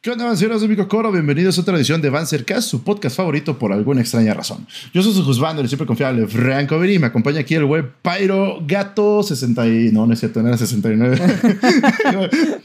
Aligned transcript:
¿Qué 0.00 0.12
onda, 0.12 0.26
Banceros 0.26 0.62
de 0.62 0.86
Coro? 0.86 1.10
Bienvenidos 1.10 1.58
a 1.58 1.62
otra 1.62 1.74
edición 1.74 2.00
de 2.00 2.08
Bancercast, 2.08 2.68
su 2.68 2.84
podcast 2.84 3.16
favorito 3.16 3.58
por 3.58 3.72
alguna 3.72 4.00
extraña 4.00 4.32
razón. 4.32 4.64
Yo 4.94 5.02
soy 5.02 5.12
su 5.12 5.24
juzgando, 5.24 5.60
el 5.60 5.66
siempre 5.66 5.88
confiable 5.88 6.28
Franco 6.28 6.78
Veri 6.78 6.94
y 6.94 6.98
me 7.00 7.08
acompaña 7.08 7.40
aquí 7.40 7.56
el 7.56 7.64
web 7.64 7.94
Pyro 8.00 8.60
Gato 8.64 9.24
60 9.24 9.66
y... 9.66 9.90
No, 9.90 10.06
no 10.06 10.12
es 10.12 10.20
cierto, 10.20 10.40
no 10.40 10.46
era 10.46 10.56
69. 10.56 11.18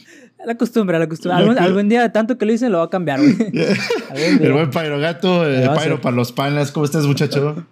La 0.45 0.57
costumbre, 0.57 0.99
la 0.99 1.07
costumbre. 1.07 1.39
Algún, 1.39 1.57
algún, 1.63 1.89
día, 1.89 2.11
tanto 2.11 2.37
que 2.37 2.45
lo 2.45 2.51
hice, 2.51 2.69
lo 2.69 2.79
va 2.79 2.83
a 2.83 2.89
cambiar, 2.89 3.19
güey. 3.19 3.35
el 4.13 4.51
buen 4.51 4.69
Pyro 4.69 4.99
Gato, 4.99 5.49
eh, 5.49 5.69
Pyro 5.81 6.01
para 6.01 6.15
los 6.15 6.33
panas. 6.33 6.71
¿Cómo 6.71 6.85
estás, 6.85 7.07
muchacho? 7.07 7.65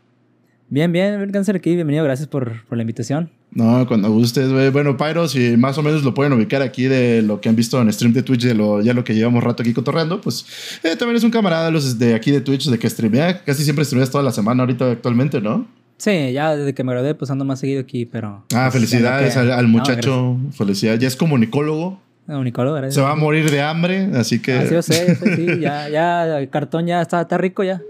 Bien, 0.71 0.89
bien, 0.89 1.29
Cáncer 1.33 1.57
aquí, 1.57 1.75
bienvenido, 1.75 2.05
gracias 2.05 2.29
por, 2.29 2.63
por 2.63 2.77
la 2.77 2.83
invitación. 2.83 3.29
No, 3.51 3.85
cuando 3.85 4.09
gustes, 4.09 4.49
güey. 4.53 4.69
Bueno, 4.69 4.95
Pyro, 4.95 5.27
si 5.27 5.57
más 5.57 5.77
o 5.77 5.83
menos 5.83 6.05
lo 6.05 6.13
pueden 6.13 6.31
ubicar 6.31 6.61
aquí 6.61 6.85
de 6.85 7.21
lo 7.21 7.41
que 7.41 7.49
han 7.49 7.57
visto 7.57 7.81
en 7.81 7.91
stream 7.91 8.13
de 8.13 8.23
Twitch, 8.23 8.45
de 8.45 8.53
lo, 8.53 8.79
ya 8.79 8.93
lo 8.93 9.03
que 9.03 9.13
llevamos 9.13 9.43
rato 9.43 9.63
aquí 9.63 9.73
cotorreando, 9.73 10.21
pues 10.21 10.45
eh, 10.81 10.95
también 10.95 11.17
es 11.17 11.25
un 11.25 11.31
camarada 11.31 11.65
de 11.65 11.71
los 11.73 11.99
de 11.99 12.15
aquí 12.15 12.31
de 12.31 12.39
Twitch, 12.39 12.69
de 12.69 12.79
que 12.79 12.89
streamea, 12.89 13.43
casi 13.43 13.65
siempre 13.65 13.83
streameas 13.83 14.11
toda 14.11 14.23
la 14.23 14.31
semana 14.31 14.63
ahorita 14.63 14.91
actualmente, 14.91 15.41
¿no? 15.41 15.67
Sí, 15.97 16.31
ya 16.31 16.55
desde 16.55 16.73
que 16.73 16.85
me 16.85 16.93
gradué, 16.93 17.15
pues 17.15 17.29
ando 17.29 17.43
más 17.43 17.59
seguido 17.59 17.81
aquí, 17.81 18.05
pero... 18.05 18.45
Ah, 18.53 18.69
pues, 18.71 18.75
felicidades 18.75 19.35
al, 19.35 19.67
muchacho, 19.67 20.37
felicidades. 20.53 21.01
Ya 21.01 21.09
es 21.09 21.17
comunicólogo. 21.17 21.99
Unicólogo, 22.27 22.89
Se 22.91 23.01
va 23.01 23.11
a 23.11 23.15
morir 23.15 23.51
de 23.51 23.61
hambre, 23.61 24.07
así 24.15 24.41
que. 24.41 24.53
Así 24.53 24.73
yo 24.73 24.81
sé, 24.81 25.15
sí, 25.35 25.59
ya, 25.59 25.89
ya, 25.89 26.39
el 26.39 26.49
cartón 26.49 26.87
ya 26.87 27.01
está, 27.01 27.19
está 27.19 27.37
rico 27.37 27.61
ya. 27.61 27.81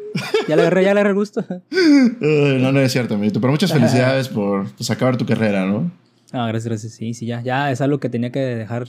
Ya 0.47 0.55
le 0.55 0.63
agarré, 0.63 0.83
ya 0.83 0.93
le 0.93 0.99
agarré 0.99 1.13
gusto. 1.13 1.45
no, 2.19 2.71
no 2.71 2.79
es 2.79 2.91
cierto, 2.91 3.15
amiguito. 3.15 3.39
Pero 3.39 3.51
muchas 3.51 3.71
felicidades 3.71 4.27
por 4.27 4.69
pues, 4.71 4.89
acabar 4.89 5.17
tu 5.17 5.25
carrera, 5.25 5.65
¿no? 5.65 5.91
Ah, 6.31 6.47
gracias, 6.47 6.65
gracias. 6.65 6.93
Sí, 6.93 7.13
sí, 7.13 7.25
ya. 7.25 7.41
Ya 7.41 7.71
es 7.71 7.81
algo 7.81 7.99
que 7.99 8.09
tenía 8.09 8.31
que 8.31 8.39
dejar 8.39 8.87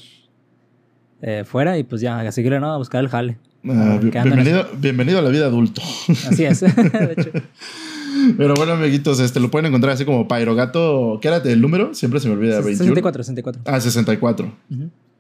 eh, 1.21 1.45
fuera 1.45 1.79
y 1.79 1.85
pues 1.85 2.01
ya, 2.01 2.21
a 2.21 2.33
seguirle, 2.33 2.61
¿no? 2.61 2.73
A 2.73 2.79
buscar 2.79 3.03
el 3.03 3.09
jale. 3.09 3.39
Ah, 3.69 3.99
bienvenido, 4.01 4.67
bienvenido 4.79 5.19
a 5.19 5.23
la 5.23 5.31
vida 5.31 5.47
adulto. 5.47 5.83
Así 6.29 6.45
es, 6.45 6.61
de 6.61 7.15
hecho. 7.17 7.31
Pero 8.37 8.55
bueno, 8.55 8.73
amiguitos, 8.73 9.21
este, 9.21 9.41
lo 9.41 9.51
pueden 9.51 9.67
encontrar 9.67 9.95
así 9.95 10.05
como 10.05 10.29
Pyrogato. 10.29 11.19
¿Qué 11.21 11.29
era 11.29 11.39
el 11.39 11.61
número? 11.61 11.95
Siempre 11.95 12.21
se 12.21 12.29
me 12.29 12.35
olvida. 12.35 12.63
64, 12.63 13.23
64. 13.23 13.63
Ah, 13.65 13.81
64. 13.81 14.53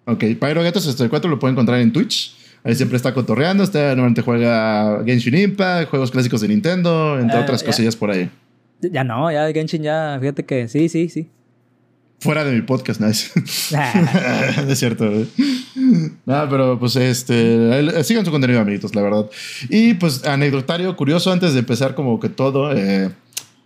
Ok, 0.04 0.24
Pyro 0.40 0.62
Gato 0.62 0.80
64 0.80 1.30
lo 1.30 1.38
pueden 1.38 1.54
encontrar 1.54 1.80
en 1.80 1.92
Twitch. 1.92 2.34
Ahí 2.64 2.74
siempre 2.74 2.96
está 2.96 3.12
cotorreando. 3.12 3.64
Está, 3.64 3.88
normalmente 3.88 4.22
juega 4.22 5.02
Genshin 5.04 5.36
Impact, 5.36 5.90
juegos 5.90 6.10
clásicos 6.10 6.40
de 6.40 6.48
Nintendo, 6.48 7.18
entre 7.18 7.38
eh, 7.38 7.42
otras 7.42 7.62
cosillas 7.62 7.96
por 7.96 8.10
ahí. 8.10 8.30
Ya 8.80 9.04
no, 9.04 9.30
ya 9.30 9.52
Genshin 9.52 9.82
ya, 9.82 10.16
fíjate 10.20 10.44
que 10.44 10.68
sí, 10.68 10.88
sí, 10.88 11.08
sí. 11.08 11.28
Fuera 12.20 12.44
de 12.44 12.52
mi 12.52 12.62
podcast, 12.62 13.00
nice. 13.00 13.32
es 14.68 14.78
cierto. 14.78 15.10
Nada, 16.24 16.48
pero 16.48 16.78
pues 16.78 16.94
este, 16.94 18.04
sigan 18.04 18.24
su 18.24 18.30
contenido, 18.30 18.60
amiguitos, 18.60 18.94
la 18.94 19.02
verdad. 19.02 19.28
Y 19.68 19.94
pues 19.94 20.24
anecdotario 20.24 20.94
curioso 20.96 21.32
antes 21.32 21.52
de 21.52 21.58
empezar 21.58 21.96
como 21.96 22.20
que 22.20 22.28
todo. 22.28 22.72
Eh, 22.76 23.10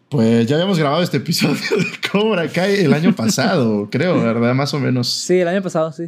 pues 0.08 0.46
ya 0.46 0.54
habíamos 0.56 0.78
grabado 0.78 1.02
este 1.02 1.18
episodio 1.18 1.54
de 1.76 2.08
Cobra 2.10 2.48
Kai 2.48 2.76
el 2.76 2.94
año 2.94 3.14
pasado, 3.14 3.88
creo, 3.90 4.22
¿verdad? 4.22 4.54
Más 4.54 4.72
o 4.72 4.78
menos. 4.78 5.08
Sí, 5.08 5.34
el 5.34 5.48
año 5.48 5.62
pasado, 5.62 5.92
sí. 5.92 6.04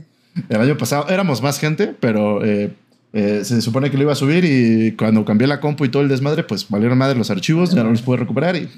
El 0.48 0.60
año 0.60 0.76
pasado 0.76 1.08
éramos 1.08 1.42
más 1.42 1.58
gente, 1.58 1.94
pero 1.98 2.44
eh, 2.44 2.72
eh, 3.12 3.40
se 3.44 3.62
supone 3.62 3.90
que 3.90 3.96
lo 3.96 4.04
iba 4.04 4.12
a 4.12 4.16
subir 4.16 4.44
y 4.44 4.92
cuando 4.92 5.24
cambié 5.24 5.46
la 5.46 5.60
compu 5.60 5.84
y 5.84 5.88
todo 5.88 6.02
el 6.02 6.08
desmadre, 6.08 6.44
pues 6.44 6.68
valieron 6.68 6.98
madre 6.98 7.18
los 7.18 7.30
archivos, 7.30 7.74
ya 7.74 7.82
no 7.82 7.90
los 7.90 8.02
pude 8.02 8.18
recuperar 8.18 8.56
y 8.56 8.68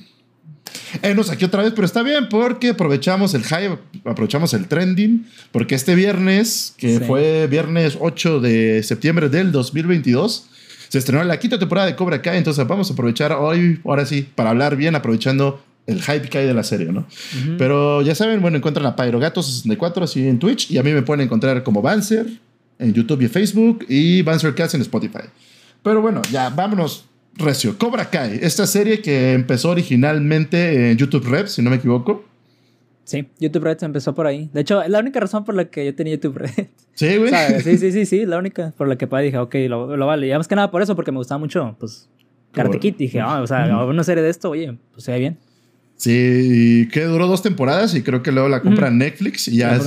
eh, 1.02 1.14
nos 1.14 1.30
aquí 1.30 1.44
otra 1.44 1.62
vez, 1.62 1.72
pero 1.74 1.86
está 1.86 2.02
bien 2.02 2.28
porque 2.28 2.70
aprovechamos 2.70 3.34
el 3.34 3.44
hype, 3.44 3.78
aprovechamos 4.04 4.54
el 4.54 4.66
trending, 4.66 5.26
porque 5.52 5.74
este 5.74 5.94
viernes, 5.94 6.74
que 6.76 7.00
fue 7.00 7.46
viernes 7.46 7.96
8 8.00 8.40
de 8.40 8.82
septiembre 8.82 9.28
del 9.28 9.52
2022, 9.52 10.46
se 10.88 10.98
estrenó 10.98 11.22
la 11.22 11.38
quinta 11.38 11.58
temporada 11.58 11.86
de 11.86 11.94
Cobra 11.94 12.20
Kai, 12.20 12.38
entonces 12.38 12.66
vamos 12.66 12.90
a 12.90 12.94
aprovechar 12.94 13.32
hoy, 13.32 13.80
ahora 13.84 14.04
sí, 14.04 14.28
para 14.34 14.50
hablar 14.50 14.76
bien, 14.76 14.94
aprovechando 14.96 15.62
el 15.90 16.02
hype 16.02 16.28
que 16.28 16.38
hay 16.38 16.46
de 16.46 16.54
la 16.54 16.62
serie, 16.62 16.92
¿no? 16.92 17.06
Pero 17.58 18.02
ya 18.02 18.14
saben, 18.14 18.40
bueno, 18.40 18.56
encuentran 18.56 18.86
a 18.86 18.96
Pyrogato64 18.96 20.02
así 20.02 20.26
en 20.26 20.38
Twitch 20.38 20.70
y 20.70 20.78
a 20.78 20.82
mí 20.82 20.92
me 20.92 21.02
pueden 21.02 21.24
encontrar 21.24 21.62
como 21.62 21.82
Banzer 21.82 22.26
en 22.78 22.94
YouTube 22.94 23.22
y 23.22 23.28
Facebook 23.28 23.84
y 23.88 24.22
Banzercast 24.22 24.74
en 24.74 24.80
Spotify. 24.82 25.24
Pero 25.82 26.00
bueno, 26.00 26.22
ya 26.30 26.50
vámonos 26.50 27.06
recio. 27.34 27.76
Cobra 27.78 28.10
Kai, 28.10 28.38
esta 28.42 28.66
serie 28.66 29.00
que 29.00 29.32
empezó 29.32 29.70
originalmente 29.70 30.90
en 30.90 30.96
YouTube 30.96 31.26
Red, 31.26 31.46
si 31.46 31.62
no 31.62 31.70
me 31.70 31.76
equivoco. 31.76 32.24
Sí, 33.04 33.26
YouTube 33.40 33.64
Red 33.64 33.82
empezó 33.82 34.14
por 34.14 34.26
ahí. 34.26 34.50
De 34.52 34.60
hecho, 34.60 34.82
es 34.82 34.90
la 34.90 35.00
única 35.00 35.18
razón 35.18 35.44
por 35.44 35.54
la 35.54 35.64
que 35.64 35.84
yo 35.84 35.94
tenía 35.94 36.14
YouTube 36.14 36.36
Red. 36.38 36.66
Sí, 36.94 37.16
güey. 37.16 37.32
Sí, 37.62 37.78
sí, 37.78 37.92
sí, 37.92 38.06
sí, 38.06 38.26
la 38.26 38.38
única 38.38 38.72
por 38.76 38.86
la 38.86 38.96
que 38.96 39.06
dije, 39.06 39.38
ok, 39.38 39.54
lo, 39.68 39.96
lo 39.96 40.06
vale. 40.06 40.28
Y 40.28 40.32
más 40.32 40.46
que 40.46 40.54
nada 40.54 40.70
por 40.70 40.82
eso, 40.82 40.94
porque 40.94 41.10
me 41.10 41.18
gustaba 41.18 41.38
mucho, 41.38 41.76
pues, 41.80 42.08
Karate 42.52 42.78
Kid. 42.78 42.96
Dije, 42.96 43.20
ah, 43.20 43.40
o 43.42 43.46
sea, 43.46 43.84
una 43.84 44.04
serie 44.04 44.22
de 44.22 44.30
esto, 44.30 44.50
oye, 44.50 44.76
pues 44.92 45.04
se 45.04 45.12
ve 45.12 45.18
bien. 45.18 45.38
Sí, 46.00 46.88
que 46.90 47.04
duró 47.04 47.26
dos 47.26 47.42
temporadas 47.42 47.94
y 47.94 48.00
creo 48.00 48.22
que 48.22 48.32
luego 48.32 48.48
la 48.48 48.62
compra 48.62 48.90
Netflix 48.90 49.48
y 49.48 49.58
ya. 49.58 49.78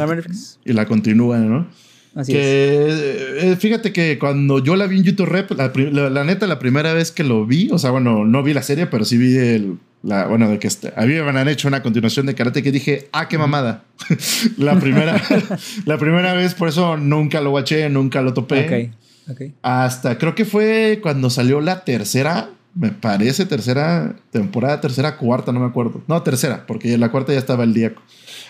y 0.64 0.74
la 0.74 0.86
continúa, 0.86 1.40
¿no? 1.40 1.68
Así 2.14 2.34
que, 2.34 2.88
es. 2.88 3.44
Eh, 3.44 3.58
fíjate 3.60 3.92
que 3.92 4.20
cuando 4.20 4.64
yo 4.64 4.76
la 4.76 4.86
vi 4.86 5.00
en 5.00 5.06
YouTube 5.06 5.26
Rep, 5.26 5.50
la, 5.54 6.24
neta, 6.24 6.46
la 6.46 6.60
primera 6.60 6.94
vez 6.94 7.12
que 7.12 7.24
lo 7.24 7.48
vi, 7.48 7.72
o 7.72 7.80
sea, 7.80 7.90
bueno, 7.90 8.26
no 8.26 8.44
vi 8.44 8.54
la 8.54 8.62
serie, 8.62 8.86
pero 8.86 9.06
sí 9.06 9.18
vi 9.18 9.36
el. 9.38 9.80
La, 10.04 10.28
bueno, 10.28 10.48
de 10.48 10.60
que 10.60 10.68
este, 10.68 10.94
a 10.96 11.02
mí 11.08 11.14
me 11.14 11.40
han 11.40 11.48
hecho 11.48 11.68
una 11.68 11.82
continuación 11.82 12.28
de 12.28 12.36
karate 12.36 12.62
que 12.62 12.72
dije, 12.72 13.08
ah, 13.12 13.28
qué 13.28 13.40
mamada. 13.40 13.86
la 14.58 14.80
primera, 14.80 15.20
la 15.88 15.98
primera 15.98 16.36
vez, 16.36 16.54
por 16.54 16.68
eso 16.68 16.96
nunca 16.96 17.42
lo 17.42 17.50
watché, 17.50 17.90
nunca 17.90 18.22
lo 18.22 18.36
topé. 18.36 18.92
Ok, 19.26 19.32
ok. 19.32 19.52
Hasta 19.64 20.20
creo 20.20 20.36
que 20.36 20.46
fue 20.46 21.00
cuando 21.02 21.32
salió 21.32 21.60
la 21.60 21.84
tercera 21.84 22.52
me 22.76 22.92
parece 22.92 23.46
tercera 23.46 24.16
temporada, 24.32 24.82
tercera, 24.82 25.18
cuarta, 25.18 25.52
no 25.52 25.60
me 25.60 25.68
acuerdo. 25.68 26.02
No, 26.08 26.22
tercera, 26.24 26.66
porque 26.66 26.98
la 26.98 27.12
cuarta 27.12 27.34
ya 27.34 27.40
estaba 27.40 27.64
el 27.64 27.74
día. 27.74 27.94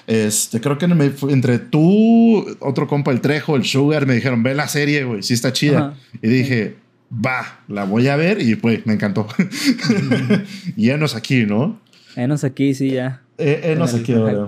Este, 0.07 0.61
creo 0.61 0.77
que 0.77 0.85
entre 0.85 1.59
tú, 1.59 2.45
otro 2.59 2.87
compa, 2.87 3.11
el 3.11 3.21
Trejo, 3.21 3.55
el 3.55 3.65
Sugar, 3.65 4.05
me 4.05 4.15
dijeron, 4.15 4.43
ve 4.43 4.53
la 4.53 4.67
serie, 4.67 5.03
güey, 5.03 5.23
sí 5.23 5.33
está 5.33 5.51
chida. 5.51 5.95
Y 6.21 6.27
dije, 6.27 6.77
va, 7.13 7.59
la 7.67 7.85
voy 7.85 8.07
a 8.07 8.15
ver 8.15 8.41
y 8.41 8.55
pues 8.55 8.85
me 8.85 8.93
encantó. 8.93 9.27
y 10.77 10.89
enos 10.89 11.15
aquí, 11.15 11.45
¿no? 11.45 11.79
Enos 12.15 12.43
aquí, 12.43 12.73
sí, 12.73 12.91
ya. 12.91 13.21
Eh, 13.37 13.61
enos 13.63 13.93
aquí 13.93 14.13
ahora. 14.13 14.47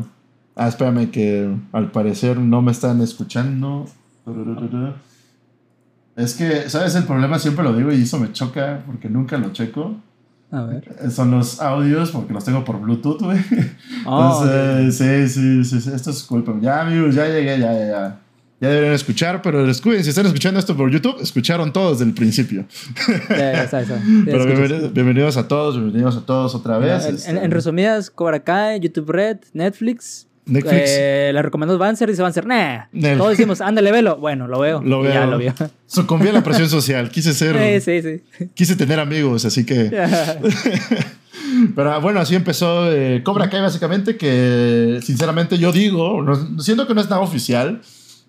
Ah, 0.56 0.70
espérame 0.70 1.12
que 1.12 1.50
al 1.74 1.92
parecer 1.92 2.38
no 2.38 2.62
me 2.62 2.72
están 2.72 3.02
escuchando. 3.02 3.90
Es 6.16 6.34
que, 6.34 6.70
¿sabes? 6.70 6.96
El 6.96 7.04
problema 7.04 7.40
siempre 7.40 7.64
lo 7.64 7.74
digo 7.74 7.92
y 7.92 8.04
eso 8.04 8.18
me 8.18 8.32
choca 8.32 8.84
porque 8.86 9.10
nunca 9.10 9.38
lo 9.38 9.52
checo. 9.52 9.98
A 10.52 10.64
ver. 10.64 10.96
Eh, 11.02 11.10
son 11.10 11.32
los 11.32 11.60
audios 11.60 12.12
porque 12.12 12.34
los 12.34 12.46
tengo 12.46 12.64
por 12.64 12.80
Bluetooth, 12.80 13.22
güey. 13.22 13.40
Oh, 14.06 14.44
Entonces, 14.44 15.30
sí, 15.30 15.64
sí, 15.64 15.82
sí, 15.82 15.92
esto 15.94 16.12
es 16.12 16.24
culpa. 16.24 16.54
Ya, 16.62 16.82
amigos, 16.82 17.16
ya 17.16 17.28
llegué, 17.28 17.60
ya, 17.60 17.74
ya, 17.74 17.88
ya. 17.88 18.20
Ya 18.62 18.70
deberían 18.70 18.94
escuchar, 18.94 19.42
pero 19.42 19.70
escuchen, 19.70 20.02
si 20.02 20.12
están 20.12 20.26
escuchando 20.28 20.58
esto 20.58 20.78
por 20.78 20.90
YouTube, 20.90 21.18
escucharon 21.22 21.74
todos 21.74 22.00
desde 22.00 22.10
el 22.10 22.16
principio. 22.16 22.66
Ya, 23.30 23.70
ya, 23.70 23.82
ya, 23.82 24.02
pero 24.26 24.46
bienvenidos, 24.92 25.36
a 25.36 25.46
todos, 25.46 25.76
bienvenidos 25.76 26.16
a 26.16 26.26
todos 26.26 26.56
otra 26.56 26.78
vez. 26.78 27.28
En, 27.28 27.38
en, 27.38 27.44
en, 27.44 27.52
resumidas, 27.52 28.10
Cobra 28.10 28.40
Kai, 28.40 28.80
YouTube 28.80 29.12
Red, 29.12 29.40
Netflix, 29.52 30.28
Netflix. 30.46 30.90
Eh, 30.90 31.32
le 31.34 31.42
recomendamos 31.42 31.80
Banzer 31.80 32.08
y 32.10 32.12
dice 32.12 32.22
Banzer, 32.22 32.46
nah. 32.46 32.86
Todos 33.18 33.32
decimos, 33.32 33.62
ándale, 33.62 33.92
velo. 33.92 34.18
Bueno, 34.18 34.48
lo 34.48 34.60
veo. 34.60 34.82
Lo 34.82 35.02
veo. 35.02 35.14
Ya 35.14 35.26
lo 35.26 35.38
vio. 35.38 35.54
Sucumbí 35.88 36.28
a 36.28 36.34
la 36.34 36.44
presión 36.44 36.70
social. 36.70 37.10
Quise 37.10 37.34
ser. 37.34 37.56
Sí, 37.76 38.02
sí, 38.02 38.22
sí. 38.38 38.48
Quise 38.54 38.76
tener 38.76 39.00
amigos, 39.00 39.46
así 39.46 39.66
que. 39.66 39.92
Pero 41.76 42.02
bueno, 42.02 42.20
así 42.20 42.36
empezó 42.36 42.92
eh, 42.92 43.22
Cobra 43.24 43.50
Kai, 43.50 43.62
básicamente. 43.62 44.18
Que 44.18 45.00
sinceramente 45.04 45.58
yo 45.58 45.72
digo, 45.72 46.24
siento 46.60 46.88
que 46.88 46.94
no 46.94 47.02
es 47.02 47.10
nada 47.10 47.22
oficial. 47.22 47.82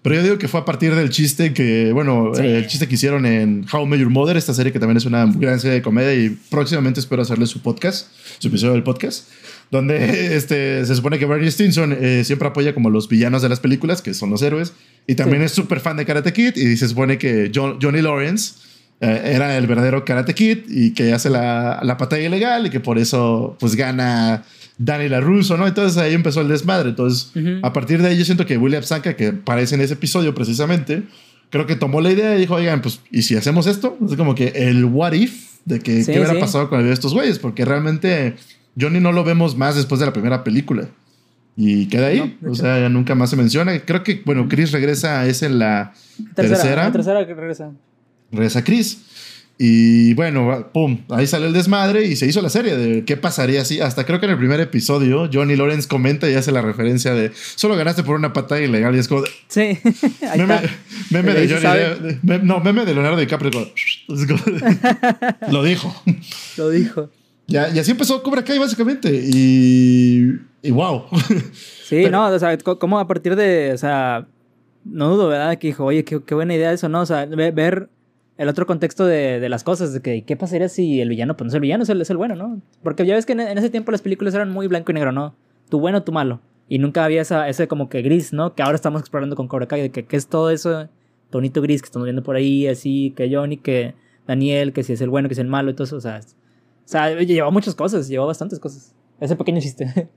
Pero 0.03 0.15
yo 0.17 0.23
digo 0.23 0.39
que 0.39 0.47
fue 0.47 0.61
a 0.61 0.65
partir 0.65 0.95
del 0.95 1.11
chiste 1.11 1.53
que, 1.53 1.91
bueno, 1.93 2.33
el 2.37 2.67
chiste 2.69 2.87
que 2.87 2.95
hicieron 2.95 3.27
en 3.27 3.67
How 3.71 3.87
Met 3.87 3.99
Your 3.99 4.11
Mother, 4.11 4.37
esta 4.37 4.55
serie 4.55 4.73
que 4.73 4.79
también 4.79 4.97
es 4.99 5.05
una 5.05 5.27
gran 5.27 5.59
serie 5.59 5.75
de 5.75 5.83
comedia 5.83 6.15
y 6.15 6.31
próximamente 6.49 7.01
espero 7.01 7.23
hacerle 7.23 7.47
su 7.47 7.61
podcast, 7.61 8.07
su 8.39 8.47
episodio 8.47 8.75
del 8.75 8.85
podcast 8.85 9.29
donde 9.71 10.37
este, 10.37 10.85
se 10.85 10.95
supone 10.95 11.19
que 11.19 11.27
Barry 11.27 11.51
Stinson 11.51 11.97
eh, 11.99 12.25
siempre 12.25 12.49
apoya 12.49 12.75
como 12.75 12.91
los 12.91 13.09
villanos 13.09 13.43
de 13.43 13.49
las 13.49 13.61
películas, 13.61 14.03
que 14.03 14.15
son 14.15 14.31
los 14.31 14.43
héroes, 14.43 14.73
y 15.07 15.15
también 15.15 15.43
es 15.43 15.53
súper 15.53 15.81
fan 15.81 15.97
de 15.97 16.05
Karate 16.05 16.33
Kid, 16.33 16.57
y 16.57 16.77
se 16.77 16.89
supone 16.89 17.19
que 17.19 17.51
Johnny 17.55 18.03
Lawrence 18.03 18.55
eh, 19.01 19.33
era 19.35 19.57
el 19.57 19.67
verdadero 19.67 20.05
Karate 20.05 20.35
Kid 20.35 20.59
y 20.69 20.95
que 20.95 21.13
hace 21.13 21.29
la, 21.29 21.81
la 21.83 21.95
batalla 21.97 22.27
ilegal 22.27 22.67
y 22.67 22.71
que 22.71 22.81
por 22.81 22.99
eso 22.99 23.57
pues 23.61 23.77
gana 23.77 24.45
Danny 24.79 25.09
LaRusso, 25.09 25.57
¿no? 25.57 25.67
Entonces 25.67 25.99
ahí 25.99 26.15
empezó 26.15 26.41
el 26.41 26.49
desmadre. 26.49 26.91
Entonces, 26.91 27.31
a 27.63 27.73
partir 27.73 28.03
de 28.03 28.09
ahí 28.09 28.19
yo 28.19 28.25
siento 28.25 28.47
que 28.47 28.57
William 28.59 28.83
Sanka, 28.83 29.15
que 29.17 29.29
aparece 29.29 29.75
en 29.75 29.81
ese 29.81 29.95
episodio 29.95 30.35
precisamente, 30.35 31.03
creo 31.51 31.67
que 31.67 31.77
tomó 31.77 32.01
la 32.01 32.11
idea 32.11 32.37
y 32.37 32.41
dijo, 32.41 32.55
oigan, 32.55 32.83
pues, 32.83 33.01
¿y 33.11 33.23
si 33.23 33.37
hacemos 33.37 33.67
esto? 33.67 33.97
Es 34.07 34.17
como 34.17 34.35
que 34.35 34.49
el 34.55 34.85
what 34.85 35.13
if 35.13 35.47
de 35.65 35.81
que 35.81 36.05
qué 36.05 36.13
hubiera 36.13 36.39
pasado 36.39 36.69
con 36.69 36.87
estos 36.91 37.13
güeyes, 37.13 37.39
porque 37.39 37.65
realmente 37.65 38.37
Johnny 38.79 39.01
no 39.01 39.13
lo 39.13 39.25
vemos 39.25 39.57
más 39.57 39.75
después 39.77 39.99
de 40.01 40.07
la 40.07 40.13
primera 40.13 40.45
película. 40.45 40.89
Y 41.57 41.87
queda 41.87 42.09
ahí. 42.09 42.37
No, 42.43 42.53
o 42.53 42.55
sea, 42.55 42.89
nunca 42.91 43.15
más 43.15 43.31
se 43.31 43.37
menciona. 43.37 43.79
Creo 43.81 44.03
que, 44.03 44.21
bueno, 44.27 44.47
Chris 44.49 44.73
regresa, 44.73 45.27
es 45.27 45.43
en 45.43 45.59
la 45.59 45.95
Tercera, 46.35 46.57
tercera. 46.59 46.85
la 46.85 46.93
tercera 46.93 47.27
que 47.27 47.35
regresa. 47.35 47.71
regresa 48.31 48.63
Chris. 48.63 48.99
Y 49.59 50.13
bueno, 50.13 50.69
pum, 50.75 50.99
ahí 51.09 51.27
salió 51.27 51.47
el 51.47 51.55
desmadre 51.55 52.05
y 52.05 52.15
se 52.17 52.27
hizo 52.27 52.43
la 52.43 52.51
serie 52.51 52.77
de 52.77 53.05
qué 53.07 53.17
pasaría 53.17 53.65
si. 53.65 53.81
Hasta 53.81 54.05
creo 54.05 54.21
que 54.21 54.27
en 54.27 54.33
el 54.33 54.39
primer 54.39 54.61
episodio, 54.61 55.31
Johnny 55.33 55.57
Lawrence 55.57 55.89
comenta 55.89 56.29
y 56.29 56.35
hace 56.35 56.53
la 56.53 56.61
referencia 56.61 57.15
de 57.15 57.33
solo 57.55 57.75
ganaste 57.75 58.03
por 58.03 58.17
una 58.17 58.35
patada 58.35 58.61
ilegal. 58.61 58.95
Y 58.95 58.99
es 58.99 59.09
como. 59.09 59.23
de- 59.23 59.31
Sí, 59.49 59.61
ahí 60.31 60.39
meme, 60.41 60.57
está. 60.57 60.71
meme 61.11 61.33
de 61.33 61.49
Johnny 61.49 62.19
de- 62.23 62.39
No, 62.41 62.61
meme 62.61 62.85
de 62.85 62.93
Leonardo 62.93 63.17
DiCaprio. 63.19 63.51
como- 63.51 63.67
Lo 65.51 65.65
dijo. 65.65 66.03
Lo 66.59 66.69
dijo. 66.69 67.09
Ya, 67.47 67.69
y 67.75 67.79
así 67.79 67.93
empezó 67.93 68.23
Cobra 68.23 68.43
Kai, 68.43 68.59
básicamente. 68.59 69.09
Y. 69.15 70.33
Y 70.63 70.71
wow. 70.73 71.05
Sí, 71.85 72.01
Pero- 72.03 72.11
no, 72.11 72.27
o 72.29 72.39
sea, 72.39 72.59
co- 72.59 72.79
como 72.79 72.99
a 72.99 73.07
partir 73.07 73.37
de, 73.37 73.73
o 73.73 73.79
sea, 73.79 74.27
no 74.85 75.11
dudo, 75.11 75.29
¿verdad? 75.29 75.57
Que 75.59 75.69
dijo, 75.69 75.85
oye, 75.85 76.05
qué, 76.05 76.21
qué 76.25 76.35
buena 76.35 76.55
idea 76.55 76.73
eso, 76.73 76.89
¿no? 76.89 77.03
O 77.03 77.07
sea, 77.07 77.25
ve- 77.27 77.53
ver 77.53 77.89
el 78.37 78.49
otro 78.49 78.67
contexto 78.67 79.07
de, 79.07 79.39
de 79.39 79.49
las 79.49 79.63
cosas, 79.63 79.93
de 79.95 80.03
que 80.03 80.25
qué 80.25 80.37
pasaría 80.37 80.69
si 80.69 81.01
el 81.01 81.09
villano, 81.09 81.37
pues 81.37 81.47
no 81.47 81.49
es 81.51 81.55
el 81.55 81.61
villano, 81.61 81.85
es 81.85 81.89
el, 81.89 82.01
es 82.01 82.11
el 82.11 82.17
bueno, 82.17 82.35
¿no? 82.35 82.61
Porque 82.83 83.07
ya 83.07 83.15
ves 83.15 83.25
que 83.27 83.33
en, 83.33 83.41
en 83.41 83.59
ese 83.59 83.71
tiempo 83.71 83.93
las 83.93 84.03
películas 84.03 84.35
eran 84.35 84.51
muy 84.51 84.67
blanco 84.67 84.91
y 84.91 84.95
negro, 84.95 85.13
¿no? 85.13 85.37
Tu 85.71 85.79
bueno, 85.79 86.03
tu 86.03 86.11
malo. 86.13 86.41
Y 86.69 86.79
nunca 86.81 87.05
había 87.05 87.23
esa, 87.23 87.49
ese 87.49 87.69
como 87.69 87.89
que 87.89 88.03
gris, 88.03 88.33
¿no? 88.33 88.55
Que 88.57 88.63
ahora 88.65 88.75
estamos 88.75 89.01
explorando 89.01 89.37
con 89.37 89.47
Cobra 89.47 89.67
Kai, 89.69 89.83
de 89.83 89.91
que, 89.91 90.05
que 90.05 90.17
es 90.17 90.27
todo 90.27 90.51
eso, 90.51 90.89
tonito 91.31 91.63
gris 91.63 91.81
que 91.81 91.87
estamos 91.87 92.07
viendo 92.07 92.25
por 92.25 92.35
ahí, 92.35 92.67
así, 92.67 93.15
que 93.17 93.33
Johnny, 93.33 93.57
que 93.57 93.95
Daniel, 94.27 94.73
que 94.73 94.83
si 94.83 94.95
es 94.95 95.01
el 95.01 95.09
bueno, 95.11 95.29
que 95.29 95.35
es 95.35 95.39
el 95.39 95.47
malo 95.47 95.71
y 95.71 95.75
todo 95.75 95.85
eso, 95.85 95.97
o 95.97 96.01
sea, 96.01 96.17
es- 96.19 96.35
o 96.87 96.89
sea, 96.89 97.13
llevó 97.21 97.51
muchas 97.51 97.75
cosas, 97.75 98.09
llevó 98.09 98.27
bastantes 98.27 98.59
cosas. 98.61 98.93
Ese 99.21 99.35
pequeño 99.37 99.61
chiste. 99.61 100.09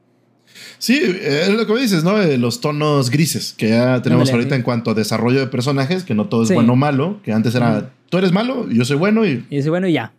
Sí, 0.80 1.00
eh, 1.04 1.44
es 1.44 1.50
lo 1.50 1.66
que 1.68 1.74
me 1.74 1.80
dices, 1.82 2.04
¿no? 2.04 2.18
Los 2.38 2.60
tonos 2.60 3.10
grises 3.12 3.54
que 3.56 3.70
ya 3.70 4.02
tenemos 4.02 4.30
Ándale, 4.30 4.32
ahorita 4.44 4.56
sí. 4.56 4.60
en 4.60 4.64
cuanto 4.64 4.92
a 4.92 4.94
desarrollo 4.96 5.40
de 5.40 5.48
personajes, 5.48 6.04
que 6.04 6.16
no 6.16 6.28
todo 6.28 6.42
es 6.44 6.48
Sí. 6.50 6.54
bueno 6.56 6.74
o 6.74 6.76
malo, 6.76 7.20
que 7.24 7.32
antes 7.32 7.54
era 7.56 7.92
tú 8.10 8.18
eres 8.18 8.32
malo 8.32 8.68
yo 8.70 8.84
soy 8.84 8.98
bueno 8.98 9.26
y 9.26 9.46
Y 9.50 9.58
dice, 9.58 9.70
bueno, 9.70 9.88
y 9.88 9.94
ya. 9.94 10.12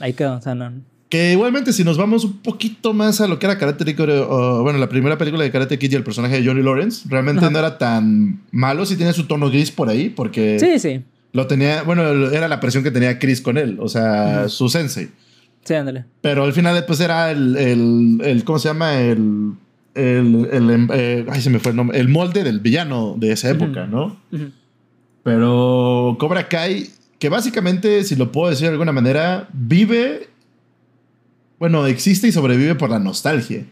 Ahí 0.00 0.12
quedó, 0.12 0.36
o 0.36 0.42
sea, 0.42 0.54
no. 0.54 0.72
que 1.08 1.32
igualmente 1.32 1.72
si 1.72 1.84
nos 1.84 1.96
vamos 1.96 2.22
un 2.24 2.38
poquito 2.42 2.92
más 2.92 3.22
a 3.22 3.26
lo 3.26 3.38
que 3.38 3.46
era 3.46 3.56
Karate 3.58 3.84
Kid, 3.86 3.98
o, 4.28 4.62
bueno, 4.62 4.78
la 4.78 4.90
primera 4.90 5.16
película 5.16 5.42
de 5.42 5.50
Karate 5.50 5.78
Kid 5.78 5.90
y 5.92 5.94
el 5.96 6.04
personaje 6.04 6.38
de 6.40 6.46
Johnny 6.46 6.62
Lawrence, 6.62 7.06
realmente 7.08 7.40
Ajá. 7.46 7.50
no 7.50 7.58
era 7.58 7.78
tan 7.78 8.42
malo, 8.50 8.84
sí 8.84 8.96
tenía 8.96 9.14
su 9.14 9.26
tono 9.26 9.48
gris 9.50 9.70
por 9.70 9.88
ahí, 9.88 10.10
porque 10.10 10.58
Sí, 10.60 10.78
sí. 10.78 11.02
lo 11.32 11.46
tenía, 11.46 11.82
bueno, 11.82 12.02
era 12.30 12.46
la 12.46 12.60
presión 12.60 12.84
que 12.84 12.90
tenía 12.90 13.18
Chris 13.18 13.40
con 13.40 13.56
él, 13.56 13.78
o 13.80 13.88
sea, 13.88 14.40
Ujú. 14.42 14.48
su 14.50 14.68
sensei. 14.68 15.08
Sí, 15.68 15.74
ándale. 15.74 16.06
Pero 16.22 16.44
al 16.44 16.54
final, 16.54 16.82
pues 16.86 16.98
era 17.00 17.30
el, 17.30 17.54
el, 17.58 18.20
el 18.24 18.42
¿cómo 18.44 18.58
se 18.58 18.68
llama? 18.68 18.98
El, 18.98 19.52
el, 19.94 20.48
el, 20.50 20.70
em- 20.70 20.88
eh, 20.94 21.26
ay, 21.28 21.42
se 21.42 21.50
me 21.50 21.58
fue 21.58 21.72
el 21.72 21.76
nombre, 21.76 21.98
el 21.98 22.08
molde 22.08 22.42
del 22.42 22.60
villano 22.60 23.16
de 23.18 23.32
esa 23.32 23.50
época, 23.50 23.82
Ujú. 23.82 23.90
¿no? 23.90 24.04
Ujú. 24.32 24.50
Pero 25.24 26.16
Cobra 26.18 26.48
Kai, 26.48 26.88
que 27.18 27.28
básicamente, 27.28 28.02
si 28.04 28.16
lo 28.16 28.32
puedo 28.32 28.48
decir 28.48 28.68
de 28.68 28.72
alguna 28.72 28.92
manera, 28.92 29.46
vive, 29.52 30.30
bueno, 31.58 31.86
existe 31.86 32.28
y 32.28 32.32
sobrevive 32.32 32.74
por 32.74 32.88
la 32.88 32.98
nostalgia 32.98 33.66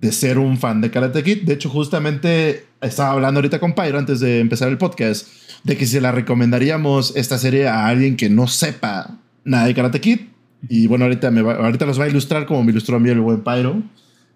de 0.00 0.12
ser 0.12 0.38
un 0.38 0.56
fan 0.56 0.80
de 0.80 0.90
Karate 0.90 1.22
Kid. 1.22 1.42
De 1.42 1.52
hecho, 1.52 1.68
justamente 1.68 2.64
estaba 2.80 3.10
hablando 3.12 3.38
ahorita 3.38 3.58
con 3.60 3.74
Pyro 3.74 3.98
antes 3.98 4.20
de 4.20 4.40
empezar 4.40 4.68
el 4.70 4.78
podcast, 4.78 5.28
de 5.62 5.76
que 5.76 5.84
si 5.84 6.00
la 6.00 6.10
recomendaríamos 6.10 7.14
esta 7.16 7.36
serie 7.36 7.68
a 7.68 7.86
alguien 7.86 8.16
que 8.16 8.30
no 8.30 8.46
sepa 8.46 9.18
nada 9.44 9.66
de 9.66 9.74
Karate 9.74 10.00
Kid. 10.00 10.20
Y 10.68 10.86
bueno, 10.86 11.04
ahorita, 11.04 11.30
me 11.30 11.42
va- 11.42 11.54
ahorita 11.56 11.86
los 11.86 11.98
va 12.00 12.04
a 12.04 12.08
ilustrar 12.08 12.46
como 12.46 12.62
me 12.64 12.70
ilustró 12.72 12.96
a 12.96 13.00
mí 13.00 13.08
el 13.10 13.20
buen 13.20 13.42
Pyro 13.42 13.82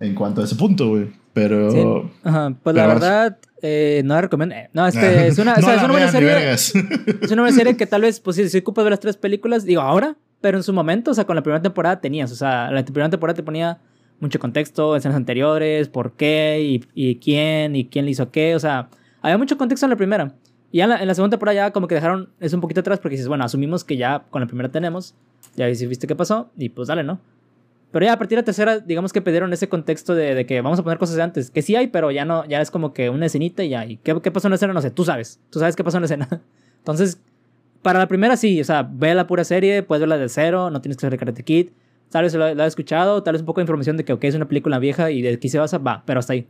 en 0.00 0.14
cuanto 0.14 0.40
a 0.40 0.44
ese 0.44 0.54
punto, 0.56 0.88
güey. 0.90 1.10
Pero... 1.32 1.70
Sí. 1.70 2.10
Ajá. 2.25 2.54
Pues 2.62 2.75
la 2.75 2.86
verdad, 2.86 3.38
eh, 3.62 4.02
no 4.04 4.14
la 4.14 4.20
recomiendo. 4.22 4.54
eh, 4.54 4.70
No, 4.72 4.86
este, 4.86 5.26
es 5.28 5.38
una, 5.38 5.54
o 5.54 5.60
no 5.60 5.66
sea, 5.66 5.76
es 5.76 5.82
una 5.82 5.92
buena 5.92 6.08
serie. 6.08 6.52
Es 7.22 7.30
una 7.32 7.42
buena 7.42 7.56
serie 7.56 7.76
que 7.76 7.86
tal 7.86 8.02
vez, 8.02 8.19
pues 8.20 8.36
si, 8.36 8.48
si 8.48 8.58
ocupas 8.58 8.84
ver 8.84 8.90
las 8.92 9.00
tres 9.00 9.16
películas, 9.16 9.64
digo 9.64 9.80
ahora, 9.80 10.16
pero 10.40 10.56
en 10.58 10.62
su 10.64 10.72
momento, 10.72 11.10
o 11.10 11.14
sea, 11.14 11.25
con 11.25 11.36
la 11.36 11.42
primera 11.42 11.62
temporada 11.62 12.00
tenías, 12.00 12.30
o 12.32 12.36
sea, 12.36 12.70
la 12.70 12.84
primera 12.84 13.10
temporada 13.10 13.36
te 13.36 13.42
ponía 13.42 13.78
mucho 14.20 14.38
contexto, 14.40 14.96
escenas 14.96 15.16
anteriores, 15.16 15.88
por 15.88 16.12
qué 16.12 16.60
y, 16.60 16.84
y 17.10 17.16
quién 17.16 17.76
y 17.76 17.86
quién 17.88 18.04
le 18.04 18.10
hizo 18.12 18.30
qué, 18.32 18.54
o 18.56 18.58
sea, 18.60 18.88
había 19.22 19.38
mucho 19.38 19.56
contexto 19.58 19.86
en 19.86 19.90
la 19.90 19.96
primera. 19.96 20.34
Y 20.70 20.80
en 20.80 20.90
la, 20.90 21.00
en 21.00 21.08
la 21.08 21.14
segunda 21.14 21.36
temporada 21.36 21.54
ya 21.54 21.70
como 21.72 21.88
que 21.88 21.94
dejaron 21.94 22.30
eso 22.40 22.56
un 22.56 22.60
poquito 22.60 22.80
atrás 22.80 22.98
porque 22.98 23.14
dices, 23.14 23.28
bueno, 23.28 23.44
asumimos 23.44 23.84
que 23.84 23.96
ya 23.96 24.24
con 24.30 24.40
la 24.40 24.46
primera 24.46 24.68
tenemos, 24.68 25.14
ya 25.56 25.66
viste 25.66 26.06
qué 26.06 26.14
pasó 26.14 26.50
y 26.56 26.68
pues 26.68 26.88
dale, 26.88 27.04
¿no? 27.04 27.20
Pero 27.90 28.04
ya 28.04 28.12
a 28.12 28.18
partir 28.18 28.36
de 28.36 28.42
la 28.42 28.44
tercera, 28.44 28.80
digamos 28.80 29.12
que 29.12 29.22
pidieron 29.22 29.50
ese 29.52 29.68
contexto 29.68 30.14
de, 30.14 30.34
de 30.34 30.44
que 30.44 30.60
vamos 30.60 30.78
a 30.78 30.82
poner 30.82 30.98
cosas 30.98 31.16
de 31.16 31.22
antes, 31.22 31.50
que 31.50 31.62
sí 31.62 31.74
hay, 31.74 31.86
pero 31.86 32.10
ya 32.10 32.26
no, 32.26 32.44
ya 32.44 32.60
es 32.60 32.70
como 32.70 32.92
que 32.92 33.08
una 33.08 33.26
escenita 33.26 33.64
y 33.64 33.70
ya. 33.70 33.86
¿Y 33.86 33.96
qué, 33.96 34.20
qué 34.22 34.30
pasó 34.30 34.48
en 34.48 34.50
la 34.50 34.56
escena? 34.56 34.74
No 34.74 34.82
sé, 34.82 34.90
tú 34.90 35.04
sabes, 35.04 35.40
tú 35.48 35.58
sabes 35.58 35.74
qué 35.74 35.82
pasó 35.82 35.96
en 35.96 36.02
la 36.02 36.06
escena. 36.06 36.28
Entonces, 36.78 37.18
para 37.80 37.98
la 37.98 38.06
primera 38.06 38.36
sí, 38.36 38.60
o 38.60 38.64
sea, 38.64 38.82
ve 38.82 39.14
la 39.14 39.26
pura 39.26 39.42
serie, 39.42 39.82
puedes 39.82 40.00
verla 40.00 40.18
de 40.18 40.28
cero, 40.28 40.70
no 40.70 40.82
tienes 40.82 40.98
que 40.98 41.08
ser 41.08 41.18
Karate 41.18 41.42
Kid. 41.42 41.70
Tal 42.10 42.24
vez 42.24 42.34
la, 42.34 42.54
la 42.54 42.64
has 42.64 42.68
escuchado, 42.68 43.22
tal 43.22 43.32
vez 43.32 43.40
un 43.40 43.46
poco 43.46 43.60
de 43.60 43.62
información 43.62 43.96
de 43.96 44.04
que, 44.04 44.12
ok, 44.12 44.24
es 44.24 44.34
una 44.34 44.48
película 44.48 44.78
vieja 44.78 45.10
y 45.10 45.22
de 45.22 45.32
aquí 45.32 45.48
se 45.48 45.58
basa, 45.58 45.78
va, 45.78 46.02
pero 46.04 46.20
hasta 46.20 46.34
ahí. 46.34 46.46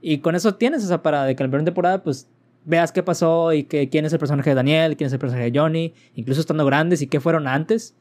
Y 0.00 0.18
con 0.18 0.36
eso 0.36 0.54
tienes, 0.54 0.84
o 0.84 0.86
sea, 0.86 1.02
para 1.02 1.24
de 1.24 1.34
que 1.34 1.42
la 1.42 1.48
primera 1.50 1.64
temporada, 1.64 2.02
pues, 2.04 2.28
veas 2.66 2.92
qué 2.92 3.02
pasó 3.02 3.52
y 3.54 3.64
que, 3.64 3.88
quién 3.88 4.04
es 4.04 4.12
el 4.12 4.18
personaje 4.18 4.50
de 4.50 4.56
Daniel, 4.56 4.96
quién 4.96 5.06
es 5.06 5.12
el 5.14 5.18
personaje 5.18 5.50
de 5.50 5.58
Johnny, 5.58 5.94
incluso 6.14 6.40
estando 6.40 6.66
grandes 6.66 7.00
y 7.00 7.06
qué 7.06 7.20
fueron 7.20 7.46
antes. 7.48 7.94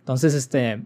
Entonces, 0.00 0.34
este... 0.34 0.82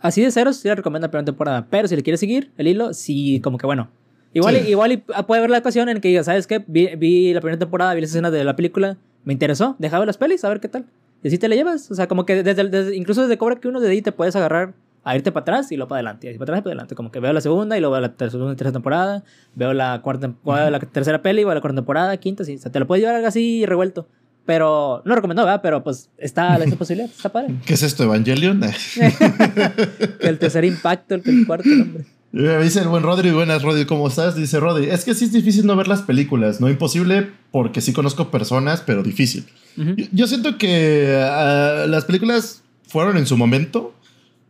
Así 0.00 0.20
de 0.22 0.30
ceros, 0.30 0.58
sí 0.58 0.68
la 0.68 0.74
recomiendo 0.74 1.06
la 1.06 1.10
primera 1.10 1.24
temporada. 1.24 1.66
Pero 1.70 1.88
si 1.88 1.96
le 1.96 2.02
quieres 2.02 2.20
seguir 2.20 2.50
el 2.58 2.68
hilo, 2.68 2.92
sí, 2.92 3.40
como 3.42 3.56
que 3.58 3.66
bueno. 3.66 3.88
Igual, 4.34 4.56
Sí. 4.56 4.68
igual 4.70 5.02
puede 5.26 5.38
haber 5.38 5.50
la 5.50 5.58
ocasión 5.58 5.88
en 5.88 6.00
que 6.00 6.08
digas, 6.08 6.26
¿sabes 6.26 6.46
qué? 6.46 6.62
Vi, 6.66 6.94
vi 6.96 7.32
la 7.32 7.40
primera 7.40 7.58
temporada, 7.58 7.94
vi 7.94 8.02
las 8.02 8.10
escenas 8.10 8.30
de 8.32 8.44
la 8.44 8.54
película, 8.54 8.98
me 9.24 9.32
interesó, 9.32 9.74
deja 9.78 9.98
ver 9.98 10.06
las 10.06 10.18
pelis, 10.18 10.44
a 10.44 10.50
ver 10.50 10.60
qué 10.60 10.68
tal. 10.68 10.84
Y 11.22 11.28
así 11.28 11.38
te 11.38 11.48
la 11.48 11.54
llevas. 11.54 11.90
O 11.90 11.94
sea, 11.94 12.06
como 12.06 12.26
que 12.26 12.42
desde, 12.42 12.64
desde- 12.68 12.94
incluso 12.94 13.22
desde 13.22 13.38
Cobra 13.38 13.56
que 13.56 13.68
uno 13.68 13.80
de 13.80 13.88
ahí 13.88 14.02
te 14.02 14.12
puedes 14.12 14.36
agarrar 14.36 14.74
a 15.08 15.14
irte 15.16 15.30
para 15.30 15.42
atrás 15.42 15.70
y 15.70 15.76
luego 15.76 15.88
para 15.88 15.98
adelante. 16.00 16.30
Y 16.30 16.34
para 16.34 16.44
atrás 16.44 16.58
y 16.58 16.62
para 16.62 16.72
adelante. 16.72 16.94
Como 16.96 17.10
que 17.12 17.20
veo 17.20 17.32
la 17.32 17.40
segunda 17.40 17.76
y 17.76 17.80
luego 17.80 17.92
veo 17.92 18.00
la 18.02 18.12
ter- 18.14 18.30
segunda 18.30 18.52
y 18.52 18.56
tercera 18.56 18.72
temporada. 18.72 19.22
Veo 19.54 19.72
la 19.72 20.02
cuarta 20.02 20.32
veo 20.44 20.70
la 20.70 20.80
tercera 20.80 21.22
peli, 21.22 21.44
veo 21.44 21.54
la 21.54 21.60
cuarta 21.60 21.76
temporada, 21.76 22.16
quinta, 22.16 22.44
sí. 22.44 22.56
O 22.56 22.58
sea, 22.58 22.72
te 22.72 22.80
lo 22.80 22.86
puedes 22.86 23.02
llevar 23.02 23.14
algo 23.16 23.28
así 23.28 23.64
revuelto. 23.66 24.08
Pero 24.46 25.02
no 25.04 25.14
recomendado, 25.14 25.46
¿verdad? 25.46 25.60
Pero 25.62 25.82
pues 25.84 26.10
está 26.18 26.56
esa 26.56 26.76
posibilidad, 26.76 27.10
está 27.10 27.30
padre. 27.30 27.54
¿Qué 27.64 27.74
es 27.74 27.82
esto, 27.82 28.04
Evangelion? 28.04 28.60
el 30.20 30.38
tercer 30.38 30.64
impacto, 30.64 31.14
el 31.14 31.46
cuarto, 31.46 31.68
hombre. 31.70 32.04
Me 32.32 32.58
dice 32.62 32.80
el 32.80 32.88
buen 32.88 33.02
Rodri, 33.02 33.30
buenas 33.30 33.62
Rodri, 33.62 33.86
¿cómo 33.86 34.08
estás? 34.08 34.36
Dice 34.36 34.60
Rodri, 34.60 34.90
es 34.90 35.04
que 35.04 35.14
sí 35.14 35.24
es 35.24 35.32
difícil 35.32 35.64
no 35.66 35.74
ver 35.74 35.88
las 35.88 36.02
películas, 36.02 36.60
no 36.60 36.68
imposible 36.68 37.30
porque 37.50 37.80
sí 37.80 37.92
conozco 37.94 38.30
personas, 38.30 38.82
pero 38.84 39.02
difícil. 39.02 39.46
Ujú. 39.78 39.94
Yo, 39.96 40.04
yo 40.12 40.26
siento 40.26 40.58
que 40.58 41.16
ah, 41.18 41.86
las 41.88 42.04
películas 42.04 42.62
fueron 42.86 43.16
en 43.16 43.26
su 43.26 43.36
momento, 43.38 43.94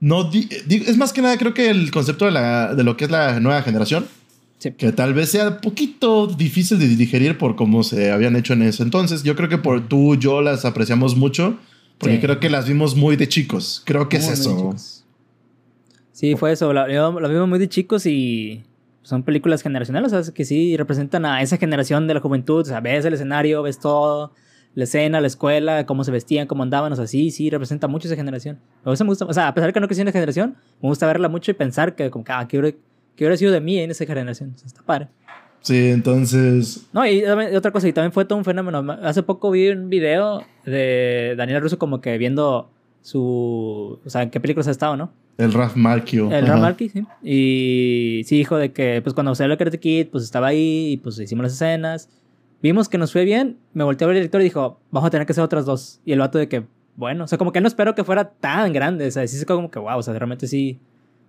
no 0.00 0.24
di- 0.24 0.48
di- 0.66 0.84
es 0.86 0.96
más 0.96 1.12
que 1.12 1.22
nada 1.22 1.36
creo 1.38 1.54
que 1.54 1.70
el 1.70 1.90
concepto 1.90 2.24
de, 2.26 2.30
la, 2.32 2.74
de 2.74 2.84
lo 2.84 2.96
que 2.96 3.04
es 3.06 3.10
la 3.10 3.40
nueva 3.40 3.62
generación, 3.62 4.06
Sí. 4.58 4.72
que 4.72 4.90
tal 4.90 5.12
vez 5.12 5.30
sea 5.30 5.48
un 5.48 5.60
poquito 5.60 6.26
difícil 6.26 6.78
de 6.78 6.88
digerir 6.88 7.36
por 7.36 7.56
cómo 7.56 7.82
se 7.82 8.10
habían 8.10 8.36
hecho 8.36 8.54
en 8.54 8.62
ese 8.62 8.82
entonces. 8.82 9.22
Yo 9.22 9.36
creo 9.36 9.50
que 9.50 9.58
por 9.58 9.86
tú 9.86 10.14
y 10.14 10.18
yo 10.18 10.40
las 10.40 10.64
apreciamos 10.64 11.14
mucho, 11.14 11.58
porque 11.98 12.16
Sí. 12.16 12.20
creo 12.22 12.40
que 12.40 12.48
las 12.48 12.66
vimos 12.66 12.96
muy 12.96 13.16
de 13.16 13.28
chicos. 13.28 13.82
Creo 13.84 14.08
que 14.08 14.18
Muy, 14.18 14.28
es 14.28 14.46
muy 14.48 14.70
eso. 14.70 14.74
Sí, 16.12 16.34
fue 16.36 16.52
eso. 16.52 16.72
Lo 16.72 17.28
vimos 17.28 17.48
muy 17.48 17.58
de 17.58 17.68
chicos 17.68 18.06
y 18.06 18.62
son 19.02 19.22
películas 19.22 19.62
generacionales, 19.62 20.12
o 20.14 20.24
sea, 20.24 20.32
que 20.34 20.44
sí 20.46 20.76
representan 20.76 21.26
a 21.26 21.42
esa 21.42 21.58
generación 21.58 22.06
de 22.08 22.14
la 22.14 22.20
juventud. 22.20 22.62
O 22.62 22.64
sea, 22.64 22.80
ves 22.80 23.04
el 23.04 23.12
escenario, 23.14 23.62
ves 23.62 23.78
todo, 23.78 24.32
la 24.76 24.84
escena, 24.84 25.20
la 25.22 25.26
escuela, 25.26 25.86
cómo 25.86 26.04
se 26.04 26.12
vestían, 26.12 26.46
cómo 26.46 26.62
andaban. 26.62 26.92
O 26.92 26.96
sea, 26.96 27.06
sí, 27.06 27.30
sí, 27.30 27.50
representa 27.50 27.88
mucho 27.88 28.06
esa 28.06 28.14
generación. 28.14 28.60
A 28.84 28.90
veces 28.90 29.04
me 29.04 29.08
gusta, 29.08 29.24
o 29.24 29.32
sea, 29.32 29.48
a 29.48 29.54
pesar 29.54 29.70
de 29.70 29.72
que 29.72 29.80
no 29.80 29.88
crecí 29.88 30.02
en 30.02 30.08
esa 30.08 30.12
generación, 30.12 30.54
me 30.82 30.88
gusta 30.88 31.06
verla 31.06 31.28
mucho 31.28 31.50
y 31.50 31.54
pensar 31.54 31.96
que, 31.96 32.10
como 32.10 32.24
que, 32.24 32.32
ah, 32.32 32.46
¿qué 32.46 32.58
hubiera, 32.58 32.76
qué 33.16 33.24
hubiera 33.24 33.36
sido 33.38 33.52
de 33.52 33.60
mí 33.60 33.78
en 33.78 33.90
esa 33.90 34.04
generación? 34.04 34.52
O 34.54 34.58
sea, 34.58 34.66
está 34.66 34.82
padre. 34.82 35.08
Sí, 35.62 35.88
entonces... 35.88 36.86
No, 36.92 37.06
y, 37.06 37.20
y 37.20 37.24
otra 37.24 37.72
cosa, 37.72 37.88
y 37.88 37.92
también 37.94 38.12
fue 38.12 38.26
todo 38.26 38.38
un 38.38 38.44
fenómeno. 38.44 38.86
Hace 39.02 39.22
poco 39.22 39.50
vi 39.50 39.70
un 39.70 39.88
video 39.88 40.44
de 40.66 41.34
Daniel 41.38 41.62
Russo 41.62 41.78
como 41.78 42.02
que 42.02 42.18
viendo 42.18 42.70
su... 43.00 43.98
O 44.04 44.10
sea, 44.10 44.22
en 44.22 44.30
qué 44.30 44.40
películas 44.40 44.68
ha 44.68 44.72
estado, 44.72 44.96
¿no? 44.96 45.10
El 45.38 45.52
Raf 45.52 45.76
Malkio. 45.76 46.30
El. 46.30 46.46
Ram 46.46 46.60
Malky, 46.60 46.88
sí. 46.88 47.06
Y 47.22 48.22
sí 48.24 48.36
dijo 48.36 48.56
de 48.56 48.72
que, 48.72 49.00
pues 49.02 49.14
cuando 49.14 49.34
salió 49.34 49.52
el 49.52 49.58
Karate 49.58 49.80
Kid, 49.80 50.08
pues 50.08 50.24
estaba 50.24 50.48
ahí 50.48 50.92
y 50.92 50.96
pues 50.98 51.18
hicimos 51.18 51.44
las 51.44 51.52
escenas. 51.54 52.08
Vimos 52.66 52.88
que 52.88 52.98
nos 52.98 53.12
fue 53.12 53.24
bien. 53.24 53.56
Me 53.74 53.84
volteó 53.84 54.06
a 54.06 54.08
ver 54.08 54.16
el 54.16 54.22
director 54.22 54.40
y 54.40 54.44
dijo, 54.44 54.80
vamos 54.90 55.06
a 55.06 55.10
tener 55.10 55.26
que 55.26 55.32
hacer 55.32 55.44
otras 55.44 55.64
dos. 55.66 56.00
Y 56.04 56.12
el 56.12 56.18
vato 56.18 56.38
de 56.38 56.48
que, 56.48 56.64
bueno, 56.96 57.24
o 57.24 57.28
sea, 57.28 57.38
como 57.38 57.52
que 57.52 57.60
no 57.60 57.68
espero 57.68 57.94
que 57.94 58.02
fuera 58.04 58.24
tan 58.30 58.72
grande. 58.72 59.06
O 59.06 59.10
sea, 59.10 59.26
sí 59.26 59.36
se 59.36 59.46
como 59.46 59.70
que, 59.70 59.78
wow, 59.78 59.98
o 59.98 60.02
sea, 60.02 60.14
realmente 60.14 60.46
sí. 60.46 60.78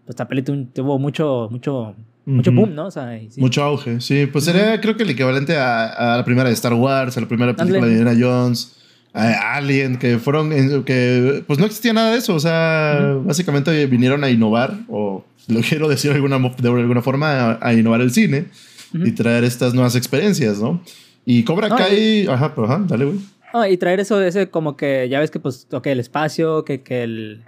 Pues 0.05 0.13
esta 0.15 0.27
peli 0.27 0.41
tu- 0.41 0.65
tuvo 0.67 0.97
mucho, 0.97 1.47
mucho, 1.51 1.93
mucho 2.25 2.51
boom, 2.51 2.73
¿no? 2.73 2.87
O 2.87 2.91
sea, 2.91 3.19
sí. 3.29 3.39
Mucho 3.41 3.61
auge, 3.63 3.99
sí. 4.01 4.25
Pues 4.25 4.45
sería, 4.45 4.79
creo 4.81 4.95
que 4.97 5.03
el 5.03 5.09
equivalente 5.09 5.55
a, 5.57 6.13
a 6.13 6.17
la 6.17 6.23
primera 6.25 6.47
de 6.49 6.53
Star 6.55 6.73
Wars, 6.73 7.17
a 7.17 7.21
la 7.21 7.27
primera 7.27 7.53
película 7.55 7.85
de 7.85 7.91
Indiana 7.99 8.15
Jones, 8.19 8.77
Alien, 9.13 9.97
que 9.97 10.17
fueron, 10.19 10.49
que 10.85 11.43
pues 11.47 11.59
no 11.59 11.65
existía 11.65 11.93
nada 11.93 12.11
de 12.11 12.17
eso. 12.19 12.35
O 12.35 12.39
sea, 12.39 12.99
Ujú. 13.17 13.23
básicamente 13.27 13.85
vinieron 13.87 14.23
a 14.23 14.29
innovar, 14.29 14.73
o 14.89 15.23
lo 15.47 15.59
quiero 15.67 15.87
decir 15.89 16.11
de 16.11 16.15
alguna, 16.17 16.37
de 16.39 16.69
alguna 16.69 17.01
forma, 17.01 17.51
a, 17.51 17.59
a 17.61 17.73
innovar 17.73 18.01
el 18.01 18.11
cine. 18.11 18.45
y 18.93 19.11
traer 19.11 19.43
estas 19.43 19.73
nuevas 19.73 19.95
experiencias, 19.97 20.59
¿no? 20.59 20.81
Y 21.29 21.43
Cobra 21.43 21.67
Kai, 21.67 22.25
ajá, 22.25 22.55
pero 22.55 22.67
ajá, 22.67 22.85
dale, 22.87 23.03
güey. 23.03 23.73
y 23.73 23.75
traer 23.75 23.99
eso, 23.99 24.21
ese 24.21 24.49
como 24.49 24.77
que, 24.77 25.09
ya 25.09 25.19
ves 25.19 25.29
que, 25.29 25.41
pues, 25.41 25.67
ok, 25.69 25.87
el 25.87 25.99
espacio, 25.99 26.63
que, 26.63 26.83
que 26.83 27.03
el 27.03 27.43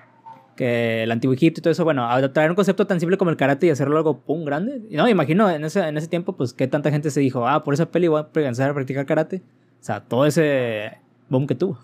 que 0.58 1.04
el 1.04 1.12
antiguo 1.14 1.34
Egipto 1.34 1.62
y 1.62 1.64
todo 1.64 1.72
eso, 1.72 1.86
bueno, 1.86 2.06
traer 2.34 2.50
un 2.50 2.56
concepto 2.58 2.86
tan 2.86 3.00
simple 3.00 3.18
como 3.18 3.32
el 3.32 3.38
karate 3.38 3.68
y 3.68 3.70
hacerlo 3.70 3.96
algo 3.96 4.20
pum 4.20 4.44
grande. 4.44 4.82
Y 4.90 4.98
no, 4.98 5.08
imagino 5.08 5.50
en 5.50 5.64
ese, 5.64 5.80
en 5.88 5.96
ese 5.98 6.10
tiempo, 6.10 6.36
pues, 6.36 6.52
que 6.52 6.68
tanta 6.68 6.92
gente 6.92 7.10
se 7.10 7.22
dijo, 7.22 7.48
ah, 7.48 7.64
por 7.64 7.74
esa 7.74 7.90
peli 7.90 8.10
voy 8.10 8.20
a 8.20 8.28
empezar 8.36 8.70
a 8.70 8.74
practicar 8.74 9.06
karate. 9.06 9.38
O 9.38 9.84
sea, 9.84 10.02
todo 10.02 10.26
ese 10.26 10.98
boom 11.30 11.48
que 11.48 11.56
tuvo. 11.56 11.80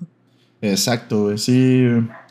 Exacto, 0.62 1.38
sí. 1.38 1.88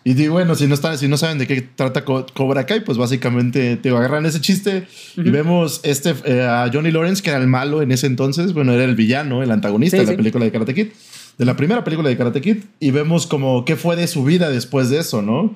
Y 0.07 0.29
bueno, 0.29 0.55
si 0.55 0.67
no, 0.67 0.75
está, 0.75 0.99
si 0.99 1.09
no 1.09 1.17
saben 1.17 1.39
de 1.39 1.47
qué 1.47 1.63
trata 1.63 2.05
Cobra 2.05 2.67
Kai, 2.67 2.85
pues 2.85 2.99
básicamente 2.99 3.77
te 3.77 3.89
agarran 3.89 4.27
ese 4.27 4.39
chiste 4.39 4.87
y 5.17 5.31
vemos 5.31 5.81
este, 5.83 6.15
eh, 6.27 6.43
a 6.43 6.71
Johnny 6.71 6.91
Lawrence, 6.91 7.23
que 7.23 7.31
era 7.31 7.39
el 7.39 7.47
malo 7.47 7.81
en 7.81 7.91
ese 7.91 8.07
entonces, 8.07 8.53
bueno, 8.53 8.73
era 8.75 8.85
el 8.85 8.97
villano, 8.97 9.43
el 9.43 9.51
antagonista 9.51 9.97
de 9.97 10.05
la 10.05 10.17
película 10.17 10.45
de 10.45 10.53
Karate 10.53 10.75
Kid, 10.75 10.89
de 11.39 11.45
la 11.47 11.57
primera 11.57 11.85
película 11.85 12.11
de 12.11 12.19
Karate 12.19 12.43
Kid, 12.43 12.59
y 12.81 12.91
vemos 12.91 13.27
como 13.27 13.65
qué 13.65 13.77
fue 13.77 13.97
de 13.97 14.07
su 14.07 14.25
vida 14.25 14.51
después 14.51 14.91
de 14.91 14.99
eso, 14.99 15.23
¿no? 15.23 15.55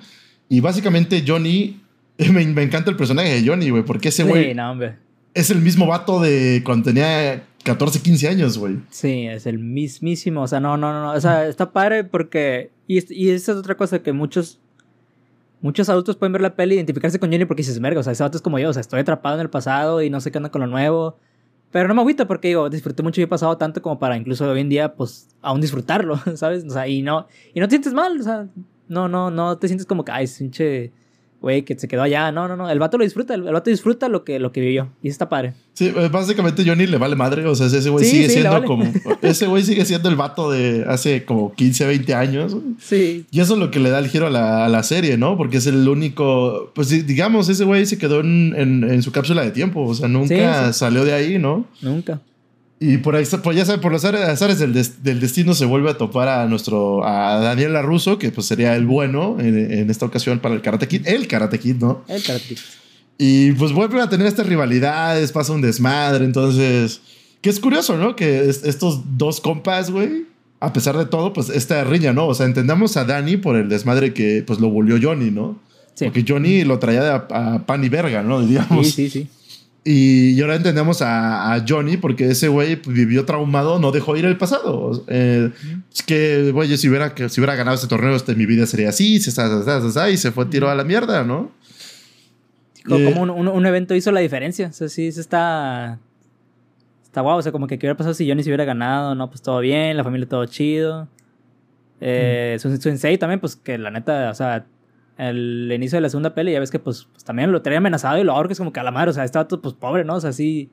Y 0.49 0.61
básicamente 0.61 1.23
Johnny, 1.27 1.81
me, 2.33 2.43
encanta 2.43 2.91
el 2.91 2.97
personaje 2.97 3.43
de 3.43 3.47
Johnny, 3.47 3.69
güey, 3.69 3.83
porque 3.83 4.09
ese 4.09 4.25
güey 4.25 4.57
es 5.35 5.51
el 5.51 5.61
mismo 5.61 5.87
vato 5.87 6.21
de 6.21 6.63
cuando 6.65 6.85
tenía 6.85 7.45
14, 7.69 8.01
15 8.01 8.29
años, 8.29 8.57
güey. 8.57 8.79
Sí, 8.89 9.27
es 9.27 9.45
el 9.45 9.59
mismísimo, 9.59 10.41
o 10.41 10.49
sea, 10.49 10.59
no, 10.59 10.79
no, 10.79 10.91
no, 10.91 11.13
o 11.13 11.21
sea, 11.21 11.47
está 11.47 11.71
padre 11.71 12.03
porque, 12.03 12.71
y, 12.87 12.97
y 13.13 13.29
esa 13.29 13.53
es 13.53 13.59
otra 13.59 13.77
cosa 13.77 13.99
que 13.99 14.15
muchos, 14.15 14.59
muchos 15.61 15.91
adultos 15.91 16.17
pueden 16.17 16.33
ver 16.33 16.41
la 16.41 16.57
peli 16.57 16.75
y 16.75 16.79
identificarse 16.79 17.19
con 17.19 17.31
Johnny 17.31 17.45
porque 17.45 17.61
dices, 17.61 17.79
merga, 17.79 18.01
o 18.01 18.03
sea, 18.03 18.15
ese 18.15 18.23
vato 18.23 18.39
es 18.39 18.43
como 18.43 18.59
yo, 18.59 18.71
o 18.71 18.73
sea, 18.73 18.81
estoy 18.81 19.01
atrapado 19.01 19.35
en 19.35 19.43
el 19.43 19.51
pasado 19.51 20.01
y 20.01 20.09
no 20.09 20.23
sé 20.23 20.33
qué 20.33 20.39
anda 20.39 20.51
con 20.51 20.63
lo 20.63 20.67
nuevo. 20.67 21.19
Pero 21.71 21.89
no 21.89 21.95
me 21.95 22.01
agüita 22.01 22.27
porque 22.27 22.49
digo, 22.49 22.71
disfruté 22.71 23.03
mucho 23.03 23.21
he 23.21 23.27
pasado 23.27 23.59
tanto 23.59 23.83
como 23.83 23.99
para 23.99 24.17
incluso 24.17 24.49
hoy 24.49 24.61
en 24.61 24.71
día, 24.71 24.95
pues, 24.95 25.29
aún 25.43 25.61
disfrutarlo, 25.61 26.19
¿sabes? 26.37 26.65
O 26.65 26.71
sea, 26.71 26.89
y 26.89 27.03
no, 27.03 27.27
y 27.53 27.61
no 27.61 27.67
te 27.69 27.73
sientes 27.73 27.93
mal, 27.93 28.19
o 28.19 28.23
sea, 28.23 28.49
no, 28.89 29.09
no, 29.09 29.31
no 29.31 29.59
te 29.59 29.69
sientes 29.69 29.87
como 29.87 30.07
que, 30.07 30.13
ay, 30.13 30.27
pinche 30.27 30.91
güey 31.41 31.63
que 31.63 31.79
se 31.79 31.89
quedó 31.89 32.03
allá. 32.03 32.33
No, 32.33 32.49
no, 32.49 32.57
no. 32.57 32.69
El 32.69 32.79
vato 32.79 32.99
lo 32.99 33.05
disfruta. 33.05 33.35
El, 33.35 33.43
vato 33.43 33.71
disfruta 33.71 34.09
lo 34.09 34.25
que, 34.25 34.39
lo 34.39 34.53
que 34.53 34.61
vivió. 34.61 34.91
Y 35.03 35.09
está 35.09 35.29
padre. 35.29 35.55
Sí, 35.75 35.93
eh, 35.95 36.09
básicamente 36.11 36.65
Johnny 36.67 36.87
le 36.87 36.99
vale 36.99 37.17
madre. 37.17 37.47
O 37.47 37.55
sea, 37.55 37.67
ese 37.67 37.89
güey 37.91 38.05
sigue 38.05 38.29
siendo 38.29 38.65
como. 38.65 38.85
Ese 39.23 39.47
güey 39.47 39.63
sigue 39.63 39.85
siendo 39.85 40.09
el 40.09 40.17
vato 40.17 40.51
de 40.51 40.85
hace 40.89 41.25
como 41.25 41.53
15, 41.55 41.87
20 41.87 42.15
años. 42.15 42.57
Sí. 42.79 43.27
Y 43.31 43.41
eso 43.41 43.55
es 43.55 43.61
lo 43.61 43.71
que 43.71 43.81
le 43.81 43.91
da 43.91 43.99
el 43.99 44.09
giro 44.09 44.27
a 44.27 44.31
la, 44.31 44.65
a 44.65 44.69
la 44.69 44.83
serie, 44.83 45.17
¿no? 45.17 45.37
Porque 45.37 45.59
es 45.59 45.67
el 45.67 45.89
único. 45.89 46.73
Pues 46.75 46.89
digamos, 47.07 47.49
ese 47.49 47.65
güey 47.65 47.87
se 47.87 47.99
quedó 47.99 48.21
en, 48.21 48.55
en, 48.57 48.85
en, 48.85 49.03
su 49.03 49.13
cápsula 49.13 49.43
de 49.43 49.51
tiempo. 49.51 49.85
O 49.85 49.95
sea, 49.95 50.09
nunca 50.09 50.73
salió 50.73 51.05
de 51.05 51.13
ahí, 51.13 51.39
¿no? 51.39 51.67
Nunca. 51.83 52.21
Y 52.81 52.99
por 52.99 53.17
ahí, 53.17 53.25
pues 53.43 53.57
ya 53.57 53.65
sabe, 53.65 53.79
por 53.79 53.91
los 53.91 54.05
azares 54.05 54.61
del, 54.61 54.73
del, 54.73 55.21
destino 55.21 55.55
se 55.55 55.65
vuelve 55.65 55.91
a 55.91 55.99
topar 55.99 56.29
a 56.29 56.47
nuestro, 56.47 57.05
a 57.05 57.41
Daniel 57.41 57.73
LaRusso, 57.73 58.19
que 58.19 58.31
pues 58.31 58.47
sería 58.47 58.77
el 58.77 58.87
bueno 58.87 59.37
en, 59.41 59.73
en, 59.73 59.91
esta 59.91 60.07
ocasión 60.07 60.39
para 60.39 60.55
el 60.55 60.63
Karate 60.63 60.87
Kid, 60.87 61.07
el 61.07 61.27
Karate 61.27 61.59
Kid, 61.59 61.77
¿no? 61.77 62.05
El 62.07 62.23
Karate 62.23 62.45
Kid. 62.45 62.59
Y 63.19 63.51
pues 63.53 63.73
vuelven 63.73 64.01
a 64.01 64.09
tener 64.09 64.29
estas 64.29 64.47
rivalidades, 64.47 65.33
pasa 65.33 65.53
un 65.53 65.61
desmadre, 65.61 66.25
entonces, 66.25 67.01
que 67.41 67.51
es 67.51 67.59
curioso, 67.59 67.97
¿no? 67.97 68.15
Que 68.15 68.49
estos 68.49 69.19
dos 69.19 69.41
compas, 69.41 69.91
güey, 69.91 70.27
a 70.61 70.73
pesar 70.73 70.97
de 70.97 71.07
todo, 71.07 71.33
pues 71.33 71.49
esta 71.49 71.83
riña, 71.83 72.13
¿no? 72.13 72.29
O 72.29 72.35
sea, 72.35 72.47
entendamos 72.47 72.97
a 72.97 73.05
Dani 73.05 73.37
por 73.39 73.57
el 73.57 73.69
desmadre 73.69 74.15
que 74.15 74.45
pues 74.47 74.61
lo 74.61 74.71
volvió 74.71 74.99
Johnny, 75.03 75.33
¿no? 75.33 75.59
Sí. 75.95 76.05
Porque 76.05 76.25
Johnny 76.27 76.63
lo 76.63 76.79
traía 76.79 77.03
de 77.03 77.11
a, 77.11 77.65
pan 77.67 77.83
y 77.83 77.89
verga, 77.89 78.23
¿no? 78.23 78.41
Digamos. 78.47 78.87
Sí, 78.87 79.09
sí, 79.09 79.11
sí. 79.11 79.29
Y, 79.91 80.39
ahora 80.43 80.57
entendemos 80.57 81.01
a, 81.01 81.65
Johnny 81.67 81.97
porque 81.97 82.27
ese 82.27 82.49
güey 82.49 82.77
pues, 82.77 82.95
vivió 82.95 83.25
traumado, 83.25 83.79
no 83.79 83.91
dejó 83.91 84.19
ir 84.19 84.27
el 84.27 84.37
pasado. 84.37 85.03
Eh, 85.09 85.51
es 85.91 86.03
que, 86.03 86.53
güey, 86.53 86.77
si 86.77 86.91
hubiera, 86.91 87.15
que, 87.15 87.31
si 87.31 87.41
hubiera 87.41 87.55
ganado 87.55 87.75
este 87.75 87.89
torneo, 87.89 88.15
este, 88.15 88.35
mi 88.35 88.45
vida 88.45 88.67
sería 88.67 88.91
así, 88.91 89.19
se, 89.19 89.31
y 90.13 90.17
se 90.19 90.31
fue 90.31 90.45
tiro 90.45 90.69
a 90.69 90.75
la 90.75 90.85
mierda, 90.85 91.25
¿no? 91.25 91.53
Como, 92.85 92.99
eh, 92.99 93.15
un, 93.19 93.49
un, 93.49 93.67
evento 93.67 93.95
hizo 93.95 94.13
la 94.13 94.21
diferencia. 94.21 94.69
O 94.69 94.73
sea, 94.75 94.91
sí, 94.91 95.11
se 95.11 95.23
está. 95.23 95.99
Está 97.05 97.23
guau. 97.23 97.39
O 97.39 97.43
sea, 97.43 97.51
como 97.51 97.67
que 97.67 97.79
qué 97.79 97.87
hubiera 97.87 97.97
pasado 97.97 98.13
si 98.13 98.29
Johnny 98.29 98.43
se 98.43 98.51
hubiera 98.51 98.67
ganado, 98.67 99.15
¿no? 99.15 99.31
Pues 99.31 99.41
todo 99.41 99.61
bien, 99.61 99.97
la 99.97 100.05
familia 100.05 100.29
todo 100.29 100.45
chido. 100.45 101.09
Eh, 102.03 102.59
Su 102.61 102.77
Sensei 102.77 103.17
también, 103.17 103.41
pues 103.41 103.57
que 103.57 103.79
la 103.79 103.91
neta, 103.91 104.31
o 104.31 104.35
sea, 104.35 104.67
el 105.19 105.71
inicio 105.75 105.97
de 105.97 106.03
la 106.03 106.09
segunda 106.09 106.35
peli, 106.35 106.53
ya 106.53 106.61
ves 106.61 106.71
que 106.71 106.79
pues, 106.79 107.09
pues 107.13 107.25
también 107.25 107.51
lo 107.53 107.61
tenía 107.61 107.79
amenazado 107.79 108.19
y 108.19 108.25
lo 108.25 108.33
ahorques 108.33 108.59
como 108.59 108.73
calamar, 108.73 109.09
o 109.09 109.13
sea, 109.13 109.25
estaba 109.25 109.49
todo 109.49 109.61
pues 109.61 109.75
pobre, 109.75 110.05
¿no? 110.05 110.15
O 110.15 110.21
sea, 110.21 110.33
sí, 110.33 110.71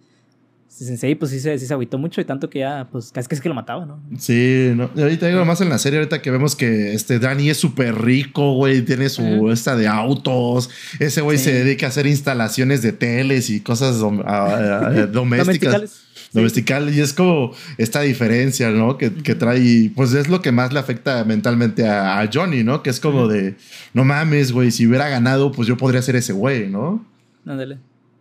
Sensei 0.67 1.15
pues 1.15 1.31
sí 1.31 1.39
se, 1.39 1.57
sí 1.57 1.65
se 1.65 1.73
agüitó 1.73 1.97
mucho 1.97 2.21
y 2.21 2.25
tanto 2.25 2.49
que 2.49 2.59
ya 2.59 2.87
pues 2.91 3.11
casi 3.11 3.27
que 3.27 3.35
es 3.35 3.41
que 3.41 3.49
lo 3.49 3.55
mataba, 3.55 3.85
¿no? 3.85 4.01
Sí, 4.19 4.71
no. 4.75 4.89
Y 4.95 5.01
ahorita 5.01 5.27
digo 5.27 5.43
más 5.45 5.61
en 5.61 5.69
la 5.69 5.79
serie, 5.79 5.99
ahorita 5.99 6.21
que 6.21 6.29
vemos 6.29 6.55
que 6.55 6.93
este 6.93 7.17
Danny 7.17 7.49
es 7.49 7.57
súper 7.57 7.95
rico, 7.95 8.53
güey, 8.53 8.83
tiene 8.83 9.09
su 9.09 9.49
esta 9.51 9.75
de 9.75 9.87
autos, 9.87 10.69
ese 10.99 11.21
güey 11.21 11.37
se 11.37 11.53
dedica 11.53 11.87
a 11.87 11.89
hacer 11.89 12.05
instalaciones 12.05 12.81
de 12.81 12.91
teles 12.91 13.49
y 13.49 13.61
cosas 13.61 13.99
domésticas 15.11 16.04
domestical 16.33 16.93
y 16.93 16.99
es 16.99 17.13
como 17.13 17.53
esta 17.77 18.01
diferencia, 18.01 18.69
¿no? 18.71 18.97
Que, 18.97 19.13
que, 19.13 19.35
trae, 19.35 19.91
pues 19.95 20.13
es 20.13 20.27
lo 20.27 20.41
que 20.41 20.51
más 20.51 20.73
le 20.73 20.79
afecta 20.79 21.23
mentalmente 21.23 21.87
a, 21.87 22.27
Johnny, 22.31 22.63
¿no? 22.63 22.83
Que 22.83 22.89
es 22.89 22.99
como 22.99 23.27
de, 23.27 23.55
no 23.93 24.05
mames, 24.05 24.51
güey, 24.51 24.71
si 24.71 24.87
hubiera 24.87 25.09
ganado, 25.09 25.51
pues 25.51 25.67
yo 25.67 25.77
podría 25.77 26.01
ser 26.01 26.15
ese 26.15 26.33
güey, 26.33 26.69
¿no? 26.69 27.05
Ándale. 27.45 27.77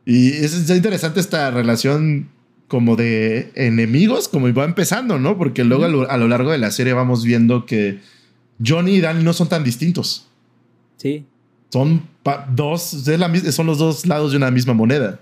Y 0.07 0.29
es, 0.33 0.69
interesante 0.71 1.21
esta 1.21 1.51
relación 1.51 2.29
como 2.69 2.97
de 2.97 3.53
enemigos, 3.55 4.29
como 4.29 4.53
va 4.53 4.65
empezando, 4.65 5.19
¿no? 5.19 5.39
Porque 5.39 5.65
luego 5.65 5.85
a 5.85 6.17
lo, 6.17 6.29
largo 6.29 6.51
de 6.51 6.59
la 6.59 6.71
serie 6.71 6.93
vamos 6.93 7.25
viendo 7.25 7.67
que 7.67 8.01
Johnny 8.65 8.97
y 8.97 9.01
Danny 9.01 9.23
no 9.23 9.33
son 9.33 9.49
tan 9.49 9.65
distintos. 9.65 10.27
Sí. 10.97 11.25
Son 11.71 12.03
dos, 12.55 12.83
son 13.51 13.67
los 13.67 13.79
dos 13.79 14.07
lados 14.07 14.33
de 14.33 14.37
una 14.37 14.51
misma 14.51 14.75
moneda. 14.75 15.21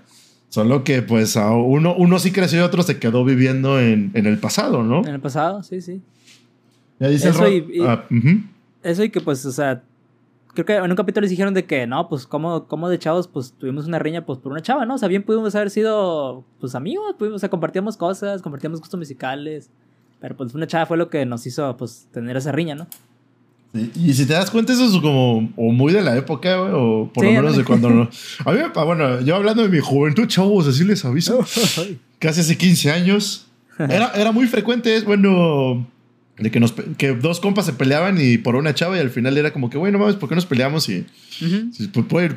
Solo 0.53 0.83
que 0.83 1.01
pues 1.01 1.35
uno, 1.35 1.95
uno 1.97 2.19
sí 2.19 2.31
creció 2.31 2.59
y 2.59 2.61
otro 2.61 2.83
se 2.83 2.99
quedó 2.99 3.25
viviendo 3.25 3.79
en, 3.79 4.11
en 4.13 4.27
el 4.27 4.37
pasado, 4.37 4.83
¿no? 4.83 4.99
En 4.99 5.15
el 5.15 5.19
pasado, 5.19 5.63
sí, 5.63 5.81
sí. 5.81 6.03
Ya 6.99 7.07
dice 7.07 7.29
eso, 7.29 7.49
y, 7.49 7.81
ah, 7.81 8.05
eso 8.83 9.03
y 9.03 9.09
que 9.09 9.19
pues, 9.19 9.43
o 9.47 9.51
sea, 9.51 9.81
creo 10.53 10.63
que 10.63 10.75
en 10.75 10.91
un 10.91 10.95
capítulo 10.95 11.23
les 11.23 11.31
dijeron 11.31 11.55
de 11.55 11.65
que 11.65 11.87
no, 11.87 12.07
pues 12.07 12.27
como, 12.27 12.67
como 12.67 12.87
de 12.87 12.99
chavos, 12.99 13.27
pues 13.27 13.55
tuvimos 13.57 13.87
una 13.87 13.97
riña 13.97 14.27
pues 14.27 14.37
por 14.37 14.51
una 14.51 14.61
chava, 14.61 14.85
¿no? 14.85 14.93
O 14.93 14.97
sea, 14.99 15.07
bien 15.07 15.23
pudimos 15.23 15.55
haber 15.55 15.71
sido 15.71 16.45
pues 16.59 16.75
amigos, 16.75 17.15
pudimos, 17.17 17.37
o 17.37 17.39
sea, 17.39 17.49
compartíamos 17.49 17.97
cosas, 17.97 18.43
compartíamos 18.43 18.79
gustos 18.79 18.99
musicales, 18.99 19.71
pero 20.19 20.37
pues 20.37 20.53
una 20.53 20.67
chava 20.67 20.85
fue 20.85 20.97
lo 20.97 21.09
que 21.09 21.25
nos 21.25 21.47
hizo 21.47 21.75
pues 21.77 22.07
tener 22.11 22.37
esa 22.37 22.51
riña, 22.51 22.75
¿no? 22.75 22.85
Y 23.73 24.13
si 24.13 24.27
te 24.27 24.33
das 24.33 24.51
cuenta, 24.51 24.71
eso 24.71 24.85
es 24.85 25.01
como 25.01 25.51
o 25.55 25.71
muy 25.71 25.91
de 25.93 26.03
la 26.03 26.15
época, 26.15 26.57
güey, 26.57 26.71
o 26.75 27.11
por 27.11 27.25
lo 27.25 27.31
menos 27.31 27.57
de 27.57 27.63
cuando 27.63 27.89
no. 27.89 28.09
A 28.45 28.51
mí, 28.51 28.59
bueno, 28.85 29.21
yo 29.21 29.35
hablando 29.35 29.63
de 29.63 29.69
mi 29.69 29.79
juventud, 29.79 30.27
chavos, 30.27 30.67
así 30.67 30.83
les 30.83 31.03
aviso. 31.05 31.43
casi 32.19 32.41
hace 32.41 32.55
15 32.55 32.91
años. 32.91 33.47
Era, 33.79 34.11
era 34.15 34.31
muy 34.31 34.45
frecuente, 34.45 35.01
bueno, 35.01 35.87
de 36.37 36.51
que, 36.51 36.59
nos, 36.59 36.73
que 36.97 37.13
dos 37.15 37.39
compas 37.39 37.65
se 37.65 37.73
peleaban 37.73 38.17
y 38.19 38.37
por 38.37 38.55
una 38.55 38.75
chava 38.75 38.97
y 38.97 38.99
al 38.99 39.09
final 39.09 39.37
era 39.37 39.51
como 39.51 39.71
que, 39.71 39.79
bueno, 39.79 39.97
mames, 39.97 40.15
¿por 40.15 40.29
qué 40.29 40.35
nos 40.35 40.45
peleamos? 40.45 40.87
Y, 40.89 41.05
pues, 41.91 42.05
puede 42.07 42.35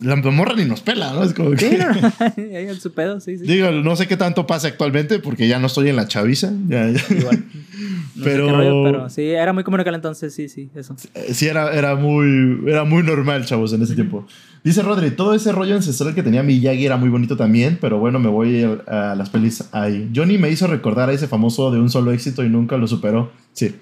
la 0.00 0.16
morra 0.16 0.54
ni 0.54 0.64
nos 0.64 0.80
pela, 0.80 1.12
¿no? 1.12 1.24
Es 1.24 1.34
como 1.34 1.50
que. 1.52 1.66
ahí 2.36 2.68
en 2.68 2.80
su 2.80 2.92
pedo, 2.92 3.20
sí, 3.20 3.36
sí. 3.38 3.44
Digo, 3.46 3.70
no 3.70 3.96
sé 3.96 4.06
qué 4.06 4.16
tanto 4.16 4.46
pasa 4.46 4.68
actualmente 4.68 5.18
porque 5.18 5.48
ya 5.48 5.58
no 5.58 5.66
estoy 5.66 5.88
en 5.88 5.96
la 5.96 6.06
chaviza. 6.06 6.52
Ya, 6.68 6.88
Igual. 6.88 7.44
pero... 8.24 8.46
pero 8.84 9.10
sí, 9.10 9.22
era 9.22 9.52
muy 9.52 9.64
común 9.64 9.80
aquel 9.80 9.94
entonces, 9.94 10.34
sí, 10.34 10.48
sí, 10.48 10.70
eso. 10.74 10.94
Sí, 11.32 11.46
era, 11.46 11.72
era, 11.72 11.96
muy, 11.96 12.60
era 12.66 12.84
muy 12.84 13.02
normal, 13.02 13.44
chavos, 13.44 13.72
en 13.72 13.82
ese 13.82 13.94
tiempo. 13.94 14.26
Dice 14.62 14.82
Rodri, 14.82 15.10
todo 15.12 15.34
ese 15.34 15.52
rollo 15.52 15.74
ancestral 15.74 16.14
que 16.14 16.22
tenía 16.22 16.42
Miyagi 16.42 16.84
era 16.84 16.96
muy 16.96 17.08
bonito 17.08 17.36
también, 17.36 17.78
pero 17.80 17.98
bueno, 17.98 18.18
me 18.18 18.28
voy 18.28 18.64
a, 18.86 19.12
a 19.12 19.14
las 19.14 19.30
pelis 19.30 19.64
ahí. 19.72 20.10
Johnny 20.14 20.38
me 20.38 20.50
hizo 20.50 20.66
recordar 20.66 21.08
a 21.08 21.12
ese 21.12 21.28
famoso 21.28 21.70
de 21.70 21.78
un 21.78 21.90
solo 21.90 22.12
éxito 22.12 22.44
y 22.44 22.48
nunca 22.48 22.76
lo 22.76 22.86
superó. 22.86 23.32
Sí. 23.52 23.74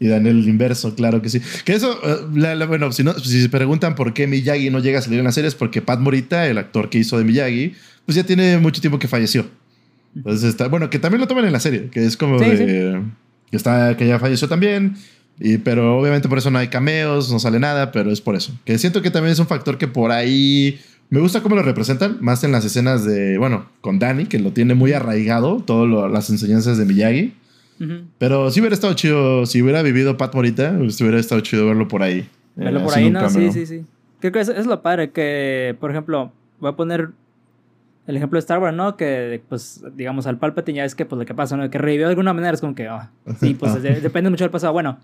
Y 0.00 0.08
Daniel 0.08 0.48
inverso, 0.48 0.94
claro 0.94 1.20
que 1.20 1.28
sí. 1.28 1.42
Que 1.64 1.74
eso, 1.74 2.00
eh, 2.02 2.66
bueno, 2.66 2.90
si, 2.90 3.04
no, 3.04 3.12
si 3.18 3.42
se 3.42 3.48
preguntan 3.50 3.94
por 3.94 4.14
qué 4.14 4.26
Miyagi 4.26 4.70
no 4.70 4.78
llega 4.78 4.98
a 4.98 5.02
salir 5.02 5.18
en 5.18 5.26
las 5.26 5.34
series, 5.34 5.54
porque 5.54 5.82
Pat 5.82 6.00
Morita, 6.00 6.46
el 6.46 6.56
actor 6.56 6.88
que 6.88 6.98
hizo 6.98 7.18
de 7.18 7.24
Miyagi, 7.24 7.74
pues 8.06 8.16
ya 8.16 8.24
tiene 8.24 8.56
mucho 8.56 8.80
tiempo 8.80 8.98
que 8.98 9.08
falleció. 9.08 9.46
Entonces 10.16 10.48
está, 10.48 10.68
bueno, 10.68 10.88
que 10.88 10.98
también 10.98 11.20
lo 11.20 11.28
toman 11.28 11.44
en 11.44 11.52
la 11.52 11.60
serie, 11.60 11.90
que 11.90 12.04
es 12.04 12.16
como 12.16 12.38
de, 12.38 13.02
que 13.50 13.56
está, 13.56 13.96
que 13.98 14.06
ya 14.06 14.18
falleció 14.18 14.48
también. 14.48 14.96
Y, 15.38 15.58
pero 15.58 15.98
obviamente 15.98 16.28
por 16.28 16.38
eso 16.38 16.50
no 16.50 16.58
hay 16.58 16.68
cameos, 16.68 17.30
no 17.30 17.38
sale 17.38 17.60
nada, 17.60 17.92
pero 17.92 18.10
es 18.10 18.22
por 18.22 18.36
eso. 18.36 18.52
Que 18.64 18.78
siento 18.78 19.02
que 19.02 19.10
también 19.10 19.32
es 19.32 19.38
un 19.38 19.46
factor 19.46 19.76
que 19.76 19.86
por 19.86 20.12
ahí 20.12 20.80
me 21.10 21.20
gusta 21.20 21.42
cómo 21.42 21.56
lo 21.56 21.62
representan, 21.62 22.18
más 22.20 22.42
en 22.44 22.52
las 22.52 22.64
escenas 22.64 23.04
de, 23.04 23.36
bueno, 23.36 23.66
con 23.80 23.98
Danny, 23.98 24.26
que 24.26 24.38
lo 24.38 24.52
tiene 24.52 24.74
muy 24.74 24.92
arraigado, 24.92 25.62
todas 25.66 26.10
las 26.10 26.30
enseñanzas 26.30 26.78
de 26.78 26.84
Miyagi. 26.84 27.34
Pero 28.18 28.50
si 28.50 28.60
hubiera 28.60 28.74
estado 28.74 28.92
chido, 28.94 29.46
si 29.46 29.62
hubiera 29.62 29.82
vivido 29.82 30.16
Pat 30.16 30.34
Morita, 30.34 30.74
pues 30.76 31.00
hubiera 31.00 31.18
estado 31.18 31.40
chido 31.40 31.66
verlo 31.66 31.88
por 31.88 32.02
ahí. 32.02 32.28
Verlo 32.54 32.84
por 32.84 32.94
ahí, 32.94 33.10
¿no? 33.10 33.28
Sí, 33.30 33.50
sí, 33.52 33.64
sí. 33.64 33.84
Creo 34.20 34.32
que 34.32 34.40
es, 34.40 34.48
es 34.50 34.66
lo 34.66 34.82
padre 34.82 35.10
que, 35.12 35.74
por 35.80 35.90
ejemplo, 35.90 36.30
voy 36.58 36.70
a 36.70 36.76
poner 36.76 37.10
el 38.06 38.16
ejemplo 38.16 38.36
de 38.36 38.40
Star 38.40 38.58
Wars, 38.58 38.76
¿no? 38.76 38.96
Que, 38.96 39.42
pues, 39.48 39.82
digamos, 39.94 40.26
al 40.26 40.38
Palpatine 40.38 40.78
ya 40.78 40.84
es 40.84 40.94
que, 40.94 41.06
pues, 41.06 41.18
lo 41.18 41.24
que 41.24 41.34
pasa, 41.34 41.56
¿no? 41.56 41.70
Que 41.70 41.78
revivió 41.78 42.06
de 42.06 42.10
alguna 42.10 42.34
manera 42.34 42.52
es 42.52 42.60
como 42.60 42.74
que, 42.74 42.86
ah, 42.86 43.10
sí, 43.38 43.54
pues, 43.58 43.82
depende 43.82 44.28
mucho 44.28 44.44
del 44.44 44.50
pasado. 44.50 44.72
Bueno, 44.72 44.98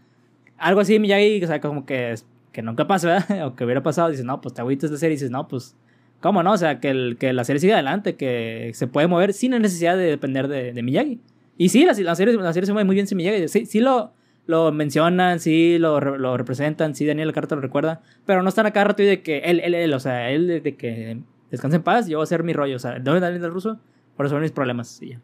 algo 0.59 0.81
así 0.81 0.99
Miyagi, 0.99 1.43
o 1.43 1.47
sea, 1.47 1.61
como 1.61 1.87
que, 1.87 2.15
que 2.53 2.63
nunca 2.63 2.87
pasa, 2.87 3.09
¿verdad? 3.09 3.47
O 3.47 3.57
que 3.57 3.65
hubiera 3.65 3.83
pasado, 3.83 4.11
dices, 4.11 4.25
no, 4.25 4.41
pues, 4.41 4.55
te 4.55 4.61
agüitas 4.61 4.91
de 4.91 4.99
serie 4.99 5.15
y 5.15 5.17
dices, 5.17 5.31
no, 5.31 5.49
pues, 5.49 5.75
¿cómo 6.21 6.43
no? 6.43 6.53
O 6.53 6.59
sea, 6.59 6.81
que, 6.81 6.91
el, 6.91 7.17
que 7.19 7.33
la 7.33 7.45
serie 7.45 7.61
siga 7.61 7.75
adelante, 7.75 8.17
que 8.17 8.73
se 8.75 8.87
puede 8.87 9.07
mover 9.07 9.33
sin 9.33 9.53
necesidad 9.53 9.97
de 9.97 10.05
depender 10.05 10.49
de, 10.49 10.73
de 10.73 10.83
Miyagi. 10.83 11.21
Y 11.59 11.69
sí, 11.71 11.85
la, 11.85 11.93
la, 11.93 12.15
serie, 12.15 12.35
la 12.35 12.53
serie 12.53 12.67
se 12.67 12.73
mueve 12.73 12.87
muy 12.87 12.95
bien 12.95 13.07
Miyagi. 13.11 13.49
Sí, 13.49 13.67
sí 13.67 13.81
lo, 13.81 14.13
lo 14.47 14.73
mencionan, 14.73 15.41
sí 15.41 15.79
lo, 15.79 16.01
lo 16.01 16.37
representan, 16.37 16.95
sí 16.95 17.07
Daniel 17.07 17.33
Carta 17.33 17.55
lo 17.55 17.61
recuerda, 17.61 18.01
pero 18.25 18.43
no 18.43 18.49
están 18.49 18.67
acá 18.67 18.85
rato 18.85 19.03
y 19.03 19.07
de 19.07 19.23
que 19.23 19.39
él, 19.39 19.61
él, 19.61 19.75
él, 19.75 19.93
o 19.93 20.01
sea, 20.01 20.31
él 20.31 20.63
de 20.63 20.77
que 20.77 21.19
descansa 21.51 21.77
en 21.77 21.83
paz, 21.83 22.07
yo 22.07 22.19
voy 22.19 22.23
a 22.23 22.25
hacer 22.25 22.43
mi 22.43 22.53
rollo. 22.53 22.77
O 22.77 22.79
sea, 22.79 22.99
¿dónde 22.99 23.21
Daniel 23.21 23.43
del 23.43 23.53
ruso? 23.53 23.79
Por 24.17 24.27
resolver 24.27 24.43
mis 24.43 24.53
problemas. 24.53 25.01
Y 25.03 25.11
ya. 25.11 25.21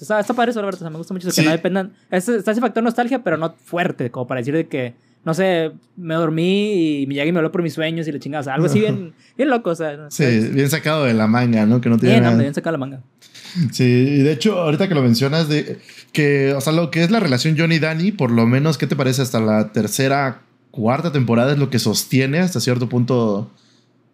Está, 0.00 0.20
está 0.20 0.34
padre 0.34 0.50
eso, 0.50 0.60
Roberto. 0.60 0.78
O 0.78 0.80
sea, 0.80 0.90
me 0.90 0.98
gusta 0.98 1.14
mucho 1.14 1.28
eso, 1.28 1.40
que 1.40 1.46
no 1.46 1.52
dependan. 1.52 1.92
Está, 2.10 2.34
ese 2.34 2.60
factor 2.60 2.82
nostalgia, 2.82 3.22
pero 3.22 3.36
no 3.36 3.54
fuerte, 3.54 4.10
como 4.10 4.26
para 4.26 4.40
decir 4.40 4.54
de 4.54 4.66
que, 4.66 4.94
no 5.24 5.32
sé, 5.32 5.72
me 5.96 6.14
dormí 6.14 7.02
y 7.02 7.06
Miyagi 7.06 7.32
me 7.32 7.38
habló 7.38 7.50
por 7.50 7.62
mis 7.62 7.72
sueños 7.72 8.06
y 8.06 8.12
le 8.12 8.20
chingaba. 8.20 8.40
O 8.40 8.44
sea, 8.44 8.54
algo 8.54 8.66
así 8.66 8.80
bien, 8.80 9.14
bien 9.36 9.48
loco. 9.48 9.70
O 9.70 9.74
sea, 9.74 10.10
sí, 10.10 10.50
bien 10.52 10.68
sacado 10.68 11.04
de 11.04 11.14
la 11.14 11.26
manga, 11.26 11.64
¿no? 11.66 11.80
Que 11.80 11.88
no 11.88 11.98
tiene 11.98 12.16
bien, 12.16 12.24
nada. 12.24 12.36
bien 12.36 12.54
sacado 12.54 12.72
de 12.72 12.78
la 12.78 12.86
manga. 12.86 13.02
Sí, 13.72 13.84
y 13.84 14.22
de 14.22 14.32
hecho, 14.32 14.58
ahorita 14.60 14.88
que 14.88 14.94
lo 14.94 15.02
mencionas, 15.02 15.48
de 15.48 15.78
que, 16.12 16.52
o 16.54 16.60
sea, 16.60 16.72
lo 16.72 16.90
que 16.90 17.02
es 17.02 17.10
la 17.10 17.20
relación 17.20 17.56
Johnny-Dani, 17.58 18.12
por 18.12 18.30
lo 18.30 18.46
menos, 18.46 18.78
¿qué 18.78 18.86
te 18.86 18.96
parece? 18.96 19.22
Hasta 19.22 19.40
la 19.40 19.72
tercera, 19.72 20.42
cuarta 20.70 21.12
temporada 21.12 21.52
es 21.52 21.58
lo 21.58 21.70
que 21.70 21.78
sostiene 21.78 22.38
hasta 22.38 22.60
cierto 22.60 22.88
punto 22.88 23.50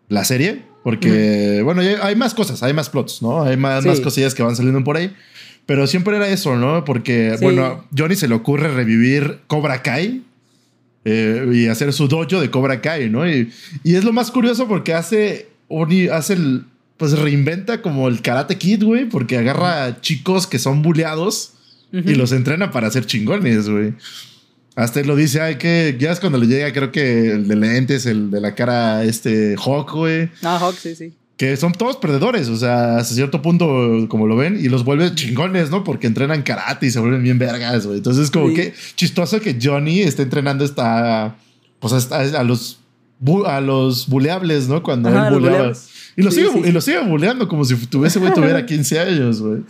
la 0.09 0.25
serie. 0.25 0.63
Porque, 0.83 1.61
bueno, 1.63 1.81
hay 2.03 2.17
más 2.17 2.35
cosas, 2.35 2.63
hay 2.63 2.73
más 2.73 2.91
plots, 2.91 3.23
¿no? 3.23 3.43
Hay 3.43 3.57
más, 3.57 3.87
más, 3.87 4.01
cosillas 4.01 4.35
que 4.35 4.43
van 4.43 4.57
saliendo 4.57 4.83
por 4.83 4.97
ahí. 4.97 5.15
Pero 5.65 5.87
siempre 5.87 6.17
era 6.17 6.29
eso, 6.29 6.57
¿no? 6.57 6.85
Porque, 6.85 7.37
bueno, 7.41 7.85
Johnny 7.97 8.17
se 8.17 8.27
le 8.27 8.35
ocurre 8.35 8.69
revivir 8.75 9.39
Cobra 9.47 9.83
Kai 9.83 10.25
eh, 11.05 11.49
y 11.53 11.67
hacer 11.69 11.93
su 11.93 12.09
dojo 12.09 12.41
de 12.41 12.51
Cobra 12.51 12.81
Kai, 12.81 13.09
¿no? 13.09 13.29
Y, 13.29 13.53
y 13.85 13.95
es 13.95 14.03
lo 14.03 14.13
más 14.13 14.33
curioso 14.33 14.67
porque 14.67 14.93
hace, 14.93 15.51
hace 16.11 16.33
el, 16.33 16.65
pues 17.03 17.19
reinventa 17.19 17.83
como 17.83 18.07
el 18.07 18.23
Karate 18.23 18.59
Kid, 18.59 18.85
güey, 18.85 19.07
porque 19.07 19.37
agarra 19.37 20.01
chicos 20.03 20.47
que 20.47 20.61
son 20.61 20.83
buleados 20.83 21.55
y 21.91 22.15
los 22.15 22.31
entrena 22.31 22.71
para 22.71 22.93
ser 22.93 23.07
chingones, 23.07 23.69
güey. 23.69 23.95
Hasta 24.77 25.01
él 25.01 25.09
lo 25.09 25.17
dice, 25.17 25.41
ay, 25.41 25.57
que 25.57 25.97
ya 25.99 26.13
es 26.13 26.21
cuando 26.21 26.39
le 26.39 26.47
llega, 26.47 26.73
creo 26.73 26.93
que 26.93 27.33
el 27.33 27.49
de 27.49 27.57
lentes, 27.57 28.07
el 28.07 28.31
de 28.31 28.41
la 28.41 28.55
cara, 28.55 29.03
este 29.03 29.57
Hawk, 29.57 29.91
güey. 29.91 30.31
Ah, 30.45 30.61
Hawk, 30.63 30.77
sí, 30.77 30.95
sí. 30.95 31.13
Que 31.37 31.57
son 31.57 31.73
todos 31.73 31.97
perdedores, 31.97 32.49
o 32.49 32.57
sea, 32.57 32.99
hasta 32.99 33.17
cierto 33.17 33.43
punto, 33.43 34.07
como 34.09 34.29
lo 34.29 34.37
ven, 34.37 34.65
y 34.65 34.69
los 34.69 34.85
vuelve 34.85 35.13
chingones, 35.13 35.71
¿no? 35.71 35.83
Porque 35.83 36.07
entrenan 36.07 36.45
karate 36.45 36.87
y 36.87 36.93
se 36.93 37.01
vuelven 37.01 37.25
bien 37.25 37.41
vergas, 37.41 37.85
güey. 37.85 37.97
Entonces, 37.97 38.31
como 38.31 38.55
que 38.55 38.75
chistoso 38.95 39.41
que 39.41 39.59
Johnny 39.61 40.03
esté 40.03 40.23
entrenando 40.23 40.65
esta, 40.65 41.37
pues 41.81 42.13
a 42.13 42.45
los, 42.45 42.79
a 43.47 43.61
los 43.61 44.09
buleables, 44.09 44.69
¿no? 44.69 44.83
Cuando 44.83 45.09
él 45.09 45.33
buleaba. 45.33 45.73
Y 46.17 46.23
lo, 46.23 46.31
sigue, 46.31 46.51
y 46.69 46.73
lo 46.73 46.81
sigue 46.81 47.01
buleando 47.01 47.49
como 47.49 47.65
si 47.65 47.75
tuviese, 47.87 48.19
güey, 48.19 48.35
tuviera 48.35 48.67
15 48.67 49.01
años, 49.01 49.41
güey. 49.41 49.61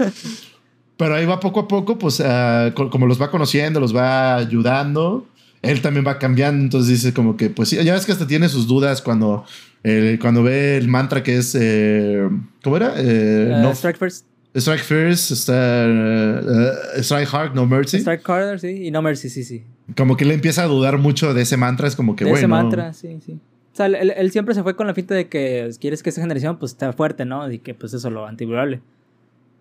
Pero 0.96 1.14
ahí 1.14 1.26
va 1.26 1.40
poco 1.40 1.60
a 1.60 1.68
poco, 1.68 1.98
pues 1.98 2.20
uh, 2.20 2.72
como 2.90 3.06
los 3.06 3.20
va 3.20 3.30
conociendo, 3.30 3.80
los 3.80 3.94
va 3.94 4.36
ayudando. 4.36 5.26
Él 5.62 5.80
también 5.80 6.04
va 6.04 6.18
cambiando, 6.18 6.62
entonces 6.64 6.90
dice 6.90 7.14
como 7.14 7.36
que, 7.36 7.48
pues 7.48 7.68
sí, 7.68 7.76
ya 7.82 7.94
ves 7.94 8.04
que 8.04 8.12
hasta 8.12 8.26
tiene 8.26 8.48
sus 8.48 8.66
dudas 8.66 9.00
cuando, 9.00 9.44
eh, 9.84 10.18
cuando 10.20 10.42
ve 10.42 10.76
el 10.76 10.88
mantra 10.88 11.22
que 11.22 11.36
es, 11.36 11.56
eh, 11.58 12.28
¿cómo 12.64 12.76
era? 12.76 12.94
Eh, 12.96 13.52
uh, 13.52 13.62
no, 13.62 13.70
strike 13.70 13.96
first. 13.96 14.26
Strike 14.54 14.82
first, 14.82 15.30
está, 15.30 15.86
uh, 15.88 17.00
strike 17.00 17.28
hard, 17.32 17.54
no 17.54 17.64
mercy. 17.64 17.98
Strike 17.98 18.22
harder, 18.28 18.60
sí, 18.60 18.86
y 18.86 18.90
no 18.90 19.00
mercy, 19.00 19.30
sí, 19.30 19.44
sí. 19.44 19.64
Como 19.96 20.16
que 20.16 20.26
le 20.26 20.34
empieza 20.34 20.64
a 20.64 20.66
dudar 20.66 20.98
mucho 20.98 21.32
de 21.32 21.42
ese 21.42 21.56
mantra, 21.56 21.88
es 21.88 21.96
como 21.96 22.16
que, 22.16 22.24
bueno. 22.24 22.36
ese 22.36 22.46
mantra, 22.46 22.92
sí, 22.92 23.18
sí. 23.24 23.32
O 23.72 23.76
sea, 23.76 23.86
él, 23.86 24.12
él, 24.14 24.30
siempre 24.30 24.54
se 24.54 24.62
fue 24.62 24.76
con 24.76 24.86
la 24.86 24.92
finta 24.92 25.14
de 25.14 25.28
que 25.28 25.70
quieres 25.80 26.02
que 26.02 26.10
esa 26.10 26.20
generación 26.20 26.58
pues 26.58 26.72
esté 26.72 26.92
fuerte, 26.92 27.24
¿no? 27.24 27.50
Y 27.50 27.58
que 27.58 27.72
pues 27.72 27.94
eso 27.94 28.10
lo 28.10 28.26
antiburable. 28.26 28.82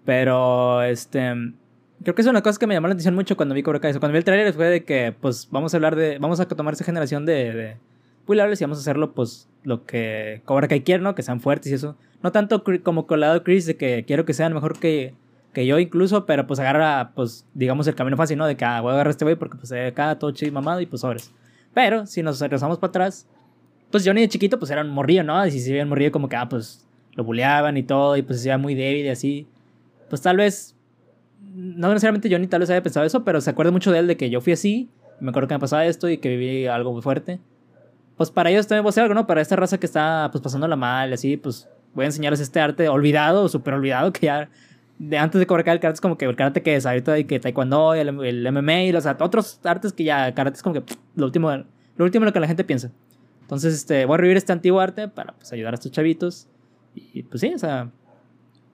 Pero, 0.05 0.83
este. 0.83 1.33
Creo 2.03 2.15
que 2.15 2.21
es 2.21 2.27
una 2.27 2.41
cosa 2.41 2.59
que 2.59 2.67
me 2.67 2.73
llamó 2.73 2.87
la 2.87 2.93
atención 2.93 3.15
mucho 3.15 3.37
cuando 3.37 3.55
vi 3.55 3.63
Cobra 3.63 3.79
Kai. 3.79 3.93
Cuando 3.93 4.11
vi 4.11 4.17
el 4.17 4.23
trailer 4.23 4.53
fue 4.53 4.65
de 4.67 4.83
que, 4.83 5.13
pues, 5.17 5.47
vamos 5.51 5.73
a 5.73 5.77
hablar 5.77 5.95
de. 5.95 6.17
Vamos 6.17 6.39
a 6.41 6.47
tomar 6.47 6.73
esa 6.73 6.83
generación 6.83 7.25
de, 7.25 7.53
de 7.53 7.77
builables 8.31 8.59
y 8.61 8.63
vamos 8.63 8.77
a 8.77 8.81
hacerlo, 8.81 9.13
pues, 9.13 9.49
lo 9.63 9.85
que 9.85 10.41
Cobra 10.45 10.67
Kai 10.67 10.81
quiere, 10.81 11.03
¿no? 11.03 11.15
Que 11.15 11.23
sean 11.23 11.39
fuertes 11.39 11.71
y 11.71 11.75
eso. 11.75 11.95
No 12.23 12.31
tanto 12.31 12.63
como 12.83 13.07
colado 13.07 13.43
Chris 13.43 13.65
de 13.65 13.77
que 13.77 14.03
quiero 14.05 14.25
que 14.25 14.33
sean 14.33 14.53
mejor 14.53 14.79
que, 14.79 15.13
que 15.53 15.65
yo 15.65 15.79
incluso, 15.79 16.25
pero 16.25 16.47
pues 16.47 16.59
agarra, 16.59 17.11
pues, 17.15 17.45
digamos, 17.53 17.87
el 17.87 17.95
camino 17.95 18.17
fácil, 18.17 18.37
¿no? 18.37 18.47
De 18.47 18.55
que 18.55 18.65
ah, 18.65 18.81
voy 18.81 18.91
a 18.91 18.93
agarrar 18.93 19.09
a 19.09 19.11
este 19.11 19.25
güey 19.25 19.35
porque, 19.35 19.57
pues, 19.57 19.71
acá 19.71 20.17
todo 20.17 20.31
chido 20.31 20.49
y 20.49 20.51
mamado 20.51 20.81
y 20.81 20.85
pues 20.85 21.01
sobres. 21.01 21.31
Pero, 21.73 22.05
si 22.05 22.23
nos 22.23 22.39
regresamos 22.39 22.77
para 22.79 22.89
atrás, 22.89 23.27
pues 23.91 24.05
Johnny 24.05 24.21
de 24.21 24.29
chiquito, 24.29 24.59
pues 24.59 24.71
era 24.71 24.81
un 24.81 24.89
morrillo, 24.89 25.23
¿no? 25.23 25.45
Y 25.45 25.51
si 25.51 25.59
se 25.59 25.71
veía 25.71 25.85
morrillo 25.85 26.11
como 26.11 26.29
que, 26.29 26.35
ah, 26.35 26.49
pues, 26.49 26.85
lo 27.13 27.23
buleaban 27.23 27.77
y 27.77 27.83
todo 27.83 28.17
y 28.17 28.21
pues 28.21 28.39
se 28.41 28.49
veía 28.49 28.57
muy 28.57 28.75
débil 28.75 29.05
y 29.05 29.09
así 29.09 29.47
pues 30.11 30.21
tal 30.21 30.35
vez, 30.35 30.75
no 31.55 31.87
necesariamente 31.87 32.29
Johnny 32.29 32.45
tal 32.45 32.59
vez 32.59 32.69
haya 32.69 32.83
pensado 32.83 33.05
eso, 33.05 33.23
pero 33.23 33.39
se 33.39 33.49
acuerda 33.49 33.71
mucho 33.71 33.93
de 33.93 33.99
él 33.99 34.07
de 34.07 34.17
que 34.17 34.29
yo 34.29 34.41
fui 34.41 34.51
así, 34.51 34.89
me 35.21 35.29
acuerdo 35.29 35.47
que 35.47 35.55
me 35.55 35.59
pasaba 35.61 35.85
esto 35.85 36.09
y 36.09 36.17
que 36.17 36.27
viví 36.27 36.67
algo 36.67 36.91
muy 36.91 37.01
fuerte. 37.01 37.39
Pues 38.21 38.29
para 38.29 38.51
ellos 38.51 38.67
también 38.67 38.83
voy 38.83 38.89
a 38.89 38.91
hacer 38.91 39.01
algo, 39.01 39.15
¿no? 39.15 39.25
Para 39.25 39.41
esta 39.41 39.55
raza 39.55 39.79
que 39.79 39.87
está 39.87 40.29
pues 40.31 40.43
pasándola 40.43 40.75
mal, 40.75 41.11
así, 41.11 41.37
pues 41.37 41.67
voy 41.95 42.03
a 42.03 42.05
enseñarles 42.05 42.39
este 42.39 42.59
arte 42.59 42.87
olvidado, 42.87 43.49
súper 43.49 43.73
olvidado, 43.73 44.13
que 44.13 44.27
ya 44.27 44.47
de 44.99 45.17
antes 45.17 45.39
de 45.39 45.47
cobrar 45.47 45.67
el 45.67 45.79
karate 45.79 45.95
es 45.95 46.01
como 46.01 46.19
que 46.19 46.25
el 46.25 46.35
karate 46.35 46.61
que 46.61 46.75
es 46.75 46.85
ahorita 46.85 47.17
y 47.17 47.23
que 47.23 47.39
taekwondo, 47.39 47.95
el, 47.95 48.23
el 48.23 48.51
MMA 48.51 48.83
y 48.83 48.91
los 48.91 49.07
otros 49.07 49.59
artes 49.63 49.91
que 49.93 50.03
ya 50.03 50.35
karate 50.35 50.57
es 50.57 50.61
como 50.61 50.75
que 50.75 50.83
lo 51.15 51.25
último, 51.25 51.49
lo 51.49 52.05
último 52.05 52.23
lo 52.23 52.31
que 52.31 52.39
la 52.39 52.45
gente 52.45 52.63
piensa. 52.63 52.91
Entonces, 53.41 53.73
este, 53.73 54.05
voy 54.05 54.13
a 54.13 54.17
revivir 54.17 54.37
este 54.37 54.53
antiguo 54.53 54.79
arte 54.79 55.07
para 55.07 55.33
pues, 55.33 55.51
ayudar 55.51 55.73
a 55.73 55.77
estos 55.77 55.91
chavitos. 55.91 56.47
Y 56.93 57.23
pues 57.23 57.41
sí, 57.41 57.51
o 57.55 57.57
sea, 57.57 57.89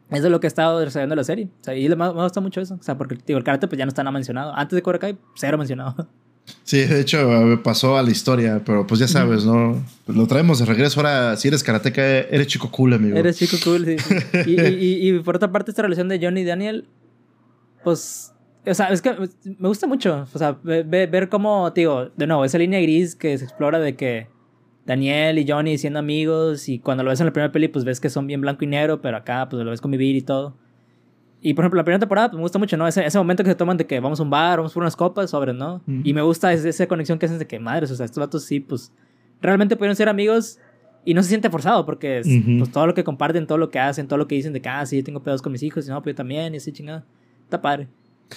eso 0.10 0.26
es 0.26 0.30
lo 0.30 0.42
que 0.42 0.48
he 0.48 0.50
estado 0.50 0.78
desarrollando 0.82 1.16
la 1.16 1.24
serie. 1.24 1.48
O 1.62 1.64
sea, 1.64 1.74
y 1.74 1.88
me, 1.88 1.96
me 1.96 2.12
gusta 2.12 2.42
mucho 2.42 2.60
eso. 2.60 2.76
O 2.76 2.84
sea, 2.84 2.98
porque 2.98 3.16
el 3.26 3.44
karate 3.46 3.70
pues 3.70 3.80
ya 3.80 3.86
no 3.86 3.90
está 3.92 4.04
nada 4.04 4.12
mencionado. 4.12 4.54
Antes 4.54 4.76
de 4.76 4.82
Cobra 4.82 5.00
Kai, 5.00 5.18
cero 5.36 5.58
mencionado. 5.58 6.10
Sí, 6.64 6.80
de 6.80 7.02
hecho 7.02 7.62
pasó 7.64 7.98
a 7.98 8.04
la 8.04 8.12
historia, 8.12 8.62
pero 8.66 8.86
pues 8.86 9.00
ya 9.00 9.08
sabes, 9.08 9.46
¿no? 9.46 9.84
Lo 10.08 10.28
traemos 10.28 10.60
de 10.60 10.66
regreso. 10.66 11.00
Ahora, 11.00 11.36
si 11.38 11.48
eres 11.48 11.64
karateca, 11.64 12.06
eres 12.06 12.48
chico 12.48 12.70
cool, 12.72 12.94
amigo. 12.94 13.18
Eres 13.18 13.38
chico 13.38 13.58
cool, 13.64 13.86
sí. 13.86 13.96
y, 14.46 14.62
y, 14.62 15.10
y, 15.10 15.20
por 15.20 15.38
otra 15.38 15.52
parte, 15.52 15.72
esta 15.72 15.82
relación 15.82 16.10
de 16.10 16.20
Johnny 16.22 16.42
y 16.42 16.46
Daniel, 16.46 16.86
pues, 17.84 18.34
o 18.66 18.74
sea, 18.74 18.88
es 18.88 19.02
que 19.02 19.16
me 19.60 19.68
gusta 19.68 19.88
mucho. 19.88 20.28
O 20.34 20.38
sea, 20.38 20.58
ver, 20.64 20.86
ver 20.86 21.30
cómo, 21.30 21.72
digo, 21.72 22.10
de 22.16 22.28
nuevo, 22.28 22.44
esa 22.44 22.58
línea 22.58 22.82
gris 22.82 23.16
que 23.16 23.38
se 23.38 23.46
explora 23.46 23.80
de 23.80 23.96
que 23.96 24.28
Daniel 24.88 25.38
y 25.38 25.46
Johnny 25.48 25.78
siendo 25.78 26.00
amigos 26.00 26.70
y 26.70 26.80
cuando 26.80 27.04
lo 27.04 27.10
ves 27.10 27.20
en 27.20 27.26
la 27.26 27.34
primera 27.34 27.52
peli 27.52 27.68
pues 27.68 27.84
ves 27.84 28.00
que 28.00 28.10
son 28.10 28.26
bien 28.26 28.40
blanco 28.40 28.64
y 28.64 28.68
negro, 28.68 29.02
pero 29.02 29.18
acá 29.18 29.48
pues 29.50 29.64
lo 29.64 29.70
ves 29.70 29.82
convivir 29.82 30.16
y 30.16 30.22
todo. 30.22 30.56
Y 31.42 31.54
por 31.54 31.64
ejemplo, 31.64 31.78
la 31.78 31.84
primera 31.84 32.00
temporada 32.00 32.30
pues, 32.30 32.38
me 32.38 32.42
gusta 32.42 32.60
mucho, 32.60 32.78
¿no? 32.78 32.88
Ese, 32.88 33.06
ese 33.06 33.18
momento 33.18 33.44
que 33.44 33.50
se 33.50 33.56
toman 33.56 33.78
de 33.78 33.86
que 33.86 34.00
vamos 34.00 34.20
a 34.20 34.24
un 34.24 34.30
bar, 34.30 34.58
vamos 34.58 34.74
por 34.74 34.82
unas 34.82 34.96
copas, 34.96 35.30
sobre, 35.30 35.54
¿no? 35.54 35.82
Y 36.04 36.14
me 36.14 36.22
gusta 36.22 36.52
esa, 36.52 36.68
esa 36.68 36.88
conexión 36.88 37.20
que 37.20 37.28
hacen 37.28 37.40
de 37.40 37.46
que, 37.48 37.60
madres, 37.60 37.92
o 37.92 37.96
sea, 37.96 38.06
estos 38.06 38.22
datos 38.22 38.44
sí, 38.44 38.60
pues 38.60 38.92
realmente 39.42 39.76
pudieron 39.76 39.96
ser 39.96 40.10
amigos 40.10 40.60
y 41.06 41.14
no 41.14 41.24
se 41.24 41.30
siente 41.30 41.50
forzado 41.50 41.86
porque 41.86 42.20
es, 42.20 42.28
pues 42.58 42.72
todo 42.72 42.88
lo 42.88 42.94
que 42.94 43.04
comparten, 43.04 43.48
todo 43.48 43.58
lo 43.58 43.70
que 43.70 43.80
hacen, 43.80 44.08
todo 44.08 44.18
lo 44.18 44.28
que 44.28 44.36
dicen 44.36 44.52
de 44.52 44.62
que, 44.62 44.70
ah, 44.70 44.86
sí, 44.86 45.04
tengo 45.04 45.22
pedos 45.22 45.42
con 45.42 45.52
mis 45.52 45.64
hijos 45.64 45.88
y 45.88 45.90
no, 45.90 46.02
pues 46.02 46.14
yo 46.14 46.18
también 46.18 46.54
y 46.54 46.58
así 46.58 46.74
chingada. 46.74 47.06
Está 47.44 47.62
padre. 47.62 47.88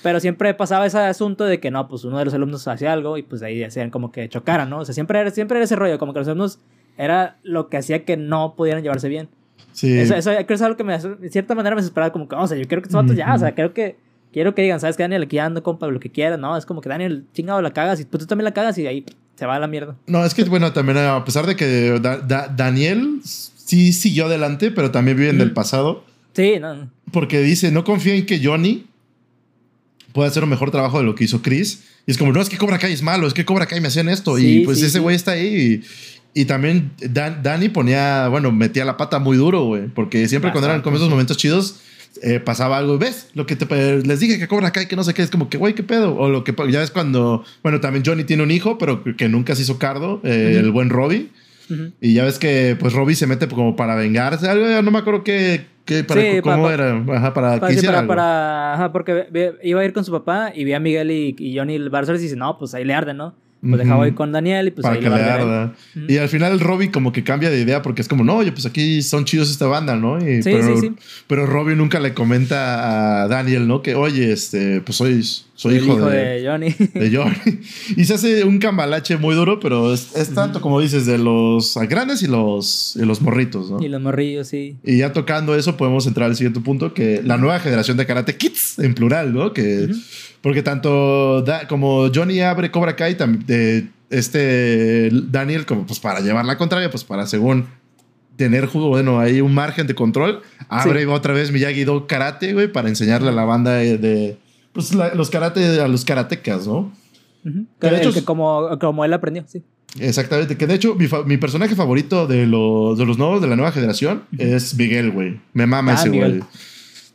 Pero 0.02 0.20
siempre 0.20 0.54
pasaba 0.54 0.86
ese 0.86 0.98
asunto 0.98 1.44
de 1.44 1.58
que 1.58 1.70
no, 1.70 1.88
pues 1.88 2.04
uno 2.04 2.18
de 2.18 2.26
los 2.26 2.34
alumnos 2.34 2.68
hacía 2.68 2.92
algo 2.92 3.16
y 3.18 3.22
pues 3.22 3.40
de 3.40 3.48
ahí 3.48 3.64
hacían 3.64 3.90
como 3.90 4.12
que 4.12 4.28
chocaran, 4.28 4.70
¿no? 4.70 4.78
O 4.78 4.84
sea, 4.84 4.94
siempre 4.94 5.18
era, 5.18 5.30
siempre 5.30 5.58
era 5.58 5.64
ese 5.64 5.74
rollo, 5.74 5.98
como 5.98 6.12
que 6.12 6.20
los 6.20 6.28
alumnos 6.28 6.60
era 6.96 7.38
lo 7.42 7.68
que 7.68 7.76
hacía 7.76 8.04
que 8.04 8.16
no 8.16 8.54
pudieran 8.54 8.82
llevarse 8.82 9.08
bien. 9.08 9.28
Sí. 9.72 9.98
Eso, 9.98 10.14
eso 10.14 10.30
creo 10.30 10.46
que 10.46 10.54
es 10.54 10.62
algo 10.62 10.76
que 10.76 10.84
me, 10.84 10.98
de 10.98 11.30
cierta 11.30 11.54
manera 11.54 11.74
me 11.74 11.82
desesperaba, 11.82 12.12
como 12.12 12.28
que, 12.28 12.34
o 12.34 12.46
sea, 12.46 12.56
yo 12.56 12.66
quiero 12.66 12.82
que 12.82 12.88
estos 12.88 13.02
vatos 13.02 13.16
ya, 13.16 13.34
o 13.34 13.38
sea, 13.38 13.54
creo 13.54 13.72
que, 13.72 13.96
quiero 14.32 14.54
que 14.54 14.62
digan, 14.62 14.80
¿sabes 14.80 14.96
que 14.96 15.02
Daniel? 15.02 15.22
Aquí 15.22 15.38
ando, 15.38 15.62
compa, 15.62 15.86
lo 15.88 16.00
que 16.00 16.10
quieras, 16.10 16.38
¿no? 16.38 16.56
Es 16.56 16.66
como 16.66 16.80
que 16.80 16.88
Daniel, 16.88 17.24
chingado, 17.32 17.62
la 17.62 17.72
cagas 17.72 18.00
y 18.00 18.04
pues 18.04 18.20
tú 18.20 18.26
también 18.26 18.44
la 18.44 18.52
cagas 18.52 18.78
y 18.78 18.86
ahí 18.86 19.04
se 19.36 19.46
va 19.46 19.56
a 19.56 19.58
la 19.58 19.66
mierda. 19.66 19.96
No, 20.06 20.24
es 20.24 20.34
que, 20.34 20.44
bueno, 20.44 20.72
también 20.72 20.98
a 20.98 21.24
pesar 21.24 21.46
de 21.46 21.56
que 21.56 21.98
Daniel 22.56 23.20
sí 23.24 23.92
siguió 23.92 24.26
adelante, 24.26 24.70
pero 24.70 24.90
también 24.90 25.16
vive 25.16 25.30
en 25.30 25.40
el 25.40 25.52
pasado. 25.52 26.04
Sí, 26.34 26.58
no. 26.60 26.90
Porque 27.12 27.40
dice, 27.40 27.70
no 27.70 27.84
confía 27.84 28.14
en 28.14 28.26
que 28.26 28.44
Johnny 28.44 28.86
pueda 30.12 30.28
hacer 30.28 30.44
un 30.44 30.50
mejor 30.50 30.70
trabajo 30.70 30.98
de 30.98 31.04
lo 31.04 31.14
que 31.14 31.24
hizo 31.24 31.42
Chris. 31.42 31.84
Y 32.06 32.10
es 32.10 32.18
como, 32.18 32.32
no, 32.32 32.40
es 32.40 32.48
que 32.48 32.58
Cobra 32.58 32.78
Kai 32.78 32.92
es 32.92 33.02
malo, 33.02 33.26
es 33.26 33.34
que 33.34 33.44
Cobra 33.44 33.66
Kai 33.66 33.80
me 33.80 33.88
hacían 33.88 34.08
esto. 34.08 34.38
y 34.38 34.64
pues 34.64 34.82
ese 34.82 34.98
güey 34.98 35.16
está 35.16 35.32
ahí. 35.32 35.82
Y 36.32 36.44
también 36.44 36.92
Dan, 36.98 37.42
Dani 37.42 37.68
ponía, 37.68 38.28
bueno, 38.28 38.52
metía 38.52 38.84
la 38.84 38.96
pata 38.96 39.18
muy 39.18 39.36
duro, 39.36 39.64
güey. 39.64 39.88
Porque 39.88 40.28
siempre 40.28 40.52
cuando 40.52 40.68
eran 40.68 40.82
como 40.82 40.96
esos 40.96 41.10
momentos 41.10 41.36
chidos, 41.36 41.80
eh, 42.22 42.38
pasaba 42.40 42.78
algo. 42.78 42.98
¿Ves? 42.98 43.30
Lo 43.34 43.46
que 43.46 43.56
te, 43.56 44.02
les 44.04 44.20
dije 44.20 44.38
que 44.38 44.46
Cobra 44.48 44.68
acá 44.68 44.82
y 44.82 44.86
que 44.86 44.96
no 44.96 45.04
sé 45.04 45.14
qué. 45.14 45.22
Es 45.22 45.30
como 45.30 45.48
que, 45.48 45.58
güey, 45.58 45.74
¿qué 45.74 45.82
pedo? 45.82 46.16
O 46.16 46.28
lo 46.28 46.44
que 46.44 46.54
ya 46.70 46.82
es 46.82 46.90
cuando, 46.90 47.44
bueno, 47.62 47.80
también 47.80 48.04
Johnny 48.04 48.24
tiene 48.24 48.42
un 48.42 48.50
hijo, 48.50 48.78
pero 48.78 49.02
que 49.16 49.28
nunca 49.28 49.54
se 49.54 49.62
hizo 49.62 49.78
cardo, 49.78 50.20
eh, 50.22 50.56
el 50.58 50.70
buen 50.70 50.90
Robbie. 50.90 51.30
Y 52.00 52.14
ya 52.14 52.24
ves 52.24 52.38
que 52.40 52.76
pues 52.78 52.92
Robbie 52.92 53.14
se 53.14 53.26
mete 53.28 53.46
como 53.46 53.76
para 53.76 53.94
vengarse. 53.94 54.48
Algo, 54.48 54.82
no 54.82 54.90
me 54.90 54.98
acuerdo 54.98 55.22
qué, 55.22 55.66
qué 55.84 56.02
para, 56.02 56.20
Sí, 56.20 56.40
cómo 56.42 56.68
era. 56.68 56.96
Ajá, 57.14 57.32
para, 57.32 57.60
Para, 57.60 57.74
que 57.74 57.82
para, 57.82 57.98
algo. 58.00 58.08
para- 58.08 58.74
ajá, 58.74 58.92
porque 58.92 59.58
iba 59.62 59.80
a 59.80 59.84
ir 59.84 59.92
con 59.92 60.04
su 60.04 60.10
papá 60.10 60.52
y 60.54 60.64
ve 60.64 60.74
a 60.74 60.80
Miguel 60.80 61.10
y, 61.12 61.36
y 61.38 61.56
Johnny 61.56 61.78
Barzoles 61.88 62.20
y 62.22 62.24
dice, 62.24 62.36
no, 62.36 62.58
pues 62.58 62.74
ahí 62.74 62.84
le 62.84 62.94
arde, 62.94 63.14
¿no? 63.14 63.34
Pues 63.62 63.78
dejaba 63.78 64.08
ir 64.08 64.14
con 64.14 64.32
Daniel 64.32 64.68
y 64.68 64.70
pues 64.70 64.82
para 64.84 64.94
ahí 64.96 65.02
que 65.02 65.10
le 65.10 65.16
arda. 65.22 65.74
Y 66.08 66.16
al 66.16 66.28
final 66.30 66.58
Robbie 66.60 66.90
como 66.90 67.12
que 67.12 67.22
cambia 67.22 67.50
de 67.50 67.60
idea 67.60 67.82
porque 67.82 68.00
es 68.00 68.08
como, 68.08 68.24
no, 68.24 68.36
oye, 68.36 68.52
pues 68.52 68.64
aquí 68.64 69.02
son 69.02 69.26
chidos 69.26 69.50
esta 69.50 69.66
banda, 69.66 69.96
¿no? 69.96 70.16
Y- 70.18 70.42
Sí, 70.42 70.50
pero, 70.50 70.80
sí, 70.80 70.88
sí. 70.88 70.92
pero 71.26 71.44
Robbie 71.44 71.76
nunca 71.76 72.00
le 72.00 72.14
comenta 72.14 73.22
a 73.24 73.28
Daniel, 73.28 73.68
¿no? 73.68 73.82
Que, 73.82 73.94
oye, 73.94 74.32
este, 74.32 74.80
pues 74.80 74.96
soy, 74.96 75.22
soy 75.60 75.76
hijo, 75.76 76.00
de, 76.08 76.42
Johnny. 76.46 76.70
de 76.94 77.14
Johnny. 77.14 77.60
Y 77.96 78.04
se 78.06 78.14
hace 78.14 78.44
un 78.44 78.58
cambalache 78.58 79.18
muy 79.18 79.34
duro, 79.34 79.60
pero 79.60 79.92
es, 79.92 80.16
es 80.16 80.32
tanto 80.32 80.60
como 80.62 80.80
dices, 80.80 81.04
de 81.04 81.18
los 81.18 81.76
grandes 81.88 82.22
y 82.22 82.28
los, 82.28 82.96
y 82.96 83.04
los 83.04 83.20
morritos, 83.20 83.70
¿no? 83.70 83.78
y 83.82 83.88
los 83.88 84.00
morrillos, 84.00 84.48
sí. 84.48 84.76
Y 84.82 84.98
ya 84.98 85.12
tocando 85.12 85.54
eso, 85.54 85.76
podemos 85.76 86.06
entrar 86.06 86.30
al 86.30 86.36
siguiente 86.36 86.60
punto, 86.60 86.94
que 86.94 87.20
la 87.22 87.36
nueva 87.36 87.60
generación 87.60 87.98
de 87.98 88.06
Karate 88.06 88.36
Kids, 88.36 88.78
en 88.78 88.94
plural, 88.94 89.34
¿no? 89.34 89.52
Que. 89.52 89.88
Porque 90.40 90.62
tanto 90.62 91.42
Da- 91.42 91.68
como 91.68 92.08
Johnny 92.14 92.40
abre 92.40 92.70
Cobra 92.70 92.96
Kai, 92.96 93.16
tam- 93.18 93.44
de 93.44 93.88
este 94.08 95.10
Daniel, 95.12 95.66
como 95.66 95.84
pues 95.86 96.00
para 96.00 96.20
llevar 96.20 96.46
la 96.46 96.56
contraria, 96.56 96.90
pues 96.90 97.04
para 97.04 97.26
según 97.26 97.66
tener, 98.36 98.68
bueno, 98.68 99.20
ahí 99.20 99.42
un 99.42 99.52
margen 99.52 99.86
de 99.86 99.94
control, 99.94 100.40
abre 100.70 101.04
otra 101.06 101.34
vez 101.34 101.52
Miyagi-Do 101.52 102.06
Karate, 102.06 102.54
güey, 102.54 102.72
para 102.72 102.88
enseñarle 102.88 103.28
a 103.28 103.32
la 103.32 103.44
banda 103.44 103.74
de, 103.74 103.98
de, 103.98 104.38
pues 104.72 104.94
la- 104.94 105.14
los 105.14 105.30
karate 105.30 105.80
a 105.80 105.88
los 105.88 106.04
karatecas, 106.04 106.66
¿no? 106.66 106.92
Que 107.80 107.88
de 107.90 107.98
hecho 107.98 108.12
que 108.12 108.22
como, 108.24 108.78
como 108.78 109.04
él 109.04 109.12
aprendió, 109.12 109.44
sí. 109.46 109.62
Exactamente, 109.98 110.56
que 110.56 110.66
de 110.66 110.74
hecho 110.74 110.94
mi, 110.94 111.06
mi 111.26 111.36
personaje 111.36 111.74
favorito 111.74 112.26
de 112.26 112.46
los, 112.46 112.96
de 112.98 113.06
los 113.06 113.18
nuevos 113.18 113.40
de 113.40 113.48
la 113.48 113.56
nueva 113.56 113.72
generación 113.72 114.22
es 114.38 114.74
Miguel, 114.76 115.10
güey. 115.10 115.40
Me 115.52 115.66
mama 115.66 115.92
Ah, 115.92 115.94
ese 115.96 116.10
güey. 116.10 116.40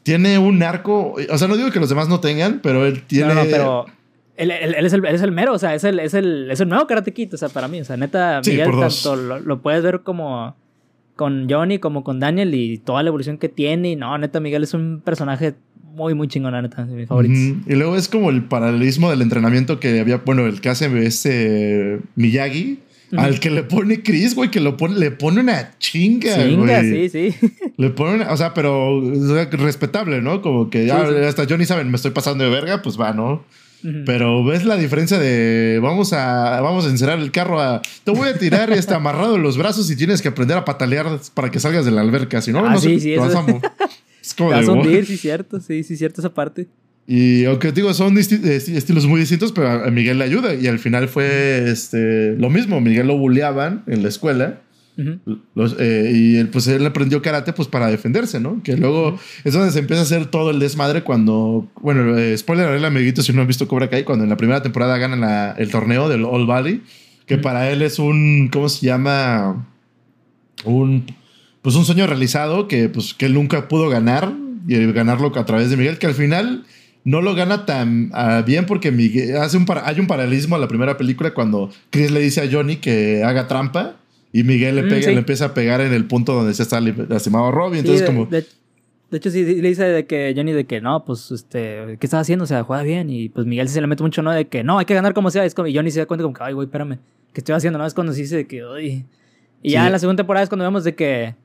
Tiene 0.03 0.37
un 0.37 0.61
arco, 0.61 1.15
o 1.31 1.37
sea, 1.37 1.47
no 1.47 1.55
digo 1.57 1.71
que 1.71 1.79
los 1.79 1.89
demás 1.89 2.07
no 2.09 2.19
tengan, 2.19 2.59
pero 2.61 2.85
él 2.85 3.03
tiene... 3.03 3.27
No, 3.33 3.35
no, 3.35 3.41
pero 3.49 3.85
él, 4.35 4.51
él- 4.51 4.75
él 4.75 4.85
es 4.85 4.93
el, 4.93 5.05
él 5.05 5.15
es 5.15 5.21
el 5.21 5.31
mero, 5.31 5.53
o 5.53 5.57
sea, 5.59 5.73
es 5.73 5.83
el, 5.83 5.99
es 5.99 6.13
el, 6.13 6.51
es 6.51 6.59
el 6.59 6.67
nuevo 6.69 6.85
Karate 6.85 7.13
Kid, 7.13 7.33
o 7.33 7.37
sea, 7.37 7.49
para 7.49 7.67
mí. 7.67 7.79
O 7.81 7.85
sea, 7.85 7.95
neta, 7.97 8.41
Miguel 8.45 8.69
tanto 8.79 9.15
lo, 9.15 9.39
lo 9.39 9.61
puedes 9.61 9.81
ver 9.83 10.01
como 10.01 10.55
con 11.15 11.49
Johnny 11.49 11.79
como 11.79 12.03
con 12.03 12.19
Daniel 12.19 12.53
y 12.53 12.77
toda 12.77 13.01
la 13.01 13.07
evolución 13.07 13.37
que 13.37 13.47
tiene. 13.49 13.91
Y 13.91 13.95
no, 13.95 14.15
neta, 14.17 14.39
Miguel 14.41 14.63
es 14.63 14.73
un 14.73 15.01
personaje 15.03 15.55
muy, 15.95 16.13
muy 16.13 16.27
chingón, 16.27 16.51
la 16.53 16.61
neta, 16.61 16.83
de 16.85 16.93
mis 16.95 17.07
favoritos. 17.07 17.37
Y 17.67 17.73
luego 17.75 17.95
es 17.95 18.07
como 18.07 18.29
el 18.29 18.43
paralelismo 18.43 19.09
del 19.09 19.21
entrenamiento 19.21 19.79
que 19.79 19.99
había, 19.99 20.17
bueno, 20.17 20.45
el 20.45 20.61
que 20.61 20.69
hace 20.69 20.87
este 21.05 21.99
Miyagi, 22.15 22.79
al 23.17 23.39
que 23.39 23.49
le 23.49 23.63
pone 23.63 24.01
Chris, 24.03 24.35
güey, 24.35 24.51
que 24.51 24.59
lo 24.59 24.75
pone, 24.77 24.95
le 24.97 25.11
pone 25.11 25.39
una 25.41 25.71
chinga, 25.79 26.35
Chinga, 26.35 26.81
güey. 26.81 27.09
sí, 27.09 27.31
sí. 27.39 27.49
Le 27.77 27.89
pone 27.89 28.15
una, 28.15 28.31
o 28.31 28.37
sea, 28.37 28.53
pero 28.53 28.95
o 28.97 29.27
sea, 29.33 29.45
respetable, 29.51 30.21
¿no? 30.21 30.41
Como 30.41 30.69
que 30.69 30.85
ya 30.85 31.05
Sí, 31.05 31.13
sí. 31.17 31.23
hasta 31.25 31.45
Johnny 31.47 31.65
saben, 31.65 31.89
me 31.91 31.97
estoy 31.97 32.11
pasando 32.11 32.43
de 32.43 32.49
verga, 32.49 32.81
pues 32.81 32.99
va, 32.99 33.13
¿no? 33.13 33.43
Pero 34.05 34.43
ves 34.43 34.65
la 34.65 34.77
diferencia 34.77 35.19
de 35.19 35.79
vamos 35.83 36.11
a 36.13 36.59
vamos 36.61 36.87
a 36.87 36.89
encerrar 36.89 37.19
el 37.19 37.31
carro 37.31 37.61
a 37.61 37.83
te 38.03 38.09
voy 38.11 38.29
a 38.29 38.35
tirar 38.37 38.71
este 38.71 38.93
amarrado 38.95 39.35
en 39.35 39.43
los 39.43 39.57
brazos 39.59 39.91
y 39.91 39.95
tienes 39.95 40.23
que 40.23 40.29
aprender 40.29 40.57
a 40.57 40.65
patalear 40.65 41.05
para 41.35 41.51
que 41.51 41.59
salgas 41.59 41.85
de 41.85 41.91
la 41.91 42.01
alberca, 42.01 42.41
si 42.41 42.51
no 42.51 42.65
Ah, 42.65 42.71
no 42.71 42.79
sí, 42.79 42.95
sé, 42.95 42.99
sí, 43.01 43.05
te 43.09 43.15
eso- 43.27 43.61
Es 44.25 44.33
como 44.33 44.49
de 44.51 44.55
vas 44.57 44.67
a 44.69 44.71
"Wow". 44.71 44.81
hundir, 44.81 45.05
sí, 45.05 45.17
cierto, 45.17 45.59
sí, 45.59 45.83
sí, 45.83 45.95
cierto 45.97 46.21
esa 46.21 46.33
parte. 46.33 46.67
Y 47.07 47.45
aunque 47.45 47.71
digo, 47.71 47.93
son 47.93 48.15
esti- 48.15 48.43
estilos 48.43 49.05
muy 49.05 49.19
distintos, 49.19 49.51
pero 49.51 49.69
a 49.69 49.91
Miguel 49.91 50.17
le 50.17 50.23
ayuda. 50.23 50.55
Y 50.55 50.65
al 50.67 50.79
final 50.79 51.07
fue 51.07 51.69
este, 51.69 52.35
lo 52.35 52.49
mismo. 52.49 52.81
Miguel 52.81 53.05
lo 53.07 53.17
bulleaban 53.17 53.83
en 53.87 54.01
la 54.01 54.09
escuela. 54.09 54.61
Los, 55.55 55.75
eh, 55.77 56.09
y 56.15 56.37
él, 56.37 56.47
pues 56.47 56.67
él 56.67 56.85
aprendió 56.85 57.21
karate 57.21 57.51
pues 57.51 57.67
para 57.67 57.87
defenderse, 57.87 58.39
¿no? 58.39 58.63
Que 58.63 58.77
luego 58.77 59.19
es 59.43 59.53
donde 59.53 59.69
se 59.71 59.79
empieza 59.79 60.01
a 60.01 60.05
hacer 60.05 60.25
todo 60.27 60.51
el 60.51 60.59
desmadre 60.59 61.03
cuando, 61.03 61.69
bueno, 61.81 62.17
eh, 62.17 62.35
spoiler 62.37 62.65
alert, 62.69 62.85
amiguitos, 62.85 63.25
si 63.25 63.33
no 63.33 63.41
han 63.41 63.47
visto 63.47 63.67
Cobra 63.67 63.89
Kai, 63.89 64.05
cuando 64.05 64.23
en 64.23 64.29
la 64.29 64.37
primera 64.37 64.63
temporada 64.63 64.97
ganan 64.97 65.19
la- 65.19 65.51
el 65.57 65.69
torneo 65.69 66.07
del 66.07 66.23
All 66.23 66.47
Valley, 66.47 66.81
que 67.25 67.37
para 67.37 67.69
él 67.71 67.81
es 67.81 67.99
un, 67.99 68.49
¿cómo 68.51 68.69
se 68.69 68.85
llama? 68.85 69.67
Un, 70.63 71.05
pues 71.65 71.75
un 71.75 71.83
sueño 71.83 72.05
realizado 72.05 72.67
que 72.67 72.89
pues 72.89 73.15
que 73.15 73.25
él 73.25 73.33
nunca 73.33 73.67
pudo 73.67 73.89
ganar 73.89 74.31
y 74.67 74.91
ganarlo 74.91 75.31
a 75.35 75.45
través 75.45 75.71
de 75.71 75.77
Miguel, 75.77 75.97
que 75.97 76.05
al 76.05 76.13
final 76.13 76.63
no 77.03 77.21
lo 77.23 77.33
gana 77.33 77.65
tan 77.65 78.11
ah, 78.13 78.43
bien 78.45 78.67
porque 78.67 78.91
Miguel 78.91 79.37
hace 79.37 79.57
un 79.57 79.65
hay 79.83 79.99
un 79.99 80.05
paralelismo 80.05 80.55
a 80.55 80.59
la 80.59 80.67
primera 80.67 80.95
película 80.95 81.33
cuando 81.33 81.71
Chris 81.89 82.11
le 82.11 82.19
dice 82.19 82.41
a 82.41 82.49
Johnny 82.51 82.75
que 82.75 83.23
haga 83.23 83.47
trampa 83.47 83.95
y 84.31 84.43
Miguel 84.43 84.75
le, 84.75 84.83
Mm, 84.83 84.89
pega, 84.89 85.01
sí. 85.01 85.11
le 85.11 85.17
empieza 85.17 85.45
a 85.45 85.53
pegar 85.55 85.81
en 85.81 85.91
el 85.91 86.05
punto 86.05 86.33
donde 86.35 86.53
se 86.53 86.61
está 86.61 86.79
lastimado 86.81 87.51
Robbie. 87.51 87.79
Entonces, 87.79 88.01
Sí, 88.05 88.11
de, 88.11 88.15
como. 88.19 88.29
de- 88.29 88.45
de 89.11 89.17
hecho, 89.17 89.31
sí, 89.31 89.43
le 89.43 89.67
dice 89.69 89.85
de 89.85 90.05
que 90.05 90.33
Johnny 90.35 90.51
de 90.51 90.65
que 90.65 90.81
no, 90.81 91.03
pues, 91.05 91.31
este, 91.31 91.97
¿qué 91.99 92.05
estás 92.05 92.21
haciendo? 92.21 92.43
O 92.43 92.47
sea, 92.47 92.63
juega 92.63 92.83
bien. 92.83 93.09
Y 93.09 93.29
pues 93.29 93.45
Miguel 93.47 93.67
sí 93.69 93.75
se 93.75 93.81
le 93.81 93.87
mete 93.87 94.03
mucho, 94.03 94.21
¿no? 94.23 94.31
De 94.31 94.45
que 94.47 94.63
no, 94.63 94.77
hay 94.77 94.85
que 94.85 94.93
ganar 94.93 95.13
como 95.13 95.31
sea. 95.31 95.45
Es 95.45 95.53
como, 95.55 95.67
y 95.67 95.75
Johnny 95.75 95.89
se 95.91 95.99
da 95.99 96.05
cuenta 96.05 96.23
como 96.23 96.33
que, 96.35 96.43
ay, 96.43 96.53
güey, 96.53 96.65
espérame, 96.65 96.97
¿qué 97.33 97.39
estoy 97.41 97.55
haciendo? 97.55 97.79
No, 97.79 97.85
es 97.85 97.93
cuando 97.93 98.13
se 98.13 98.21
dice 98.21 98.35
de 98.35 98.45
que, 98.47 98.65
uy. 98.65 99.05
Y 99.61 99.71
ya 99.71 99.85
en 99.85 99.91
la 99.93 99.99
segunda 99.99 100.17
temporada 100.21 100.43
es 100.43 100.49
cuando 100.49 100.65
vemos 100.65 100.83
de 100.83 100.95
que, 100.95 101.35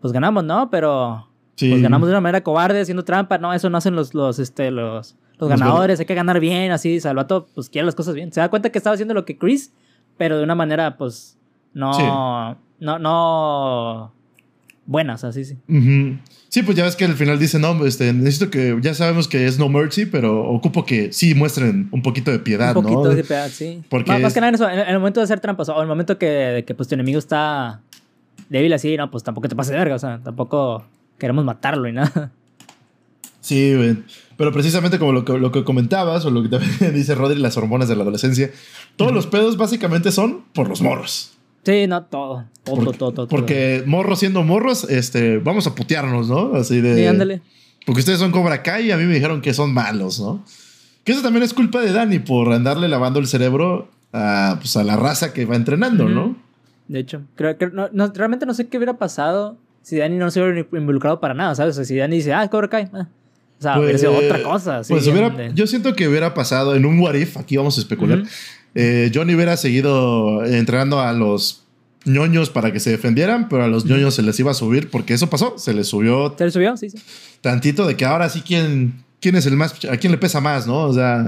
pues 0.00 0.12
ganamos, 0.12 0.44
¿no? 0.44 0.70
Pero, 0.70 1.28
sí. 1.56 1.70
pues 1.70 1.82
ganamos 1.82 2.08
de 2.08 2.14
una 2.14 2.20
manera 2.20 2.42
cobarde, 2.42 2.80
haciendo 2.80 3.04
trampa. 3.04 3.38
No, 3.38 3.52
eso 3.52 3.70
no 3.70 3.78
hacen 3.78 3.94
los, 3.94 4.14
los, 4.14 4.38
este, 4.38 4.70
los, 4.70 5.16
los 5.38 5.48
ganadores. 5.48 6.00
Hay 6.00 6.06
que 6.06 6.14
ganar 6.14 6.40
bien, 6.40 6.72
así. 6.72 7.00
Salvato, 7.00 7.48
pues 7.54 7.68
quiere 7.68 7.86
las 7.86 7.94
cosas 7.94 8.14
bien. 8.14 8.32
Se 8.32 8.40
da 8.40 8.48
cuenta 8.48 8.70
que 8.70 8.78
estaba 8.78 8.94
haciendo 8.94 9.14
lo 9.14 9.24
que 9.24 9.36
Chris, 9.38 9.72
pero 10.16 10.38
de 10.38 10.44
una 10.44 10.54
manera, 10.54 10.96
pues, 10.96 11.38
no, 11.74 11.94
Sí. 11.94 12.02
no, 12.84 12.98
no 12.98 14.12
buenas, 14.86 15.22
así, 15.22 15.44
sí. 15.44 15.56
Sí, 16.48 16.62
pues 16.64 16.76
ya 16.76 16.82
ves 16.82 16.96
que 16.96 17.04
al 17.04 17.14
final 17.14 17.38
dice, 17.38 17.60
no, 17.60 17.86
este, 17.86 18.12
necesito 18.12 18.50
que, 18.50 18.76
ya 18.82 18.92
sabemos 18.92 19.28
que 19.28 19.46
es 19.46 19.56
No 19.56 19.68
Mercy, 19.68 20.06
pero 20.06 20.50
ocupo 20.50 20.84
que 20.84 21.12
sí 21.12 21.36
muestren 21.36 21.88
un 21.92 22.02
poquito 22.02 22.32
de 22.32 22.40
piedad, 22.40 22.76
Un 22.76 22.82
poquito 22.82 23.04
¿no? 23.04 23.10
de 23.10 23.22
piedad, 23.22 23.48
sí. 23.48 23.82
Porque 23.88 24.18
más, 24.18 24.34
que 24.34 24.40
nada 24.40 24.48
en 24.48 24.54
eso, 24.56 24.68
en, 24.68 24.80
en 24.80 24.88
el 24.88 24.98
momento 24.98 25.20
de 25.20 25.24
hacer 25.24 25.38
trampas, 25.38 25.68
o 25.68 25.76
en 25.76 25.82
el 25.82 25.86
momento 25.86 26.18
que, 26.18 26.64
que 26.66 26.74
pues 26.74 26.88
tu 26.88 26.96
enemigo 26.96 27.20
está 27.20 27.82
débil 28.50 28.72
así, 28.74 28.96
no, 28.96 29.10
pues 29.10 29.24
tampoco 29.24 29.48
te 29.48 29.56
pases 29.56 29.72
de 29.72 29.78
verga, 29.78 29.94
o 29.94 29.98
sea, 29.98 30.20
tampoco 30.22 30.84
queremos 31.18 31.44
matarlo 31.44 31.88
y 31.88 31.92
nada. 31.92 32.32
Sí, 33.40 33.74
güey. 33.74 33.96
Pero 34.36 34.52
precisamente 34.52 34.98
como 34.98 35.12
lo 35.12 35.24
que, 35.24 35.38
lo 35.38 35.50
que 35.50 35.64
comentabas, 35.64 36.26
o 36.26 36.30
lo 36.30 36.42
que 36.42 36.50
también 36.50 36.72
dice 36.94 37.14
Rodri, 37.14 37.40
las 37.40 37.56
hormonas 37.56 37.88
de 37.88 37.96
la 37.96 38.02
adolescencia, 38.02 38.50
todos 38.96 39.12
los 39.12 39.26
pedos 39.26 39.56
básicamente 39.56 40.12
son 40.12 40.42
por 40.52 40.68
los 40.68 40.82
morros. 40.82 41.32
Sí, 41.62 41.86
no, 41.86 42.04
todo, 42.04 42.44
todo, 42.64 42.76
Porque, 42.76 42.98
todo, 42.98 43.12
todo, 43.12 43.28
porque 43.28 43.82
morros 43.86 44.18
siendo 44.18 44.42
morros, 44.42 44.84
este, 44.84 45.38
vamos 45.38 45.66
a 45.66 45.74
putearnos, 45.74 46.28
¿no? 46.28 46.54
Así 46.54 46.80
de. 46.80 46.96
Sí, 46.96 47.06
ándale. 47.06 47.42
Porque 47.84 48.00
ustedes 48.00 48.18
son 48.18 48.30
Cobra 48.30 48.62
Kai 48.62 48.86
y 48.86 48.90
a 48.92 48.96
mí 48.96 49.04
me 49.04 49.14
dijeron 49.14 49.40
que 49.40 49.52
son 49.52 49.72
malos, 49.72 50.20
¿no? 50.20 50.42
Que 51.04 51.12
eso 51.12 51.22
también 51.22 51.42
es 51.42 51.54
culpa 51.54 51.80
de 51.80 51.92
Dani 51.92 52.18
por 52.18 52.52
andarle 52.52 52.88
lavando 52.88 53.20
el 53.20 53.26
cerebro 53.26 53.88
a, 54.12 54.56
pues, 54.58 54.76
a 54.76 54.84
la 54.84 54.96
raza 54.96 55.32
que 55.32 55.44
va 55.44 55.56
entrenando. 55.56 56.08
¿no? 56.08 56.36
De 56.90 56.98
hecho, 56.98 57.22
creo 57.36 57.56
que 57.56 57.68
no, 57.68 57.88
no, 57.92 58.08
realmente 58.12 58.46
no 58.46 58.52
sé 58.54 58.66
qué 58.66 58.76
hubiera 58.76 58.98
pasado 58.98 59.56
si 59.82 59.96
Dani 59.98 60.16
no 60.16 60.28
se 60.30 60.42
hubiera 60.42 60.66
involucrado 60.72 61.20
para 61.20 61.34
nada, 61.34 61.54
¿sabes? 61.54 61.74
O 61.74 61.76
sea, 61.76 61.84
si 61.84 61.96
Dani 61.96 62.16
dice, 62.16 62.32
ah, 62.32 62.48
Cobra 62.50 62.68
Kai, 62.68 62.88
ah. 62.92 63.06
o 63.58 63.62
sea, 63.62 63.78
hubiera 63.78 63.96
sido 63.96 64.12
otra 64.16 64.42
cosa. 64.42 64.82
sí, 64.82 64.92
pues 64.92 65.06
hubiera, 65.06 65.30
de- 65.30 65.52
yo 65.54 65.68
siento 65.68 65.94
que 65.94 66.08
hubiera 66.08 66.34
pasado 66.34 66.74
en 66.74 66.84
un 66.84 66.98
what 66.98 67.14
if, 67.14 67.36
aquí 67.36 67.56
vamos 67.56 67.78
a 67.78 67.80
especular. 67.80 68.24
Eh, 68.74 69.10
Johnny 69.14 69.36
hubiera 69.36 69.56
seguido 69.56 70.44
entrenando 70.44 71.00
a 71.00 71.12
los 71.12 71.64
ñoños 72.06 72.50
para 72.50 72.72
que 72.72 72.80
se 72.80 72.90
defendieran, 72.90 73.48
pero 73.48 73.62
a 73.62 73.68
los 73.68 73.84
ñoños 73.84 74.14
se 74.16 74.22
les 74.22 74.40
iba 74.40 74.50
a 74.50 74.54
subir, 74.54 74.90
porque 74.90 75.14
eso 75.14 75.30
pasó, 75.30 75.58
se 75.58 75.72
les 75.72 75.86
subió 75.86 76.34
¿Se 76.36 76.44
le 76.44 76.50
subió? 76.50 76.76
Sí, 76.76 76.90
sí. 76.90 76.98
tantito 77.40 77.86
de 77.86 77.96
que 77.96 78.04
ahora 78.04 78.28
sí 78.28 78.42
quién, 78.44 79.04
quién 79.20 79.36
es 79.36 79.46
el 79.46 79.56
más, 79.56 79.84
a 79.84 79.96
quién 79.96 80.10
le 80.10 80.18
pesa 80.18 80.40
más, 80.40 80.66
¿no? 80.66 80.82
O 80.86 80.92
sea. 80.92 81.24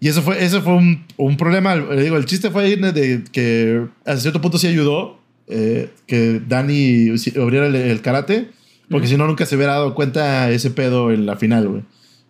Y 0.00 0.08
eso 0.08 0.22
fue, 0.22 0.42
eso 0.42 0.62
fue 0.62 0.72
un, 0.74 1.04
un 1.16 1.36
problema. 1.36 1.76
Le 1.76 2.02
digo, 2.02 2.16
el 2.16 2.24
chiste 2.24 2.50
fue 2.50 2.74
de 2.76 3.22
que 3.32 3.84
a 4.06 4.16
cierto 4.16 4.40
punto 4.40 4.58
sí 4.58 4.66
ayudó 4.66 5.20
eh, 5.46 5.90
que 6.06 6.40
Dani 6.46 7.10
abriera 7.40 7.66
el, 7.66 7.74
el 7.76 8.00
karate, 8.00 8.48
porque 8.88 9.04
Ujú. 9.06 9.12
si 9.12 9.16
no 9.18 9.26
nunca 9.26 9.44
se 9.46 9.56
hubiera 9.56 9.72
dado 9.74 9.94
cuenta 9.94 10.50
ese 10.50 10.70
pedo 10.70 11.10
en 11.12 11.26
la 11.26 11.36
final, 11.36 11.68
güey. 11.68 11.82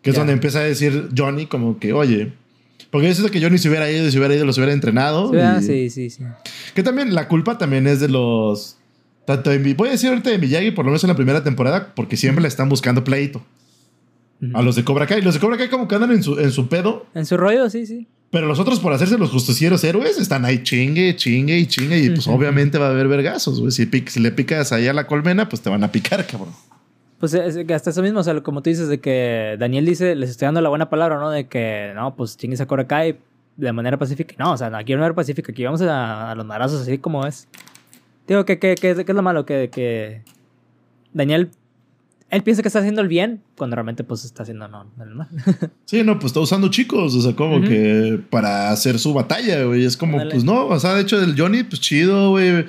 Que 0.02 0.10
es 0.10 0.16
Ya. 0.16 0.20
donde 0.20 0.32
empieza 0.32 0.58
a 0.60 0.62
decir 0.64 1.08
Johnny 1.16 1.46
como 1.46 1.78
que, 1.78 1.92
oye, 1.92 2.32
porque 2.90 3.06
yo 3.08 3.14
siento 3.14 3.30
que 3.30 3.40
Johnny 3.40 3.58
se 3.58 3.68
hubiera 3.68 3.90
ido 3.90 4.10
se 4.10 4.18
hubiera 4.18 4.34
ido, 4.34 4.44
los 4.44 4.56
hubiera 4.58 4.72
entrenado. 4.72 5.30
Sí, 5.30 5.38
ah, 5.38 5.58
y- 5.60 5.64
sí, 5.64 5.90
sí, 5.90 6.10
sí. 6.10 6.24
Que 6.74 6.82
también 6.82 7.14
la 7.14 7.28
culpa 7.28 7.56
también 7.58 7.86
es 7.86 8.00
de 8.00 8.08
los... 8.08 8.76
Tanto 9.26 9.50
de, 9.50 9.58
Mi- 9.60 9.74
voy 9.74 9.88
a 9.88 9.92
decir 9.92 10.08
ahorita 10.08 10.30
de 10.30 10.38
Miyagi, 10.38 10.70
por 10.72 10.84
lo 10.84 10.90
menos 10.90 11.04
en 11.04 11.08
la 11.08 11.14
primera 11.16 11.44
temporada, 11.44 11.92
porque 11.94 12.16
siempre 12.16 12.42
le 12.42 12.48
están 12.48 12.68
buscando 12.68 13.04
pleito. 13.04 13.44
Ujú. 14.42 14.56
A 14.56 14.62
los 14.62 14.76
de 14.76 14.84
Cobra 14.84 15.06
Kai. 15.06 15.22
Los 15.22 15.34
de 15.34 15.40
Cobra 15.40 15.56
Kai 15.56 15.68
como 15.68 15.86
que 15.86 15.94
andan 15.94 16.12
en 16.12 16.22
su, 16.22 16.38
en 16.38 16.50
su 16.50 16.68
pedo. 16.68 17.06
En 17.14 17.26
su 17.26 17.36
rollo, 17.36 17.68
sí, 17.68 17.86
sí. 17.86 18.06
Pero 18.30 18.46
los 18.46 18.60
otros, 18.60 18.78
por 18.78 18.92
hacerse 18.92 19.18
los 19.18 19.30
justicieros 19.30 19.82
héroes, 19.82 20.18
están 20.18 20.44
ahí 20.44 20.62
chingue, 20.62 21.16
chingue 21.16 21.58
y 21.58 21.66
chingue. 21.66 21.98
Y 21.98 22.10
pues 22.10 22.26
Ujú. 22.26 22.36
obviamente 22.36 22.78
va 22.78 22.86
a 22.86 22.90
haber 22.90 23.08
vergazos, 23.08 23.60
güey. 23.60 23.72
Si, 23.72 23.88
si 24.06 24.20
le 24.20 24.30
picas 24.30 24.72
ahí 24.72 24.86
a 24.86 24.92
la 24.92 25.06
colmena, 25.06 25.48
pues 25.48 25.60
te 25.62 25.68
van 25.68 25.82
a 25.84 25.90
picar, 25.90 26.24
cabrón. 26.26 26.50
Pues 27.18 27.34
es 27.34 27.56
hasta 27.70 27.90
eso 27.90 28.00
mismo, 28.02 28.20
o 28.20 28.22
sea, 28.22 28.40
como 28.40 28.62
tú 28.62 28.70
dices, 28.70 28.88
de 28.88 28.98
que 28.98 29.56
Daniel 29.58 29.84
dice, 29.84 30.14
les 30.14 30.30
estoy 30.30 30.46
dando 30.46 30.62
la 30.62 30.70
buena 30.70 30.88
palabra, 30.88 31.18
¿no? 31.18 31.28
De 31.28 31.48
que, 31.48 31.92
no, 31.94 32.16
pues 32.16 32.38
chingues 32.38 32.62
a 32.62 32.66
Cobra 32.66 32.86
Kai 32.86 33.18
de 33.58 33.72
manera 33.74 33.98
pacífica. 33.98 34.36
No, 34.38 34.52
o 34.52 34.56
sea, 34.56 34.74
aquí 34.74 34.94
no 34.94 35.04
era 35.04 35.14
pacífica, 35.14 35.52
aquí 35.52 35.62
vamos 35.64 35.82
a, 35.82 36.30
a 36.30 36.34
los 36.34 36.46
marazos 36.46 36.80
así 36.80 36.96
como 36.96 37.26
es. 37.26 37.46
Digo, 38.26 38.46
que, 38.46 38.58
que, 38.58 38.74
que, 38.74 38.94
que 38.94 39.12
es 39.12 39.14
lo 39.14 39.22
malo, 39.22 39.44
que, 39.44 39.68
que 39.70 40.22
Daniel 41.12 41.50
él 42.30 42.42
piensa 42.42 42.62
que 42.62 42.68
está 42.68 42.78
haciendo 42.78 43.00
el 43.00 43.08
bien, 43.08 43.42
cuando 43.56 43.76
realmente 43.76 44.04
pues 44.04 44.24
está 44.24 44.44
haciendo 44.44 44.68
no, 44.68 44.86
el 45.02 45.10
mal. 45.14 45.28
sí, 45.84 46.02
no, 46.02 46.18
pues 46.18 46.30
está 46.30 46.40
usando 46.40 46.68
chicos, 46.68 47.14
o 47.14 47.20
sea, 47.20 47.34
como 47.34 47.60
que 47.60 48.20
para 48.30 48.70
hacer 48.70 48.98
su 48.98 49.12
batalla, 49.12 49.64
güey. 49.64 49.84
Es 49.84 49.96
como, 49.96 50.18
pues 50.28 50.44
no, 50.44 50.66
o 50.66 50.78
sea, 50.78 50.94
de 50.94 51.02
hecho 51.02 51.22
el 51.22 51.38
Johnny, 51.38 51.64
pues 51.64 51.80
chido, 51.80 52.30
güey. 52.30 52.66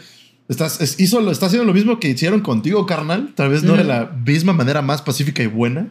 Estás, 0.50 1.00
hizo, 1.00 1.32
está 1.32 1.46
haciendo 1.46 1.66
lo 1.66 1.74
mismo 1.74 1.98
que 2.00 2.10
hicieron 2.10 2.42
contigo, 2.42 2.86
carnal. 2.86 3.34
Tal 3.36 3.50
vez 3.50 3.64
no 3.64 3.78
de 3.78 3.86
la 3.86 4.08
misma 4.26 4.52
manera 4.52 4.82
más 4.82 5.02
pacífica 5.02 5.42
y 5.44 5.48
buena. 5.48 5.88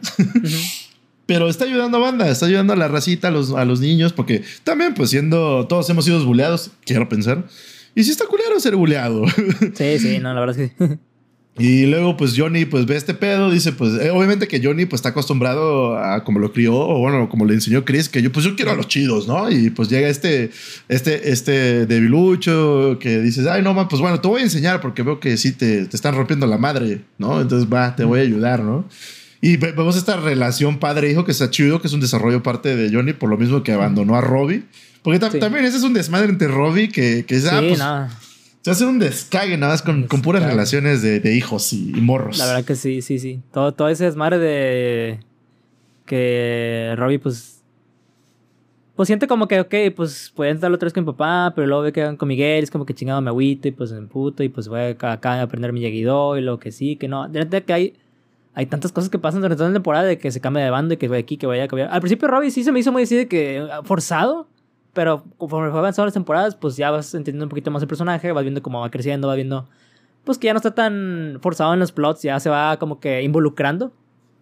Pero 1.25 1.47
está 1.47 1.65
ayudando 1.65 1.97
a 1.97 2.01
banda, 2.01 2.29
está 2.29 2.45
ayudando 2.45 2.73
a 2.73 2.75
la 2.75 2.87
racita, 2.87 3.29
a 3.29 3.31
los, 3.31 3.53
a 3.53 3.63
los 3.63 3.79
niños, 3.79 4.11
porque 4.11 4.43
también, 4.63 4.93
pues 4.93 5.11
siendo, 5.11 5.65
todos 5.65 5.89
hemos 5.89 6.05
sido 6.05 6.23
buleados, 6.25 6.71
quiero 6.85 7.07
pensar. 7.07 7.45
Y 7.95 8.03
si 8.03 8.11
está 8.11 8.25
culero 8.25 8.59
ser 8.59 8.75
buleado. 8.75 9.23
Sí, 9.75 9.99
sí, 9.99 10.19
no, 10.19 10.33
la 10.33 10.39
verdad 10.41 10.59
es 10.59 10.71
que 10.73 10.99
Y 11.57 11.85
luego, 11.85 12.15
pues 12.15 12.33
Johnny, 12.35 12.63
pues 12.63 12.85
ve 12.85 12.95
este 12.95 13.13
pedo, 13.13 13.51
dice, 13.51 13.73
pues 13.73 13.93
eh, 14.01 14.09
obviamente 14.09 14.47
que 14.47 14.61
Johnny, 14.63 14.85
pues 14.85 14.99
está 14.99 15.09
acostumbrado 15.09 15.97
a 15.97 16.23
como 16.23 16.39
lo 16.39 16.53
crió, 16.53 16.73
o 16.73 16.99
bueno, 16.99 17.27
como 17.27 17.45
le 17.45 17.53
enseñó 17.53 17.83
Chris, 17.83 18.07
que 18.07 18.21
yo, 18.21 18.31
pues 18.31 18.45
yo 18.45 18.55
quiero 18.55 18.71
a 18.71 18.75
los 18.75 18.87
chidos, 18.87 19.27
¿no? 19.27 19.51
Y 19.51 19.69
pues 19.69 19.89
llega 19.89 20.07
este, 20.07 20.51
este, 20.87 21.31
este 21.31 21.85
debilucho 21.85 22.97
que 22.99 23.19
dices, 23.19 23.47
ay, 23.47 23.61
no, 23.61 23.73
man, 23.73 23.89
pues 23.89 24.01
bueno, 24.01 24.21
te 24.21 24.27
voy 24.29 24.41
a 24.41 24.43
enseñar 24.45 24.79
porque 24.79 25.03
veo 25.03 25.19
que 25.19 25.35
sí 25.35 25.51
te, 25.51 25.85
te 25.85 25.95
están 25.95 26.15
rompiendo 26.15 26.47
la 26.47 26.57
madre, 26.57 27.01
¿no? 27.17 27.41
Entonces 27.41 27.71
va, 27.71 27.95
te 27.95 28.05
voy 28.05 28.21
a 28.21 28.23
ayudar, 28.23 28.63
¿no? 28.63 28.87
Y 29.41 29.57
vemos 29.57 29.97
esta 29.97 30.17
relación 30.17 30.79
padre-hijo 30.79 31.25
que 31.25 31.31
está 31.31 31.49
chido, 31.49 31.81
que 31.81 31.87
es 31.87 31.93
un 31.93 31.99
desarrollo 31.99 32.43
parte 32.43 32.75
de 32.75 32.95
Johnny, 32.95 33.13
por 33.13 33.29
lo 33.29 33.37
mismo 33.37 33.63
que 33.63 33.73
abandonó 33.73 34.15
a 34.15 34.21
Robbie. 34.21 34.63
Porque 35.01 35.19
también 35.19 35.65
ese 35.65 35.77
es 35.77 35.83
un 35.83 35.93
desmadre 35.93 36.29
entre 36.29 36.47
Robbie 36.47 36.89
que, 36.89 37.25
que 37.25 37.35
es, 37.35 37.45
ah, 37.47 37.59
pues, 37.59 37.81
se 38.61 38.69
hace 38.69 38.85
un 38.85 38.99
descague 38.99 39.57
nada 39.57 39.73
más 39.73 39.81
con, 39.81 40.07
con 40.07 40.21
puras 40.21 40.43
relaciones 40.43 41.01
de, 41.01 41.19
de 41.19 41.35
hijos 41.35 41.73
y, 41.73 41.93
morros. 41.99 42.37
La 42.37 42.45
verdad 42.45 42.63
que 42.63 42.75
sí, 42.75 43.01
sí, 43.01 43.17
sí. 43.17 43.41
Todo, 43.51 43.73
todo 43.73 43.89
ese 43.89 44.05
desmadre 44.05 44.37
de 44.37 45.19
que 46.05 46.93
Robbie, 46.97 47.19
pues. 47.19 47.57
Pues 48.95 49.07
siente 49.07 49.25
como 49.25 49.47
que, 49.47 49.61
ok, 49.61 49.73
pues 49.95 50.31
pueden 50.35 50.55
estar 50.55 50.71
otra 50.71 50.85
vez 50.85 50.93
con 50.93 51.03
mi 51.03 51.11
papá, 51.11 51.53
pero 51.55 51.65
luego 51.65 51.81
ve 51.81 51.91
que 51.91 52.03
van 52.03 52.17
con 52.17 52.27
Miguel, 52.27 52.63
es 52.63 52.69
como 52.69 52.85
que 52.85 52.93
chingado 52.93 53.19
me 53.21 53.29
agüito 53.29 53.67
y 53.67 53.71
pues 53.71 53.91
me 53.93 54.01
puto 54.01 54.43
y 54.43 54.49
pues 54.49 54.67
voy 54.67 54.81
acá, 54.81 55.17
a 55.23 55.41
aprender 55.41 55.73
mi 55.73 55.79
lleguido 55.79 56.37
y 56.37 56.41
lo 56.41 56.59
que 56.59 56.71
sí, 56.71 56.97
que 56.97 57.07
no. 57.07 57.27
De 57.27 57.39
verdad 57.39 57.63
que 57.63 57.73
hay, 57.73 57.93
hay 58.53 58.67
tantas 58.67 58.91
cosas 58.91 59.09
que 59.09 59.17
pasan 59.17 59.41
durante 59.41 59.57
toda 59.57 59.69
la 59.69 59.73
temporada 59.73 60.03
de 60.03 60.19
que 60.19 60.29
se 60.29 60.39
cambia 60.39 60.63
de 60.63 60.69
bando 60.69 60.93
y 60.93 60.97
que 60.97 61.07
vaya 61.07 61.21
aquí, 61.21 61.37
que 61.37 61.47
vaya, 61.47 61.67
que 61.67 61.75
vaya. 61.77 61.87
Al 61.87 62.01
principio 62.01 62.27
Robbie 62.27 62.51
sí 62.51 62.63
se 62.63 62.71
me 62.71 62.79
hizo 62.79 62.91
muy 62.91 63.03
así 63.03 63.15
de 63.15 63.27
que 63.27 63.65
forzado. 63.85 64.47
Pero 64.93 65.23
conforme 65.37 65.69
fue 65.69 65.79
avanzando 65.79 66.07
las 66.07 66.13
temporadas, 66.13 66.55
pues 66.55 66.75
ya 66.75 66.91
vas 66.91 67.13
entendiendo 67.13 67.45
un 67.45 67.49
poquito 67.49 67.71
más 67.71 67.81
el 67.81 67.87
personaje, 67.87 68.31
vas 68.31 68.43
viendo 68.43 68.61
cómo 68.61 68.81
va 68.81 68.91
creciendo, 68.91 69.27
vas 69.27 69.37
viendo 69.37 69.67
pues 70.23 70.37
que 70.37 70.47
ya 70.47 70.53
no 70.53 70.57
está 70.57 70.75
tan 70.75 71.39
forzado 71.41 71.73
en 71.73 71.79
los 71.79 71.91
plots, 71.91 72.21
ya 72.21 72.39
se 72.39 72.49
va 72.49 72.77
como 72.77 72.99
que 72.99 73.23
involucrando. 73.23 73.91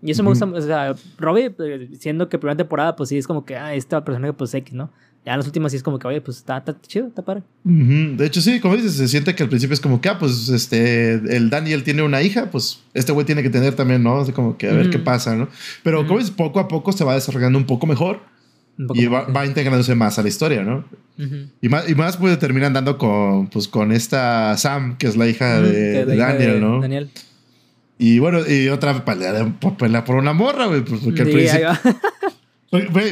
Y 0.01 0.12
eso 0.12 0.23
me 0.23 0.29
gusta, 0.29 0.45
o 0.45 0.62
sea, 0.62 0.95
Robbie, 1.17 1.53
eh, 1.59 1.89
siendo 1.99 2.29
que 2.29 2.38
primera 2.38 2.55
temporada, 2.55 2.95
pues 2.95 3.09
sí, 3.09 3.17
es 3.17 3.27
como 3.27 3.43
que, 3.43 3.57
ah, 3.57 3.73
este 3.73 4.01
personaje, 4.01 4.31
pues 4.31 4.53
X, 4.53 4.73
¿no? 4.73 4.89
Ya 5.25 5.33
en 5.33 5.39
las 5.39 5.45
últimas 5.45 5.73
sí 5.73 5.77
es 5.77 5.83
como 5.83 5.99
que, 5.99 6.07
oye, 6.07 6.21
pues 6.21 6.38
está, 6.38 6.57
está 6.57 6.73
chido, 6.79 7.07
está 7.07 7.21
padre. 7.21 7.43
De 7.65 8.25
hecho, 8.25 8.39
sí, 8.39 8.62
como 8.62 8.77
dices, 8.77 8.93
se 8.93 9.09
siente 9.09 9.35
que 9.35 9.43
al 9.43 9.49
principio 9.49 9.73
es 9.73 9.81
como 9.81 9.99
que, 9.99 10.07
ah, 10.07 10.17
pues 10.17 10.47
este, 10.47 11.15
el 11.35 11.49
Daniel 11.49 11.83
tiene 11.83 12.01
una 12.01 12.21
hija, 12.21 12.49
pues 12.49 12.81
este 12.93 13.12
güey 13.12 13.25
tiene 13.25 13.43
que 13.43 13.49
tener 13.49 13.75
también, 13.75 14.01
¿no? 14.01 14.19
Así 14.19 14.31
como 14.31 14.57
que 14.57 14.69
a 14.69 14.73
ver 14.73 14.89
qué 14.89 14.99
pasa, 14.99 15.35
¿no? 15.35 15.49
Pero 15.83 16.07
como 16.07 16.19
dices, 16.19 16.33
poco 16.33 16.62
a 16.62 16.69
poco 16.69 16.93
se 16.93 17.03
va 17.03 17.15
desarrollando 17.15 17.59
un 17.59 17.65
poco 17.65 17.85
mejor 17.85 18.21
y 18.94 19.08
va, 19.08 19.46
integrándose 19.46 19.94
más 19.96 20.18
a 20.20 20.24
la 20.24 20.30
historia, 20.30 20.63
¿no? 20.63 20.86
y, 21.62 21.68
más, 21.68 21.89
y 21.89 21.96
más 21.96 22.15
puede 22.15 22.38
terminar 22.38 22.68
andando 22.68 22.98
con, 22.98 23.48
pues, 23.48 23.68
con 23.68 23.92
esta 23.92 24.56
Sam, 24.58 24.98
que 24.98 25.08
es 25.08 25.18
la 25.18 25.28
hija 25.28 25.62
de, 25.62 26.06
Daniel, 26.06 26.62
¿no? 26.62 26.80
Daniel. 26.80 27.10
Y 27.98 28.20
bueno, 28.20 28.39
y 28.48 28.70
otra 28.70 29.04
pelea, 29.04 29.54
pelea 29.78 30.06
por 30.06 30.15
una 30.15 30.32
morra, 30.32 30.68
güey. 30.68 30.82
Pues, 30.82 31.02
porque 31.02 31.24
al 31.24 31.30
principio. 31.30 31.70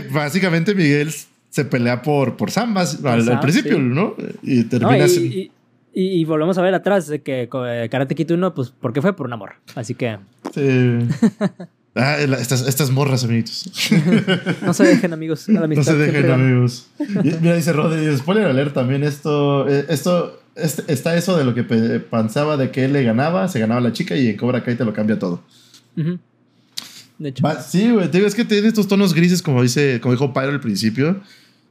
básicamente 0.14 0.74
Miguel 0.74 1.12
se 1.50 1.66
pelea 1.66 2.02
por, 2.02 2.38
por 2.38 2.50
Sam, 2.50 2.78
al, 2.78 3.40
principio, 3.42 3.78
¿no? 3.78 4.16
Y 4.42 4.64
termina. 4.64 5.06
y, 5.06 5.52
y, 5.94 6.24
volvemos 6.24 6.58
a 6.58 6.62
ver 6.62 6.74
atrás 6.74 7.08
de 7.08 7.22
que 7.22 7.50
eh, 7.52 7.90
Karate 7.92 8.16
Kid 8.16 8.32
1, 8.32 8.54
pues, 8.54 8.70
¿por 8.70 8.94
qué 8.94 9.02
fue? 9.02 9.14
Por 9.14 9.28
un 9.28 9.34
amor. 9.34 9.56
Así 9.76 9.96
que. 9.96 10.18
Sí. 10.54 11.00
Ah, 11.98 12.18
estas, 12.20 12.68
estas 12.68 12.92
morras, 12.92 13.24
amiguitos. 13.24 13.70
no 14.62 14.74
se 14.74 14.84
dejen, 14.84 15.14
amigos. 15.14 15.50
no 15.50 15.84
se 15.84 15.96
dejen, 15.96 16.30
amigos. 16.30 16.88
mira, 17.42 17.56
dice 17.56 17.74
Rodri, 17.74 18.16
spoiler 18.18 18.46
alert 18.46 18.74
también. 18.74 19.04
Esto, 19.04 19.68
eh, 19.68 19.86
esto, 19.90 20.42
este, 20.56 20.92
está 20.92 21.16
eso 21.16 21.36
de 21.36 21.44
lo 21.44 21.56
que 21.56 21.64
pensaba 21.64 22.56
de 22.56 22.70
que 22.70 22.86
él 22.86 22.94
le 22.94 23.04
ganaba, 23.04 23.48
se 23.48 23.60
ganaba 23.60 23.82
la 23.82 23.94
chica 23.94 24.16
y 24.16 24.28
en 24.28 24.38
Cobra 24.38 24.64
Kai 24.64 24.76
te 24.76 24.86
lo 24.86 24.94
cambia 24.94 25.18
todo. 25.18 25.44
De 27.18 27.30
hecho. 27.30 27.44
sí, 27.68 27.90
güey. 27.90 28.10
Es 28.14 28.36
que 28.36 28.46
tiene 28.46 28.68
estos 28.68 28.88
tonos 28.88 29.14
grises, 29.16 29.42
como, 29.42 29.64
dice, 29.64 30.00
como 30.00 30.14
dijo 30.14 30.34
Pyro 30.34 30.50
al 30.50 30.60
principio. 30.60 31.22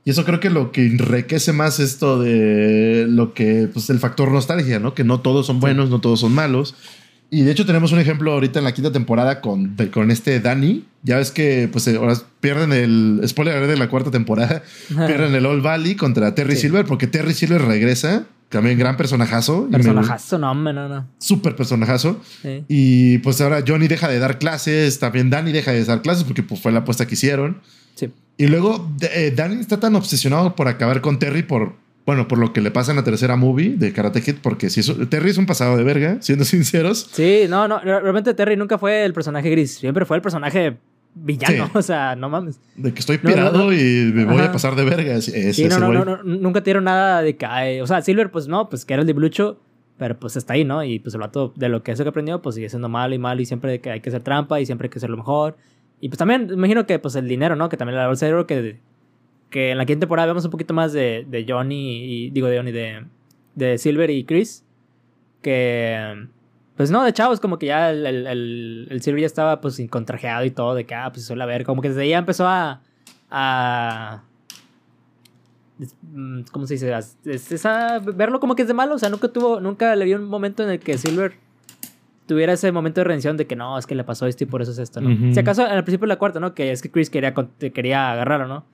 Y 0.05 0.11
eso 0.11 0.25
creo 0.25 0.39
que 0.39 0.51
lo 0.51 0.71
que 0.71 0.87
enriquece 0.87 1.53
más 1.53 1.81
esto 1.81 2.21
de 2.21 3.07
lo 3.09 3.35
que, 3.35 3.69
pues 3.73 3.91
el 3.91 3.99
factor 3.99 4.31
nostalgia, 4.31 4.79
¿no? 4.79 4.95
Que 4.95 5.03
no 5.03 5.21
todos 5.21 5.47
son 5.47 5.59
buenos, 5.59 5.91
no 5.91 6.01
todos 6.01 6.21
son 6.21 6.33
malos. 6.33 6.75
Y 7.31 7.43
de 7.43 7.51
hecho 7.51 7.67
tenemos 7.67 7.93
un 7.93 7.99
ejemplo 7.99 8.33
ahorita 8.33 8.61
en 8.61 8.65
la 8.65 8.73
quinta 8.73 8.93
temporada 8.93 9.41
con, 9.41 9.77
con 9.93 10.11
este 10.11 10.41
Danny. 10.41 10.85
Ya 11.03 11.17
ves 11.17 11.31
que 11.31 11.69
pues 11.71 11.89
ahora 11.89 12.15
pierden 12.41 12.73
el 12.73 13.21
spoiler 13.27 13.67
de 13.67 13.77
la 13.77 13.89
cuarta 13.89 14.11
temporada, 14.11 14.63
pierden 14.89 15.35
el 15.35 15.45
Old 15.47 15.63
Valley 15.63 15.97
contra 15.97 16.35
Terry 16.35 16.57
Silver 16.57 16.85
porque 16.85 17.07
Terry 17.07 17.35
Silver 17.35 17.63
regresa, 17.63 18.27
también 18.49 18.79
gran 18.79 18.97
personajazo. 18.97 19.69
Personajazo, 19.71 20.39
no, 20.39 20.55
no, 20.55 20.73
no. 20.89 21.07
Súper 21.19 21.57
personajazo. 21.57 22.21
Y 22.69 23.19
pues 23.19 23.41
ahora 23.41 23.63
Johnny 23.67 23.89
deja 23.89 24.09
de 24.09 24.19
dar 24.19 24.39
clases, 24.39 24.99
también 24.99 25.31
Danny 25.31 25.53
deja 25.53 25.73
de 25.73 25.85
dar 25.85 26.03
clases 26.03 26.25
porque 26.25 26.43
pues, 26.43 26.61
fue 26.61 26.71
la 26.73 26.81
apuesta 26.81 27.07
que 27.07 27.15
hicieron. 27.15 27.61
Sí. 27.97 28.13
Y 28.37 28.47
luego 28.47 28.93
eh, 29.01 29.33
Danny 29.35 29.61
está 29.61 29.81
tan 29.81 29.97
obsesionado 29.97 30.55
por 30.55 30.69
acabar 30.69 31.01
con 31.01 31.19
Terry 31.19 31.43
por 31.43 31.75
bueno, 32.07 32.29
por 32.29 32.39
lo 32.39 32.53
que 32.53 32.61
le 32.61 32.71
pasa 32.71 32.93
en 32.93 32.97
la 32.97 33.05
tercera 33.05 33.35
movie 33.35 33.77
de 33.77 33.93
Karate 33.93 34.23
Kid, 34.23 34.37
porque 34.41 34.71
si 34.71 34.81
Terry 35.07 35.31
es 35.31 35.39
un 35.39 35.47
pasado 35.47 35.77
de 35.77 35.83
verga, 35.83 36.19
siendo 36.21 36.45
sinceros. 36.45 37.09
Sí, 37.13 37.47
no, 37.49 37.67
no, 37.67 37.81
realmente 37.81 38.33
Terry 38.33 38.57
nunca 38.57 38.79
fue 38.79 39.05
el 39.05 39.13
personaje 39.13 39.51
gris, 39.51 39.75
siempre 39.75 40.05
fue 40.05 40.17
el 40.17 40.23
personaje 40.23 40.79
villano, 41.17 41.69
o 41.75 41.83
sea, 41.83 42.15
no 42.15 42.29
mames. 42.29 42.61
De 42.77 42.95
que 42.95 43.01
estoy 43.01 43.19
pirado 43.19 43.73
y 43.73 44.13
me 44.15 44.25
voy 44.25 44.41
a 44.41 44.53
pasar 44.53 44.77
de 44.77 44.85
verga. 44.85 45.21
sí, 45.21 45.67
no, 45.69 45.81
no, 45.81 46.05
no, 46.05 46.23
nunca 46.23 46.63
tiraron 46.63 46.85
nada 46.85 47.23
de 47.23 47.37
que, 47.37 47.83
o 47.83 47.87
sea, 47.89 48.01
Silver, 48.03 48.31
pues 48.31 48.47
no, 48.47 48.69
pues 48.69 48.85
que 48.85 48.95
era 48.95 49.01
el 49.01 49.07
de 49.07 49.13
Blucho, 49.13 49.59
pero 49.99 50.17
pues 50.17 50.37
está 50.37 50.55
ahí, 50.55 50.65
¿no? 50.65 50.85
Y 50.85 51.01
pues 51.01 51.13
el 51.15 51.21
vato 51.21 51.53
de 51.57 51.69
lo 51.69 51.83
que 51.83 51.91
eso 51.91 52.05
que 52.05 52.11
aprendió, 52.11 52.41
pues 52.41 52.55
sigue 52.55 52.69
siendo 52.69 52.89
malo 52.89 53.17
y 53.17 53.19
malo 53.19 53.41
y 53.41 53.47
siempre 53.47 53.81
que 53.81 53.91
hay 53.91 54.01
que 54.01 54.11
hacer 54.11 54.23
trampa 54.23 54.61
y 54.61 54.67
siempre 54.67 54.87
hay 54.87 54.91
que 54.91 54.99
hacer 54.99 55.11
lo 55.11 55.17
mejor. 55.17 55.57
Y 56.01 56.09
pues 56.09 56.19
también, 56.19 56.51
imagino 56.53 56.87
que 56.87 57.01
pues 57.01 57.17
el 57.17 57.27
dinero, 57.27 57.57
¿no? 57.57 57.69
Que 57.69 57.77
también 57.77 57.97
la 57.97 58.07
bolsa 58.07 58.27
de 58.27 58.47
que 58.47 58.79
que 59.57 59.71
en 59.71 59.79
la 59.79 59.87
quinta 59.87 60.01
temporada 60.01 60.27
vemos 60.27 60.45
un 60.45 60.51
poquito 60.51 60.75
más 60.75 60.93
de, 60.93 61.25
de 61.27 61.47
Johnny 61.49 62.05
y 62.05 62.29
digo 62.29 62.47
de 62.47 62.59
Johnny 62.59 62.73
de, 62.73 63.07
de 63.55 63.79
Silver 63.79 64.11
y 64.11 64.25
Chris 64.25 64.67
que 65.41 66.29
pues 66.77 66.91
no 66.91 67.03
de 67.03 67.15
chavos 67.15 67.41
como 67.41 67.59
que 67.59 67.65
ya 67.65 67.91
el, 67.91 68.05
el, 68.05 68.87
el, 68.91 69.01
Silver 69.01 69.23
ya 69.23 69.27
estaba 69.27 69.63
pues 69.63 69.81
contrajeado 69.89 70.45
y 70.45 70.51
todo 70.51 70.75
de 70.75 70.85
que 70.85 70.95
ah 70.95 71.11
pues 71.11 71.25
suele 71.25 71.47
ver 71.47 71.65
como 71.65 71.81
que 71.81 71.89
desde 71.89 72.03
ahí 72.03 72.11
ya 72.11 72.19
empezó 72.19 72.47
a 72.47 72.83
a 73.31 74.25
mm, 76.13 76.41
¿cómo 76.53 76.67
se 76.67 76.75
dice? 76.75 76.95
Es, 77.25 77.65
a 77.65 77.99
verlo 78.01 78.41
como 78.41 78.57
que 78.57 78.61
es 78.61 78.69
de 78.69 78.75
malo 78.75 78.97
o 78.97 78.99
sea 78.99 79.09
nunca 79.09 79.29
tuvo 79.29 79.59
nunca 79.59 79.97
le 79.97 80.05
vio 80.05 80.19
un 80.19 80.27
momento 80.27 80.65
en 80.65 80.69
el 80.69 80.81
que 80.81 80.99
Silver 80.99 81.33
tuviera 82.27 82.53
ese 82.53 82.71
momento 82.73 83.01
de 83.01 83.05
redención 83.05 83.39
de 83.39 83.47
que 83.47 83.57
no, 83.57 83.79
es 83.79 83.87
que 83.87 83.95
le 83.95 84.05
pasó 84.05 84.27
esto 84.27 84.45
y 84.45 84.49
por 84.49 84.61
eso 84.61 84.73
es 84.73 84.79
esto, 84.79 85.01
¿no? 85.01 85.33
Si 85.33 85.41
acaso 85.41 85.65
al 85.65 85.83
principio 85.85 86.07
de 86.07 86.09
la 86.09 86.19
cuarta, 86.19 86.41
¿no? 86.41 86.55
Que 86.55 86.73
es 86.73 86.83
que 86.83 86.91
Chris 86.91 87.09
quería, 87.09 87.33
quería 87.73 88.11
agarrarlo, 88.11 88.49
¿no? 88.49 88.65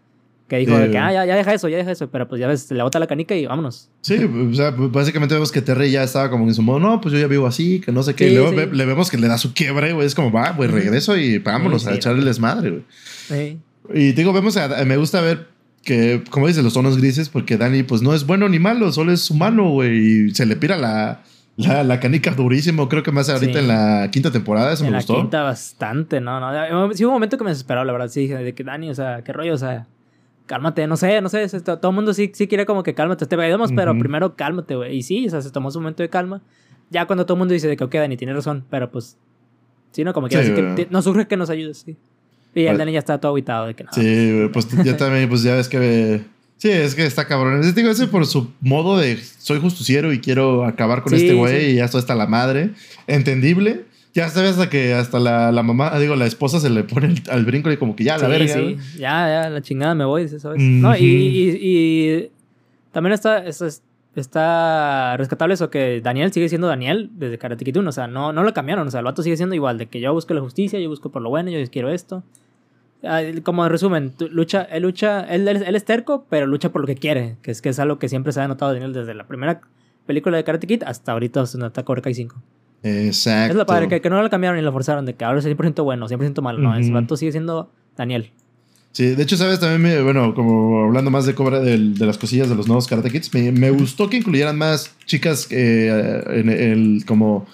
Que 0.53 0.59
dijo 0.59 0.77
que, 0.77 0.99
ah, 0.99 1.11
ya, 1.11 1.25
ya, 1.25 1.35
deja 1.35 1.55
eso, 1.55 1.67
ya 1.71 1.79
deja 1.79 1.93
eso. 1.93 2.11
Pero 2.11 2.29
pues 2.29 2.39
ya 2.39 2.47
ves, 2.47 2.71
le 2.71 2.83
bota 2.83 2.99
la 2.99 3.07
canica 3.07 3.35
y 3.35 3.47
vámonos. 3.47 3.89
Sí, 4.03 4.17
o 4.17 4.53
sea, 4.53 4.71
básicamente 4.71 5.33
vemos 5.35 5.51
que 5.51 5.63
Terry 5.63 5.91
ya 5.91 6.03
estaba 6.03 6.29
como 6.29 6.47
en 6.47 6.53
su 6.53 6.61
modo, 6.61 6.79
no, 6.79 7.01
pues 7.01 7.15
yo 7.15 7.19
ya 7.19 7.27
vivo 7.27 7.47
así, 7.47 7.81
que 7.81 7.91
no 7.91 8.03
sé 8.03 8.15
qué. 8.15 8.29
y 8.29 8.35
luego 8.35 8.53
le 8.53 8.85
vemos 8.85 9.11
que 9.11 9.17
le 9.17 9.29
da 9.29 9.39
su 9.39 9.55
quiebre, 9.55 9.95
güey. 9.95 10.07
Es 10.07 10.15
como, 10.15 10.31
va, 10.31 10.51
güey, 10.51 10.69
regreso 10.69 11.17
y 11.17 11.39
vámonos 11.39 11.87
a 11.87 11.95
echarle 11.95 12.19
el 12.19 12.27
desmadre, 12.27 12.69
güey. 12.69 12.83
Sí. 13.29 13.59
Y 13.95 14.13
digo, 14.13 14.35
vemos, 14.35 14.59
a, 14.59 14.85
me 14.85 14.99
gusta 14.99 15.23
ver 15.23 15.49
que, 15.83 16.23
como 16.29 16.49
dices, 16.49 16.63
los 16.63 16.75
tonos 16.75 16.99
grises, 16.99 17.31
porque 17.31 17.57
Dani, 17.57 17.83
pues 17.83 18.03
no 18.03 18.13
es 18.13 18.27
bueno 18.27 18.47
ni 18.51 18.59
malo, 18.59 18.93
solo 18.93 19.11
es 19.11 19.31
humano, 19.31 19.71
güey. 19.71 20.27
Y 20.27 20.35
se 20.35 20.45
le 20.45 20.57
pira 20.57 20.77
la, 20.77 21.23
la, 21.57 21.83
la, 21.83 21.99
canica 21.99 22.33
durísimo, 22.33 22.91
creo 22.91 23.03
que 23.03 23.11
más 23.11 23.31
ahorita 23.31 23.59
en 23.59 23.69
la 23.69 24.11
quinta 24.13 24.31
temporada, 24.31 24.75
eso 24.75 24.85
en 24.85 24.91
me 24.91 24.99
gustó. 24.99 25.15
La 25.15 25.21
quinta 25.21 25.43
bastante, 25.45 26.21
no, 26.21 26.41
no. 26.41 26.93
Sí 26.93 27.07
hubo 27.07 27.13
un 27.13 27.17
momento 27.17 27.39
que 27.39 27.45
me 27.45 27.51
desesperó, 27.53 27.87
la 27.87 27.93
verdad, 27.93 28.09
sí, 28.09 28.27
de 28.27 28.55
que 28.55 28.65
Dani, 28.65 28.91
o 28.91 28.95
sea, 28.95 29.25
qué 29.25 29.33
rollo, 29.33 29.55
o 29.55 29.59
sea, 29.59 29.87
cálmate, 30.47 30.87
no 30.87 30.97
sé, 30.97 31.21
no 31.21 31.29
sé, 31.29 31.49
todo 31.61 31.89
el 31.91 31.95
mundo 31.95 32.15
sí, 32.15 32.31
sí 32.35 32.47
quiere 32.47 32.67
como 32.67 32.83
que 32.83 32.95
cálmate, 32.95 33.27
te 33.27 33.37
vayamos, 33.37 33.73
pero 33.73 33.97
primero 33.99 34.37
cálmate, 34.37 34.75
güey. 34.77 34.97
Y 34.97 35.03
sí, 35.03 35.27
o 35.27 35.31
sea, 35.31 35.43
se 35.43 35.51
tomó 35.51 35.71
su 35.71 35.81
momento 35.81 36.03
de 36.03 36.09
calma. 36.09 36.43
Ya 36.91 37.07
cuando 37.07 37.25
todo 37.25 37.37
el 37.37 37.39
mundo 37.41 37.55
dice 37.55 37.69
de 37.69 37.77
que, 37.77 37.85
ok, 37.85 37.95
Dani, 37.95 38.17
tiene 38.17 38.35
razón, 38.35 38.65
pero 38.69 38.91
pues, 38.91 39.17
sí, 39.93 40.05
no, 40.05 40.13
como 40.13 40.29
que, 40.29 40.37
que 40.77 40.89
nos 40.91 41.05
surge 41.05 41.27
que 41.27 41.37
nos 41.37 41.49
ayudes, 41.51 41.79
sí. 41.79 41.97
Y 42.55 42.67
el 42.67 42.77
Dani 42.77 42.93
ya 42.93 42.99
está 42.99 43.19
todo 43.19 43.33
aguitado 43.33 43.67
de 43.67 43.75
que 43.75 43.85
no. 43.85 43.93
Sí, 43.93 44.49
pues 44.53 44.69
ya 44.85 44.97
también, 44.99 45.29
pues 45.29 45.43
ya 45.43 45.55
ves 45.55 45.69
que 45.69 46.23
Sí, 46.63 46.71
es 46.71 46.95
que 46.95 47.05
está 47.05 47.27
cabrón. 47.27 47.59
Es, 47.61 47.75
digo, 47.75 47.91
ese 47.91 48.07
por 48.07 48.25
su 48.25 48.53
modo 48.61 48.97
de 48.97 49.19
soy 49.39 49.59
justiciero 49.59 50.13
y 50.13 50.21
quiero 50.21 50.65
acabar 50.65 51.03
con 51.03 51.11
Sí, 51.11 51.25
este 51.25 51.35
güey 51.35 51.61
sí. 51.61 51.67
y 51.73 51.75
ya 51.75 51.87
esto 51.87 51.99
está 51.99 52.15
la 52.15 52.29
madre. 52.29 52.71
Entendible. 53.09 53.85
Ya 54.15 54.29
sabes 54.29 54.53
hasta 54.53 54.69
que 54.69 54.93
hasta 54.93 55.19
la, 55.19 55.51
la 55.53 55.63
mamá, 55.63 55.99
digo, 55.99 56.17
la 56.17 56.27
esposa 56.27 56.61
se 56.61 56.69
le 56.71 56.85
pone 56.85 57.07
el- 57.09 57.23
al 57.31 57.45
brinco 57.47 57.71
y 57.73 57.77
como 57.79 57.97
que 57.97 58.05
ya, 58.05 58.19
la 58.19 58.27
Sí, 58.27 58.31
verga. 58.31 58.55
sí. 58.55 58.77
Ya, 58.99 59.43
ya, 59.45 59.51
la 59.51 59.61
chingada 59.63 59.95
me 59.95 60.05
voy, 60.05 60.29
¿sabes? 60.29 60.61
No, 60.61 60.95
y, 60.95 60.99
Ujú. 60.99 61.03
y- 61.07 61.59
y 61.63 62.31
también 62.93 63.15
está, 63.15 63.39
está, 63.47 63.67
está 64.15 65.17
rescatable 65.17 65.55
eso 65.55 65.71
que 65.71 66.01
Daniel 66.03 66.33
sigue 66.33 66.49
siendo 66.49 66.67
Daniel 66.67 67.11
desde 67.15 67.39
Karate 67.39 67.65
Kid 67.65 67.77
1. 67.79 67.89
O 67.89 67.93
sea, 67.93 68.07
no, 68.07 68.33
no 68.33 68.43
lo 68.43 68.53
cambiaron. 68.53 68.87
O 68.87 68.91
sea, 68.91 69.01
el 69.01 69.05
vato 69.05 69.23
sigue 69.23 69.37
siendo 69.37 69.55
igual, 69.55 69.79
de 69.79 69.87
que 69.87 70.01
yo 70.01 70.13
busco 70.13 70.35
la 70.35 70.41
justicia, 70.41 70.79
yo 70.79 70.89
busco 70.89 71.11
por 71.11 71.23
lo 71.23 71.31
bueno, 71.31 71.51
yo 71.51 71.59
quiero 71.71 71.91
esto. 71.91 72.23
Ah, 73.05 73.21
Como 73.43 73.65
en 73.65 73.71
resumen, 73.73 74.13
lucha, 74.31 74.63
él 74.63 74.83
lucha, 74.85 75.23
él, 75.23 75.49
él, 75.49 75.65
él 75.67 75.75
es 75.75 75.85
terco, 75.85 76.25
pero 76.31 76.47
lucha 76.47 76.69
por 76.71 76.83
lo 76.83 76.87
que 76.87 76.95
quiere, 76.95 77.37
que 77.43 77.51
es 77.51 77.61
que 77.63 77.71
es 77.71 77.79
algo 77.81 77.99
que 77.99 78.09
siempre 78.09 78.33
se 78.33 78.41
ha 78.41 78.47
notado 78.47 78.73
Daniel 78.73 78.93
desde 78.93 79.15
la 79.15 79.25
primera 79.27 79.61
película 80.07 80.37
de 80.37 80.45
Karate 80.45 80.67
Kid 80.67 80.83
hasta 80.85 81.13
ahorita 81.13 81.43
está 81.43 81.83
Cobra 81.83 82.03
Kai 82.03 82.15
5. 82.15 82.37
Exacto. 82.83 83.53
Es 83.53 83.57
lo 83.57 83.67
padre, 83.67 83.89
que, 83.89 84.01
que 84.01 84.11
no 84.11 84.21
lo 84.23 84.29
cambiaron 84.31 84.57
ni 84.59 84.63
lo 84.65 84.73
forzaron, 84.73 85.07
de 85.07 85.15
que 85.15 85.25
ahora 85.25 85.39
es 85.39 85.47
100% 85.47 85.83
bueno, 85.85 86.09
100% 86.09 86.41
malo. 86.43 86.59
No, 86.59 86.75
ese 86.77 86.91
Ujú. 86.91 87.01
vato 87.01 87.17
sigue 87.17 87.33
siendo 87.33 87.71
Daniel. 87.97 88.31
Sí, 88.93 89.15
de 89.15 89.23
hecho, 89.23 89.37
sabes, 89.39 89.59
también, 89.61 89.81
me- 89.81 90.03
bueno, 90.03 90.35
como 90.35 90.85
hablando 90.85 91.11
más 91.11 91.25
de 91.25 91.35
Cobra, 91.35 91.61
del- 91.61 91.97
de, 91.97 92.05
las 92.07 92.19
cosillas 92.19 92.49
de 92.51 92.55
los 92.55 92.67
nuevos 92.67 92.87
Karate 92.89 93.11
Kids, 93.11 93.33
me, 93.33 93.51
me 93.53 93.71
gustó 93.71 94.11
que 94.11 94.19
incluyeran 94.19 94.59
más 94.59 94.95
chicas 95.07 95.47
eh, 95.51 96.23
en 96.29 96.51
el, 96.51 97.05
como 97.07 97.47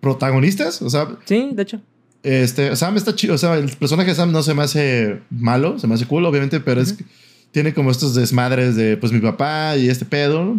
protagonistas. 0.00 0.82
O 0.82 0.90
sea, 0.90 1.08
Sí, 1.26 1.50
de 1.52 1.62
hecho. 1.62 1.80
este, 2.22 2.74
Sam 2.76 2.96
está 2.96 3.14
chido. 3.14 3.34
O 3.34 3.38
sea, 3.38 3.56
el 3.56 3.70
personaje 3.76 4.08
de 4.10 4.14
Sam 4.16 4.32
no 4.32 4.42
se 4.42 4.54
me 4.54 4.62
hace 4.62 5.20
malo, 5.30 5.78
se 5.78 5.86
me 5.86 5.94
hace 5.94 6.06
cool, 6.06 6.24
obviamente, 6.26 6.58
pero 6.60 6.80
es 6.80 6.92
Ujú. 6.92 7.04
Tiene 7.52 7.74
como 7.74 7.90
estos 7.90 8.14
desmadres 8.14 8.76
de, 8.76 8.96
pues, 8.96 9.12
mi 9.12 9.18
papá 9.20 9.76
y 9.76 9.88
este 9.88 10.04
pedo. 10.04 10.56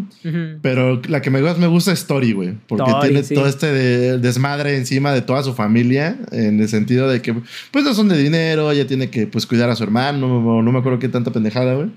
Pero 0.61 1.01
la 1.07 1.21
que 1.21 1.29
me 1.29 1.41
más 1.41 1.57
me 1.57 1.67
gusta 1.67 1.91
es 1.93 2.05
Tori, 2.05 2.33
güey. 2.33 2.53
Porque 2.67 2.91
Tori, 2.91 3.07
tiene 3.09 3.23
sí. 3.23 3.33
todo 3.33 3.47
este 3.47 3.71
de- 3.71 4.17
desmadre 4.17 4.75
encima 4.77 5.13
de 5.13 5.21
toda 5.21 5.41
su 5.43 5.53
familia. 5.53 6.17
En 6.31 6.59
el 6.59 6.67
sentido 6.67 7.07
de 7.09 7.21
que, 7.21 7.33
pues, 7.71 7.85
no 7.85 7.93
son 7.93 8.09
de 8.09 8.17
dinero. 8.17 8.69
Ella 8.71 8.85
tiene 8.87 9.09
que, 9.09 9.25
pues, 9.27 9.45
cuidar 9.45 9.69
a 9.69 9.75
su 9.75 9.83
hermano. 9.83 10.61
No, 10.61 10.71
me 10.71 10.79
acuerdo 10.79 10.99
qué 10.99 11.07
tanta 11.07 11.31
pendejada, 11.31 11.75
güey. 11.75 11.91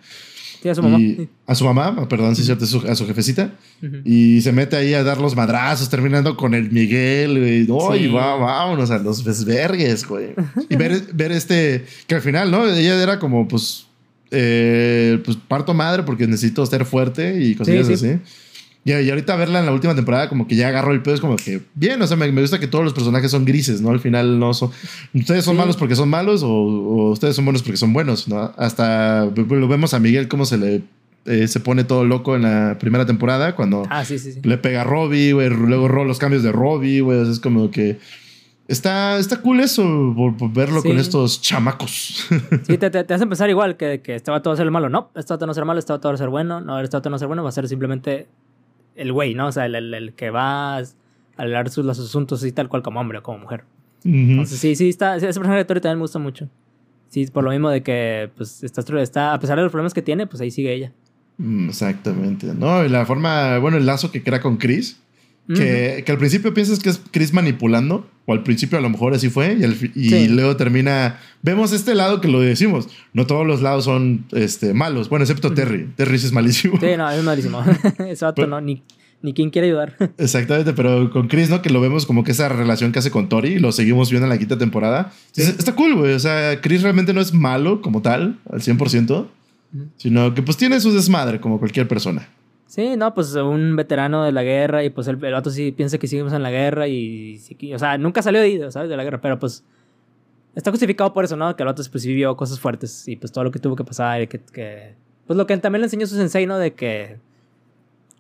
Sí, 0.63 0.69
a 0.71 0.75
su 0.77 0.83
mamá. 0.83 0.99
Y 0.99 1.29
a 1.47 1.55
su 1.55 1.65
mamá, 1.67 1.95
ah, 1.99 2.09
perdón, 2.09 2.35
sí, 2.37 2.43
cierto, 2.43 2.65
a 2.65 2.95
su, 2.95 3.07
jefecita. 3.07 3.51
Y 4.05 4.41
se 4.41 4.51
mete 4.53 4.77
ahí 4.77 4.95
a 4.95 5.03
dar 5.03 5.19
los 5.21 5.37
madrazos, 5.37 5.91
terminando 5.91 6.37
con 6.39 6.55
el 6.55 6.71
Miguel, 6.71 7.39
güey. 7.39 7.67
No, 7.67 7.93
Sí. 7.95 8.07
va, 8.07 8.37
vámonos 8.37 8.91
a 8.91 8.99
los 8.99 9.25
desvergues, 9.25 10.07
güey. 10.07 10.29
Y 10.71 10.77
ver, 10.77 11.03
ver 11.13 11.33
este, 11.33 11.85
que 12.07 12.15
al 12.15 12.23
final, 12.23 12.51
¿no? 12.51 12.65
Ella 12.67 13.03
era 13.03 13.19
como, 13.19 13.47
pues, 13.47 13.87
eh, 14.31 15.21
pues 15.25 15.37
parto 15.49 15.75
madre 15.75 16.03
porque 16.03 16.27
necesito 16.27 16.65
ser 16.67 16.85
fuerte 16.85 17.41
y 17.43 17.55
cosillas 17.55 17.87
Sí, 17.87 17.97
sí. 17.97 18.07
así. 18.09 18.19
Y, 18.87 18.93
y 18.93 19.09
ahorita 19.11 19.35
verla 19.37 19.61
en 19.61 19.67
la 19.67 19.73
última 19.73 19.95
temporada, 19.95 20.29
como 20.29 20.47
que 20.47 20.57
ya 20.57 20.69
agarró 20.69 20.93
el 20.93 21.03
pedo, 21.03 21.15
es 21.15 21.21
como 21.23 21.37
que 21.37 21.63
bien, 21.75 22.03
o 22.03 22.07
sea, 22.07 22.19
me, 22.19 22.31
me 22.31 22.43
gusta 22.43 22.59
que 22.61 22.67
todos 22.67 22.85
los 22.85 22.93
personajes 22.93 23.31
son 23.31 23.47
grises, 23.47 23.81
¿no? 23.81 23.89
Al 23.91 24.01
final 24.01 24.39
no 24.39 24.53
son. 24.53 24.71
Ustedes 25.15 25.45
son 25.45 25.55
Sí. 25.55 25.59
malos 25.61 25.77
porque 25.79 25.97
son 25.97 26.11
malos 26.11 26.43
o, 26.43 26.51
o 26.51 27.11
ustedes 27.13 27.35
son 27.35 27.47
buenos 27.47 27.63
porque 27.63 27.79
son 27.79 27.93
buenos, 27.95 28.29
¿no? 28.29 28.53
Hasta 28.59 29.25
lo 29.25 29.69
vemos 29.69 29.95
a 29.95 30.01
Miguel 30.01 30.29
cómo 30.29 30.45
se 30.45 30.59
le 30.59 30.83
eh, 31.27 31.49
se 31.49 31.59
pone 31.61 31.85
todo 31.85 32.05
loco 32.05 32.37
en 32.37 32.43
la 32.43 32.77
primera 32.79 33.07
temporada 33.07 33.57
cuando 33.57 33.85
Ah, 33.89 34.05
sí, 34.05 34.19
sí, 34.19 34.33
sí. 34.33 34.41
le 34.43 34.59
pega 34.59 34.83
a 34.83 34.85
Robbie, 34.85 35.33
güey. 35.33 35.49
Luego 35.49 35.89
los 36.05 36.19
cambios 36.19 36.43
de 36.43 36.53
Robbie, 36.53 37.01
güey. 37.01 37.31
es 37.31 37.41
como 37.41 37.71
que. 37.71 37.99
Está, 38.67 39.19
está 39.19 39.43
cool 39.43 39.61
eso, 39.61 40.13
por, 40.17 40.37
por 40.37 40.53
verlo 40.53 40.81
Sí. 40.81 40.89
con 40.89 40.99
estos 40.99 41.41
chamacos. 41.43 42.27
Sí, 42.67 42.79
te, 42.79 42.91
te, 42.91 43.05
te 43.05 43.15
hace 43.15 43.27
pensar 43.27 43.51
igual 43.51 43.77
que, 43.77 44.01
que 44.01 44.15
este 44.15 44.31
va 44.31 44.39
a 44.39 44.57
ser 44.57 44.65
el 44.65 44.71
malo. 44.71 44.89
No, 44.89 45.11
este 45.15 45.33
vato 45.35 45.45
no 45.47 45.51
va 45.51 45.53
a 45.53 45.55
ser 45.55 45.65
malo, 45.67 45.79
este 45.79 45.93
vato 45.93 46.09
va 46.09 46.15
a 46.15 46.19
ser 46.19 46.31
bueno. 46.31 46.61
No, 46.61 46.81
este 46.81 46.97
vato 46.97 47.11
no 47.11 47.15
va 47.15 47.17
a 47.17 47.19
ser 47.19 47.29
bueno, 47.29 47.43
va 47.43 47.51
a 47.51 47.53
ser 47.53 47.69
simplemente 47.69 48.27
el 48.97 49.13
güey, 49.13 49.35
¿no? 49.35 49.49
O 49.49 49.53
sea, 49.53 49.67
el, 49.67 49.75
el, 49.75 49.93
el 49.93 50.13
que 50.15 50.31
va 50.31 50.79
a 50.79 50.83
hablar 51.37 51.69
sus, 51.69 51.85
los 51.85 51.99
asuntos 51.99 52.43
así 52.43 52.53
tal 52.53 52.69
cual 52.69 52.83
como 52.83 53.01
hombre 53.01 53.19
o 53.19 53.23
como 53.23 53.39
mujer. 53.39 53.65
Entonces, 54.05 54.59
sí, 54.59 54.77
sí, 54.77 54.89
está, 54.91 55.17
ese 55.17 55.27
personaje 55.27 55.57
de 55.57 55.65
Tori 55.65 55.81
también 55.81 55.99
me 55.99 56.03
gusta 56.03 56.19
mucho. 56.19 56.49
Sí, 57.09 57.27
por 57.27 57.45
lo 57.45 57.51
mismo 57.51 57.71
de 57.71 57.83
que, 57.83 58.31
pues, 58.37 58.63
está, 58.65 58.83
está, 59.01 59.35
a 59.35 59.39
pesar 59.41 59.57
de 59.57 59.63
los 59.63 59.73
problemas 59.73 59.95
que 59.95 60.03
tiene, 60.03 60.27
pues 60.27 60.41
ahí 60.43 60.51
sigue 60.51 60.73
ella. 60.75 60.93
Mm, 61.39 61.69
Exactamente. 61.69 62.53
No, 62.55 62.85
y 62.85 62.89
la 62.89 63.07
forma, 63.07 63.59
bueno, 63.59 63.77
el 63.79 63.87
lazo 63.87 64.11
que 64.11 64.23
crea 64.23 64.41
con 64.41 64.57
Chris. 64.59 65.01
Que, 65.47 66.03
que 66.07 66.11
al 66.13 66.17
principio 66.17 66.55
piensas 66.55 66.79
que 66.79 66.89
es 66.89 67.01
Chris 67.11 67.35
manipulando, 67.35 68.09
o 68.25 68.33
al 68.33 68.43
principio 68.43 68.79
a 68.79 68.81
lo 68.81 68.89
mejor 68.89 69.13
así 69.13 69.29
fue, 69.29 69.55
y, 69.61 69.65
al 69.65 69.77
y 69.95 70.09
Sí. 70.09 70.29
luego 70.29 70.57
termina. 70.57 71.19
Vemos 71.43 71.73
este 71.73 71.95
lado 71.95 72.23
que 72.23 72.29
lo 72.29 72.41
decimos. 72.41 72.89
No 73.13 73.27
todos 73.27 73.47
los 73.47 73.61
lados 73.61 73.85
son 73.85 74.25
este, 74.33 74.73
malos, 74.73 75.11
bueno, 75.11 75.25
excepto. 75.25 75.53
Terry. 75.53 75.89
Terry 75.97 76.19
sí 76.19 76.27
es 76.27 76.33
malísimo. 76.33 76.79
Sí, 76.81 76.87
no, 76.97 77.11
es 77.11 77.23
malísimo. 77.23 77.63
Pero- 78.35 78.47
no, 78.49 78.61
ni, 78.63 78.83
ni 79.21 79.35
quien 79.35 79.51
quiere 79.51 79.69
ayudar. 79.69 79.97
Exactamente, 80.19 80.73
pero 80.73 81.11
con 81.11 81.29
Chris, 81.29 81.51
¿no? 81.51 81.61
Que 81.61 81.69
lo 81.69 81.81
vemos 81.83 82.07
como 82.07 82.25
que 82.25 82.33
esa 82.33 82.49
relación 82.49 82.93
que 82.93 83.01
hace 83.01 83.11
con 83.11 83.29
Tori, 83.29 83.59
lo 83.59 83.71
seguimos 83.73 84.09
viendo 84.09 84.25
en 84.25 84.31
la 84.31 84.39
quinta 84.39 84.57
temporada. 84.57 85.13
Sí. 85.33 85.43
Está 85.43 85.75
cool, 85.75 85.95
güey. 85.95 86.15
O 86.15 86.19
sea, 86.21 86.59
Chris 86.63 86.81
realmente 86.83 87.13
no 87.13 87.21
es 87.21 87.35
malo 87.35 87.83
como 87.83 88.01
tal, 88.01 88.39
al 88.51 88.63
100%, 88.63 89.11
Ujú. 89.75 89.85
sino 89.99 90.33
que 90.35 90.41
pues 90.43 90.57
tiene 90.57 90.81
su 90.81 90.91
desmadre 90.95 91.39
como 91.41 91.59
cualquier 91.59 91.87
persona. 91.87 92.29
Sí, 92.75 92.97
no, 92.97 93.15
pues 93.15 93.33
un 93.37 93.77
veterano 93.77 94.25
de 94.25 94.33
la 94.33 94.43
guerra 94.43 94.83
y 94.83 94.91
pues 94.91 95.07
el, 95.07 95.25
el 95.25 95.45
sí 95.53 95.71
piensa 95.71 95.97
que 95.97 96.09
seguimos 96.09 96.33
en 96.33 96.43
la 96.43 96.51
guerra 96.51 96.89
y, 96.89 97.41
o 97.73 97.79
sea, 97.79 97.99
nunca 97.99 98.21
salió 98.21 98.41
de 98.41 98.69
¿sabes? 98.73 98.91
De 98.91 98.97
la 98.97 99.05
guerra, 99.05 99.21
pero 99.21 99.39
pues 99.39 99.63
está 100.57 100.73
justificado 100.73 101.13
por 101.13 101.25
eso, 101.25 101.37
¿no? 101.37 101.55
Que 101.55 101.63
el 101.63 101.69
vato 101.69 101.85
pues 101.93 102.05
vivió 102.05 102.37
cosas 102.37 102.59
fuertes 102.59 103.07
y 103.07 103.15
pues 103.15 103.31
todo 103.31 103.45
lo 103.45 103.53
que 103.53 103.61
tuvo 103.61 103.77
que 103.77 103.85
pasar 103.85 104.23
y 104.23 104.27
que, 104.27 104.97
pues 105.25 105.37
lo 105.37 105.47
que 105.47 105.57
también 105.59 105.83
le 105.83 105.87
enseñó 105.87 106.05
su 106.09 106.17
sensei, 106.17 106.47
¿no? 106.47 106.59
De 106.59 106.73
que, 106.75 107.19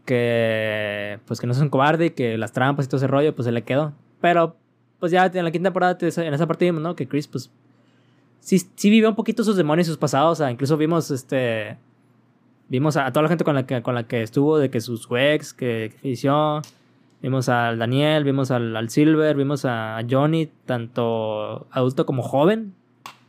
que, 0.04 1.18
pues 1.26 1.40
que 1.40 1.48
no 1.48 1.52
es 1.52 1.58
un 1.58 1.68
cobarde 1.68 2.06
y 2.06 2.10
que 2.10 2.38
las 2.38 2.52
trampas 2.52 2.86
y 2.86 2.88
todo 2.88 2.98
ese 2.98 3.08
rollo, 3.08 3.34
pues 3.34 3.46
se 3.46 3.50
le 3.52 3.62
quedó. 3.62 3.92
Pero 4.20 4.54
pues 5.00 5.10
ya 5.10 5.26
en 5.26 5.44
la 5.44 5.50
quinta 5.50 5.66
temporada, 5.70 5.98
te- 5.98 6.06
en 6.24 6.32
esa 6.32 6.46
parte 6.46 6.64
vimos, 6.64 6.80
¿no? 6.80 6.94
Que 6.94 7.08
Chris, 7.08 7.26
pues 7.26 7.50
sí, 8.38 8.58
sí 8.76 8.88
vivió 8.88 9.08
un 9.08 9.16
poquito 9.16 9.42
sus 9.42 9.56
demonios 9.56 9.88
y 9.88 9.90
sus 9.90 9.98
pasados, 9.98 10.38
o 10.40 10.48
incluso 10.48 10.76
vimos 10.76 11.10
este... 11.10 11.76
Vimos 12.68 12.96
a, 12.96 13.06
a 13.06 13.12
toda 13.12 13.22
la 13.24 13.28
gente 13.28 13.44
con 13.44 13.54
la 13.54 13.66
que, 13.66 13.82
con 13.82 13.94
la 13.94 14.04
que 14.04 14.22
estuvo, 14.22 14.58
de 14.58 14.70
que 14.70 14.80
sus 14.80 15.02
su 15.02 15.16
ex, 15.16 15.52
que, 15.52 15.90
que 15.92 15.98
falleció. 16.00 16.62
Vimos 17.22 17.48
al 17.48 17.78
Daniel, 17.78 18.24
vimos 18.24 18.50
al, 18.50 18.76
al 18.76 18.90
Silver, 18.90 19.36
vimos 19.36 19.64
a 19.64 19.98
Johnny, 20.08 20.50
tanto 20.66 21.66
adulto 21.70 22.04
como 22.06 22.22
joven. 22.22 22.74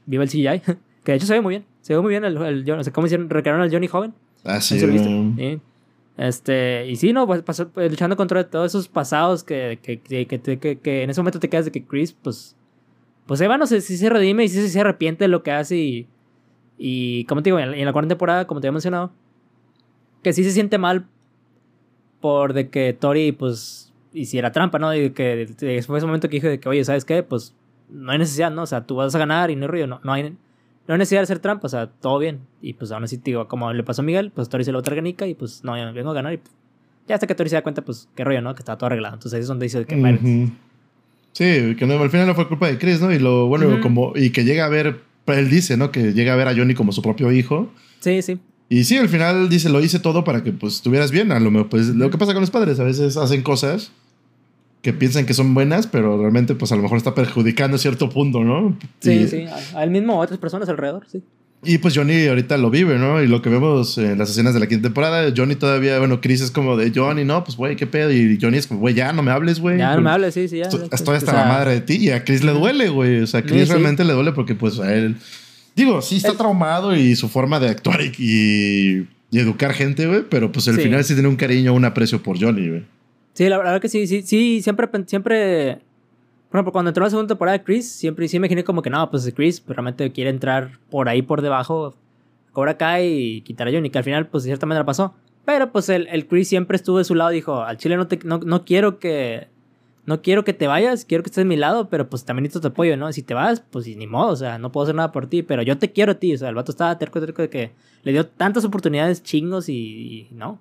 Viva 0.05 0.23
el 0.23 0.29
CGI, 0.29 0.61
que 1.03 1.11
de 1.11 1.15
hecho 1.15 1.25
se 1.27 1.33
ve 1.33 1.41
muy 1.41 1.51
bien. 1.51 1.65
Se 1.81 1.93
ve 1.95 2.01
muy 2.01 2.09
bien 2.09 2.25
el, 2.25 2.37
el 2.37 2.63
Johnny. 2.65 2.81
O 2.81 2.83
sea, 2.83 2.93
¿cómo 2.93 3.07
hicieron? 3.07 3.29
Recrearon 3.29 3.61
al 3.61 3.71
Johnny 3.71 3.87
joven. 3.87 4.13
Así, 4.43 4.79
güey. 4.85 4.99
Sí. 5.37 5.61
Este, 6.17 6.87
y 6.87 6.95
sí, 6.95 7.11
no, 7.11 7.27
pues, 7.27 7.41
pasó- 7.41 7.67
pues, 7.69 7.91
luchando 7.91 8.15
contra 8.15 8.49
todos 8.49 8.71
esos 8.71 8.87
pasados 8.87 9.43
que, 9.43 9.79
que, 9.83 9.99
que, 9.99 10.25
que, 10.27 10.39
te- 10.39 10.59
que- 10.59 10.79
que 10.79 11.03
en 11.03 11.09
ese 11.09 11.19
momento 11.21 11.39
te 11.39 11.49
quedas 11.49 11.65
de 11.65 11.71
que 11.71 11.83
Chris, 11.83 12.13
pues, 12.13 12.55
pues 13.25 13.41
Eva 13.41 13.57
no 13.57 13.65
sé 13.67 13.81
si 13.81 13.97
se 13.97 14.09
redime 14.09 14.45
y 14.45 14.47
si 14.49 14.69
se 14.69 14.79
arrepiente 14.79 15.25
de 15.25 15.27
lo 15.27 15.43
que 15.43 15.51
hace 15.51 15.75
y, 15.77 16.07
y 16.77 17.25
como 17.25 17.41
te 17.43 17.49
digo, 17.49 17.59
en 17.59 17.71
la, 17.71 17.77
en 17.77 17.85
la 17.85 17.91
cuarta 17.91 18.07
temporada, 18.09 18.47
como 18.47 18.61
te 18.61 18.67
había 18.67 18.73
mencionado, 18.73 19.11
que 20.25 20.33
sí 20.33 20.43
se 20.43 20.49
siente 20.49 20.79
mal 20.79 21.05
por 22.19 22.53
de 22.53 22.69
que 22.69 22.93
Tori, 22.93 23.31
pues, 23.31 23.93
hiciera 24.11 24.51
trampa, 24.51 24.79
¿no? 24.79 24.95
Y 24.95 25.11
que 25.11 25.45
de- 25.45 25.83
fue 25.83 25.99
ese 25.99 26.07
momento 26.07 26.27
que 26.29 26.38
dije 26.38 26.49
de 26.49 26.59
que, 26.59 26.67
oye, 26.67 26.83
¿sabes 26.83 27.05
qué? 27.05 27.21
Pues, 27.21 27.53
no 27.89 28.11
hay 28.11 28.17
necesidad, 28.17 28.49
¿no? 28.49 28.63
O 28.63 28.65
sea, 28.65 28.88
tú 28.88 28.95
vas 28.95 29.13
a 29.13 29.19
ganar 29.19 29.51
y 29.51 29.55
no 29.55 29.65
hay 29.65 29.67
rollo, 29.67 29.85
no, 29.88 29.99
no 30.03 30.13
hay... 30.13 30.23
No 30.88 30.93
hay 30.93 30.97
necesidad 30.99 31.21
de 31.21 31.23
hacer 31.25 31.39
trampa, 31.39 31.65
o 31.67 31.69
sea, 31.69 31.88
todo 31.88 32.17
bien. 32.19 32.39
Y 32.61 32.73
pues 32.73 32.91
aún 32.91 33.03
así, 33.03 33.17
digo, 33.17 33.47
como 33.47 33.71
le 33.73 33.83
pasó 33.83 34.01
a 34.01 34.05
Miguel, 34.05 34.31
pues 34.31 34.49
Tori 34.49 34.63
se 34.63 34.71
lo 34.71 34.77
otra 34.79 34.95
ganica 34.95 35.25
y 35.27 35.33
pues 35.35 35.63
no, 35.63 35.75
ya 35.77 35.91
vengo 35.91 36.09
a 36.11 36.13
ganar. 36.13 36.33
Y 36.33 36.38
pues, 36.38 36.51
ya 37.07 37.15
hasta 37.15 37.25
que 37.27 37.33
Tori 37.35 37.49
se 37.49 37.55
da 37.55 37.63
cuenta, 37.63 37.83
pues 37.83 38.07
qué 38.15 38.23
rollo, 38.23 38.41
¿no? 38.41 38.53
Que 38.53 38.59
está 38.59 38.77
todo 38.77 38.85
arreglado. 38.88 39.15
Entonces 39.15 39.33
ahí 39.35 39.41
es 39.41 39.47
donde 39.47 39.65
dice 39.65 39.83
que 39.85 39.95
Ujú. 39.95 40.51
Sí, 41.33 41.75
que 41.75 41.85
no, 41.88 41.99
al 41.99 42.09
final 42.11 42.27
no 42.27 42.35
fue 42.35 42.47
culpa 42.47 42.67
de 42.67 42.77
Chris, 42.79 43.01
¿no? 43.01 43.11
Y 43.11 43.17
lo 43.19 43.47
bueno, 43.47 43.79
como. 43.81 44.13
Y 44.15 44.29
que 44.31 44.43
llega 44.43 44.65
a 44.65 44.69
ver. 44.69 45.01
Él 45.25 45.49
dice, 45.49 45.75
¿no? 45.75 45.91
Que 45.91 46.13
llega 46.13 46.33
a 46.33 46.35
ver 46.35 46.47
a 46.49 46.55
Johnny 46.55 46.75
como 46.75 46.91
su 46.91 47.01
propio 47.01 47.31
hijo. 47.31 47.67
Sí, 47.99 48.21
sí. 48.21 48.39
Y 48.67 48.84
sí, 48.84 48.97
al 48.97 49.10
final 49.10 49.47
dice, 49.49 49.69
lo 49.69 49.80
hice 49.80 49.99
todo 49.99 50.23
para 50.23 50.43
que 50.43 50.51
pues 50.51 50.75
estuvieras 50.75 51.12
bien. 51.12 51.32
A 51.32 51.39
lo 51.39 51.51
mejor, 51.51 51.69
pues 51.69 51.88
lo 51.89 52.10
que 52.10 52.17
pasa 52.17 52.34
con 52.34 52.41
los 52.41 52.51
padres, 52.51 52.80
a 52.80 52.84
veces 52.84 53.15
hacen 53.17 53.43
cosas 53.43 53.91
que 54.82 54.93
piensan 54.93 55.25
que 55.25 55.34
son 55.34 55.54
buenas, 55.54 55.88
pero 55.88 56.17
realmente 56.19 56.54
pues 56.56 56.71
a 56.71 56.75
lo 56.75 56.84
mejor 56.84 56.97
está 56.97 57.15
perjudicando 57.15 57.75
a 57.75 57.80
cierto 57.80 58.10
punto, 58.10 58.43
¿no? 58.43 58.78
Sí, 58.99 59.12
y, 59.12 59.28
sí. 59.28 59.45
A, 59.73 59.80
a 59.80 59.84
él 59.84 59.89
mismo 59.89 60.15
o 60.15 60.21
a 60.21 60.25
otras 60.25 60.39
personas 60.39 60.69
alrededor, 60.69 61.05
sí. 61.11 61.24
Y 61.63 61.80
pues 61.80 61.95
Johnny 61.95 62.28
ahorita 62.28 62.57
lo 62.57 62.70
vive, 62.70 62.99
¿no? 62.99 63.22
Y 63.24 63.28
lo 63.28 63.41
que 63.41 63.49
vemos 63.49 63.97
en 63.97 64.20
las 64.20 64.30
escenas 64.30 64.53
de 64.53 64.59
la 64.59 64.68
quinta 64.68 64.84
temporada, 64.84 65.34
Johnny 65.36 65.55
todavía, 65.55 65.97
bueno, 65.97 66.22
Chris 66.22 66.41
es 66.41 66.51
como 66.51 66.78
de 66.78 66.91
Johnny, 66.93 67.26
no, 67.26 67.43
pues 67.43 67.57
güey, 67.57 67.76
qué 67.76 67.88
pedo. 67.88 68.11
Y 68.11 68.38
Johnny 68.39 68.57
es 68.57 68.68
como, 68.68 68.82
güey, 68.82 68.93
ya 68.93 69.11
no 69.13 69.24
me 69.24 69.32
hables, 69.32 69.59
güey. 69.59 69.80
Ya 69.80 69.95
no 69.95 70.01
me 70.01 70.11
hables, 70.11 70.36
sí, 70.36 70.47
sí, 70.47 70.57
ya. 70.57 70.66
Estoy, 70.66 70.88
estoy 70.91 71.13
o 71.16 71.18
hasta 71.18 71.32
sea, 71.32 71.41
la 71.41 71.47
madre 71.47 71.72
de 71.72 71.82
ti 71.82 71.95
y 71.95 72.11
a 72.11 72.24
Chris 72.24 72.43
le 72.43 72.51
duele, 72.51 72.89
güey. 72.89 73.22
O 73.22 73.28
sea, 73.28 73.39
a 73.39 73.43
Chris 73.43 73.61
Sí, 73.61 73.66
sí. 73.66 73.72
realmente 73.72 74.03
le 74.03 74.13
duele 74.13 74.32
porque 74.34 74.53
pues 74.53 74.80
a 74.80 74.93
él... 74.93 75.16
Digo, 75.76 76.01
sí 76.01 76.17
está 76.17 76.34
traumado 76.38 76.95
y 76.95 77.15
su 77.15 77.28
forma 77.28 77.59
de 77.59 77.69
actuar 77.69 77.99
y, 78.01 78.11
y- 78.17 79.07
y 79.32 79.39
educar 79.39 79.73
gente, 79.73 80.07
güey, 80.07 80.23
pero 80.30 80.51
pues 80.51 80.67
al 80.69 80.76
Sí. 80.76 80.82
final 80.84 81.03
sí 81.03 81.13
tiene 81.13 81.28
un 81.28 81.36
cariño, 81.36 81.73
un 81.73 81.84
aprecio 81.84 82.21
por 82.23 82.39
Johnny, 82.39 82.69
güey. 82.69 82.86
Sí, 83.34 83.49
la 83.49 83.57
verdad 83.57 83.82
que 83.82 83.89
sí, 83.89 84.07
sí, 84.07 84.21
sí, 84.21 84.61
siempre, 84.61 84.88
siempre, 85.07 85.80
por 86.49 86.57
ejemplo, 86.59 86.71
cuando 86.71 86.89
entró 86.89 87.03
la 87.03 87.09
segunda 87.09 87.28
temporada 87.28 87.57
de 87.57 87.63
Chris, 87.65 87.91
siempre 87.91 88.28
sí 88.30 88.38
imaginé 88.38 88.63
como 88.63 88.82
que 88.82 88.89
no, 88.89 89.09
pues 89.11 89.30
Chris 89.36 89.61
realmente 89.67 90.09
quiere 90.13 90.30
entrar 90.30 90.80
por 90.89 91.09
ahí 91.09 91.21
por 91.21 91.41
debajo, 91.41 91.95
Cobra 92.53 92.78
Kai 92.78 93.05
y 93.11 93.41
quitar 93.41 93.67
a 93.67 93.71
Johnny, 93.71 93.89
que 93.89 93.97
al 93.97 94.05
final, 94.05 94.28
pues 94.28 94.43
de 94.45 94.49
cierta 94.49 94.65
manera 94.65 94.86
pasó. 94.86 95.13
Pero 95.43 95.71
pues 95.73 95.89
el, 95.89 96.07
el 96.07 96.28
Chris 96.28 96.47
siempre 96.47 96.78
estuvo 96.78 96.97
de 96.99 97.03
su 97.03 97.13
lado, 97.15 97.32
dijo, 97.32 97.61
al 97.61 97.76
chile 97.78 97.97
no, 97.97 98.07
te, 98.07 98.17
no, 98.23 98.38
no 98.39 98.63
quiero 98.63 98.99
que... 98.99 99.47
No 100.06 100.22
quiero 100.22 100.43
que 100.43 100.53
te 100.53 100.68
vayas, 100.68 101.03
quiero 101.03 101.24
que 101.24 101.30
estés 101.30 101.43
de 101.43 101.49
mi 101.49 101.56
lado, 101.56 101.89
pero 101.89 102.10
pues 102.10 102.26
también 102.26 102.43
necesito 102.43 102.62
tu 102.62 102.68
apoyo, 102.68 102.95
¿no? 102.95 103.12
Si 103.12 103.24
te 103.24 103.34
vas, 103.34 103.60
pues 103.60 103.88
ni 103.88 104.08
modo, 104.08 104.32
o 104.32 104.36
sea, 104.36 104.60
no 104.60 104.72
puedo 104.72 104.84
hacer 104.84 104.95
nada 104.95 105.12
por 105.12 105.28
ti, 105.28 105.41
pero 105.41 105.64
yo 105.64 105.78
te 105.78 105.91
quiero 105.91 106.12
a 106.12 106.16
ti, 106.16 106.34
o 106.34 106.38
sea, 106.38 106.49
el 106.49 106.56
vato 106.56 106.72
estaba 106.72 106.97
terco, 106.97 107.20
terco 107.20 107.41
de 107.41 107.49
que 107.49 107.72
le 108.03 108.12
dio 108.12 108.28
tantas 108.28 108.64
oportunidades 108.66 109.24
chingos 109.24 109.68
y, 109.68 109.74
y 109.74 110.28
no. 110.32 110.60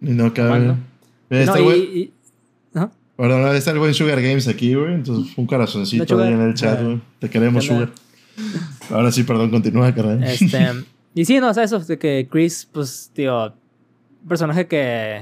Y 0.00 0.10
no, 0.10 0.32
cabrón. 0.32 0.84
No, 1.28 1.72
y, 1.72 1.74
y, 1.74 2.12
¿no? 2.72 2.90
Perdón, 3.16 3.54
está 3.54 3.70
el 3.70 3.78
buen 3.78 3.94
Sugar 3.94 4.20
Games 4.20 4.48
aquí, 4.48 4.74
güey. 4.74 4.94
Entonces, 4.94 5.36
un 5.36 5.46
corazoncito 5.46 6.18
ahí 6.20 6.32
en 6.32 6.40
el 6.40 6.54
chat, 6.54 6.82
güey. 6.82 7.00
Te 7.18 7.30
queremos, 7.30 7.64
Sugar. 7.64 7.90
Ahora 8.90 9.12
sí, 9.12 9.22
perdón, 9.22 9.50
continúa, 9.50 9.94
carnal. 9.94 10.24
Este, 10.24 10.70
y 11.14 11.24
sí, 11.24 11.38
no, 11.38 11.50
o 11.50 11.54
sea, 11.54 11.64
eso, 11.64 11.78
de 11.78 11.98
que 11.98 12.26
Chris, 12.30 12.68
pues, 12.70 13.10
tío, 13.12 13.46
un 13.46 14.28
personaje 14.28 14.66
que. 14.66 15.20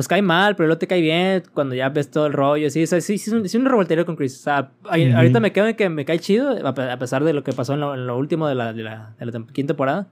Pues 0.00 0.08
cae 0.08 0.22
mal, 0.22 0.56
pero 0.56 0.66
luego 0.66 0.78
te 0.78 0.86
cae 0.86 1.02
bien 1.02 1.42
cuando 1.52 1.74
ya 1.74 1.90
ves 1.90 2.10
todo 2.10 2.26
el 2.26 2.32
rollo. 2.32 2.70
Sí, 2.70 2.82
o 2.82 2.86
sea, 2.86 3.02
sí, 3.02 3.18
sí, 3.18 3.30
es 3.44 3.54
un, 3.54 3.66
revolterio 3.66 4.06
con 4.06 4.16
Chris. 4.16 4.34
O 4.40 4.42
sea, 4.44 4.70
ahorita 4.88 5.40
me 5.40 5.52
quedo 5.52 5.66
en 5.66 5.76
que 5.76 5.90
me 5.90 6.06
cae 6.06 6.18
chido, 6.18 6.56
a 6.66 6.98
pesar 6.98 7.22
de 7.22 7.34
lo 7.34 7.44
que 7.44 7.52
pasó 7.52 7.74
en 7.74 7.80
lo, 7.80 7.92
en 7.92 8.06
lo 8.06 8.16
último 8.16 8.48
de 8.48 8.54
la, 8.54 8.72
de 8.72 8.82
la, 8.82 9.14
de 9.18 9.26
la 9.26 9.32
quinta 9.52 9.74
temporada. 9.74 10.08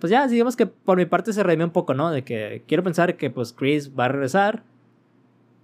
Pues 0.00 0.10
ya, 0.10 0.26
digamos 0.26 0.54
que 0.54 0.66
por 0.66 0.98
mi 0.98 1.06
parte 1.06 1.32
se 1.32 1.42
redimió 1.42 1.64
un 1.64 1.72
poco, 1.72 1.94
¿no? 1.94 2.10
De 2.10 2.24
que 2.24 2.62
quiero 2.68 2.82
pensar 2.82 3.16
que, 3.16 3.30
pues, 3.30 3.54
Chris 3.54 3.90
va 3.98 4.04
a 4.04 4.08
regresar 4.08 4.64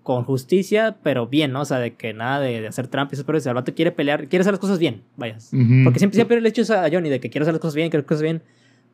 con 0.02 0.24
justicia, 0.24 0.96
pero 1.02 1.26
bien, 1.26 1.52
¿no? 1.52 1.60
O 1.60 1.66
sea, 1.66 1.78
de 1.78 1.92
que 1.92 2.14
nada 2.14 2.40
de, 2.40 2.62
de 2.62 2.68
hacer 2.68 2.86
trampas, 2.86 3.22
pero 3.22 3.36
el 3.36 3.52
vato 3.52 3.74
quiere 3.74 3.92
pelear, 3.92 4.28
quiere 4.28 4.40
hacer 4.40 4.54
las 4.54 4.60
cosas 4.60 4.78
bien, 4.78 5.02
vayas. 5.18 5.50
Porque 5.84 5.98
siempre, 5.98 6.16
siempre 6.16 6.40
le 6.40 6.48
he 6.48 6.52
hecho 6.52 6.62
a 6.72 6.88
Johnny 6.90 7.10
de 7.10 7.20
que 7.20 7.28
quiere 7.28 7.42
hacer 7.42 7.52
las 7.52 7.60
cosas 7.60 7.74
bien, 7.74 7.90
quiere 7.90 8.00
hacer 8.06 8.12
las 8.12 8.18
cosas 8.18 8.22
bien. 8.22 8.42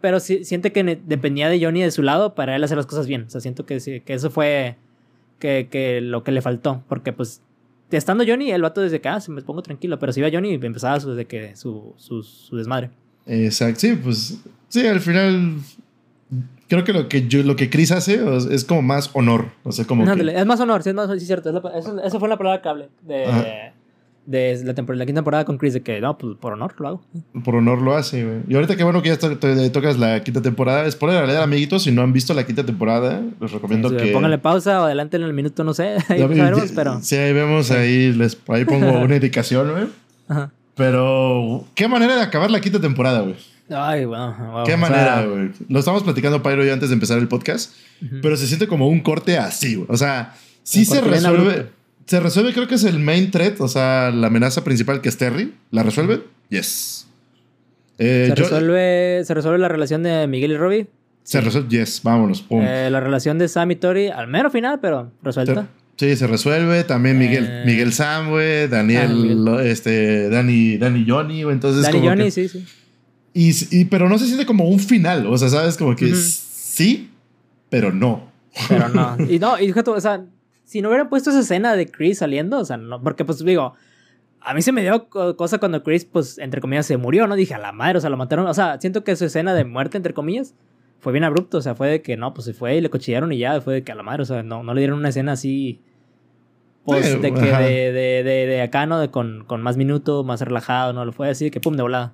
Pero 0.00 0.20
si, 0.20 0.44
siente 0.44 0.72
que 0.72 1.00
dependía 1.06 1.48
de 1.48 1.62
Johnny 1.62 1.82
de 1.82 1.90
su 1.90 2.02
lado 2.02 2.34
para 2.34 2.54
él 2.54 2.62
hacer 2.62 2.76
las 2.76 2.86
cosas 2.86 3.06
bien. 3.06 3.24
O 3.26 3.30
sea, 3.30 3.40
siento 3.40 3.66
que, 3.66 4.02
que 4.04 4.14
eso 4.14 4.30
fue 4.30 4.76
que, 5.38 5.68
que 5.70 6.00
lo 6.00 6.22
que 6.22 6.32
le 6.32 6.42
faltó. 6.42 6.82
Porque, 6.88 7.12
pues, 7.12 7.42
estando 7.90 8.24
Johnny, 8.26 8.50
el 8.50 8.62
vato 8.62 8.80
desde 8.80 9.00
que, 9.00 9.08
ah, 9.08 9.20
se 9.20 9.30
me 9.30 9.42
pongo 9.42 9.62
tranquilo. 9.62 9.98
Pero 9.98 10.12
si 10.12 10.20
iba 10.20 10.30
Johnny, 10.32 10.54
empezaba 10.54 11.00
su, 11.00 11.10
desde 11.10 11.26
que, 11.26 11.56
su, 11.56 11.94
su, 11.96 12.22
su 12.22 12.56
desmadre. 12.56 12.90
Exacto, 13.26 13.80
sí, 13.80 13.98
pues, 14.02 14.38
sí, 14.68 14.86
al 14.86 15.00
final 15.00 15.56
creo 16.68 16.84
que 16.84 16.92
lo 16.92 17.08
que 17.08 17.26
yo, 17.26 17.42
lo 17.42 17.56
que 17.56 17.70
Chris 17.70 17.90
hace 17.92 18.20
es 18.50 18.64
como 18.64 18.82
más 18.82 19.10
honor. 19.14 19.50
O 19.64 19.72
sea, 19.72 19.84
como. 19.84 20.04
que... 20.04 20.32
Es 20.32 20.46
más 20.46 20.60
honor, 20.60 20.82
sí, 20.82 20.90
es 20.90 20.94
más 20.94 21.10
sí, 21.18 21.26
cierto. 21.26 21.50
Eso, 21.74 22.00
eso, 22.02 22.20
fue 22.20 22.28
la 22.28 22.36
palabra 22.36 22.62
cable 22.62 22.88
de, 23.02 23.72
de 24.28 24.62
la, 24.62 24.74
temporada, 24.74 24.98
la 24.98 25.06
quinta 25.06 25.20
temporada 25.20 25.44
con 25.46 25.56
Chris, 25.56 25.72
de 25.72 25.80
que 25.80 26.02
no, 26.02 26.18
pues 26.18 26.36
por 26.38 26.52
honor 26.52 26.74
lo 26.78 26.88
hago. 26.88 27.02
Por 27.44 27.56
honor 27.56 27.80
lo 27.80 27.96
hace, 27.96 28.24
güey. 28.24 28.40
Y 28.46 28.54
ahorita 28.54 28.76
que 28.76 28.84
bueno 28.84 29.00
que 29.00 29.08
ya 29.08 29.18
tocas 29.18 29.98
la 29.98 30.22
quinta 30.22 30.42
temporada, 30.42 30.88
spoiler 30.90 31.24
alert, 31.24 31.40
amiguitos, 31.40 31.84
si 31.84 31.92
no 31.92 32.02
han 32.02 32.12
visto 32.12 32.34
la 32.34 32.44
quinta 32.44 32.64
temporada, 32.64 33.22
les 33.40 33.50
recomiendo 33.50 33.90
que. 33.96 34.12
Pónganle 34.12 34.36
pausa 34.36 34.82
o 34.82 34.84
adelante 34.84 35.16
en 35.16 35.22
el 35.22 35.32
minuto, 35.32 35.64
no 35.64 35.72
sé. 35.72 35.96
Ahí 36.08 36.26
veremos, 36.26 36.72
pero. 36.74 37.00
Sí, 37.00 37.16
ahí 37.16 37.32
vemos, 37.32 37.70
ahí, 37.70 38.12
les, 38.12 38.38
ahí 38.48 38.66
pongo 38.66 38.92
una 39.00 39.14
indicación, 39.14 39.72
güey. 39.72 39.86
Ajá. 40.28 40.50
Pero, 40.74 41.64
¿qué 41.74 41.88
manera 41.88 42.16
de 42.16 42.22
acabar 42.22 42.50
la 42.50 42.60
quinta 42.60 42.80
temporada, 42.80 43.22
güey? 43.22 43.34
Ay, 43.70 44.04
bueno. 44.04 44.62
Qué 44.66 44.76
manera, 44.76 45.24
güey. 45.24 45.50
Lo 45.68 45.78
estábamos 45.78 46.04
platicando, 46.04 46.42
Pyro, 46.42 46.64
y 46.64 46.70
antes 46.70 46.90
de 46.90 46.94
empezar 46.94 47.18
el 47.18 47.28
podcast. 47.28 47.72
Pero 48.22 48.36
se 48.36 48.46
siente 48.46 48.68
como 48.68 48.88
un 48.88 49.00
corte 49.00 49.38
así, 49.38 49.74
güey. 49.74 49.86
O 49.90 49.96
sea, 49.96 50.34
sí 50.62 50.84
se 50.84 51.00
resuelve. 51.00 51.77
Se 52.08 52.20
resuelve, 52.20 52.54
creo 52.54 52.66
que 52.66 52.76
es 52.76 52.84
el 52.84 53.00
main 53.00 53.30
threat, 53.30 53.60
o 53.60 53.68
sea, 53.68 54.10
la 54.10 54.28
amenaza 54.28 54.64
principal 54.64 55.02
que 55.02 55.10
es 55.10 55.18
Terry. 55.18 55.52
¿La 55.70 55.82
resuelve? 55.82 56.22
Yes. 56.48 57.06
Eh, 57.98 58.28
¿Se, 58.28 58.34
resuelve, 58.34 59.22
¿Se 59.26 59.34
resuelve 59.34 59.58
la 59.58 59.68
relación 59.68 60.02
de 60.02 60.26
Miguel 60.26 60.52
y 60.52 60.56
Robbie? 60.56 60.86
Se 61.22 61.42
resuelve, 61.42 61.68
yes, 61.68 62.00
vámonos. 62.02 62.46
Eh, 62.48 62.88
la 62.90 63.00
relación 63.00 63.36
de 63.36 63.46
Sam 63.46 63.72
y 63.72 63.76
Tori, 63.76 64.08
al 64.08 64.26
menos 64.26 64.52
final, 64.52 64.80
pero 64.80 65.12
resuelta. 65.22 65.68
Sí, 65.98 66.16
se 66.16 66.26
resuelve. 66.26 66.82
También 66.84 67.18
Miguel, 67.18 67.44
eh, 67.46 67.62
Miguel 67.66 67.92
Sam, 67.92 68.30
güey. 68.30 68.68
Daniel, 68.68 69.46
ah, 69.46 69.62
este, 69.62 70.30
Dani, 70.30 70.78
Dani 70.78 71.04
Johnny, 71.06 71.42
güey. 71.42 71.52
Entonces, 71.52 71.82
Dani 71.82 72.08
Johnny, 72.08 72.30
sí, 72.30 72.48
sí. 72.48 72.64
Y, 73.34 73.84
pero 73.84 74.08
no 74.08 74.16
se 74.18 74.24
siente 74.24 74.46
como 74.46 74.64
un 74.64 74.80
final. 74.80 75.26
O 75.26 75.36
sea, 75.36 75.50
sabes, 75.50 75.76
como 75.76 75.94
que 75.94 76.14
sí, 76.14 77.10
pero 77.68 77.92
no. 77.92 78.32
Pero 78.66 78.88
no. 78.88 79.14
Y 79.28 79.38
no, 79.38 79.60
y 79.60 79.66
fíjate, 79.66 79.90
o 79.90 80.00
sea, 80.00 80.24
si 80.68 80.82
no 80.82 80.90
hubieran 80.90 81.08
puesto 81.08 81.30
esa 81.30 81.40
escena 81.40 81.74
de 81.76 81.90
Chris 81.90 82.18
saliendo, 82.18 82.58
o 82.58 82.64
sea, 82.64 82.76
no, 82.76 83.02
porque 83.02 83.24
pues 83.24 83.42
digo, 83.42 83.72
a 84.42 84.52
mí 84.52 84.60
se 84.60 84.70
me 84.70 84.82
dio 84.82 85.08
cosa 85.08 85.56
cuando 85.56 85.82
Chris, 85.82 86.04
pues, 86.04 86.36
entre 86.36 86.60
comillas, 86.60 86.84
se 86.84 86.98
murió, 86.98 87.26
¿no? 87.26 87.36
Dije, 87.36 87.54
a 87.54 87.58
la 87.58 87.72
madre, 87.72 87.96
o 87.96 88.00
sea, 88.02 88.10
lo 88.10 88.18
mataron. 88.18 88.46
O 88.46 88.52
sea, 88.52 88.78
siento 88.78 89.02
que 89.02 89.16
su 89.16 89.24
escena 89.24 89.54
de 89.54 89.64
muerte, 89.64 89.96
entre 89.96 90.12
comillas, 90.12 90.54
fue 91.00 91.12
bien 91.14 91.24
abrupto. 91.24 91.56
O 91.56 91.62
sea, 91.62 91.74
fue 91.74 91.88
de 91.88 92.02
que 92.02 92.18
no, 92.18 92.34
pues 92.34 92.44
se 92.44 92.52
fue 92.52 92.76
y 92.76 92.82
le 92.82 92.90
cochillaron 92.90 93.32
y 93.32 93.38
ya, 93.38 93.60
fue 93.62 93.74
de 93.74 93.82
que 93.82 93.92
a 93.92 93.94
la 93.94 94.02
madre, 94.02 94.24
o 94.24 94.26
sea, 94.26 94.42
no, 94.42 94.62
no 94.62 94.74
le 94.74 94.82
dieron 94.82 94.98
una 94.98 95.08
escena 95.08 95.32
así. 95.32 95.80
Pues 96.84 97.20
de 97.20 97.32
que 97.32 97.40
de, 97.40 97.92
de, 97.92 98.22
de, 98.22 98.46
de, 98.46 98.60
acá, 98.60 98.84
¿no? 98.84 99.00
De 99.00 99.10
con, 99.10 99.44
con 99.46 99.62
más 99.62 99.78
minuto, 99.78 100.22
más 100.22 100.42
relajado, 100.42 100.92
¿no? 100.92 101.04
Lo 101.06 101.12
fue 101.12 101.30
así 101.30 101.46
de 101.46 101.50
que 101.50 101.60
pum, 101.60 101.76
de 101.76 101.82
volada 101.82 102.12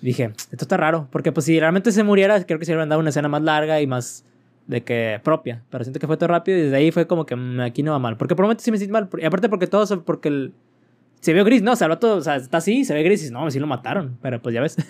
dije, 0.00 0.32
esto 0.50 0.64
está 0.64 0.76
raro, 0.76 1.08
porque 1.10 1.32
pues 1.32 1.46
si 1.46 1.58
realmente 1.58 1.92
se 1.92 2.02
muriera, 2.02 2.44
creo 2.44 2.58
que 2.58 2.64
se 2.64 2.72
hubieran 2.72 2.88
dado 2.88 3.00
una 3.00 3.10
escena 3.10 3.28
más 3.28 3.42
larga 3.42 3.80
y 3.80 3.86
más 3.86 4.24
de 4.66 4.82
que 4.82 5.20
propia, 5.22 5.62
pero 5.70 5.84
siento 5.84 6.00
que 6.00 6.06
fue 6.06 6.16
todo 6.16 6.28
rápido 6.28 6.58
y 6.58 6.62
desde 6.62 6.76
ahí 6.76 6.90
fue 6.90 7.06
como 7.06 7.26
que 7.26 7.36
mm, 7.36 7.60
aquí 7.60 7.82
no 7.82 7.92
va 7.92 7.98
mal, 7.98 8.16
porque 8.16 8.34
por 8.34 8.44
momentos 8.44 8.64
sí 8.64 8.70
me 8.70 8.78
siento 8.78 8.92
mal, 8.92 9.08
y 9.18 9.24
aparte 9.24 9.48
porque 9.48 9.66
todo, 9.66 10.04
porque 10.04 10.28
el, 10.28 10.52
se 11.20 11.32
vio 11.32 11.44
gris, 11.44 11.62
no, 11.62 11.72
o 11.72 11.76
sea, 11.76 11.88
todo, 11.96 12.16
o 12.16 12.22
sea, 12.22 12.36
está 12.36 12.58
así, 12.58 12.84
se 12.84 12.94
ve 12.94 13.02
gris 13.02 13.26
y 13.26 13.30
no, 13.30 13.50
sí 13.50 13.58
lo 13.58 13.66
mataron, 13.66 14.18
pero 14.20 14.42
pues 14.42 14.54
ya 14.54 14.60
ves. 14.60 14.76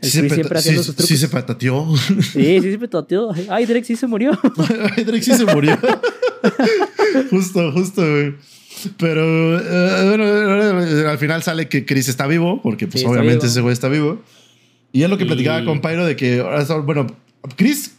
El 0.00 0.08
sí, 0.08 0.20
se 0.20 0.30
siempre 0.30 0.56
haciendo 0.56 0.82
sus 0.84 0.94
trucos. 0.94 1.08
sí 1.08 1.16
se 1.16 1.28
patateó. 1.28 1.84
Sí, 1.96 2.60
sí 2.60 2.70
se 2.70 2.78
patateó. 2.78 3.32
Ay, 3.48 3.66
Drake 3.66 3.84
sí 3.84 3.96
se 3.96 4.06
murió. 4.06 4.30
Ay, 4.96 5.02
Drake 5.02 5.22
sí 5.22 5.34
se 5.34 5.44
murió. 5.44 5.76
justo, 7.30 7.72
justo, 7.72 8.02
güey. 8.02 8.36
Pero 8.96 9.58
eh, 9.58 10.06
bueno, 10.06 11.10
al 11.10 11.18
final 11.18 11.42
sale 11.42 11.68
que 11.68 11.84
Chris 11.84 12.08
está 12.08 12.28
vivo, 12.28 12.62
porque 12.62 12.86
pues 12.86 13.04
obviamente 13.04 13.46
ese 13.46 13.60
güey 13.60 13.72
está 13.72 13.88
vivo. 13.88 14.22
Y 14.92 15.02
es 15.02 15.10
lo 15.10 15.18
que 15.18 15.26
platicaba 15.26 15.64
con 15.64 15.80
Pyro 15.80 16.06
de 16.06 16.14
que, 16.14 16.42
bueno, 16.84 17.08
Chris 17.56 17.97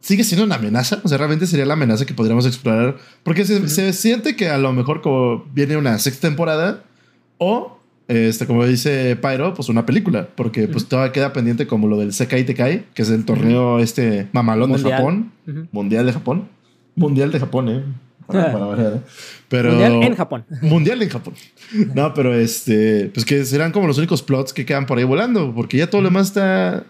sigue 0.00 0.24
siendo 0.24 0.44
una 0.44 0.56
amenaza. 0.56 1.00
O 1.04 1.08
sea, 1.08 1.18
realmente 1.18 1.46
sería 1.46 1.66
la 1.66 1.74
amenaza 1.74 2.06
que 2.06 2.14
podríamos 2.14 2.46
explorar. 2.46 2.96
Porque 3.22 3.44
se, 3.44 3.92
siente 3.92 4.36
que 4.36 4.48
a 4.48 4.58
lo 4.58 4.72
mejor 4.72 5.00
como 5.02 5.44
viene 5.52 5.76
una 5.76 5.98
sexta 5.98 6.28
temporada 6.28 6.82
o, 7.38 7.78
este, 8.08 8.46
como 8.46 8.66
dice 8.66 9.16
Pyro, 9.16 9.54
pues 9.54 9.68
una 9.68 9.86
película. 9.86 10.28
Porque 10.34 10.68
pues 10.68 10.86
todavía 10.86 11.12
queda 11.12 11.32
pendiente 11.32 11.66
como 11.66 11.88
lo 11.88 11.98
del 11.98 12.12
Sekai 12.12 12.44
Tekai, 12.44 12.86
que 12.94 13.02
es 13.02 13.10
el 13.10 13.24
torneo 13.24 13.78
este 13.78 14.28
mamalón 14.32 14.72
de 14.72 14.78
Japón. 14.78 15.32
Mundial 15.72 16.06
de 16.06 16.12
Japón. 16.12 16.48
Mundial 16.96 17.30
de 17.32 17.40
Japón, 17.40 17.68
eh. 17.68 17.82
Pero, 19.48 19.70
mundial 19.70 20.02
en 20.02 20.14
Japón. 20.14 20.44
Mundial 20.62 21.02
en 21.02 21.08
Japón. 21.08 21.34
No, 21.94 22.14
pero 22.14 22.34
este, 22.34 23.10
pues 23.12 23.26
que 23.26 23.44
serán 23.44 23.72
como 23.72 23.86
los 23.86 23.98
únicos 23.98 24.22
plots 24.22 24.52
que 24.52 24.64
quedan 24.64 24.86
por 24.86 24.98
ahí 24.98 25.04
volando, 25.04 25.52
porque 25.54 25.78
ya 25.78 25.88
todo 25.88 26.00
lo 26.02 26.08
demás 26.08 26.28
está, 26.28 26.84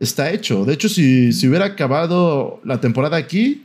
está 0.00 0.32
hecho. 0.32 0.64
De 0.64 0.74
hecho, 0.74 0.88
si, 0.88 1.32
si 1.32 1.46
hubiera 1.46 1.66
acabado 1.66 2.60
la 2.64 2.80
temporada 2.80 3.16
aquí, 3.16 3.64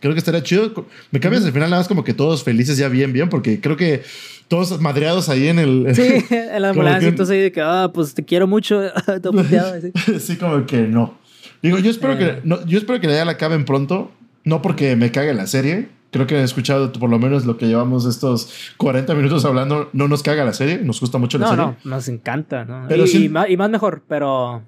creo 0.00 0.14
que 0.14 0.18
estaría 0.18 0.42
chido. 0.42 0.86
Me 1.10 1.20
cambias 1.20 1.44
al 1.44 1.52
final 1.52 1.68
nada 1.68 1.80
más 1.80 1.88
como 1.88 2.04
que 2.04 2.14
todos 2.14 2.42
felices 2.42 2.78
ya 2.78 2.88
bien, 2.88 3.12
bien, 3.12 3.28
porque 3.28 3.60
creo 3.60 3.76
que 3.76 4.02
todos 4.48 4.80
madreados 4.80 5.28
ahí 5.28 5.48
en 5.48 5.58
el... 5.58 5.86
Sí, 5.94 6.24
en 6.30 6.62
la 6.62 6.70
ambulancia, 6.70 7.08
entonces 7.08 7.34
ahí 7.34 7.42
de 7.42 7.52
que, 7.52 7.60
ah, 7.60 7.90
pues 7.92 8.14
te 8.14 8.24
quiero 8.24 8.46
mucho, 8.46 8.80
todo 9.22 9.32
puteado. 9.32 9.74
Sí. 10.18 10.36
como 10.36 10.64
que 10.64 10.82
no. 10.82 11.18
Digo, 11.62 11.78
yo 11.78 11.90
espero, 11.90 12.16
que, 12.16 12.24
eh. 12.26 12.40
no, 12.44 12.64
yo 12.66 12.78
espero 12.78 13.00
que 13.00 13.08
ya 13.08 13.24
la 13.24 13.32
acaben 13.32 13.64
pronto, 13.64 14.12
no 14.44 14.62
porque 14.62 14.94
me 14.94 15.10
cague 15.10 15.34
la 15.34 15.46
serie, 15.46 15.88
creo 16.12 16.26
que 16.26 16.36
he 16.36 16.42
escuchado 16.42 16.92
por 16.92 17.10
lo 17.10 17.18
menos 17.18 17.44
lo 17.44 17.56
que 17.56 17.66
llevamos 17.66 18.06
estos 18.06 18.72
40 18.76 19.14
minutos 19.14 19.44
hablando. 19.44 19.90
No 19.92 20.08
nos 20.08 20.22
caga 20.22 20.44
la 20.44 20.52
serie, 20.52 20.78
nos 20.78 21.00
gusta 21.00 21.18
mucho 21.18 21.38
la 21.38 21.48
serie. 21.48 21.64
No, 21.64 21.76
no, 21.84 21.90
nos 21.90 22.08
encanta. 22.08 22.64
¿no? 22.64 22.88
y, 22.88 23.28
más, 23.28 23.70
mejor, 23.70 24.02
pero. 24.08 24.62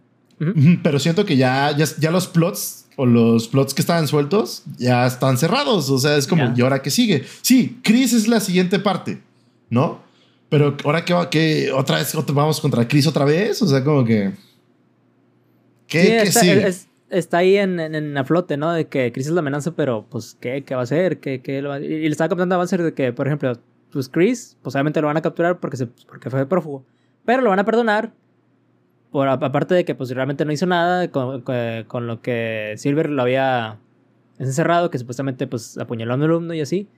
Pero 0.83 0.99
siento 0.99 1.25
que 1.25 1.37
ya, 1.37 1.77
ya, 1.77 2.11
los 2.11 2.29
plots 2.29 2.87
o 2.97 3.07
los 3.07 3.49
plots 3.49 3.75
que 3.75 3.83
estaban 3.83 4.07
sueltos 4.07 4.63
ya 4.77 5.07
están 5.07 5.37
cerrados. 5.37 5.91
O 5.91 5.99
sea, 5.99 6.17
es 6.17 6.27
como, 6.27 6.53
¿y 6.55 6.61
ahora 6.61 6.81
qué 6.83 6.91
sigue? 6.91 7.25
Sí, 7.43 7.79
Chris 7.83 8.13
es 8.13 8.29
la 8.29 8.41
siguiente 8.41 8.79
parte, 8.79 9.21
¿no? 9.71 10.03
Pero 10.49 10.77
ahora 10.85 11.05
que, 11.05 11.73
otra 11.73 11.97
vez 11.97 12.15
vamos 12.33 12.61
contra 12.61 12.87
Chris 12.87 13.07
otra 13.07 13.25
vez, 13.25 13.61
o 13.63 13.67
sea, 13.67 13.85
como 13.85 14.05
que. 14.05 14.33
¿Qué, 15.87 16.27
sí, 16.27 16.41
sigue? 16.41 16.73
está 17.11 17.39
ahí 17.39 17.57
en, 17.57 17.81
en, 17.81 18.17
a 18.17 18.25
flote, 18.25 18.57
¿no? 18.57 18.73
De 18.73 18.87
que 18.87 19.13
Chris 19.13 19.27
es 19.27 19.33
la 19.33 19.41
amenaza, 19.41 19.75
pero 19.75 20.07
pues, 20.09 20.37
¿qué, 20.41 20.65
qué 20.65 20.75
va 20.75 20.83
a 20.83 20.85
hacer? 20.85 21.21
¿Qué, 21.21 21.41
qué 21.41 21.63
lo 21.63 21.71
va 21.71 21.77
a... 21.77 21.81
Y 21.81 22.01
le 22.01 22.09
estaba 22.09 22.29
comentando 22.29 22.55
a 22.55 22.57
Avancer 22.57 22.83
de 22.83 22.95
que, 22.95 23.13
por 23.13 23.27
ejemplo, 23.27 23.53
pues 23.91 24.09
Chris, 24.09 24.57
pues 24.63 24.75
obviamente 24.75 25.01
lo 25.01 25.07
van 25.07 25.17
a 25.17 25.23
capturar 25.23 25.61
porque, 25.61 25.77
se, 25.77 25.87
porque 25.87 26.31
fue 26.31 26.47
prófugo, 26.47 26.85
pero 27.25 27.43
lo 27.43 27.51
van 27.51 27.59
a 27.59 27.65
perdonar. 27.65 28.13
Por, 29.11 29.29
aparte 29.29 29.75
de 29.75 29.85
que 29.85 29.95
pues 29.95 30.11
realmente 30.11 30.45
no 30.45 30.53
hizo 30.53 30.67
nada 30.67 31.11
con, 31.11 31.43
con, 31.43 32.07
lo 32.07 32.21
que 32.21 32.75
Silver 32.77 33.09
lo 33.09 33.23
había 33.23 33.79
encerrado, 34.39 34.91
que 34.91 34.99
supuestamente 34.99 35.47
pues 35.47 35.79
apuñaló 35.79 36.13
a 36.13 36.17
un 36.17 36.23
alumno 36.25 36.53
y 36.53 36.61
así, 36.61 36.89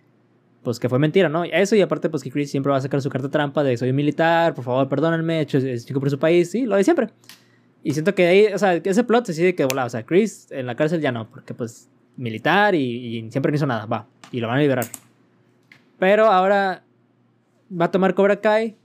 pues 0.65 0.81
que 0.81 0.89
fue 0.89 0.99
mentira, 0.99 1.29
¿no? 1.29 1.45
Eso 1.45 1.77
y 1.77 1.81
aparte 1.81 2.11
pues 2.11 2.25
que 2.25 2.31
Chris 2.31 2.51
siempre 2.51 2.73
va 2.73 2.79
a 2.79 2.81
sacar 2.81 3.01
su 3.01 3.11
carta 3.11 3.31
trampa 3.31 3.63
de 3.63 3.77
soy 3.77 3.91
un 3.91 3.97
militar, 3.97 4.55
por 4.55 4.65
favor 4.65 4.89
perdónenme, 4.89 5.39
he 5.39 5.43
hecho 5.43 5.61
chico 5.61 6.01
por 6.01 6.11
su 6.11 6.19
país, 6.19 6.51
sí, 6.51 6.67
lo 6.67 6.77
de 6.77 6.85
siempre. 6.85 7.11
Y 7.83 7.93
siento 7.93 8.15
que 8.15 8.27
ahí, 8.27 8.47
o 8.53 8.59
sea, 8.59 8.75
ese 8.75 9.05
plot 9.05 9.27
se 9.27 9.33
sigue 9.33 9.55
que 9.55 9.65
volaba. 9.65 9.87
O 9.87 9.91
sea, 9.91 10.05
Chris 10.05 10.49
en 10.51 10.67
la 10.67 10.75
cárcel 10.75 11.01
ya 11.01 11.13
no, 11.13 11.31
porque 11.31 11.55
pues 11.55 11.89
militar 12.17 12.75
y, 12.75 13.19
y 13.19 13.31
siempre 13.31 13.51
no 13.53 13.57
hizo 13.57 13.67
nada, 13.67 13.87
va. 13.87 14.07
Y 14.33 14.41
lo 14.41 14.49
van 14.49 14.59
a 14.59 14.61
liberar. 14.61 14.85
Pero 15.99 16.27
ahora 16.27 16.83
va 17.71 17.87
a 17.87 17.91
tomar 17.91 18.15
Cobra 18.15 18.41
Kai. 18.41 18.77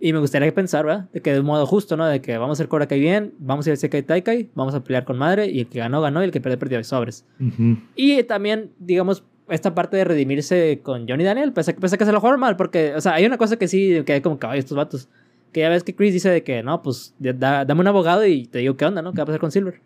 Y 0.00 0.12
me 0.12 0.20
gustaría 0.20 0.54
pensar, 0.54 0.84
¿verdad? 0.86 1.08
De 1.12 1.20
que 1.20 1.32
de 1.32 1.40
un 1.40 1.46
modo 1.46 1.66
justo, 1.66 1.96
¿no? 1.96 2.06
De 2.06 2.20
que 2.20 2.38
vamos 2.38 2.50
a 2.50 2.62
hacer 2.62 2.68
Cobra 2.68 2.86
Kai 2.86 3.00
bien, 3.00 3.32
vamos 3.40 3.66
a 3.66 3.70
ir 3.70 3.72
al 3.72 3.78
Sekai 3.78 4.02
Taikai, 4.02 4.48
vamos 4.54 4.74
a 4.74 4.84
pelear 4.84 5.04
con 5.04 5.18
madre, 5.18 5.46
y 5.48 5.60
el 5.60 5.66
que 5.66 5.80
ganó, 5.80 6.00
ganó, 6.00 6.20
y 6.22 6.26
el 6.26 6.30
que 6.30 6.40
perdió, 6.40 6.58
perdió, 6.58 6.82
sobres. 6.84 7.24
Ujú. 7.40 7.78
Y 7.96 8.22
también, 8.22 8.70
digamos, 8.78 9.24
esta 9.48 9.74
parte 9.74 9.96
de 9.96 10.04
redimirse 10.04 10.80
con 10.84 11.08
Johnny 11.08 11.24
Daniel, 11.24 11.52
pese 11.52 11.74
pese 11.74 11.96
a 11.96 11.98
que 11.98 12.04
se 12.04 12.12
lo 12.12 12.20
jugaron 12.20 12.38
mal, 12.38 12.54
porque, 12.56 12.94
o 12.94 13.00
sea, 13.00 13.14
hay 13.14 13.26
una 13.26 13.38
cosa 13.38 13.56
que 13.56 13.66
sí, 13.66 14.02
que 14.06 14.12
hay 14.12 14.20
como 14.20 14.38
caballos 14.38 14.64
estos 14.64 14.76
vatos. 14.76 15.08
Que 15.52 15.60
ya 15.60 15.68
ves 15.70 15.82
que 15.82 15.94
Chris 15.96 16.12
dice 16.12 16.28
de 16.30 16.42
que, 16.44 16.62
no, 16.62 16.82
pues, 16.82 17.14
da- 17.18 17.64
dame 17.64 17.80
un 17.80 17.86
abogado 17.88 18.24
y 18.26 18.44
te 18.46 18.58
digo 18.58 18.76
qué 18.76 18.84
onda, 18.84 19.00
¿no? 19.02 19.12
¿Qué 19.12 19.16
va 19.18 19.22
a 19.22 19.26
pasar 19.26 19.40
con 19.40 19.50
Silver? 19.50 19.80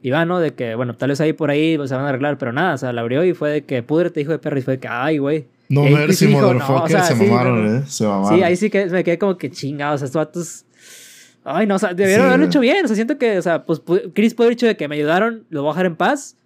Y 0.00 0.10
va, 0.10 0.24
¿no? 0.24 0.38
De 0.38 0.54
que, 0.54 0.76
bueno, 0.76 0.94
tal 0.94 1.08
vez 1.10 1.20
ahí 1.20 1.32
por 1.32 1.50
ahí 1.50 1.76
pues, 1.76 1.90
se 1.90 1.96
van 1.96 2.04
a 2.04 2.08
arreglar, 2.10 2.38
pero 2.38 2.52
nada, 2.52 2.74
o 2.74 2.78
sea, 2.78 2.92
la 2.92 3.00
abrió 3.00 3.24
y 3.24 3.34
fue 3.34 3.50
de 3.50 3.64
que 3.64 3.82
pudrete, 3.82 4.20
hijo 4.20 4.30
de 4.30 4.38
perro, 4.38 4.56
y 4.58 4.62
fue 4.62 4.74
de 4.74 4.80
que, 4.80 4.88
ay, 4.88 5.18
güey. 5.18 5.46
No 5.68 5.86
Y 5.86 5.90
mercy, 5.90 6.26
dijo, 6.26 6.40
no, 6.40 6.46
motherfucker. 6.46 6.82
o 6.84 6.88
sea, 6.88 7.02
se 7.02 7.16
sí, 7.16 7.24
mamaron, 7.26 7.64
no, 7.64 7.70
no. 7.72 7.78
¿eh? 7.78 7.82
Se 7.86 8.06
mamaron. 8.06 8.38
Sí, 8.38 8.42
ahí 8.44 8.56
sí 8.56 8.70
que 8.70 8.86
me 8.86 9.02
quedé 9.04 9.18
como 9.18 9.36
que 9.36 9.50
chingados, 9.50 10.02
estos 10.02 10.14
vatos. 10.20 10.64
Ay, 11.44 11.66
no, 11.66 11.76
o 11.76 11.78
sea, 11.78 11.94
debieron 11.94 12.24
Sí. 12.24 12.28
haberlo 12.28 12.46
hecho 12.46 12.60
bien. 12.60 12.84
O 12.84 12.88
sea, 12.88 12.94
siento 12.96 13.18
que, 13.18 13.38
o 13.38 13.42
sea, 13.42 13.64
pues 13.64 13.84
pu- 13.84 14.12
Chris 14.14 14.34
puede 14.34 14.48
haber 14.48 14.56
dicho 14.56 14.66
de 14.66 14.76
que 14.76 14.88
me 14.88 14.96
ayudaron, 14.96 15.44
lo 15.48 15.62
voy 15.62 15.70
a 15.70 15.72
dejar 15.74 15.86
en 15.86 15.96
paz. 15.96 16.36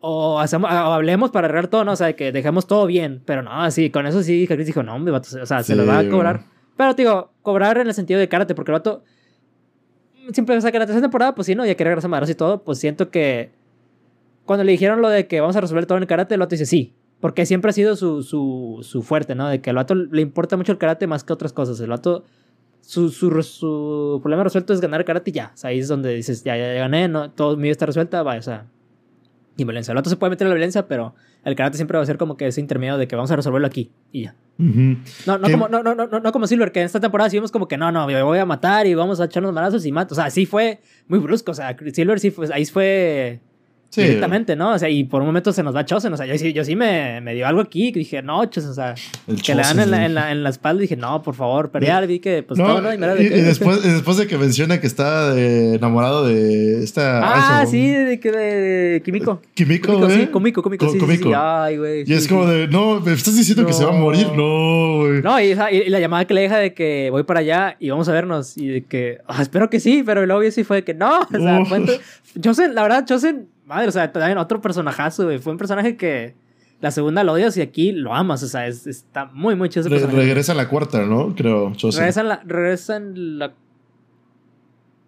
O, 0.00 0.38
hacemos, 0.38 0.70
o 0.70 0.74
hablemos 0.74 1.30
para 1.30 1.46
arreglar 1.46 1.68
todo, 1.68 1.84
¿no? 1.84 1.92
O 1.92 1.96
sea, 1.96 2.08
de 2.08 2.16
que 2.16 2.30
dejemos 2.32 2.66
todo 2.66 2.86
bien. 2.86 3.22
Pero 3.24 3.42
no, 3.42 3.50
así, 3.62 3.88
con 3.90 4.06
eso 4.06 4.22
sí, 4.22 4.46
Chris 4.46 4.66
dijo, 4.66 4.82
no, 4.82 4.94
hombre, 4.94 5.12
vato, 5.12 5.28
o 5.42 5.46
sea, 5.46 5.62
se 5.62 5.72
Sí, 5.72 5.78
lo 5.78 5.86
va 5.86 5.98
a 6.00 6.08
cobrar. 6.08 6.44
Pero, 6.76 6.92
digo, 6.94 7.30
cobrar 7.42 7.78
en 7.78 7.86
el 7.86 7.94
sentido 7.94 8.20
de 8.20 8.28
karate, 8.28 8.54
porque 8.54 8.70
el 8.72 8.74
vato 8.74 9.04
siempre, 10.32 10.56
o 10.56 10.60
sea, 10.60 10.70
que 10.70 10.76
en 10.76 10.80
la 10.80 10.86
tercera 10.86 11.02
temporada, 11.02 11.34
pues 11.34 11.46
sí, 11.46 11.54
¿no? 11.54 11.64
Ya 11.64 11.74
quería 11.74 11.90
regresar 11.90 12.08
a 12.08 12.10
Madras 12.10 12.30
y 12.30 12.34
todo, 12.34 12.62
pues 12.64 12.78
siento 12.78 13.10
que 13.10 13.50
cuando 14.44 14.64
le 14.64 14.72
dijeron 14.72 15.00
lo 15.00 15.08
de 15.08 15.26
que 15.26 15.40
vamos 15.40 15.56
a 15.56 15.60
resolver 15.60 15.86
todo 15.86 15.96
en 15.98 16.02
el 16.02 16.08
karate, 16.08 16.34
el 16.34 16.40
vato 16.40 16.50
dice 16.50 16.66
sí. 16.66 16.94
Porque 17.20 17.46
siempre 17.46 17.70
ha 17.70 17.72
sido 17.72 17.96
su, 17.96 18.22
su, 18.22 18.80
su 18.82 19.02
fuerte, 19.02 19.34
¿no? 19.34 19.48
De 19.48 19.60
que 19.60 19.70
al 19.70 19.76
vato 19.76 19.94
le 19.94 20.20
importa 20.20 20.56
mucho 20.56 20.72
el 20.72 20.78
karate 20.78 21.06
más 21.06 21.24
que 21.24 21.32
otras 21.32 21.52
cosas. 21.52 21.80
El 21.80 21.88
vato, 21.88 22.24
su, 22.80 23.08
su, 23.08 23.30
su 23.42 24.20
problema 24.22 24.44
resuelto 24.44 24.72
es 24.72 24.80
ganar 24.80 25.04
karate 25.04 25.30
y 25.30 25.34
ya. 25.34 25.52
O 25.54 25.56
sea, 25.56 25.70
ahí 25.70 25.78
es 25.78 25.88
donde 25.88 26.14
dices, 26.14 26.44
ya, 26.44 26.56
ya, 26.56 26.66
ya 26.74 26.80
gané, 26.80 27.08
no, 27.08 27.30
todo 27.30 27.56
mi 27.56 27.64
vida 27.64 27.72
está 27.72 27.86
resuelta, 27.86 28.22
va, 28.22 28.36
o 28.36 28.42
sea. 28.42 28.66
Y 29.56 29.64
violencia. 29.64 29.92
El 29.92 29.96
vato 29.96 30.10
se 30.10 30.16
puede 30.16 30.30
meter 30.30 30.46
en 30.46 30.50
la 30.50 30.54
violencia, 30.56 30.88
pero 30.88 31.14
el 31.44 31.54
karate 31.54 31.76
siempre 31.76 31.96
va 31.96 32.02
a 32.02 32.06
ser 32.06 32.18
como 32.18 32.36
que 32.36 32.48
ese 32.48 32.60
intermedio 32.60 32.98
de 32.98 33.06
que 33.06 33.14
vamos 33.14 33.30
a 33.30 33.36
resolverlo 33.36 33.66
aquí 33.66 33.92
y 34.10 34.24
ya. 34.24 34.34
Ujú. 34.58 34.96
No, 35.26 35.38
no, 35.38 35.46
¿Qué? 35.46 35.52
como, 35.52 35.68
no, 35.68 35.82
no, 35.82 35.94
no, 35.94 36.06
no, 36.06 36.20
no 36.20 36.32
como 36.32 36.46
Silver, 36.46 36.72
que 36.72 36.80
en 36.80 36.86
esta 36.86 37.00
temporada 37.00 37.30
sí 37.30 37.36
vimos 37.36 37.52
como 37.52 37.68
que 37.68 37.76
no, 37.76 37.92
no, 37.92 38.06
me 38.06 38.20
voy 38.22 38.38
a 38.38 38.46
matar 38.46 38.86
y 38.86 38.94
vamos 38.94 39.20
a 39.20 39.26
echarnos 39.26 39.52
manazos 39.52 39.86
y 39.86 39.92
mato. 39.92 40.14
O 40.14 40.16
sea, 40.16 40.28
sí 40.30 40.44
fue 40.44 40.80
muy 41.06 41.20
brusco. 41.20 41.52
O 41.52 41.54
sea, 41.54 41.76
Silver 41.92 42.18
sí 42.18 42.30
fue, 42.30 42.48
ahí 42.52 42.64
fue 42.64 43.40
Sí. 43.94 44.02
directamente, 44.02 44.56
¿no? 44.56 44.72
O 44.72 44.78
sea, 44.78 44.88
y 44.88 45.04
por 45.04 45.20
un 45.20 45.26
momento 45.28 45.52
se 45.52 45.62
nos 45.62 45.74
va 45.74 45.84
Chosen. 45.84 46.12
O 46.12 46.16
sea, 46.16 46.26
yo 46.26 46.36
sí, 46.36 46.52
yo 46.52 46.64
sí 46.64 46.74
me, 46.74 47.20
me 47.20 47.34
dio 47.34 47.46
algo 47.46 47.60
aquí 47.60 47.92
que 47.92 48.00
dije, 48.00 48.22
no, 48.22 48.44
Chosen, 48.46 48.70
o 48.70 48.74
sea, 48.74 48.94
El 49.28 49.40
que 49.42 49.54
le 49.54 49.62
dan 49.62 49.78
en 49.78 49.90
la, 49.90 50.04
en, 50.06 50.14
la, 50.14 50.32
en 50.32 50.42
la 50.42 50.50
espalda 50.50 50.80
dije, 50.80 50.96
no, 50.96 51.22
por 51.22 51.34
favor, 51.34 51.70
pero 51.70 51.86
ya 51.86 52.00
vi 52.00 52.18
que, 52.18 52.42
pues 52.42 52.58
No, 52.58 52.66
todo, 52.66 52.80
¿no? 52.82 52.92
Y, 52.92 52.96
de 52.96 53.24
y, 53.24 53.28
que- 53.28 53.36
y 53.38 53.40
después, 53.40 54.16
de 54.16 54.26
que 54.26 54.36
menciona 54.38 54.80
que 54.80 54.86
está 54.86 55.32
eh, 55.38 55.74
enamorado 55.74 56.26
de 56.26 56.82
esta. 56.82 57.60
Ah, 57.60 57.66
sí, 57.66 57.86
de 57.88 58.18
que 58.18 58.32
de 58.32 59.02
Kimiko. 59.04 59.40
Kimiko, 59.54 59.86
Kimiko, 59.88 60.06
güey. 60.06 60.18
sí, 60.20 60.26
Komiko, 60.26 60.62
Komiko, 60.62 60.86
Co- 60.86 60.92
sí, 60.92 60.98
sí, 60.98 61.04
Komiko. 61.04 61.28
sí, 61.28 61.34
ay, 61.36 61.76
güey. 61.76 62.04
Y 62.06 62.12
es 62.14 62.26
como 62.28 62.46
de, 62.46 62.66
no, 62.68 63.00
me 63.00 63.12
estás 63.12 63.36
diciendo 63.36 63.64
que 63.66 63.72
se 63.72 63.84
va 63.84 63.90
a 63.90 63.94
morir. 63.96 64.26
No, 64.34 64.98
güey. 65.06 65.22
No, 65.22 65.40
y, 65.40 65.52
esa- 65.52 65.70
y 65.70 65.88
la 65.88 66.00
llamada 66.00 66.24
que 66.26 66.34
le 66.34 66.40
deja 66.42 66.58
de 66.58 66.74
que 66.74 67.08
voy 67.10 67.22
para 67.22 67.40
allá 67.40 67.76
y 67.78 67.90
vamos 67.90 68.08
a 68.08 68.12
vernos. 68.12 68.56
Y 68.56 68.66
de 68.68 68.84
que, 68.84 69.18
ah, 69.28 69.40
espero 69.42 69.70
que 69.70 69.78
sí, 69.80 70.02
pero 70.04 70.24
luego 70.26 70.42
yo 70.42 70.50
sí 70.50 70.64
fue 70.64 70.78
de 70.78 70.84
que 70.84 70.94
no. 70.94 71.20
O 71.20 71.26
sea, 71.30 71.60
Chosen, 72.40 72.74
la 72.74 72.82
verdad, 72.82 73.04
Chosen, 73.06 73.48
madre, 73.66 73.88
o 73.88 73.92
sea, 73.92 74.10
también 74.12 74.38
otro 74.38 74.60
personajazo, 74.60 75.24
güey. 75.24 75.38
Fue 75.38 75.52
un 75.52 75.58
personaje 75.58 75.96
que 75.96 76.34
la 76.80 76.90
segunda 76.90 77.24
lo 77.24 77.32
odias 77.32 77.56
y 77.56 77.60
aquí 77.62 77.92
lo 77.92 78.14
amas. 78.14 78.42
O 78.42 78.48
sea, 78.48 78.66
es- 78.66 78.86
está 78.86 79.26
muy, 79.26 79.54
muy 79.56 79.68
chido 79.68 79.80
ese 79.82 79.88
Re- 79.90 79.96
personaje. 79.96 80.26
regresa 80.26 80.52
a 80.52 80.54
la 80.54 80.68
cuarta, 80.68 81.02
¿no? 81.02 81.34
Creo. 81.34 81.72
Chosen. 81.74 82.00
Regresa 82.00 82.22
la. 82.22 82.42
Regresa 82.44 82.96
en 82.96 83.38
la. 83.38 83.52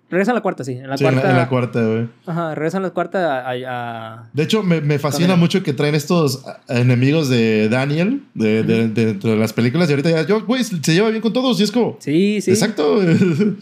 Regresa 0.08 0.30
en 0.30 0.34
la 0.36 0.40
cuarta, 0.40 0.62
sí. 0.62 0.72
En 0.72 0.88
la 0.88 0.96
Sí, 0.96 1.04
en 1.04 1.10
cuarta. 1.14 1.26
la, 1.26 1.30
en 1.32 1.36
la 1.36 1.48
cuarta, 1.48 1.82
güey. 1.84 2.08
Ajá, 2.26 2.54
regresa 2.54 2.76
en 2.76 2.82
la 2.84 2.90
cuarta 2.90 3.40
a. 3.40 3.50
a- 3.50 4.30
De 4.32 4.42
hecho, 4.44 4.62
me, 4.62 4.80
me 4.80 5.00
fascina 5.00 5.30
También. 5.30 5.40
mucho 5.40 5.62
que 5.64 5.72
traen 5.72 5.96
estos 5.96 6.44
a- 6.46 6.60
enemigos 6.78 7.28
de 7.28 7.68
Daniel 7.68 8.22
de, 8.34 8.62
de- 8.62 8.88
de 9.14 9.36
las 9.36 9.52
películas. 9.52 9.88
Y 9.90 9.92
ahorita 9.94 10.10
ya, 10.10 10.24
yo, 10.24 10.44
güey, 10.46 10.62
se 10.62 10.76
lleva 10.94 11.10
bien 11.10 11.20
con 11.20 11.32
todos. 11.32 11.58
Y 11.60 11.64
es 11.64 11.72
como, 11.72 11.96
Sí, 11.98 12.40
sí. 12.40 12.50
exacto. 12.52 13.00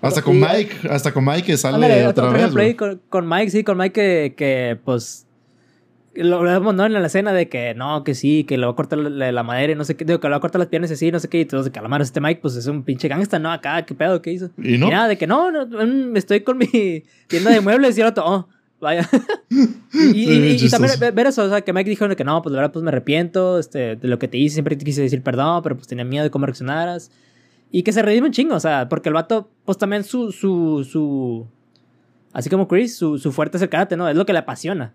hasta 0.00 0.22
con 0.22 0.38
Mike, 0.38 0.88
hasta 0.90 1.12
con 1.12 1.24
Mike 1.24 1.42
que 1.42 1.56
sale 1.56 1.74
Ándale, 1.76 2.06
otra 2.06 2.28
otro 2.28 2.38
vez. 2.38 2.56
ahí 2.56 2.74
con, 2.74 3.00
con 3.08 3.28
Mike, 3.28 3.50
sí, 3.50 3.64
con 3.64 3.76
Mike 3.78 3.92
que, 3.92 4.34
que 4.36 4.78
pues 4.84 5.26
lo 6.14 6.40
vemos 6.42 6.74
¿no? 6.74 6.84
en 6.86 6.92
la 6.94 7.06
escena 7.06 7.32
de 7.32 7.48
que 7.48 7.74
no, 7.74 8.02
que 8.02 8.14
sí, 8.14 8.42
que 8.44 8.58
le 8.58 8.66
va 8.66 8.72
a 8.72 8.74
cortar 8.76 8.98
la, 8.98 9.30
la 9.30 9.42
madera 9.44 9.72
y 9.72 9.76
no 9.76 9.84
sé 9.84 9.96
qué, 9.96 10.04
digo, 10.04 10.18
que 10.18 10.26
le 10.26 10.32
va 10.32 10.38
a 10.38 10.40
cortar 10.40 10.58
las 10.58 10.68
piernas 10.68 10.90
y 10.90 10.94
así, 10.94 11.12
no 11.12 11.20
sé 11.20 11.28
qué, 11.28 11.40
y 11.40 11.44
todos 11.44 11.64
de 11.64 11.70
calamar, 11.70 12.02
este 12.02 12.20
Mike 12.20 12.40
pues 12.42 12.56
es 12.56 12.66
un 12.66 12.82
pinche 12.82 13.06
gangsta, 13.08 13.38
¿no? 13.38 13.52
Acá, 13.52 13.82
¿qué 13.84 13.94
pedo? 13.94 14.20
¿Qué 14.20 14.32
hizo? 14.32 14.50
Y 14.58 14.78
no. 14.78 14.88
Y 14.88 14.90
nada, 14.90 15.06
de 15.08 15.16
que 15.18 15.26
no, 15.28 15.50
no, 15.52 16.16
estoy 16.16 16.40
con 16.40 16.58
mi 16.58 17.04
tienda 17.28 17.50
de 17.50 17.60
muebles 17.60 17.96
y 17.96 18.00
el 18.00 18.08
otro, 18.08 18.24
oh, 18.26 18.48
vaya. 18.80 19.08
y, 19.92 20.22
y- 20.54 20.58
Sí, 20.58 20.66
y- 20.66 20.70
también 20.70 20.92
ver- 21.14 21.26
eso, 21.26 21.44
o 21.44 21.48
sea, 21.48 21.60
que 21.60 21.72
Mike 21.72 21.90
dijo 21.90 22.08
que 22.08 22.24
no, 22.24 22.42
pues 22.42 22.52
la 22.52 22.62
verdad, 22.62 22.72
pues 22.72 22.82
me 22.82 22.88
arrepiento 22.88 23.58
este, 23.60 23.94
de 23.96 24.08
lo 24.08 24.18
que 24.18 24.26
te 24.26 24.38
hice, 24.38 24.54
siempre 24.54 24.74
te 24.76 24.84
quise 24.84 25.02
decir 25.02 25.22
perdón, 25.22 25.62
pero 25.62 25.76
pues 25.76 25.86
tenía 25.86 26.04
miedo 26.04 26.24
de 26.24 26.30
cómo 26.30 26.46
reaccionaras. 26.46 27.10
Y 27.70 27.82
que 27.82 27.92
se 27.92 28.02
redime 28.02 28.26
un 28.28 28.32
chingo, 28.32 28.54
o 28.54 28.60
sea, 28.60 28.88
porque 28.88 29.08
el 29.10 29.14
vato, 29.14 29.50
pues 29.64 29.76
también 29.78 30.02
su, 30.04 30.32
su, 30.32 30.86
su, 30.90 31.46
así 32.32 32.48
como 32.48 32.66
Chris, 32.68 32.96
su, 32.96 33.18
su 33.18 33.32
fuerte 33.32 33.56
es 33.58 33.62
el 33.62 33.68
karate, 33.68 33.96
¿no? 33.96 34.08
Es 34.08 34.16
lo 34.16 34.24
que 34.26 34.32
le 34.32 34.38
apasiona. 34.38 34.94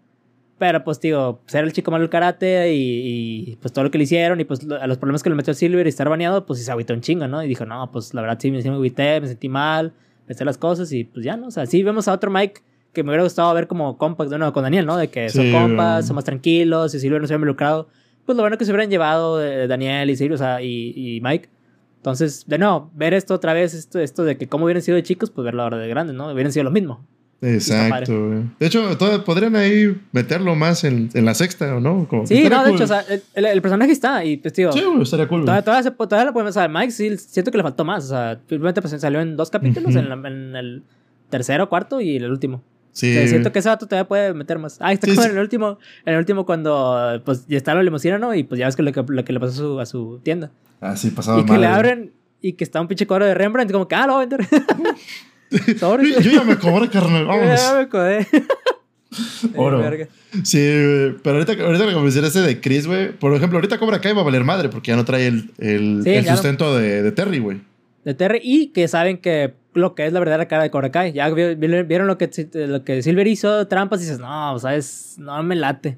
Pero 0.57 0.83
pues, 0.83 0.99
digo, 0.99 1.41
ser 1.45 1.63
el 1.65 1.73
chico 1.73 1.91
malo 1.91 2.03
del 2.03 2.09
karate 2.09 2.73
y, 2.73 3.51
y, 3.51 3.55
pues 3.57 3.73
todo 3.73 3.83
lo 3.83 3.91
que 3.91 3.97
le 3.97 4.05
hicieron 4.05 4.39
y 4.39 4.43
pues 4.45 4.63
lo- 4.63 4.81
a 4.81 4.87
los 4.87 4.97
problemas 4.97 5.21
que 5.23 5.29
le 5.29 5.35
metió 5.35 5.53
Silver 5.53 5.85
y 5.85 5.89
estar 5.89 6.07
baneado, 6.09 6.45
pues 6.45 6.59
sí 6.59 6.65
se 6.65 6.71
agüitó 6.71 6.93
un 6.93 7.01
chingo, 7.01 7.27
¿no? 7.27 7.43
Y 7.43 7.47
dijo, 7.47 7.65
no, 7.65 7.91
pues 7.91 8.13
la 8.13 8.21
verdad 8.21 8.37
sí 8.39 8.49
me, 8.51 8.61
sí 8.61 8.69
me 8.69 8.75
agüité, 8.75 9.19
me 9.19 9.27
sentí 9.27 9.49
mal, 9.49 9.93
pensé 10.25 10.45
las 10.45 10.57
cosas 10.57 10.91
y 10.93 11.03
pues 11.03 11.25
ya, 11.25 11.35
¿no? 11.37 11.47
O 11.47 11.51
sea, 11.51 11.65
sí 11.65 11.83
vemos 11.83 12.07
a 12.07 12.13
otro 12.13 12.31
Mike 12.31 12.61
que 12.93 13.03
me 13.03 13.09
hubiera 13.09 13.23
gustado 13.23 13.53
ver 13.53 13.67
como 13.67 13.97
compact 13.97 14.29
de 14.31 14.37
nuevo 14.37 14.53
con 14.53 14.63
Daniel, 14.63 14.85
¿no? 14.85 14.95
De 14.97 15.09
que 15.09 15.29
son 15.29 15.45
Sí, 15.45 15.51
compas, 15.51 15.95
güey. 15.95 16.03
son 16.07 16.15
más 16.15 16.23
tranquilos, 16.25 16.93
y 16.95 16.99
Silver 16.99 17.19
no 17.19 17.27
se 17.27 17.31
hubiera 17.33 17.37
involucrado. 17.39 17.87
Pues 18.25 18.35
lo 18.35 18.43
bueno 18.43 18.57
que 18.57 18.65
se 18.65 18.71
hubieran 18.71 18.89
llevado 18.89 19.37
de 19.39 19.67
Daniel 19.67 20.09
y 20.11 20.15
Silver, 20.15 20.33
o 20.35 20.37
sea, 20.37 20.61
y, 20.61 20.93
y 20.95 21.19
Mike. 21.21 21.49
Entonces, 22.03 22.43
de 22.47 22.57
nuevo, 22.57 22.91
ver 22.93 23.13
esto 23.13 23.33
otra 23.33 23.53
vez, 23.53 23.73
esto, 23.73 23.97
esto 23.97 24.25
de 24.25 24.37
que 24.37 24.47
cómo 24.49 24.65
hubieran 24.65 24.83
sido 24.83 24.95
de 24.97 25.03
chicos, 25.03 25.29
pues 25.29 25.45
verlo 25.45 25.63
ahora 25.63 25.77
de 25.77 25.87
grandes, 25.87 26.13
¿no? 26.13 26.29
Hubieran 26.29 26.51
sido 26.51 26.65
lo 26.65 26.71
mismo. 26.71 26.99
Exacto. 27.41 28.11
De 28.59 28.65
hecho, 28.67 28.97
todavía 28.97 29.23
podrían 29.23 29.55
ahí 29.55 29.97
meterlo 30.11 30.53
más 30.55 30.83
en, 30.83 31.09
en 31.13 31.23
la 31.23 31.33
sexta, 31.33 31.73
¿o 31.75 31.79
no? 31.79 32.05
Como- 32.09 32.27
Sí, 32.27 32.43
no, 32.49 32.59
de 32.63 32.71
cool. 32.71 32.75
hecho, 32.75 32.83
o 32.83 32.87
sea, 32.87 33.05
el, 33.09 33.23
el- 33.35 33.45
el 33.45 33.61
personaje 33.61 33.91
está 33.93 34.23
y 34.25 34.35
pues, 34.35 34.53
tío, 34.53 34.71
Sí, 34.73 34.81
estaría 35.01 35.27
cool. 35.29 35.41
todavía, 35.45 35.61
todavía, 35.63 35.83
se- 35.83 35.91
todavía 35.91 36.25
lo 36.25 36.33
podemos, 36.33 36.51
o 36.57 36.59
sea, 36.59 36.67
Mike 36.67 36.91
sí, 36.91 37.17
siento 37.17 37.51
que 37.51 37.57
le 37.57 37.63
faltó 37.63 37.85
más, 37.85 38.03
o 38.05 38.09
sea, 38.09 38.39
simplemente 38.49 38.81
pues, 38.81 38.99
salió 38.99 39.21
en 39.21 39.37
dos 39.37 39.49
capítulos, 39.49 39.95
en, 39.95 40.09
la- 40.09 40.15
en 40.27 40.55
el 40.57 40.83
tercero, 41.29 41.69
cuarto 41.69 42.01
y 42.01 42.17
el 42.17 42.29
último. 42.29 42.61
Sí, 42.93 43.27
siento 43.27 43.51
que 43.51 43.59
ese 43.59 43.69
vato 43.69 43.87
todavía 43.87 44.07
puede 44.07 44.33
meter 44.33 44.59
más. 44.59 44.77
Ah, 44.79 44.93
está 44.93 45.07
Sí, 45.07 45.13
como 45.15 45.23
sí. 45.23 45.29
en 45.29 45.35
el 45.35 45.41
último, 45.41 45.79
en 46.05 46.13
el 46.13 46.19
último 46.19 46.45
cuando 46.45 47.21
pues 47.25 47.45
ya 47.47 47.57
está 47.57 47.73
la 47.73 47.83
limusina, 47.83 48.17
¿no? 48.19 48.33
Y 48.35 48.43
pues 48.43 48.59
ya 48.59 48.67
ves 48.67 48.75
que 48.75 48.83
lo 48.83 48.91
que, 48.91 49.03
lo 49.05 49.25
que 49.25 49.33
le 49.33 49.39
pasó 49.39 49.51
a 49.51 49.57
su, 49.57 49.79
a 49.79 49.85
su 49.87 50.19
tienda. 50.23 50.51
Ah, 50.79 50.95
sí, 50.95 51.09
pasaba 51.09 51.41
y 51.41 51.45
que 51.45 51.57
le 51.57 51.65
abren 51.67 52.11
y 52.39 52.53
que 52.53 52.63
está 52.63 52.79
un 52.79 52.87
pinche 52.87 53.07
cuadro 53.07 53.25
de 53.25 53.33
Rembrandt, 53.33 53.71
como 53.71 53.87
que, 53.87 53.95
ah, 53.95 54.05
lo 54.05 54.13
voy 54.13 54.23
a 54.23 54.27
vender. 54.27 54.47
Yo 56.23 56.31
ya 56.31 56.43
me 56.43 56.57
cobré, 56.57 56.89
carnal. 56.89 57.25
Vámonos. 57.27 57.59
Ya 57.61 57.75
me 57.79 57.87
codé. 57.89 58.27
Oro. 59.55 59.83
Sí, 60.43 60.57
güey. 60.59 61.15
Pero 61.23 61.37
ahorita, 61.37 61.63
ahorita 61.63 61.85
lo 61.85 61.91
que 61.91 61.99
mencionaste 62.03 62.41
de 62.41 62.59
Chris, 62.61 62.87
güey. 62.87 63.11
Por 63.11 63.33
ejemplo, 63.35 63.57
ahorita 63.57 63.77
Cobra 63.77 64.01
Kai 64.01 64.13
va 64.13 64.21
a 64.21 64.23
valer 64.23 64.43
madre 64.43 64.69
porque 64.69 64.91
ya 64.91 64.95
no 64.95 65.05
trae 65.05 65.27
el, 65.27 65.51
el, 65.59 66.01
Sí, 66.03 66.09
el 66.09 66.23
ya 66.25 66.31
no. 66.31 66.37
sustento 66.37 66.75
de, 66.77 67.03
de 67.03 67.11
Terry, 67.11 67.39
güey. 67.39 67.61
de 68.03 68.13
Terry 68.15 68.39
y 68.43 68.67
que 68.67 68.87
saben 68.87 69.17
que 69.19 69.53
lo 69.73 69.95
que 69.95 70.05
es 70.05 70.13
la 70.13 70.19
verdadera 70.19 70.47
cara 70.47 70.63
de 70.63 70.71
Cobra 70.71 70.91
Kai. 70.91 71.11
Ya 71.13 71.29
vi- 71.29 71.55
vi- 71.55 71.83
vieron 71.83 72.07
lo 72.07 72.17
que, 72.17 72.29
lo 72.53 72.83
que 72.83 73.01
Silver 73.01 73.27
hizo, 73.27 73.67
trampas, 73.67 73.99
y 74.01 74.03
dices, 74.03 74.19
no, 74.19 74.57
sabes, 74.59 75.15
no 75.19 75.41
me 75.43 75.55
late. 75.55 75.97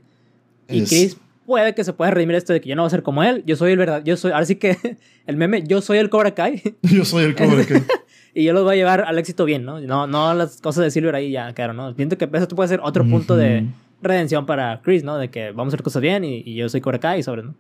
Y 0.70 0.82
Es- 0.82 0.90
Chris 0.90 1.18
puede 1.46 1.76
que 1.76 1.84
se 1.84 1.94
pueda 1.94 2.10
redimir 2.12 2.36
esto 2.36 2.54
de 2.54 2.62
que 2.62 2.70
yo 2.70 2.76
no 2.76 2.82
voy 2.82 2.88
a 2.88 2.90
ser 2.92 3.04
como 3.04 3.24
él. 3.24 3.44
Yo 3.46 3.56
soy 3.56 3.72
el 3.74 3.78
verdad, 3.78 4.02
yo 4.04 4.18
soy, 4.18 4.32
ahora 4.32 4.46
sí 4.46 4.56
que 4.56 4.78
el 5.28 5.38
meme, 5.38 5.64
yo 5.68 5.82
soy 5.82 5.98
el 6.00 6.10
Cobra 6.10 6.34
Kai 6.34 6.62
Yo 6.82 7.06
soy 7.06 7.26
el 7.26 7.36
Cobra 7.36 7.64
Kai. 7.66 7.84
y 8.34 8.44
yo 8.44 8.54
los 8.54 8.64
voy 8.64 8.74
a 8.74 8.76
llevar 8.78 9.02
al 9.08 9.18
éxito 9.20 9.46
bien, 9.46 9.64
¿no? 9.64 9.80
No, 9.82 10.08
no 10.08 10.34
las 10.34 10.60
cosas 10.62 10.84
de 10.84 10.92
Silver 10.92 11.14
ahí 11.16 11.32
ya, 11.32 11.54
claro, 11.54 11.74
¿no? 11.74 11.94
Siento 11.94 12.18
que 12.18 12.28
eso 12.34 12.48
puede 12.50 12.70
ser 12.70 12.80
otro 12.84 13.06
punto 13.08 13.36
de 13.38 13.66
redención 14.02 14.46
para 14.46 14.82
Chris, 14.84 15.04
¿no? 15.04 15.18
De 15.18 15.30
que 15.30 15.52
vamos 15.52 15.74
a 15.74 15.76
hacer 15.76 15.84
cosas 15.84 16.02
bien 16.02 16.24
y, 16.24 16.42
y 16.46 16.56
yo 16.56 16.68
soy 16.70 16.82
Cobra 16.82 17.00
Kai 17.00 17.22
sobre, 17.24 17.44
¿no? 17.44 17.56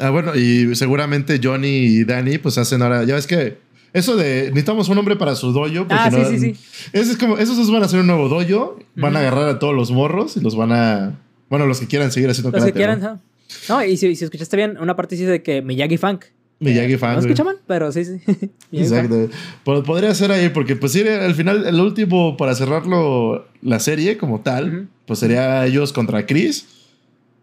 Ah, 0.00 0.10
bueno, 0.10 0.36
y 0.36 0.74
seguramente 0.76 1.40
Johnny 1.42 1.68
y 1.86 2.04
Danny, 2.04 2.38
pues 2.38 2.56
hacen 2.58 2.82
ahora. 2.82 3.02
Ya 3.04 3.14
ves 3.16 3.26
que 3.26 3.58
eso 3.92 4.16
de 4.16 4.48
necesitamos 4.48 4.88
un 4.88 4.98
hombre 4.98 5.16
para 5.16 5.34
su 5.34 5.52
dojo. 5.52 5.86
porque 5.86 5.94
Ah, 5.94 6.10
sí, 6.10 6.16
no- 6.16 6.28
sí, 6.28 6.38
sí. 6.38 6.54
Ese 6.92 7.12
es 7.12 7.16
como, 7.16 7.38
esos 7.38 7.56
dos 7.56 7.70
van 7.70 7.82
a 7.82 7.86
hacer 7.86 8.00
un 8.00 8.06
nuevo 8.06 8.28
dojo. 8.28 8.78
Van 8.96 9.16
a 9.16 9.20
agarrar 9.20 9.48
a 9.48 9.58
todos 9.58 9.74
los 9.74 9.90
morros 9.90 10.36
y 10.36 10.40
los 10.40 10.56
van 10.56 10.72
a. 10.72 11.18
Bueno, 11.48 11.66
los 11.66 11.80
que 11.80 11.86
quieran 11.86 12.12
seguir 12.12 12.28
haciendo 12.30 12.50
Los 12.50 12.64
que 12.64 12.72
quieran, 12.72 13.00
¿no? 13.00 13.20
¿no? 13.68 13.82
Y 13.84 13.96
si, 13.96 14.14
si 14.16 14.24
escuchaste 14.24 14.56
bien, 14.56 14.76
una 14.78 14.94
parte 14.96 15.14
dice 15.16 15.26
de 15.30 15.42
que 15.42 15.62
Miyagi 15.62 15.96
Funk, 15.96 16.24
Miyagi 16.60 16.96
fan. 16.98 17.10
No 17.14 17.16
güey. 17.20 17.30
escucha 17.32 17.44
mal, 17.44 17.56
pero 17.66 17.90
sí, 17.92 18.04
sí. 18.04 18.20
Exacto. 18.72 19.28
Pod- 19.64 19.84
Podría 19.84 20.14
ser 20.14 20.32
ahí, 20.32 20.48
porque 20.50 20.76
pues 20.76 20.92
sí, 20.92 21.02
al 21.06 21.34
final, 21.34 21.64
el 21.66 21.80
último, 21.80 22.36
para 22.36 22.54
cerrarlo, 22.54 23.46
la 23.62 23.78
serie 23.80 24.18
como 24.18 24.40
tal, 24.40 24.88
pues 25.06 25.20
sería 25.20 25.64
ellos 25.66 25.92
contra 25.92 26.26
Chris. 26.26 26.66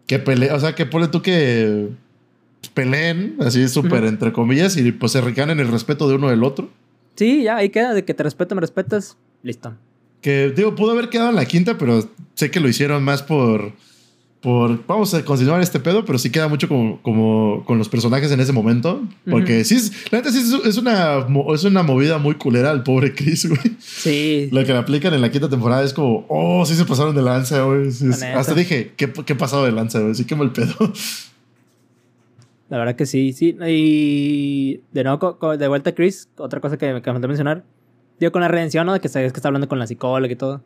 Que 0.06 0.20
peleen, 0.20 0.52
o 0.52 0.60
sea, 0.60 0.74
que 0.76 0.86
ponle 0.86 1.08
tú 1.08 1.20
que 1.22 1.88
peleen, 2.68 3.36
así 3.40 3.68
súper 3.68 4.04
entre 4.04 4.32
comillas, 4.32 4.76
y 4.76 4.92
pues 4.92 5.12
se 5.12 5.20
recanen 5.20 5.60
el 5.60 5.68
respeto 5.68 6.08
de 6.08 6.14
uno 6.16 6.28
del 6.30 6.44
otro. 6.44 6.68
Sí, 7.16 7.44
ya, 7.44 7.56
ahí 7.56 7.70
queda, 7.70 7.94
de 7.94 8.04
que 8.04 8.14
te 8.14 8.22
respeto, 8.22 8.54
me 8.54 8.60
respetas, 8.60 9.16
listo. 9.42 9.74
Que, 10.20 10.52
digo, 10.54 10.74
pudo 10.74 10.92
haber 10.92 11.08
quedado 11.08 11.30
en 11.30 11.36
la 11.36 11.46
quinta, 11.46 11.78
pero 11.78 12.08
sé 12.34 12.50
que 12.50 12.60
lo 12.60 12.68
hicieron 12.68 13.02
más 13.02 13.22
por. 13.22 13.72
por 14.40 14.84
vamos 14.86 15.14
a 15.14 15.24
continuar 15.24 15.60
este 15.60 15.80
pedo, 15.80 16.04
pero 16.04 16.18
sí 16.18 16.30
queda 16.30 16.48
mucho 16.48 16.68
como, 16.68 17.00
como 17.02 17.64
con 17.64 17.78
los 17.78 17.88
personajes 17.88 18.30
en 18.32 18.40
ese 18.40 18.52
momento. 18.52 19.02
Porque 19.30 19.58
Ujú. 19.58 19.64
sí, 19.64 19.74
es, 19.76 19.92
la 20.10 20.18
neta 20.18 20.32
sí 20.32 20.38
es, 20.38 20.66
es 20.66 20.76
una, 20.78 21.26
es 21.54 21.64
una 21.64 21.82
movida 21.82 22.18
muy 22.18 22.34
culera 22.34 22.70
al 22.70 22.82
pobre 22.82 23.14
Chris, 23.14 23.48
güey. 23.48 23.76
Sí, 23.78 24.48
Lo 24.52 24.64
que 24.64 24.72
le 24.72 24.78
aplican 24.78 25.14
en 25.14 25.20
la 25.20 25.30
quinta 25.30 25.48
temporada 25.48 25.84
es 25.84 25.92
como, 25.92 26.26
oh, 26.28 26.66
sí 26.66 26.74
se 26.74 26.84
pasaron 26.84 27.14
de 27.14 27.22
lanza, 27.22 27.62
güey. 27.62 27.92
Sí, 27.92 28.10
hasta 28.34 28.54
dije, 28.54 28.92
¿qué, 28.96 29.12
qué 29.12 29.34
pasado 29.34 29.64
de 29.64 29.72
lanza, 29.72 30.00
güey? 30.00 30.14
Sí, 30.14 30.24
qué 30.24 30.34
mal 30.34 30.52
pedo. 30.52 30.92
La 32.68 32.78
verdad 32.78 32.96
que 32.96 33.06
sí, 33.06 33.32
sí. 33.32 33.56
Y 33.66 34.80
de 34.92 35.04
nuevo, 35.04 35.56
de 35.56 35.68
vuelta 35.68 35.90
a 35.90 35.94
Chris, 35.94 36.28
otra 36.36 36.60
cosa 36.60 36.76
que 36.76 36.92
me 36.92 37.00
de 37.00 37.28
mencionar. 37.28 37.64
Digo, 38.18 38.32
con 38.32 38.40
la 38.40 38.48
redención, 38.48 38.86
¿no? 38.86 38.92
De 38.92 39.00
que, 39.00 39.08
que 39.08 39.26
está 39.26 39.48
hablando 39.48 39.68
con 39.68 39.78
la 39.78 39.86
psicóloga 39.86 40.32
y 40.32 40.36
todo. 40.36 40.62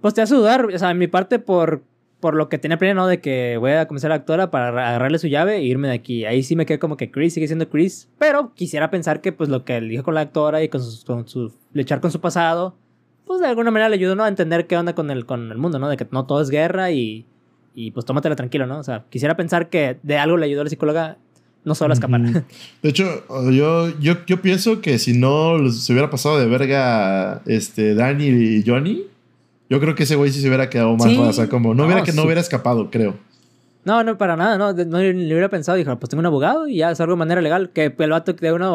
Pues 0.00 0.14
te 0.14 0.22
hace 0.22 0.34
dudar, 0.34 0.66
o 0.66 0.78
sea, 0.78 0.90
en 0.90 0.98
mi 0.98 1.06
parte 1.06 1.38
por, 1.38 1.82
por 2.20 2.34
lo 2.34 2.48
que 2.48 2.58
tenía 2.58 2.78
planeado, 2.78 3.00
¿no? 3.00 3.06
De 3.08 3.20
que 3.20 3.56
voy 3.58 3.72
a 3.72 3.88
comenzar 3.88 4.12
a 4.12 4.16
actuar 4.16 4.50
para 4.50 4.68
agarrarle 4.68 5.18
su 5.18 5.26
llave 5.26 5.56
e 5.56 5.62
irme 5.62 5.88
de 5.88 5.94
aquí. 5.94 6.24
Ahí 6.24 6.42
sí 6.42 6.56
me 6.56 6.66
quedé 6.66 6.78
como 6.78 6.96
que 6.96 7.10
Chris 7.10 7.34
sigue 7.34 7.46
siendo 7.46 7.68
Chris. 7.68 8.08
Pero 8.18 8.54
quisiera 8.54 8.90
pensar 8.90 9.20
que, 9.20 9.32
pues, 9.32 9.48
lo 9.48 9.64
que 9.64 9.78
él 9.78 9.88
dijo 9.88 10.04
con 10.04 10.14
la 10.14 10.20
actora 10.20 10.62
y 10.62 10.68
con 10.68 10.82
su, 10.82 11.04
con 11.04 11.26
su 11.26 11.52
luchar 11.72 12.00
con 12.00 12.12
su 12.12 12.20
pasado, 12.20 12.76
pues 13.24 13.40
de 13.40 13.46
alguna 13.48 13.70
manera 13.70 13.88
le 13.88 13.96
ayudó, 13.96 14.14
¿no? 14.14 14.24
A 14.24 14.28
entender 14.28 14.66
qué 14.66 14.76
onda 14.76 14.94
con 14.94 15.10
el, 15.10 15.26
con 15.26 15.50
el 15.50 15.58
mundo, 15.58 15.78
¿no? 15.78 15.88
De 15.88 15.96
que 15.96 16.06
no 16.12 16.26
todo 16.26 16.42
es 16.42 16.50
guerra 16.50 16.92
y, 16.92 17.26
y 17.74 17.90
pues 17.90 18.06
tómatela 18.06 18.36
tranquilo, 18.36 18.66
¿no? 18.66 18.78
O 18.78 18.82
sea, 18.82 19.04
quisiera 19.10 19.36
pensar 19.36 19.68
que 19.68 19.98
de 20.02 20.18
algo 20.18 20.36
le 20.36 20.46
ayudó 20.46 20.60
a 20.62 20.64
la 20.64 20.70
psicóloga 20.70 21.18
no 21.64 21.74
solo 21.74 21.92
a 21.92 21.94
escapar. 21.94 22.20
De 22.82 22.88
hecho, 22.88 23.24
yo, 23.50 23.98
yo, 23.98 24.16
yo 24.26 24.42
pienso 24.42 24.80
que 24.80 24.98
si 24.98 25.18
no 25.18 25.70
se 25.70 25.92
hubiera 25.92 26.10
pasado 26.10 26.38
de 26.38 26.46
verga 26.46 27.42
este, 27.46 27.94
Danny 27.94 28.26
y 28.26 28.62
Johnny, 28.66 29.02
yo 29.70 29.80
creo 29.80 29.94
que 29.94 30.02
ese 30.02 30.14
güey 30.14 30.30
sí 30.30 30.40
se 30.40 30.48
hubiera 30.48 30.68
quedado 30.68 30.94
más 30.96 31.08
Sí. 31.10 31.16
raza. 31.16 31.48
Como 31.48 31.70
no, 31.70 31.82
No, 31.82 31.86
hubiera 31.86 32.02
que 32.02 32.12
no 32.12 32.24
hubiera 32.24 32.40
escapado, 32.40 32.90
creo. 32.90 33.14
No, 33.84 34.04
no, 34.04 34.16
para 34.18 34.36
nada, 34.36 34.56
no. 34.58 34.72
No 34.84 34.98
le 34.98 35.10
hubiera 35.26 35.48
pensado, 35.48 35.76
dijo, 35.76 35.98
pues 35.98 36.10
tengo 36.10 36.20
un 36.20 36.26
abogado 36.26 36.68
y 36.68 36.76
ya 36.76 36.90
es 36.90 37.00
algo 37.00 37.14
de 37.14 37.18
manera 37.18 37.40
legal. 37.40 37.70
Que 37.70 37.94
el 37.98 38.10
vato 38.10 38.32
de 38.34 38.52
una 38.52 38.70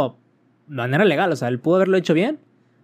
manera 0.68 1.06
legal, 1.06 1.32
o 1.32 1.36
sea, 1.36 1.48
él 1.48 1.60
pudo 1.60 1.76
haberlo 1.78 1.96
hecho 1.98 2.14
bien, 2.14 2.40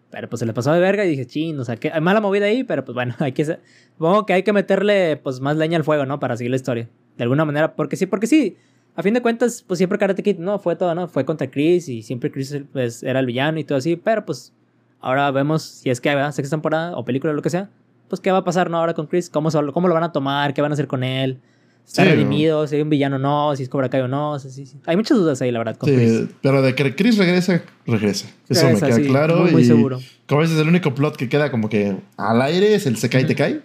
pero 0.09 0.29
pues 0.29 0.39
se 0.39 0.45
le 0.45 0.53
pasó 0.53 0.71
de 0.71 0.79
verga 0.79 1.05
y 1.05 1.09
dije, 1.09 1.25
chin, 1.25 1.59
o 1.59 1.65
sea, 1.65 1.75
que 1.75 1.91
mala 1.99 2.21
movida 2.21 2.45
ahí, 2.45 2.63
pero 2.63 2.85
pues 2.85 2.93
bueno, 2.93 3.15
hay 3.19 3.31
que. 3.31 3.45
Supongo 3.45 4.25
que 4.25 4.33
hay 4.33 4.43
que 4.43 4.53
meterle 4.53 5.17
pues 5.17 5.39
más 5.39 5.57
leña 5.57 5.77
al 5.77 5.83
fuego, 5.83 6.05
¿no? 6.05 6.19
Para 6.19 6.37
seguir 6.37 6.51
la 6.51 6.57
historia. 6.57 6.89
De 7.17 7.23
alguna 7.23 7.45
manera, 7.45 7.75
porque 7.75 7.95
sí, 7.95 8.05
porque 8.05 8.27
sí. 8.27 8.57
A 8.95 9.03
fin 9.03 9.13
de 9.13 9.21
cuentas, 9.21 9.63
pues 9.67 9.77
siempre 9.77 9.99
Karate 9.99 10.23
Kid, 10.23 10.37
no, 10.37 10.57
fue 10.57 10.77
todo, 10.77 10.95
¿no? 10.95 11.09
Fue 11.09 11.25
contra 11.25 11.51
Chris 11.51 11.89
y 11.89 12.01
siempre 12.01 12.31
Chris 12.31 12.61
pues, 12.71 13.03
era 13.03 13.19
el 13.19 13.25
villano 13.25 13.59
y 13.59 13.65
todo 13.65 13.77
así, 13.77 13.97
pero 13.97 14.25
pues 14.25 14.53
ahora 15.01 15.29
vemos 15.31 15.63
si 15.63 15.89
es 15.89 15.99
que 15.99 16.09
hay 16.09 16.31
sexta 16.31 16.55
temporada 16.55 16.95
o 16.95 17.03
película 17.03 17.33
o 17.33 17.35
lo 17.35 17.41
que 17.41 17.49
sea, 17.49 17.69
pues 18.07 18.21
qué 18.21 18.31
va 18.31 18.37
a 18.37 18.43
pasar, 18.45 18.69
¿no? 18.69 18.77
Ahora 18.77 18.93
con 18.93 19.07
Chris, 19.07 19.29
cómo, 19.29 19.49
cómo 19.73 19.87
lo 19.89 19.93
van 19.93 20.03
a 20.03 20.13
tomar, 20.13 20.53
qué 20.53 20.61
van 20.61 20.71
a 20.71 20.75
hacer 20.75 20.87
con 20.87 21.03
él. 21.03 21.41
¿Está 21.85 22.03
Sí, 22.03 22.09
redimido? 22.09 22.67
¿Si 22.67 22.75
hay 22.75 22.81
un 22.81 22.89
villano 22.89 23.15
o 23.17 23.19
no? 23.19 23.55
¿Si 23.55 23.63
es 23.63 23.69
Cobra 23.69 23.89
Kai 23.89 24.01
o 24.01 24.07
no? 24.07 24.31
O 24.31 24.39
sea, 24.39 24.49
sí, 24.51 24.65
sí. 24.65 24.77
Hay 24.85 24.97
muchas 24.97 25.17
dudas 25.17 25.41
ahí, 25.41 25.51
la 25.51 25.59
verdad, 25.59 25.77
con 25.77 25.89
Sí, 25.89 25.95
Chris. 25.95 26.21
pero 26.41 26.61
de 26.61 26.73
que 26.75 26.95
Chris 26.95 27.17
regresa, 27.17 27.61
regresa. 27.85 28.27
Eso 28.49 28.65
Regresa, 28.67 28.87
me 28.87 28.93
queda 28.95 29.07
claro. 29.07 29.37
muy, 29.37 29.51
muy 29.51 29.61
y 29.61 29.65
seguro. 29.65 29.99
Como 30.27 30.41
dices, 30.41 30.57
el 30.57 30.67
único 30.67 30.93
plot 30.95 31.15
que 31.15 31.29
queda 31.29 31.51
como 31.51 31.69
que 31.69 31.95
al 32.17 32.41
aire 32.41 32.73
es 32.75 32.85
el 32.87 32.97
se 32.97 33.07
cae 33.09 33.21
y 33.21 33.25
te 33.25 33.33
Ujú. 33.33 33.37
cae. 33.37 33.61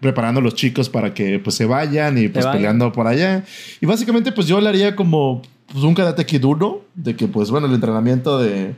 Preparando 0.00 0.40
a 0.40 0.42
los 0.42 0.54
chicos 0.54 0.88
para 0.88 1.12
que 1.14 1.38
pues 1.40 1.56
se 1.56 1.64
vayan 1.66 2.16
y 2.16 2.28
pues 2.28 2.44
vayan. 2.44 2.58
peleando 2.60 2.92
por 2.92 3.06
allá. 3.08 3.44
Y 3.80 3.86
básicamente 3.86 4.30
pues 4.32 4.46
yo 4.46 4.60
le 4.60 4.68
haría 4.68 4.94
como 4.96 5.42
pues, 5.72 5.84
un 5.84 5.94
Karate 5.94 6.24
Kid 6.24 6.44
1, 6.44 6.80
de 6.94 7.16
que 7.16 7.26
pues 7.28 7.50
bueno, 7.50 7.66
el 7.66 7.74
entrenamiento 7.74 8.38
de, 8.40 8.74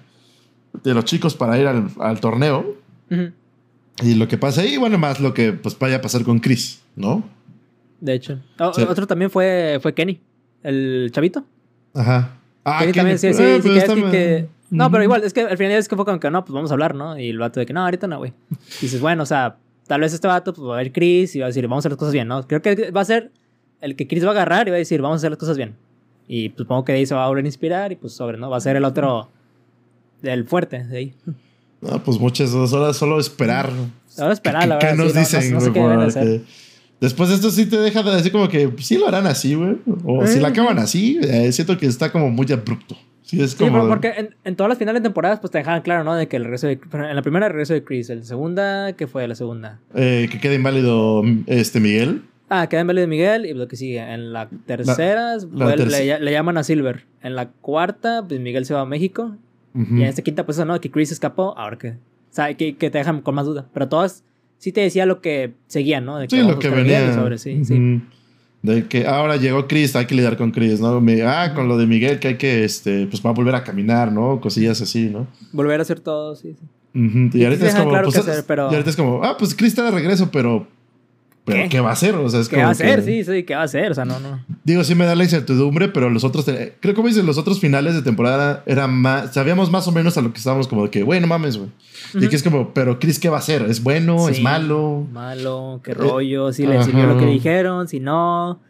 de 0.82 0.94
los 0.94 1.04
chicos 1.04 1.34
para 1.34 1.58
ir 1.58 1.66
al, 1.66 1.90
al 2.00 2.18
torneo. 2.20 2.76
Y 4.02 4.14
lo 4.14 4.26
que 4.28 4.38
pasa 4.38 4.62
ahí, 4.62 4.76
bueno, 4.78 4.96
más 4.98 5.20
lo 5.20 5.34
que 5.34 5.52
pues 5.52 5.78
vaya 5.78 5.96
a 5.96 6.00
pasar 6.00 6.22
con 6.24 6.38
Chris, 6.40 6.80
¿no? 6.96 7.22
De 8.00 8.14
hecho. 8.14 8.38
O- 8.58 8.72
Sí. 8.72 8.82
Otro 8.88 9.06
también 9.06 9.30
fue, 9.30 9.78
fue 9.82 9.94
Kenny, 9.94 10.20
el 10.62 11.10
chavito. 11.12 11.44
Ajá. 11.94 12.36
Ah, 12.64 12.78
Kenny 12.80 12.92
que- 12.92 12.98
también, 13.00 13.18
sí, 13.18 13.32
sí, 13.34 13.42
eh, 13.42 13.60
sí, 13.62 13.68
pero 13.86 14.10
que 14.10 14.46
No, 14.70 14.90
pero 14.90 15.02
igual, 15.02 15.24
es 15.24 15.32
que 15.32 15.40
al 15.42 15.56
final 15.56 15.72
es 15.72 15.88
que 15.88 15.96
fue 15.96 16.04
como 16.04 16.20
que 16.20 16.30
no, 16.30 16.44
pues 16.44 16.54
vamos 16.54 16.70
a 16.70 16.74
hablar, 16.74 16.94
¿no? 16.94 17.18
Y 17.18 17.28
el 17.30 17.38
vato 17.38 17.58
de 17.60 17.66
que 17.66 17.72
no, 17.72 17.82
ahorita 17.84 18.06
no, 18.06 18.18
güey. 18.18 18.32
Y 18.50 18.82
dices, 18.82 19.00
bueno, 19.00 19.24
o 19.24 19.26
sea, 19.26 19.56
tal 19.88 20.00
vez 20.00 20.12
este 20.14 20.28
vato 20.28 20.52
pues, 20.54 20.66
va 20.68 20.74
a 20.74 20.76
ver 20.78 20.92
Chris 20.92 21.34
y 21.34 21.40
va 21.40 21.46
a 21.46 21.48
decir, 21.48 21.64
vamos 21.66 21.78
a 21.78 21.80
hacer 21.80 21.90
las 21.92 21.98
cosas 21.98 22.12
bien, 22.14 22.28
¿no? 22.28 22.46
Creo 22.46 22.62
que 22.62 22.90
va 22.92 23.00
a 23.00 23.04
ser 23.04 23.32
el 23.80 23.96
que 23.96 24.06
Chris 24.06 24.24
va 24.24 24.28
a 24.28 24.32
agarrar 24.32 24.68
y 24.68 24.70
va 24.70 24.76
a 24.76 24.78
decir, 24.78 25.00
vamos 25.02 25.16
a 25.16 25.18
hacer 25.18 25.30
las 25.30 25.38
cosas 25.38 25.56
bien. 25.56 25.74
Y 26.28 26.50
pues, 26.50 26.58
supongo 26.58 26.84
que 26.84 26.92
de 26.92 26.98
ahí 26.98 27.06
se 27.06 27.14
va 27.16 27.24
a 27.24 27.28
volver 27.28 27.44
a 27.44 27.48
inspirar 27.48 27.90
y 27.90 27.96
pues 27.96 28.12
sobre, 28.12 28.38
¿no? 28.38 28.48
Va 28.48 28.58
a 28.58 28.60
ser 28.60 28.76
el 28.76 28.84
otro, 28.84 29.28
el 30.22 30.46
fuerte 30.46 30.84
de 30.84 30.96
ahí. 30.96 31.14
No, 31.80 32.02
pues 32.04 32.18
muchas 32.20 32.52
horas 32.54 32.96
solo 32.96 33.18
esperar. 33.18 33.70
Ahora 34.18 34.32
esperar, 34.34 34.68
la 34.68 34.78
¿Qué, 34.78 34.86
verdad. 34.86 34.96
qué 34.98 35.02
nos 35.02 35.12
sí, 35.12 35.14
no- 35.14 35.20
no- 35.20 35.20
dicen? 35.40 35.54
no 35.54 35.60
sé 35.60 35.72
qué 35.72 35.80
deben. 35.80 36.44
Después 37.00 37.28
de 37.30 37.36
esto 37.36 37.50
sí 37.50 37.66
te 37.66 37.78
deja 37.78 38.02
de 38.02 38.10
decir 38.14 38.30
como 38.32 38.48
que 38.48 38.68
pues, 38.68 38.86
sí 38.86 38.98
lo 38.98 39.08
harán 39.08 39.26
así, 39.26 39.54
güey. 39.54 39.76
O 40.04 40.26
si 40.26 40.38
la 40.38 40.48
acaban 40.48 40.78
así, 40.78 41.18
eh, 41.22 41.50
siento 41.52 41.78
que 41.78 41.86
está 41.86 42.12
como 42.12 42.30
muy 42.30 42.46
abrupto. 42.52 42.96
Sí, 43.22 43.40
es 43.40 43.52
Sí, 43.52 43.56
como... 43.58 43.72
pero 43.72 43.88
porque 43.88 44.12
en, 44.16 44.34
en 44.44 44.56
todas 44.56 44.68
las 44.68 44.78
finales 44.78 45.02
de 45.02 45.08
temporadas, 45.08 45.40
pues 45.40 45.50
te 45.50 45.58
dejaban 45.58 45.82
claro, 45.82 46.04
¿no? 46.04 46.14
De 46.14 46.26
que 46.28 46.36
el 46.36 46.44
regreso 46.44 46.66
de. 46.66 46.78
En 46.92 47.16
la 47.16 47.22
primera, 47.22 47.46
el 47.46 47.52
regreso 47.52 47.74
de 47.74 47.84
Chris. 47.84 48.10
En 48.10 48.18
la 48.18 48.24
segunda, 48.24 48.92
¿qué 48.94 49.06
fue 49.06 49.26
la 49.28 49.34
segunda? 49.34 49.78
eh, 49.94 50.28
que 50.30 50.38
quede 50.40 50.56
inválido 50.56 51.22
este 51.46 51.80
Miguel. 51.80 52.22
Ah, 52.52 52.66
queda 52.68 52.82
de 52.82 53.06
Miguel 53.06 53.46
y 53.46 53.54
lo 53.54 53.68
que 53.68 53.76
sigue. 53.76 53.98
En 54.00 54.32
la 54.32 54.48
tercera, 54.66 55.36
la 55.52 55.76
le, 55.76 56.18
le 56.20 56.32
llaman 56.32 56.58
a 56.58 56.64
Silver. 56.64 57.06
En 57.22 57.36
la 57.36 57.48
cuarta, 57.50 58.24
pues 58.26 58.40
Miguel 58.40 58.64
se 58.66 58.74
va 58.74 58.80
a 58.80 58.86
México. 58.86 59.36
Y 59.74 60.02
en 60.02 60.08
esta 60.08 60.22
quinta, 60.22 60.44
pues 60.44 60.58
eso, 60.58 60.64
¿no? 60.64 60.80
Que 60.80 60.90
Chris 60.90 61.12
escapó. 61.12 61.56
Ahora 61.56 61.78
que. 61.78 61.90
O 61.90 62.32
sea, 62.32 62.52
que, 62.54 62.76
que 62.76 62.90
te 62.90 62.98
dejan 62.98 63.20
con 63.22 63.36
más 63.36 63.46
duda. 63.46 63.68
Pero 63.72 63.88
todas 63.88 64.24
sí 64.60 64.70
te 64.70 64.82
decía 64.82 65.06
lo 65.06 65.20
que 65.20 65.54
seguían, 65.66 66.04
¿no? 66.04 66.18
De 66.18 66.28
Sí, 66.30 66.36
vamos 66.38 66.54
lo 66.54 66.58
que 66.60 66.68
venía. 66.70 67.12
sobre, 67.14 67.38
sí, 67.38 67.64
sí. 67.64 68.00
De 68.62 68.86
que 68.86 69.06
ahora 69.06 69.36
llegó 69.36 69.66
Chris, 69.66 69.96
hay 69.96 70.04
que 70.04 70.14
lidiar 70.14 70.36
con 70.36 70.50
Chris, 70.52 70.80
¿no? 70.80 71.00
Me- 71.00 71.22
ah, 71.22 71.52
con 71.54 71.66
lo 71.66 71.78
de 71.78 71.86
Miguel 71.86 72.18
que 72.20 72.28
hay 72.28 72.36
que, 72.36 72.62
este, 72.62 73.06
pues 73.06 73.24
va 73.24 73.30
a 73.30 73.32
volver 73.32 73.54
a 73.54 73.64
caminar, 73.64 74.12
¿no? 74.12 74.38
Cosillas 74.40 74.80
así, 74.82 75.06
¿no? 75.08 75.26
Volver 75.52 75.80
a 75.80 75.82
hacer 75.82 75.98
todo, 76.00 76.36
sí, 76.36 76.54
sí. 76.60 76.66
Y 77.38 77.44
ahorita 77.44 77.62
sí 77.64 77.68
es 77.70 77.74
como, 77.74 77.88
claro 77.90 78.04
pues, 78.10 78.18
hacer, 78.18 78.44
pero- 78.46 78.64
y 78.70 78.74
ahorita 78.74 78.90
es 78.90 78.96
como, 78.96 79.24
ah, 79.24 79.36
pues 79.38 79.54
Chris 79.54 79.68
está 79.70 79.84
de 79.84 79.92
regreso, 79.92 80.30
pero, 80.30 80.66
pero 81.50 81.62
¿Qué? 81.64 81.68
¿qué, 81.68 81.80
va 81.80 81.90
a 81.90 81.92
hacer? 81.92 82.14
O 82.14 82.28
sea, 82.28 82.40
es 82.40 82.48
¿Qué 82.48 82.56
como 82.56 82.64
va 82.64 82.68
a 82.68 82.72
hacer? 82.72 82.96
que- 83.04 83.24
Sí, 83.24 83.24
sí, 83.24 83.42
¿qué 83.44 83.54
va 83.54 83.60
a 83.62 83.64
hacer? 83.64 83.90
O 83.90 83.94
sea, 83.94 84.04
no, 84.04 84.18
no. 84.20 84.44
Digo, 84.64 84.84
sí 84.84 84.94
me 84.94 85.04
da 85.04 85.14
la 85.14 85.24
incertidumbre, 85.24 85.88
pero 85.88 86.10
los 86.10 86.24
otros, 86.24 86.44
creo 86.44 86.72
que 86.80 86.94
como 86.94 87.08
dices, 87.08 87.24
los 87.24 87.38
otros 87.38 87.60
finales 87.60 87.94
de 87.94 88.02
temporada 88.02 88.62
eran 88.66 88.94
más, 88.94 89.34
sabíamos 89.34 89.70
más 89.70 89.86
o 89.88 89.92
menos 89.92 90.16
a 90.16 90.22
lo 90.22 90.32
que 90.32 90.38
estábamos 90.38 90.68
como 90.68 90.84
de 90.84 90.90
que, 90.90 91.02
güey, 91.02 91.20
no 91.20 91.26
mames, 91.26 91.56
güey. 91.56 91.70
Y 92.14 92.24
aquí 92.24 92.34
es 92.36 92.42
como, 92.42 92.72
pero 92.74 92.98
Chris, 92.98 93.18
¿qué 93.18 93.28
va 93.28 93.36
a 93.36 93.40
hacer? 93.40 93.62
¿Es 93.62 93.82
bueno? 93.82 94.28
¿Es 94.28 94.40
malo? 94.40 95.06
Malo, 95.12 95.80
qué 95.84 95.92
Eh, 95.92 95.94
rollo, 95.94 96.52
si 96.52 96.66
le 96.66 96.76
ajá. 96.76 96.84
sirvió 96.84 97.06
lo 97.06 97.18
que 97.18 97.26
dijeron, 97.26 97.86
si 97.88 98.00
no. 98.00 98.60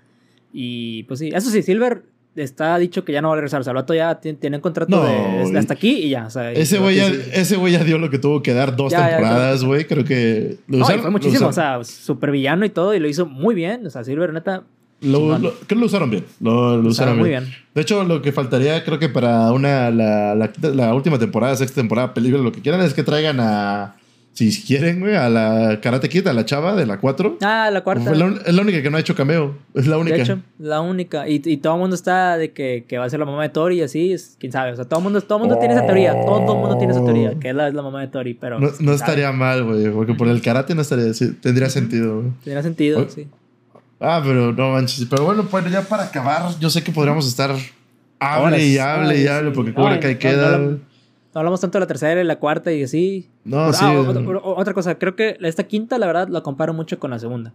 Y 0.53 1.05
pues 1.05 1.21
sí, 1.21 1.31
eso 1.33 1.49
sí, 1.51 1.63
Silver 1.63 2.03
está 2.37 2.79
dicho 2.79 3.05
que 3.05 3.13
ya 3.13 3.21
no 3.23 3.29
va 3.29 3.35
a 3.35 3.37
regresar. 3.37 3.61
O 3.61 3.65
sea, 3.65 3.73
el 3.73 3.77
vato 3.77 3.95
ya 3.95 4.21
tiene, 4.21 4.57
un 4.57 4.61
contrato 4.63 4.91
No, 4.97 5.03
de, 5.51 5.59
hasta 5.59 5.75
aquí 5.75 5.91
y 5.91 6.11
ya. 6.11 6.27
O 6.27 6.31
sea, 6.31 6.53
Ese 6.53 6.79
güey 6.79 6.97
ya, 6.97 7.09
sí. 7.11 7.21
ese 7.33 7.57
güey 7.57 7.73
ya 7.73 7.85
dio 7.85 7.99
lo 7.99 8.11
que 8.11 8.19
tuvo 8.19 8.43
que 8.43 8.55
dar 8.55 8.77
dos 8.77 8.93
Ya, 8.93 9.09
temporadas, 9.09 9.65
güey. 9.65 9.85
Creo 9.87 10.05
que 10.05 10.57
lo 10.69 10.79
No, 10.79 10.85
usaron. 10.85 11.01
fue 11.03 11.09
lo 11.11 11.13
muchísimo, 11.13 11.49
o 11.49 11.53
sea, 11.53 11.83
super 11.85 12.31
villano 12.31 12.65
y 12.65 12.71
todo, 12.71 12.95
y 12.95 12.99
lo 13.01 13.09
hizo 13.09 13.27
muy 13.27 13.55
bien. 13.55 13.87
O 13.87 13.91
sea, 13.91 14.05
Silver, 14.05 14.33
neta, 14.33 14.63
lo, 15.03 15.39
lo- 15.39 15.51
creo 15.55 15.67
que 15.69 15.75
lo 15.77 15.87
usaron 15.87 16.11
bien. 16.11 16.25
Lo, 16.41 16.77
lo 16.77 16.83
lo 16.83 16.89
usaron 16.91 17.19
muy 17.19 17.29
bien. 17.31 17.45
bien. 17.45 17.55
De 17.75 17.81
hecho, 17.83 18.05
lo 18.05 18.21
que 18.23 18.33
faltaría, 18.33 18.85
creo 18.85 18.99
que 18.99 19.09
para 19.09 19.51
una 19.53 19.91
la, 19.91 20.35
la, 20.35 20.51
la 20.75 20.95
última 20.95 21.19
temporada, 21.19 21.57
sexta 21.57 21.81
temporada, 21.81 22.13
película, 22.15 22.43
lo 22.43 22.53
que 22.53 22.61
quieran 22.61 22.81
es 22.83 22.93
que 22.95 23.03
traigan 23.03 23.39
a. 23.41 23.97
Si 24.49 24.63
quieren, 24.63 25.01
güey, 25.01 25.17
a 25.17 25.29
la 25.29 25.81
Karate 25.83 26.09
Kid, 26.09 26.27
a 26.27 26.33
la 26.33 26.47
chava 26.47 26.75
de 26.75 26.87
la 26.87 26.99
4. 26.99 27.39
Ah, 27.43 27.69
la 27.71 27.83
cuarta. 27.83 28.15
La 28.15 28.41
es 28.47 28.55
la 28.55 28.63
única 28.63 28.81
que 28.81 28.91
no 28.91 28.97
ha 28.97 29.01
hecho 29.01 29.15
cameo. 29.15 29.55
Es 29.75 29.87
la 29.87 29.99
única. 29.99 30.17
De 30.17 30.23
hecho, 30.23 30.39
la 30.59 30.81
única. 30.81 31.29
Y, 31.29 31.43
y 31.45 31.59
todo 31.59 31.75
el 31.75 31.81
mundo 31.81 31.95
está 31.95 32.39
de 32.39 32.53
que, 32.53 32.87
que 32.89 32.97
va 32.97 33.05
a 33.05 33.11
ser 33.11 33.19
la 33.19 33.27
mamá 33.27 33.43
de 33.43 33.51
Tori 33.51 33.81
y 33.81 33.83
así, 33.83 34.15
es, 34.15 34.37
quién 34.41 34.51
sabe. 34.51 34.73
O 34.73 34.77
sea, 34.77 34.87
todo 34.87 35.01
el 35.01 35.05
mundo, 35.05 35.21
todo 35.21 35.39
mundo 35.39 35.59
tiene 35.59 35.75
esa 35.75 35.85
teoría. 35.85 36.13
Todo, 36.13 36.55
el 36.55 36.59
mundo 36.59 36.79
tiene 36.79 36.95
esa 36.95 37.05
teoría, 37.05 37.39
que 37.39 37.51
es 37.51 37.55
la, 37.55 37.69
es 37.69 37.75
la 37.75 37.83
mamá 37.83 38.01
de 38.01 38.09
Tori, 38.09 38.33
pero. 38.33 38.59
no, 38.59 38.93
estaría 38.93 39.31
mal, 39.33 39.63
güey, 39.65 39.91
porque 39.91 40.15
por 40.15 40.29
el 40.29 40.41
karate 40.41 40.75
no 40.75 40.81
estaría. 40.81 41.13
sí, 41.13 41.33
tendría 41.35 41.69
sentido, 41.69 42.21
güey. 42.21 42.31
Tendría 42.43 42.63
sentido, 42.63 43.07
sí. 43.11 43.29
Ah, 44.01 44.23
pero 44.25 44.53
no 44.53 44.71
manches. 44.71 45.07
Pero 45.11 45.27
bueno, 45.27 45.45
pues 45.45 45.71
ya 45.71 45.83
para 45.83 46.05
acabar, 46.05 46.59
yo 46.59 46.71
sé 46.71 46.83
que 46.83 46.93
podríamos 46.93 47.29
estar. 47.29 47.55
Hable 48.19 48.47
Horas. 48.47 48.61
y 48.61 48.79
hable 48.79 49.23
y 49.23 49.27
hable, 49.27 49.51
sí. 49.51 49.55
porque 49.55 49.75
Cobra 49.75 49.97
y 49.97 50.01
Kai 50.01 50.19
queda. 50.19 50.59
no, 50.59 50.71
no, 50.71 50.79
No 51.35 51.39
hablamos 51.41 51.61
tanto 51.61 51.79
de 51.79 51.81
la 51.81 51.87
tercera 51.87 52.21
y 52.21 52.25
la 52.25 52.37
cuarta 52.41 52.73
y 52.73 52.83
así. 52.83 53.29
No, 53.45 53.57
Pero- 53.59 53.73
sí. 53.73 53.85
ah, 53.85 54.41
otra, 54.45 54.75
cosa, 54.75 54.97
creo 54.99 55.15
que 55.15 55.37
esta 55.41 55.65
quinta, 55.65 55.97
la 55.99 56.07
verdad, 56.07 56.29
la 56.29 56.43
comparo 56.43 56.75
mucho 56.75 56.99
con 56.99 57.11
la 57.13 57.19
segunda. 57.19 57.53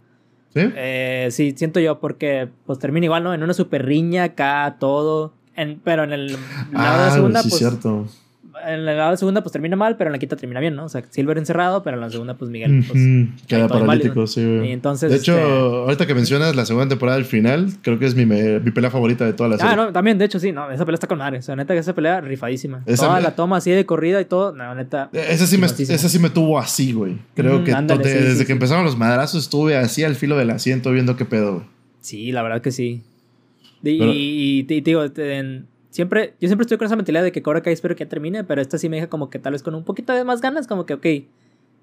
¿Sí? 0.54 0.60
Eh, 0.74 1.28
sí, 1.30 1.52
siento 1.56 1.80
yo, 1.80 1.98
porque 2.00 2.48
pues 2.64 2.78
termina 2.78 3.04
igual, 3.04 3.22
¿no? 3.24 3.34
En 3.34 3.42
una 3.42 3.52
super 3.52 3.84
riña 3.84 4.24
acá, 4.24 4.76
todo. 4.80 5.34
En, 5.54 5.78
pero 5.84 6.04
en 6.04 6.12
el 6.12 6.26
lado 6.28 6.38
de 6.70 6.76
Ah, 6.78 7.06
la 7.08 7.10
segunda, 7.10 7.42
sí, 7.42 7.48
pues. 7.50 7.58
cierto. 7.58 8.06
En 8.64 8.84
de 8.86 9.16
segunda, 9.16 9.42
pues 9.42 9.52
termina 9.52 9.76
mal, 9.76 9.96
pero 9.96 10.08
en 10.08 10.12
la 10.12 10.18
quinta 10.18 10.36
termina 10.36 10.60
bien, 10.60 10.74
¿no? 10.74 10.84
O 10.84 10.88
sea, 10.88 11.02
Silver 11.10 11.38
encerrado, 11.38 11.82
pero 11.82 11.96
en 11.96 12.00
la 12.00 12.10
segunda, 12.10 12.34
pues 12.34 12.50
Miguel. 12.50 12.84
Pues, 12.88 13.00
Queda 13.46 13.68
paralítico, 13.68 14.26
sí, 14.26 14.44
güey. 14.44 14.68
Y 14.70 14.72
entonces, 14.72 15.10
de 15.10 15.16
hecho, 15.18 15.36
este- 15.36 15.50
ahorita 15.52 16.06
que 16.06 16.14
mencionas 16.14 16.56
la 16.56 16.64
segunda 16.66 16.88
temporada 16.88 17.16
del 17.16 17.26
final, 17.26 17.68
creo 17.82 17.98
que 17.98 18.06
es 18.06 18.14
mi, 18.14 18.24
pelea 18.70 18.90
favorita 18.90 19.24
de 19.24 19.32
toda 19.32 19.48
la 19.50 19.58
serie. 19.58 19.72
Ah, 19.72 19.76
no, 19.76 19.92
también, 19.92 20.18
de 20.18 20.24
hecho, 20.24 20.38
sí, 20.38 20.52
no, 20.52 20.70
esa 20.70 20.84
pelea 20.84 20.96
está 20.96 21.06
con 21.06 21.18
madre. 21.18 21.38
O 21.38 21.42
sea, 21.42 21.54
neta, 21.56 21.74
que 21.74 21.80
esa 21.80 21.94
pelea 21.94 22.20
rifadísima. 22.20 22.82
Esa 22.86 23.04
Toda 23.06 23.16
me- 23.16 23.22
la 23.22 23.34
toma 23.36 23.58
así 23.58 23.70
de 23.70 23.84
corrida 23.86 24.20
y 24.20 24.24
todo, 24.24 24.52
no, 24.52 24.74
neta. 24.74 25.10
Eh, 25.12 25.26
Ese 25.30 25.46
sí, 25.46 25.58
me, 25.58 25.66
ese 25.66 26.08
sí 26.08 26.18
me 26.18 26.30
tuvo 26.30 26.58
así, 26.58 26.92
güey. 26.92 27.18
Creo 27.34 27.62
que 27.64 27.72
ándale, 27.72 28.04
sí, 28.04 28.10
desde 28.10 28.36
sí, 28.40 28.46
que 28.46 28.52
empezaron 28.52 28.84
los 28.84 28.96
madrazos 28.96 29.44
estuve 29.44 29.76
así 29.76 30.02
al 30.04 30.14
filo 30.16 30.36
del 30.36 30.50
asiento 30.50 30.90
viendo 30.92 31.16
qué 31.16 31.24
pedo, 31.24 31.54
güey. 31.54 31.66
Sí, 32.00 32.32
la 32.32 32.42
verdad 32.42 32.60
que 32.62 32.72
sí. 32.72 33.02
Y, 33.82 33.98
Pero- 33.98 34.12
y, 34.12 34.66
y 34.68 34.80
digo, 34.80 35.04
en- 35.16 35.66
siempre, 35.96 36.34
yo 36.40 36.48
siempre 36.48 36.64
estoy 36.64 36.76
con 36.76 36.86
esa 36.86 36.94
mentalidad 36.94 37.24
de 37.24 37.32
que 37.32 37.42
Cobra 37.42 37.62
Kai 37.62 37.72
espero 37.72 37.96
que 37.96 38.04
ya 38.04 38.08
termine, 38.08 38.44
pero 38.44 38.60
esta 38.60 38.76
sí 38.76 38.88
me 38.88 38.96
deja 38.96 39.08
como 39.08 39.30
que 39.30 39.38
tal 39.38 39.52
vez 39.52 39.62
con 39.62 39.74
un 39.74 39.82
poquito 39.82 40.12
de 40.12 40.24
más 40.24 40.42
ganas, 40.42 40.66
como 40.66 40.84
que, 40.84 40.94
ok, 40.94 41.06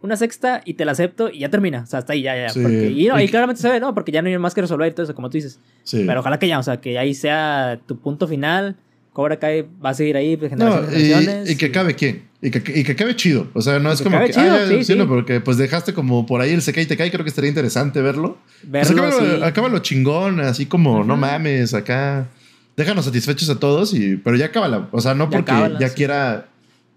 una 0.02 0.16
sexta 0.18 0.62
y 0.66 0.76
te 0.76 0.86
la 0.86 0.92
acepto 0.92 1.30
y 1.30 1.40
ya 1.40 1.50
termina. 1.50 1.82
O 1.82 1.86
sea, 1.88 2.00
hasta 2.00 2.14
ahí, 2.14 2.22
ya, 2.22 2.36
ya. 2.36 2.50
Sí. 2.50 2.62
Porque, 2.62 2.92
y, 2.92 3.08
no, 3.08 3.20
Y 3.20 3.28
claramente 3.28 3.62
se 3.62 3.70
ve, 3.70 3.80
¿no? 3.80 3.94
Porque 3.94 4.12
ya 4.12 4.22
no 4.22 4.28
hay 4.28 4.38
más 4.38 4.54
que 4.54 4.62
resolver 4.62 4.92
y 4.92 4.92
todo 4.92 5.04
eso, 5.04 5.16
como 5.16 5.30
tú 5.30 5.38
dices. 5.38 5.60
Sí. 5.84 6.04
Pero 6.06 6.20
ojalá 6.20 6.38
que 6.38 6.48
ya, 6.48 6.60
o 6.60 6.64
sea, 6.64 6.80
que 6.80 7.00
ahí 7.00 7.14
sea 7.14 7.80
tu 7.88 7.98
punto 7.98 8.28
final. 8.28 8.76
Cobra 9.14 9.38
Kai 9.38 9.66
va 9.84 9.92
a 9.92 9.94
seguir 9.94 10.16
ahí, 10.18 10.38
pues, 10.38 10.52
no, 10.52 10.84
generaciones. 10.88 11.50
y, 11.50 11.54
y 11.54 11.56
que 11.56 11.68
acabe 11.68 11.96
quién. 11.96 12.24
Y 12.42 12.52
que, 12.52 12.80
y 12.80 12.84
que 12.84 12.92
acabe 12.92 13.16
chido. 13.16 13.48
O 13.54 13.62
sea, 13.62 13.80
no 13.80 13.90
Y 13.90 13.94
es 13.94 14.00
que 14.00 14.04
como 14.04 14.20
que. 14.20 14.32
chido, 14.32 14.54
ah, 14.54 14.66
sí, 14.68 14.78
sí, 14.78 14.84
sí. 14.84 14.96
no, 14.96 15.08
porque 15.08 15.40
pues 15.40 15.58
dejaste 15.58 15.94
como 15.94 16.26
por 16.26 16.42
ahí 16.42 16.52
el 16.52 16.62
se 16.62 16.74
cae 16.74 16.84
y 16.84 16.88
te 16.88 16.98
cae. 16.98 17.10
Creo 17.10 17.24
que 17.24 17.30
estaría 17.30 17.50
interesante 17.50 18.02
verlo. 18.02 18.38
Pues 18.70 18.90
Verlo 18.90 19.04
acábalo, 19.04 19.34
así. 19.36 19.44
acábalo 19.44 19.80
chingón, 19.80 20.40
así 20.42 20.66
como, 20.66 21.04
no 21.04 21.16
mames, 21.16 21.74
acá. 21.74 22.28
Déjanos 22.76 23.06
satisfechos 23.06 23.50
a 23.50 23.60
todos, 23.60 23.94
y, 23.94 24.18
pero 24.18 24.36
ya 24.36 24.48
acábala. 24.48 24.90
O 24.92 25.02
sea, 25.02 25.14
no 25.14 25.30
Ya 25.30 25.38
porque 25.38 25.76
ya 25.80 25.90
sí. 25.90 25.96
quiera 25.96 26.48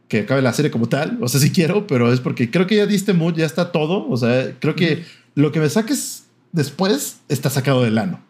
que 0.08 0.20
acabe 0.20 0.40
la 0.42 0.52
serie 0.52 0.70
como 0.70 0.88
tal. 0.88 1.18
O 1.20 1.28
sea, 1.28 1.40
sí 1.40 1.50
quiero, 1.50 1.86
pero 1.86 2.12
es 2.12 2.20
porque 2.20 2.50
creo 2.50 2.66
que 2.66 2.76
ya 2.76 2.86
diste 2.86 3.12
mucho, 3.12 3.38
ya 3.38 3.46
está 3.46 3.72
todo. 3.72 4.08
O 4.08 4.16
sea, 4.16 4.52
creo 4.58 4.74
que 4.74 5.04
lo 5.34 5.52
que 5.52 5.60
me 5.60 5.68
saques 5.68 6.26
después 6.52 7.20
está 7.28 7.50
sacado 7.50 7.82
del 7.82 7.98
ano. 7.98 8.20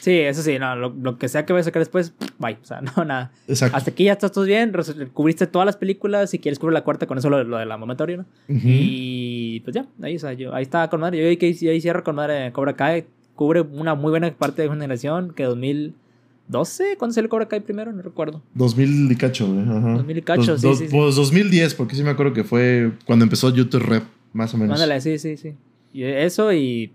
Sí, 0.00 0.18
eso 0.18 0.42
sí, 0.42 0.58
no, 0.58 0.74
lo, 0.74 0.92
lo 1.00 1.16
que 1.16 1.28
sea 1.28 1.46
que 1.46 1.52
vayas 1.52 1.66
a 1.66 1.68
sacar 1.68 1.80
después, 1.80 2.12
bye. 2.38 2.58
O 2.60 2.66
sea, 2.66 2.80
no, 2.96 3.04
nada. 3.04 3.30
Exacto. 3.46 3.76
Hasta 3.76 3.90
aquí 3.92 4.04
ya 4.04 4.12
estás 4.12 4.32
todo 4.32 4.44
bien, 4.44 4.72
cubriste 5.12 5.46
todas 5.46 5.64
las 5.64 5.76
películas, 5.76 6.30
si 6.30 6.40
quieres 6.40 6.58
cubrir 6.58 6.74
la 6.74 6.82
cuarta 6.82 7.06
con 7.06 7.18
eso 7.18 7.30
lo, 7.30 7.42
lo 7.44 7.56
de 7.56 7.66
la 7.66 7.76
momentario, 7.76 8.16
¿no? 8.18 8.26
Y 8.48 9.60
pues 9.60 9.74
ya, 9.74 9.86
ahí, 10.02 10.16
o 10.16 10.18
sea, 10.18 10.32
yo, 10.32 10.54
ahí 10.54 10.62
está 10.62 10.88
con 10.90 11.00
madre. 11.00 11.18
Yo 11.18 11.28
ahí, 11.28 11.68
ahí 11.68 11.80
cierro 11.80 12.02
con 12.02 12.16
madre 12.16 12.52
Cobra 12.52 12.74
Kai. 12.74 13.06
Cubre 13.36 13.60
una 13.60 13.94
muy 13.94 14.10
buena 14.10 14.30
parte 14.32 14.62
de 14.62 14.68
una 14.68 14.76
generación 14.76 15.32
que 15.34 15.46
2012, 16.52 16.96
¿cuándo 16.98 17.14
salió 17.14 17.28
Cobra 17.28 17.46
Kai 17.48 17.60
primero? 17.60 17.92
No 17.92 18.02
recuerdo. 18.02 18.42
2000 18.54 19.10
y 19.10 19.16
cacho, 19.16 19.46
güey. 19.46 19.62
Ajá. 19.62 19.94
2000 19.94 20.18
y 20.18 20.22
cacho, 20.22 20.42
Dos- 20.52 20.60
sí, 20.60 20.66
dos- 20.66 20.78
sí. 20.78 20.86
Pues 20.90 21.16
2010, 21.16 21.74
porque 21.74 21.96
sí 21.96 22.02
me 22.02 22.10
acuerdo 22.10 22.32
que 22.32 22.44
fue 22.44 22.92
cuando 23.06 23.24
empezó 23.24 23.50
YouTube 23.50 23.82
Rep, 23.82 24.04
más 24.32 24.54
o 24.54 24.58
menos. 24.58 24.78
Mándale, 24.78 25.00
sí, 25.00 25.18
sí, 25.18 25.36
sí. 25.36 25.54
Y 25.92 26.04
eso 26.04 26.52
y 26.52 26.92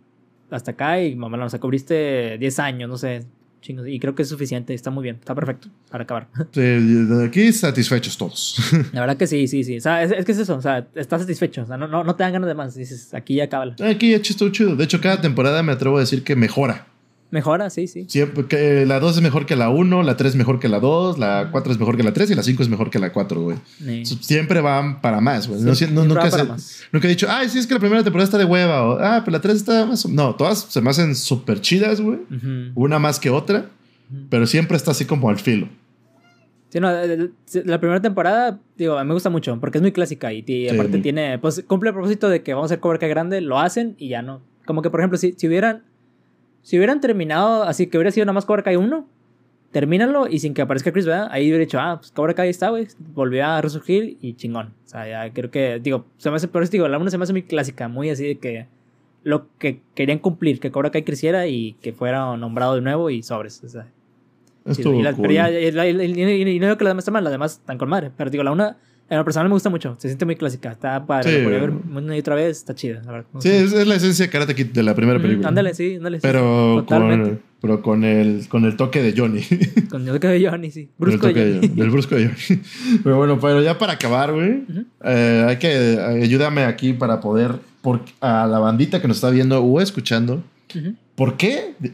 hasta 0.50 0.72
acá 0.72 1.02
y 1.02 1.16
mamá, 1.16 1.44
o 1.44 1.50
sea, 1.50 1.60
cubriste 1.60 2.38
10 2.40 2.60
años, 2.60 2.90
no 2.90 2.98
sé. 2.98 3.26
Chingos, 3.60 3.88
y 3.88 4.00
creo 4.00 4.14
que 4.14 4.22
es 4.22 4.30
suficiente, 4.30 4.74
está 4.76 4.92
muy 4.92 5.02
bien, 5.04 5.16
está 5.20 5.34
perfecto 5.34 5.68
para 5.90 6.04
acabar. 6.04 6.28
Sí, 6.52 6.62
de 6.62 7.26
aquí 7.26 7.52
satisfechos 7.52 8.16
todos. 8.16 8.56
La 8.94 9.02
verdad 9.02 9.18
que 9.18 9.26
sí, 9.28 9.48
sí, 9.48 9.64
sí. 9.64 9.78
O 9.78 9.82
sea, 9.82 10.04
es, 10.04 10.12
es 10.12 10.24
que 10.26 10.32
es 10.32 10.38
eso, 10.38 10.56
o 10.56 10.62
sea, 10.62 10.88
estás 10.96 11.22
satisfecho, 11.22 11.64
o 11.64 11.66
sea, 11.66 11.76
no, 11.76 11.88
no, 11.88 12.04
no 12.04 12.16
te 12.16 12.24
dan 12.24 12.34
ganas 12.34 12.48
de 12.48 12.54
más. 12.54 12.76
Dices, 12.76 13.14
aquí 13.16 13.36
ya 13.36 13.46
acábala. 13.46 13.76
aquí 13.84 14.12
ya 14.12 14.18
estuvo 14.18 14.50
chido. 14.50 14.76
De 14.76 14.84
hecho, 14.84 15.02
cada 15.02 15.20
temporada 15.20 15.64
me 15.64 15.72
atrevo 15.72 15.98
a 15.98 16.02
decir 16.02 16.24
que 16.24 16.36
mejora. 16.36 16.88
Mejora, 17.30 17.70
sí, 17.70 17.88
sí. 17.88 18.06
Siempre, 18.08 18.46
que 18.46 18.86
la 18.86 19.02
2 19.02 19.18
es 19.18 19.22
mejor 19.22 19.46
que 19.46 19.58
la 19.58 19.70
1, 19.70 20.02
la 20.04 20.16
3 20.16 20.30
es 20.32 20.36
mejor 20.38 20.60
que 20.60 20.70
la 20.70 20.80
2, 20.80 21.18
la 21.20 21.50
4 21.52 21.74
es 21.74 21.78
mejor 21.80 21.98
que 21.98 22.04
la 22.04 22.14
3 22.14 22.32
y 22.32 22.36
la 22.36 22.44
5 22.44 22.64
es 22.64 22.70
mejor 22.70 22.90
que 22.90 23.00
la 23.00 23.12
4, 23.12 23.42
güey. 23.42 23.58
Sí. 23.84 24.06
Siempre 24.22 24.62
van 24.62 25.02
para 25.02 25.20
más, 25.20 25.48
güey. 25.48 25.60
No, 25.62 25.76
Sí, 25.76 25.88
nunca, 25.92 26.32
se- 26.32 26.46
nunca 26.94 27.08
he 27.08 27.10
dicho, 27.10 27.28
ay, 27.30 27.50
sí, 27.50 27.60
es 27.60 27.68
que 27.68 27.74
la 27.74 27.82
primera 27.82 28.02
temporada 28.04 28.24
está 28.26 28.38
de 28.38 28.46
hueva. 28.46 28.84
O, 28.88 28.98
ah, 29.02 29.22
pero 29.26 29.34
la 29.36 29.42
3 29.42 29.56
está 29.58 29.86
más. 29.86 30.06
o-". 30.06 30.10
No, 30.10 30.36
todas 30.36 30.60
se 30.70 30.80
me 30.80 30.90
hacen 30.90 31.16
súper 31.16 31.60
chidas, 31.60 32.00
güey. 32.00 32.20
Una 32.76 32.98
más 32.98 33.20
que 33.20 33.30
otra, 33.30 33.66
pero 34.30 34.48
siempre 34.48 34.78
está 34.78 34.92
así 34.92 35.04
como 35.04 35.30
al 35.30 35.38
filo. 35.38 35.68
Sí, 36.70 36.80
no, 36.82 36.90
la 36.92 37.80
primera 37.80 38.02
temporada, 38.02 38.60
digo, 38.78 39.02
me 39.04 39.14
gusta 39.14 39.30
mucho 39.30 39.58
porque 39.60 39.78
es 39.78 39.82
muy 39.82 39.92
clásica 39.94 40.34
y, 40.34 40.44
Sí. 40.46 40.68
aparte 40.70 41.00
tiene, 41.00 41.40
pues 41.40 41.64
cumple 41.66 41.90
el 41.90 41.94
propósito 41.94 42.28
de 42.30 42.44
que 42.44 42.54
vamos 42.54 42.66
a 42.72 42.74
hacer 42.74 42.80
Cobra 42.82 43.00
Kai 43.00 43.10
grande, 43.10 43.40
lo 43.42 43.58
hacen 43.60 43.96
y 43.98 44.10
ya 44.10 44.22
no. 44.22 44.42
Como 44.66 44.82
que, 44.82 44.90
por 44.90 45.00
ejemplo, 45.00 45.18
si, 45.18 45.34
si 45.38 45.48
hubieran, 45.48 45.84
si 46.68 46.78
hubieran 46.78 47.00
terminado 47.00 47.64
así, 47.64 47.88
que 47.88 47.98
hubiera 47.98 48.12
sido 48.12 48.26
nada 48.26 48.34
más 48.34 48.46
Cobra 48.46 48.62
Kai 48.64 48.76
1, 48.76 49.08
termínalo 49.72 50.28
y 50.28 50.40
sin 50.40 50.54
que 50.54 50.62
aparezca 50.62 50.92
Chris, 50.92 51.06
¿verdad? 51.06 51.28
Ahí 51.32 51.44
hubiera 51.44 51.60
dicho, 51.60 51.80
ah, 51.80 51.98
pues 52.00 52.12
Cobra 52.12 52.34
Kai 52.34 52.50
está, 52.50 52.70
güey, 52.70 52.88
volvió 53.14 53.46
a 53.46 53.62
resurgir 53.62 54.18
y 54.22 54.34
chingón. 54.34 54.74
O 54.86 54.90
sea, 54.90 55.08
ya 55.08 55.34
creo 55.34 55.50
que, 55.50 55.80
digo, 55.82 56.06
se 56.18 56.30
me 56.30 56.36
hace, 56.36 56.48
por 56.50 56.64
eso 56.64 56.72
digo, 56.74 56.88
la 56.90 56.98
1 56.98 57.10
se 57.10 57.18
me 57.18 57.24
hace 57.24 57.34
muy 57.34 57.44
clásica, 57.44 57.88
muy 57.88 58.10
así 58.10 58.26
de 58.28 58.38
que 58.38 58.68
lo 59.24 59.48
que 59.60 59.80
querían 59.96 60.20
cumplir, 60.20 60.60
que 60.60 60.72
Cobra 60.72 60.90
Kai 60.92 61.04
creciera 61.04 61.48
y 61.48 61.74
que 61.82 61.94
fuera 61.94 62.36
nombrado 62.38 62.76
de 62.76 62.82
nuevo 62.82 63.10
y 63.10 63.24
sobres. 63.24 63.64
O 63.64 63.70
sea, 63.70 63.88
Sí, 64.66 64.82
Estuvo 64.82 65.00
y, 65.00 65.02
la- 65.04 65.14
cool. 65.14 65.22
pero 65.22 65.34
ya- 65.34 65.50
y 65.50 65.72
la- 65.72 65.88
y- 65.88 65.92
y- 65.92 66.22
y- 66.22 66.50
y 66.56 66.60
no 66.60 66.66
digo 66.66 66.78
que 66.78 66.84
las 66.84 66.92
demás 66.92 67.04
están 67.04 67.14
mal, 67.14 67.24
las 67.24 67.32
demás 67.32 67.52
están 67.54 67.78
con 67.78 67.88
madre. 67.88 68.12
Pero 68.18 68.30
digo, 68.30 68.44
la 68.44 68.52
una, 68.52 68.76
en 69.10 69.18
lo 69.18 69.24
personal 69.24 69.48
me 69.50 69.54
gusta 69.56 69.70
mucho. 69.70 69.96
Se 70.00 70.08
siente 70.10 70.26
muy 70.26 70.36
clásica. 70.36 70.72
Está 70.72 71.06
padre. 71.06 71.30
Sí. 71.32 71.38
Lo 71.38 71.44
podría 71.44 71.62
ver 71.62 71.70
una 71.72 72.16
y 72.16 72.20
otra 72.20 72.36
vez. 72.36 72.58
Está 72.58 72.76
chida, 72.76 73.02
la 73.06 73.12
verdad. 73.14 73.28
me 73.34 73.42
Sí, 73.42 73.50
es, 73.50 73.72
es 73.74 73.88
la 73.88 73.96
esencia 73.96 74.26
de 74.26 74.32
Karate 74.32 74.54
Kid 74.56 74.68
de 74.68 74.84
la 74.84 74.94
primera 74.96 75.18
Mm, 75.18 75.22
película. 75.22 75.48
ándale, 75.48 75.74
sí, 75.74 75.96
ándale. 75.96 76.20
Pero, 76.22 76.80
sí, 76.82 76.86
con, 76.88 77.40
pero 77.62 77.82
con, 77.82 78.04
el, 78.04 78.48
con 78.50 78.66
el 78.66 78.76
toque 78.76 79.02
de 79.02 79.14
Johnny. 79.20 79.42
Con 79.90 80.08
el 80.08 80.14
toque 80.14 80.28
de 80.28 80.50
Johnny, 80.50 80.72
sí. 80.72 80.90
Con 80.98 81.10
el 81.10 81.18
Brusco 81.18 81.28
toque 81.30 81.40
de 81.40 81.46
de 81.46 81.54
Johnny. 81.56 81.68
Johnny, 81.68 81.82
del 81.82 81.90
brusco 81.90 82.16
de 82.16 82.26
Johnny. 82.28 82.62
Pero 83.04 83.18
bueno, 83.18 83.40
pero 83.40 83.62
ya 83.64 83.78
para 83.78 83.94
acabar, 83.94 84.34
güey, 84.34 84.64
eh, 85.04 85.46
hay 85.48 85.58
que 85.58 85.68
ayúdame 86.24 86.64
aquí 86.66 86.94
para 86.94 87.20
poder, 87.22 87.56
por, 87.82 88.02
a 88.20 88.46
la 88.46 88.60
bandita 88.60 89.02
que 89.02 89.08
nos 89.08 89.18
está 89.18 89.30
viendo 89.30 89.64
o 89.64 89.82
escuchando. 89.82 90.44
¿por 91.16 91.38
qué 91.38 91.74
de- 91.80 91.94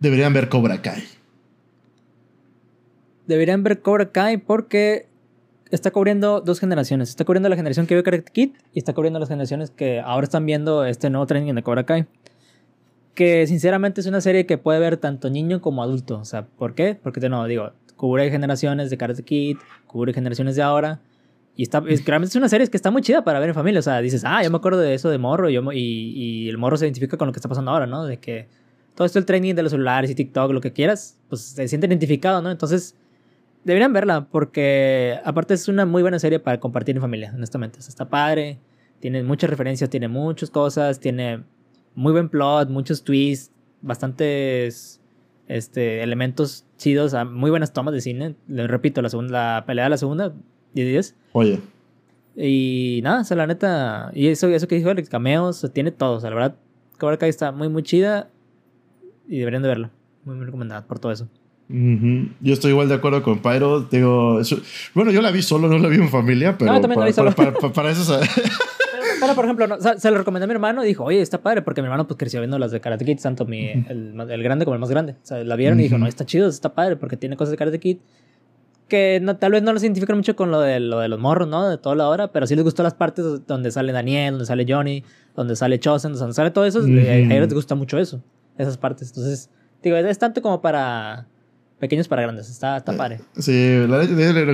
deberían 0.00 0.32
ver 0.34 0.48
Cobra 0.48 0.82
Kai? 0.82 1.02
Deberían 3.26 3.62
ver 3.62 3.80
Cobra 3.80 4.10
Kai 4.10 4.38
porque 4.38 5.06
está 5.70 5.90
cubriendo 5.90 6.40
dos 6.40 6.60
generaciones. 6.60 7.10
Está 7.10 7.24
cubriendo 7.24 7.48
la 7.48 7.56
generación 7.56 7.86
que 7.86 7.94
vio 7.94 8.02
Karate 8.02 8.30
Kid 8.32 8.50
y 8.72 8.78
está 8.78 8.94
cubriendo 8.94 9.18
las 9.18 9.28
generaciones 9.28 9.70
que 9.70 10.00
ahora 10.00 10.24
están 10.24 10.46
viendo 10.46 10.84
este 10.84 11.10
nuevo 11.10 11.26
training 11.26 11.54
de 11.54 11.62
Cobra 11.62 11.84
Kai. 11.84 12.06
Que 13.14 13.46
sinceramente 13.46 14.00
es 14.00 14.06
una 14.06 14.20
serie 14.20 14.46
que 14.46 14.58
puede 14.58 14.78
ver 14.78 14.96
tanto 14.96 15.30
niño 15.30 15.60
como 15.60 15.82
adulto. 15.82 16.18
O 16.18 16.24
sea, 16.24 16.46
¿por 16.46 16.74
qué? 16.74 16.98
Porque 17.00 17.20
de 17.20 17.28
nuevo 17.28 17.46
digo, 17.46 17.72
cubre 17.96 18.30
generaciones 18.30 18.90
de 18.90 18.96
Karate 18.96 19.22
Kid, 19.22 19.56
cubre 19.86 20.12
generaciones 20.12 20.56
de 20.56 20.62
ahora. 20.62 21.00
Y 21.56 21.64
está, 21.64 21.82
es, 21.88 22.04
realmente 22.04 22.30
es 22.30 22.36
una 22.36 22.48
serie 22.48 22.68
que 22.68 22.76
está 22.76 22.90
muy 22.92 23.02
chida 23.02 23.24
para 23.24 23.40
ver 23.40 23.48
en 23.48 23.54
familia. 23.54 23.80
O 23.80 23.82
sea, 23.82 24.00
dices, 24.00 24.22
ah, 24.24 24.42
yo 24.42 24.50
me 24.50 24.56
acuerdo 24.56 24.78
de 24.78 24.94
eso 24.94 25.10
de 25.10 25.18
morro. 25.18 25.50
Yo, 25.50 25.72
y, 25.72 26.12
y 26.14 26.48
el 26.48 26.56
morro 26.56 26.76
se 26.76 26.86
identifica 26.86 27.16
con 27.16 27.26
lo 27.26 27.32
que 27.32 27.38
está 27.38 27.48
pasando 27.48 27.72
ahora, 27.72 27.86
¿no? 27.86 28.04
De 28.04 28.18
que 28.18 28.46
todo 28.98 29.06
esto, 29.06 29.20
el 29.20 29.26
training 29.26 29.54
de 29.54 29.62
los 29.62 29.70
celulares 29.70 30.10
y 30.10 30.16
TikTok, 30.16 30.50
lo 30.50 30.60
que 30.60 30.72
quieras, 30.72 31.16
pues 31.28 31.42
se 31.42 31.68
siente 31.68 31.86
identificado, 31.86 32.42
¿no? 32.42 32.50
Entonces, 32.50 32.96
deberían 33.64 33.92
verla 33.92 34.28
porque 34.30 35.18
aparte 35.24 35.54
es 35.54 35.68
una 35.68 35.86
muy 35.86 36.02
buena 36.02 36.18
serie 36.18 36.38
para 36.38 36.60
compartir 36.60 36.96
en 36.96 37.02
familia, 37.02 37.32
honestamente. 37.34 37.78
O 37.78 37.82
sea, 37.82 37.90
está 37.90 38.08
padre, 38.08 38.58
tiene 39.00 39.22
muchas 39.22 39.50
referencias, 39.50 39.90
tiene 39.90 40.08
muchas 40.08 40.50
cosas, 40.50 41.00
tiene 41.00 41.44
muy 41.94 42.12
buen 42.12 42.28
plot, 42.28 42.68
muchos 42.70 43.04
twists, 43.04 43.52
bastantes 43.82 45.00
este, 45.48 46.02
elementos 46.02 46.64
chidos, 46.76 47.14
muy 47.26 47.50
buenas 47.50 47.72
tomas 47.72 47.94
de 47.94 48.00
cine. 48.00 48.36
Repito, 48.48 49.02
la, 49.02 49.08
segunda, 49.08 49.56
la 49.56 49.66
pelea 49.66 49.84
de 49.84 49.90
la 49.90 49.96
segunda, 49.96 50.34
10 50.74 50.86
de 50.86 50.90
10. 50.92 51.16
Oye, 51.32 51.60
Y 52.36 53.00
nada, 53.02 53.22
o 53.22 53.24
sea, 53.24 53.36
la 53.36 53.46
neta, 53.46 54.10
y 54.14 54.28
eso, 54.28 54.48
eso 54.48 54.68
que 54.68 54.76
dijo 54.76 54.90
Alex, 54.90 55.08
cameos, 55.08 55.68
tiene 55.72 55.90
todo, 55.90 56.16
o 56.16 56.20
sea, 56.20 56.30
la 56.30 56.36
verdad, 56.36 56.56
Cobra 56.98 57.16
Kai 57.16 57.28
está 57.28 57.52
muy, 57.52 57.68
muy 57.68 57.82
chida 57.82 58.30
y 59.28 59.38
deberían 59.38 59.62
de 59.62 59.68
verla. 59.68 59.90
Muy, 60.24 60.36
muy 60.36 60.46
recomendada 60.46 60.86
por 60.86 60.98
todo 60.98 61.12
eso. 61.12 61.28
Ujú, 61.70 62.28
yo 62.40 62.52
estoy 62.54 62.70
igual 62.72 62.88
de 62.88 62.94
acuerdo 62.94 63.22
con 63.22 63.40
Pyro. 63.40 63.80
Digo, 63.90 64.40
eso- 64.40 64.58
bueno, 64.94 65.10
yo 65.10 65.22
la 65.22 65.30
vi 65.30 65.42
solo, 65.42 65.68
no 65.68 65.78
la 65.78 65.88
vi 65.88 65.96
en 65.96 66.08
familia, 66.08 66.56
pero 66.58 66.72
yo 66.74 66.80
también 66.80 67.00
la 67.00 67.06
para, 67.06 67.06
vi 67.06 67.12
solo. 67.12 67.32
para- 67.34 67.52
para- 67.54 67.72
para 67.72 67.90
eso... 67.90 68.02
o 68.02 68.18
sea, 68.18 68.28
Pero, 69.20 69.34
por 69.34 69.44
ejemplo, 69.46 69.66
no, 69.66 69.74
o 69.74 69.80
sea, 69.80 69.98
se 69.98 70.10
lo 70.12 70.18
recomendé 70.18 70.44
a 70.44 70.46
mi 70.46 70.52
hermano 70.54 70.84
y 70.84 70.86
dijo, 70.86 71.02
oye, 71.02 71.20
está 71.20 71.42
padre, 71.42 71.62
porque 71.62 71.82
mi 71.82 71.86
hermano 71.86 72.06
pues 72.06 72.16
creció 72.16 72.38
viendo 72.40 72.56
las 72.56 72.70
de 72.70 72.80
Karate 72.80 73.04
Kid, 73.04 73.18
tanto 73.20 73.46
mi, 73.46 73.66
el, 73.70 74.14
el 74.30 74.42
grande 74.44 74.64
como 74.64 74.76
el 74.76 74.80
más 74.80 74.90
grande. 74.90 75.14
O 75.20 75.26
sea, 75.26 75.42
la 75.42 75.56
vieron 75.56 75.80
y 75.80 75.84
dijo, 75.84 75.98
no, 75.98 76.06
está 76.06 76.24
chido, 76.24 76.48
está 76.48 76.72
padre, 76.72 76.94
porque 76.94 77.16
tiene 77.16 77.36
cosas 77.36 77.50
de 77.50 77.56
Karate 77.56 77.80
Kid 77.80 77.96
que 78.86 79.18
no, 79.20 79.36
tal 79.36 79.52
vez 79.52 79.62
no 79.62 79.72
los 79.72 79.82
identifican 79.82 80.16
mucho 80.16 80.34
con 80.36 80.50
lo 80.50 80.60
de, 80.60 80.80
lo 80.80 81.00
de 81.00 81.08
los 81.08 81.18
morros, 81.18 81.46
¿no? 81.48 81.68
De 81.68 81.76
toda 81.78 81.94
la 81.96 82.08
hora, 82.08 82.32
pero 82.32 82.46
sí 82.46 82.54
les 82.54 82.64
gustó 82.64 82.82
las 82.82 82.94
partes 82.94 83.44
donde 83.46 83.70
sale 83.70 83.92
Daniel, 83.92 84.32
donde 84.34 84.46
sale 84.46 84.64
Johnny, 84.68 85.02
donde 85.36 85.56
sale 85.56 85.78
Chosen, 85.78 86.14
donde 86.14 86.32
sale 86.34 86.50
todo 86.52 86.64
eso, 86.64 86.78
a 86.78 86.82
ellos 86.84 87.28
les 87.28 87.54
gusta 87.54 87.74
mucho 87.74 87.98
eso, 87.98 88.22
esas 88.56 88.78
partes. 88.78 89.08
Entonces, 89.08 89.50
digo, 89.82 89.96
es 89.96 90.18
tanto 90.18 90.40
como 90.40 90.62
para 90.62 91.26
pequeños 91.78 92.08
para 92.08 92.22
grandes, 92.22 92.50
está, 92.50 92.76
está 92.76 92.96
padre. 92.96 93.20
Sí, 93.38 93.76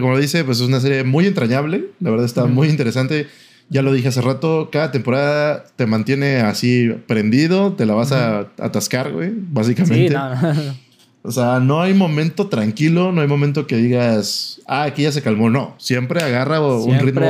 como 0.00 0.12
lo 0.12 0.18
dice, 0.18 0.44
pues 0.44 0.60
es 0.60 0.66
una 0.66 0.80
serie 0.80 1.04
muy 1.04 1.26
entrañable. 1.26 1.90
La 2.00 2.10
verdad 2.10 2.26
está 2.26 2.46
muy 2.46 2.68
interesante. 2.68 3.26
Ya 3.70 3.80
lo 3.80 3.92
dije 3.92 4.08
hace 4.08 4.20
rato, 4.20 4.68
cada 4.70 4.92
temporada 4.92 5.64
te 5.76 5.86
mantiene 5.86 6.40
así 6.40 6.90
prendido, 7.06 7.72
te 7.72 7.86
la 7.86 7.94
vas 7.94 8.12
a 8.12 8.40
atascar, 8.60 9.10
güey, 9.10 9.32
básicamente. 9.34 10.08
Sí, 10.08 10.14
no, 10.14 10.34
no, 10.34 10.52
no. 10.52 10.84
O 11.26 11.32
sea, 11.32 11.58
no 11.58 11.80
hay 11.80 11.94
momento 11.94 12.48
tranquilo, 12.48 13.10
no 13.10 13.22
hay 13.22 13.26
momento 13.26 13.66
que 13.66 13.76
digas, 13.76 14.60
ah, 14.66 14.82
aquí 14.82 15.04
ya 15.04 15.12
se 15.12 15.22
calmó. 15.22 15.48
No, 15.48 15.74
siempre 15.78 16.22
agarra 16.22 16.60
un 16.60 16.98
ritmo 16.98 17.22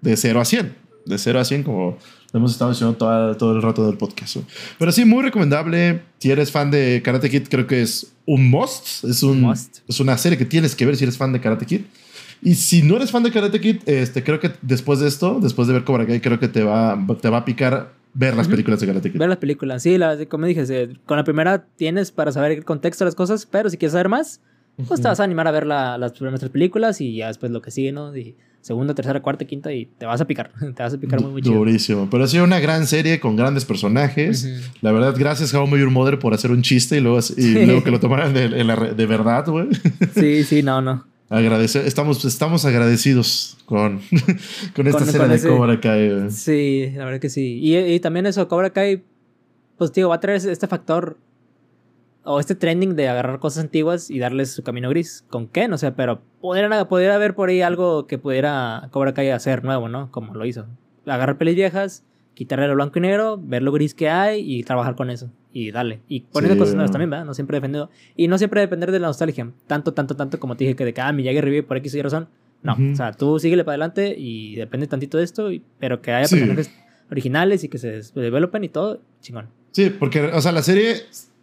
de 0.00 0.16
0 0.16 0.40
a 0.40 0.44
100. 0.46 0.74
De 1.04 1.18
0 1.18 1.40
a 1.40 1.44
100, 1.44 1.62
como 1.64 1.98
lo 2.32 2.38
hemos 2.38 2.52
estado 2.52 2.70
diciendo 2.70 2.96
todo, 2.96 3.36
todo 3.36 3.54
el 3.56 3.62
rato 3.62 3.86
del 3.86 3.96
podcast. 3.98 4.36
¿no? 4.36 4.42
Pero 4.78 4.90
sí, 4.92 5.04
muy 5.04 5.22
recomendable. 5.22 6.02
Si 6.18 6.30
eres 6.30 6.50
fan 6.50 6.70
de 6.70 7.02
Karate 7.04 7.28
Kid, 7.30 7.42
creo 7.50 7.66
que 7.66 7.82
es 7.82 8.12
un 8.26 8.48
must. 8.50 9.04
Es, 9.04 9.22
un, 9.22 9.40
Must. 9.42 9.78
es 9.88 10.00
una 10.00 10.16
serie 10.16 10.38
que 10.38 10.44
tienes 10.46 10.74
que 10.74 10.86
ver 10.86 10.96
si 10.96 11.04
eres 11.04 11.16
fan 11.18 11.32
de 11.32 11.40
Karate 11.40 11.66
Kid. 11.66 11.82
Y 12.40 12.54
si 12.56 12.82
no 12.82 12.96
eres 12.96 13.10
fan 13.10 13.22
de 13.22 13.30
Karate 13.30 13.60
Kid, 13.60 13.76
este, 13.86 14.24
creo 14.24 14.40
que 14.40 14.50
después 14.62 14.98
de 14.98 15.08
esto, 15.08 15.38
después 15.40 15.68
de 15.68 15.74
ver 15.74 15.84
Cobra 15.84 16.06
Kai, 16.06 16.20
creo 16.20 16.40
que 16.40 16.48
te 16.48 16.64
va, 16.64 16.98
te 17.20 17.28
va 17.28 17.38
a 17.38 17.44
picar 17.44 17.92
ver 18.14 18.34
las 18.34 18.46
Ujú. 18.46 18.52
películas 18.52 18.80
de 18.80 18.86
Karate 18.86 19.12
Kid. 19.12 19.18
Ver 19.18 19.28
las 19.28 19.38
películas. 19.38 19.82
Sí, 19.82 19.96
la, 19.98 20.16
como 20.26 20.46
dije, 20.46 20.66
se- 20.66 20.96
con 21.06 21.16
la 21.16 21.24
primera 21.24 21.66
tienes 21.76 22.10
para 22.12 22.32
saber 22.32 22.52
el 22.52 22.64
contexto 22.64 23.04
de 23.04 23.08
las 23.08 23.14
cosas, 23.14 23.46
pero 23.46 23.70
si 23.70 23.76
quieres 23.76 23.92
saber 23.92 24.08
más, 24.08 24.40
pues 24.88 25.00
te 25.00 25.06
vas 25.08 25.20
a 25.20 25.24
animar 25.24 25.46
a 25.46 25.50
ver 25.52 25.66
la- 25.66 25.98
las 25.98 26.12
primeras 26.12 26.40
tres 26.40 26.50
películas 26.50 27.00
y 27.00 27.14
ya 27.16 27.28
después 27.28 27.52
lo 27.52 27.60
que 27.62 27.70
sigue, 27.70 27.92
¿no? 27.92 28.16
Y 28.16 28.36
segunda, 28.62 28.94
tercera, 28.94 29.20
cuarta, 29.20 29.44
quinta 29.44 29.70
y 29.72 29.84
te 29.86 30.06
vas 30.06 30.20
a 30.20 30.24
picar. 30.26 30.50
te 30.74 30.82
vas 30.82 30.94
a 30.94 30.98
picar 30.98 31.20
muy, 31.20 31.32
muy 31.32 31.42
chido. 31.42 31.56
Durísimo. 31.56 32.08
Pero 32.10 32.24
ha 32.24 32.28
sido 32.28 32.44
una 32.44 32.58
gran 32.60 32.86
serie 32.86 33.20
con 33.20 33.36
grandes 33.36 33.64
personajes. 33.66 34.48
La 34.80 34.90
verdad, 34.92 35.14
gracias 35.18 35.52
How 35.52 35.68
Your 35.76 35.90
Mother 35.90 36.18
por 36.18 36.32
hacer 36.32 36.50
un 36.50 36.62
chiste 36.62 36.96
y 36.96 37.00
luego, 37.00 37.18
y 37.18 37.22
Sí. 37.22 37.66
luego 37.66 37.84
que 37.84 37.90
lo 37.90 38.00
tomaran 38.00 38.32
de, 38.32 38.48
de 38.48 39.06
verdad, 39.06 39.44
güey. 39.46 39.66
Sí, 40.14 40.44
sí, 40.44 40.62
no, 40.62 40.80
no. 40.80 41.04
Agradecer, 41.28 41.86
estamos, 41.86 42.24
estamos 42.26 42.64
agradecidos 42.66 43.56
con, 43.64 44.00
con 44.76 44.86
esta 44.86 44.98
Con- 44.98 45.06
serie 45.06 45.20
con 45.20 45.28
de 45.30 45.36
ese- 45.36 45.48
Cobra 45.48 45.80
Kai. 45.80 46.30
Sí, 46.30 46.92
la 46.94 47.04
verdad 47.06 47.20
que 47.20 47.30
sí. 47.30 47.58
Y, 47.62 47.76
y 47.76 48.00
también 48.00 48.26
eso, 48.26 48.46
Cobra 48.48 48.70
Kai, 48.70 49.02
pues 49.78 49.92
digo, 49.92 50.10
va 50.10 50.16
a 50.16 50.20
traer 50.20 50.46
este 50.46 50.66
factor 50.66 51.16
o 52.24 52.38
este 52.40 52.54
trending 52.54 52.94
de 52.96 53.08
agarrar 53.08 53.38
cosas 53.40 53.64
antiguas 53.64 54.10
y 54.10 54.18
darles 54.18 54.52
su 54.52 54.62
camino 54.62 54.88
gris. 54.90 55.24
¿Con 55.28 55.48
qué? 55.48 55.68
No 55.68 55.78
sé, 55.78 55.92
pero 55.92 56.20
pudiera, 56.40 56.88
pudiera 56.88 57.14
haber 57.16 57.34
por 57.34 57.48
ahí 57.48 57.62
algo 57.62 58.06
que 58.06 58.18
pudiera 58.18 58.88
Cobra 58.92 59.12
Kai 59.14 59.30
hacer 59.30 59.64
nuevo, 59.64 59.88
¿no? 59.88 60.10
Como 60.10 60.34
lo 60.34 60.44
hizo. 60.46 60.66
Agarrar 61.06 61.36
pelis 61.38 61.56
viejas, 61.56 62.04
quitarle 62.34 62.68
lo 62.68 62.74
blanco 62.74 62.98
y 62.98 63.02
negro, 63.02 63.38
ver 63.42 63.62
lo 63.62 63.72
gris 63.72 63.92
que 63.94 64.08
hay 64.08 64.40
y 64.40 64.62
trabajar 64.62 64.94
con 64.94 65.10
eso. 65.10 65.30
Y 65.52 65.70
dale. 65.72 66.00
Y 66.08 66.20
poner 66.20 66.52
Sí, 66.52 66.58
cosas 66.58 66.74
nuevas 66.74 66.92
también, 66.92 67.10
¿verdad? 67.10 67.26
No 67.26 67.34
siempre 67.34 67.56
defendido. 67.58 67.90
Y 68.16 68.28
no 68.28 68.38
siempre 68.38 68.60
depender 68.60 68.90
de 68.92 69.00
la 69.00 69.08
nostalgia. 69.08 69.50
Tanto, 69.66 69.92
tanto, 69.92 70.14
tanto 70.16 70.38
como 70.40 70.56
te 70.56 70.64
dije 70.64 70.76
que 70.76 70.84
de 70.84 70.94
que, 70.94 71.00
ah, 71.00 71.12
Miyagi 71.12 71.40
revive 71.40 71.62
por 71.64 71.76
X 71.78 71.94
y 71.94 72.02
razón. 72.02 72.28
No, 72.62 72.74
Ujú. 72.74 72.92
o 72.92 72.96
sea, 72.96 73.12
tú 73.12 73.38
síguele 73.40 73.64
para 73.64 73.72
adelante 73.72 74.14
y 74.16 74.54
depende 74.54 74.86
tantito 74.86 75.18
de 75.18 75.24
esto, 75.24 75.50
y- 75.50 75.62
pero 75.80 76.00
que 76.00 76.12
haya 76.12 76.28
Sí. 76.28 76.36
personajes 76.36 76.70
originales 77.10 77.64
y 77.64 77.68
que 77.68 77.78
se 77.78 78.00
developen 78.14 78.62
y 78.64 78.68
todo, 78.68 79.00
chingón. 79.20 79.48
Sí, 79.72 79.90
porque, 79.90 80.22
o 80.22 80.40
sea, 80.40 80.52
la 80.52 80.62
serie 80.62 80.94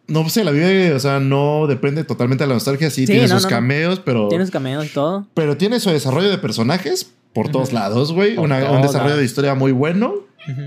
no 0.09 0.27
se 0.29 0.43
la 0.43 0.51
vive, 0.51 0.93
o 0.93 0.99
sea, 0.99 1.19
no 1.19 1.65
depende 1.67 2.03
totalmente 2.03 2.43
de 2.43 2.47
la 2.49 2.55
nostalgia. 2.55 2.89
Sí, 2.89 3.01
Sí, 3.05 3.13
tiene 3.13 3.27
no, 3.27 3.35
sus 3.35 3.43
no, 3.43 3.49
cameos, 3.49 4.01
pero, 4.03 4.27
Tienes 4.27 4.51
cameos 4.51 4.85
y 4.85 4.89
todo. 4.89 5.27
pero 5.33 5.55
tiene 5.57 5.79
su 5.79 5.89
desarrollo 5.89 6.29
de 6.29 6.37
personajes 6.37 7.11
por 7.33 7.49
todos 7.49 7.71
lados, 7.73 8.11
güey. 8.11 8.37
Un 8.37 8.49
desarrollo 8.81 9.15
de 9.17 9.23
historia 9.23 9.55
muy 9.55 9.71
bueno. 9.71 10.13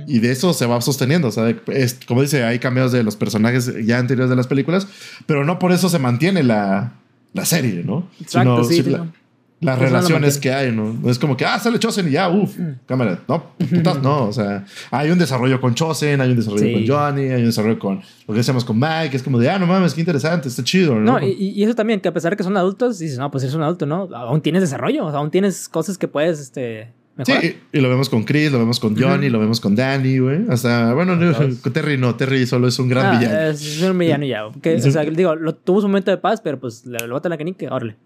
Y 0.07 0.20
de 0.20 0.30
eso 0.30 0.53
se 0.55 0.64
va 0.66 0.80
sosteniendo. 0.80 1.26
O 1.28 1.32
sea, 1.32 1.53
es, 1.72 1.99
como 2.07 2.22
dice, 2.22 2.45
hay 2.45 2.61
cameos 2.61 2.93
de 2.93 3.03
los 3.03 3.16
personajes 3.16 3.72
ya 3.84 3.99
anteriores 3.99 4.30
de 4.30 4.36
las 4.36 4.47
películas, 4.47 4.86
pero 5.26 5.45
no 5.45 5.59
por 5.59 5.72
eso 5.72 5.88
se 5.88 5.99
mantiene 5.99 6.45
la, 6.45 6.93
la 7.32 7.45
serie, 7.45 7.82
¿no? 7.84 8.09
Exacto, 8.20 8.62
Sino- 8.64 8.84
sí. 8.84 8.90
la-. 8.90 9.07
Las 9.62 9.78
Pues 9.78 9.90
relaciones 9.90 10.38
que 10.38 10.52
hay, 10.52 10.72
¿no? 10.72 10.92
No 10.92 11.08
es 11.10 11.18
como 11.18 11.36
que, 11.36 11.44
ah, 11.46 11.58
sale 11.58 11.78
Chosen 11.78 12.08
y 12.08 12.10
ya, 12.10 12.28
uff, 12.28 12.58
Mm. 12.58 12.72
cámara. 12.84 13.20
No, 13.28 13.44
putas, 13.70 14.02
no. 14.02 14.24
O 14.26 14.32
sea, 14.32 14.64
hay 14.90 15.10
un 15.10 15.18
desarrollo 15.18 15.60
con 15.60 15.74
Chosen, 15.74 16.20
hay 16.20 16.30
un 16.30 16.36
desarrollo 16.36 16.64
Sí. 16.66 16.72
con 16.74 16.86
Johnny, 16.86 17.22
hay 17.28 17.40
un 17.40 17.46
desarrollo 17.46 17.78
con 17.78 17.96
lo 18.26 18.34
que 18.34 18.38
decíamos 18.38 18.64
con 18.64 18.78
Mike, 18.78 19.16
es 19.16 19.22
como 19.22 19.38
de, 19.38 19.48
ah, 19.48 19.58
no 19.58 19.66
mames, 19.66 19.94
qué 19.94 20.00
interesante, 20.00 20.48
está 20.48 20.62
chido, 20.62 20.96
¿no? 20.96 21.18
No, 21.18 21.26
y, 21.26 21.32
y 21.32 21.62
eso 21.64 21.74
también, 21.74 22.00
que 22.00 22.08
a 22.08 22.12
pesar 22.12 22.32
de 22.32 22.36
que 22.36 22.42
son 22.44 22.56
adultos, 22.56 22.98
dices, 22.98 23.18
no, 23.18 23.30
pues 23.30 23.44
eres 23.44 23.54
un 23.54 23.62
adulto, 23.62 23.86
¿no? 23.86 24.08
Aún 24.14 24.40
tienes 24.42 24.60
desarrollo, 24.62 25.06
o 25.06 25.10
sea, 25.10 25.20
aún 25.20 25.30
tienes 25.30 25.68
cosas 25.68 25.96
que 25.96 26.08
puedes, 26.08 26.40
este, 26.40 26.88
Sí, 27.24 27.30
mejorar. 27.30 27.44
y, 27.44 27.56
y 27.78 27.80
lo 27.82 27.90
vemos 27.90 28.08
con 28.08 28.24
Chris, 28.24 28.50
lo 28.50 28.58
vemos 28.58 28.80
con 28.80 28.96
Johnny, 28.98 29.26
Ujú. 29.26 29.32
lo 29.34 29.38
vemos 29.40 29.60
con 29.60 29.76
Danny, 29.76 30.18
güey. 30.18 30.46
Hasta, 30.48 30.94
bueno, 30.94 31.14
no, 31.14 31.30
Terry 31.72 31.98
no, 31.98 32.14
Terry 32.14 32.46
solo 32.46 32.66
es 32.68 32.78
un 32.78 32.88
gran 32.88 33.04
Ah, 33.14 33.18
villano. 33.18 33.38
Es 33.50 33.82
un 33.82 33.98
villano 33.98 34.24
ya. 34.24 34.44
Que, 34.62 34.80
Sí. 34.80 34.88
O 34.88 34.92
sea, 34.92 35.02
digo, 35.04 35.34
lo, 35.36 35.54
tuvo 35.54 35.82
su 35.82 35.88
momento 35.88 36.10
de 36.10 36.16
paz, 36.16 36.40
pero 36.40 36.58
pues 36.58 36.86
le, 36.86 36.98
le 36.98 37.12
bota 37.12 37.28
la 37.28 37.36
canica, 37.36 37.66
órale. 37.72 37.96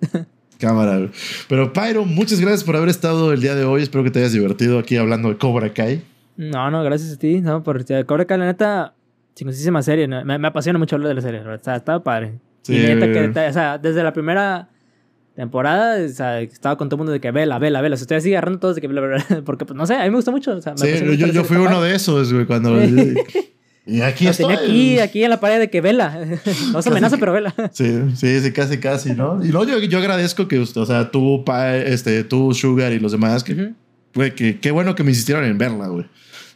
Cámara. 0.59 1.09
Pero 1.49 1.73
Pyro, 1.73 2.05
muchas 2.05 2.41
gracias 2.41 2.65
por 2.65 2.77
haber 2.77 2.89
estado 2.89 3.33
el 3.33 3.41
día 3.41 3.55
de 3.55 3.65
hoy. 3.65 3.83
Espero 3.83 4.05
que 4.05 4.11
te 4.11 4.19
hayas 4.21 4.33
divertido 4.33 4.79
aquí 4.79 4.97
hablando 4.97 5.29
de 5.29 5.37
Cobra 5.37 5.73
Kai. 5.73 6.03
No, 6.37 6.71
no, 6.71 6.83
gracias 6.83 7.13
a 7.13 7.19
ti, 7.19 7.41
no, 7.41 7.63
por 7.63 7.85
Cobra 8.07 8.25
Kai, 8.25 8.39
la 8.39 8.47
neta, 8.47 8.95
chingosísima 9.35 9.83
serie, 9.83 10.07
¿no? 10.09 10.25
me, 10.25 10.39
me 10.39 10.49
apasiona 10.49 10.79
mucho 10.79 10.97
hablar 10.97 11.09
de 11.09 11.15
la 11.15 11.21
serie, 11.21 11.41
verdad, 11.41 11.57
está, 11.57 11.77
estaba 11.77 12.03
padre. 12.03 12.39
Sí. 12.63 12.77
Y 12.77 12.81
neta 12.81 13.07
que, 13.07 13.49
o 13.49 13.53
sea, 13.53 13.79
desde 13.79 14.03
la 14.03 14.13
primera 14.13 14.69
temporada, 15.35 16.05
o 16.05 16.09
sea, 16.09 16.41
estaba 16.41 16.77
con 16.77 16.89
todo 16.89 16.97
el 16.97 16.99
mundo 17.01 17.13
de 17.13 17.21
que 17.21 17.31
vela, 17.31 17.59
vela, 17.59 17.81
vela, 17.81 17.95
o 17.95 17.97
sea, 17.97 18.05
estoy 18.05 18.17
así 18.17 18.33
agarrando 18.33 18.59
todos 18.59 18.75
de 18.75 18.81
que 18.81 18.89
vela, 18.89 19.03
vela, 19.03 19.25
porque 19.45 19.65
pues 19.65 19.77
no 19.77 19.87
sé, 19.87 19.95
a 19.95 20.05
mí 20.05 20.11
me 20.11 20.17
gusta 20.17 20.31
mucho, 20.31 20.57
o 20.57 20.61
sea, 20.61 20.73
me 20.73 20.79
Sí, 20.79 21.17
yo, 21.17 21.27
yo 21.27 21.45
fui 21.45 21.59
uno 21.59 21.83
de 21.83 21.95
esos, 21.95 22.33
güey, 22.33 22.47
cuando... 22.47 22.79
y 23.87 24.01
aquí 24.01 24.25
Lo 24.25 24.31
estoy. 24.33 24.47
tenía 24.57 24.65
aquí, 24.65 24.99
aquí 24.99 25.25
en 25.25 25.31
la 25.31 25.39
pared 25.41 25.59
de 25.61 25.71
que 25.71 25.81
vela, 25.81 26.19
no 26.73 26.83
se 26.83 26.89
amenaza, 26.91 27.17
pero 27.19 27.33
vela. 27.33 27.55
Sí, 27.73 27.93
sí, 28.17 28.41
sí, 28.41 28.53
casi, 28.53 28.79
casi, 28.79 29.13
¿no? 29.13 29.45
Y 29.45 29.49
luego 29.49 29.65
yo, 29.73 29.79
yo 29.79 29.99
agradezco 29.99 30.49
que, 30.49 30.59
usted- 30.59 30.81
o 30.81 30.87
sea, 30.87 31.11
tú, 31.11 31.45
Pa- 31.45 31.77
este, 31.77 32.25
tú, 32.25 32.53
Sugar 32.53 32.93
y 32.93 32.99
los 32.99 33.13
demás, 33.13 33.45
que, 33.45 33.73
güey, 34.15 34.35
que 34.35 34.59
qué 34.59 34.71
bueno 34.71 34.95
que 34.95 35.05
me 35.05 35.11
insistieron 35.11 35.45
en 35.45 35.57
verla, 35.57 35.87
güey. 35.89 36.07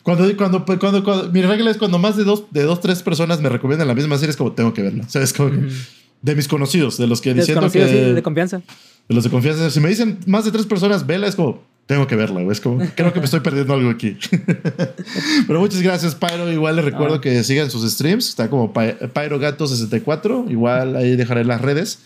Cuando, 0.02 0.34
cuando, 0.36 0.64
cuando, 0.64 1.04
cuando- 1.04 1.30
mi 1.30 1.42
regla 1.42 1.70
es 1.70 1.76
cuando 1.76 1.98
más 1.98 2.16
de 2.16 2.24
dos, 2.24 2.44
de 2.50 2.62
dos, 2.62 2.80
tres 2.80 3.02
personas 3.02 3.40
me 3.40 3.48
recomiendan 3.48 3.86
la 3.86 3.94
misma 3.94 4.16
serie, 4.16 4.30
es 4.30 4.36
como 4.36 4.52
tengo 4.52 4.72
que 4.74 4.82
verla. 4.82 5.04
O 5.06 5.08
sea, 5.10 5.22
es 5.22 5.32
como 5.32 5.50
que- 5.50 5.68
de 6.22 6.34
mis 6.34 6.48
conocidos, 6.48 6.98
de 6.98 7.06
los 7.06 7.20
que 7.20 7.32
diciendo 7.32 7.70
que... 7.70 7.86
Sí, 7.88 7.94
de 8.14 8.22
confianza. 8.22 8.58
De 9.08 9.14
los 9.14 9.24
de 9.24 9.30
confianza. 9.30 9.70
Si 9.70 9.80
me 9.80 9.88
dicen 9.88 10.18
más 10.26 10.44
de 10.44 10.50
tres 10.52 10.66
personas, 10.66 11.06
vela, 11.06 11.26
es 11.26 11.34
como, 11.36 11.62
tengo 11.90 12.06
que 12.06 12.14
verla, 12.14 12.40
güey. 12.40 12.52
Es 12.52 12.60
como, 12.60 12.78
creo 12.94 13.12
que 13.12 13.18
me 13.18 13.24
estoy 13.24 13.40
perdiendo 13.40 13.74
algo 13.74 13.90
aquí. 13.90 14.16
Pero 15.48 15.58
muchas 15.58 15.82
gracias, 15.82 16.14
Pyro. 16.14 16.50
Igual 16.52 16.76
les 16.76 16.84
recuerdo 16.84 17.16
Ah. 17.16 17.20
que 17.20 17.42
sigan 17.42 17.68
sus 17.68 17.90
streams. 17.90 18.28
Está 18.28 18.48
como 18.48 18.72
Py- 18.72 18.94
Pyro 19.12 19.40
Gato 19.40 19.66
64. 19.66 20.46
Igual 20.48 20.94
ahí 20.94 21.16
dejaré 21.16 21.44
las 21.44 21.60
redes. 21.60 21.98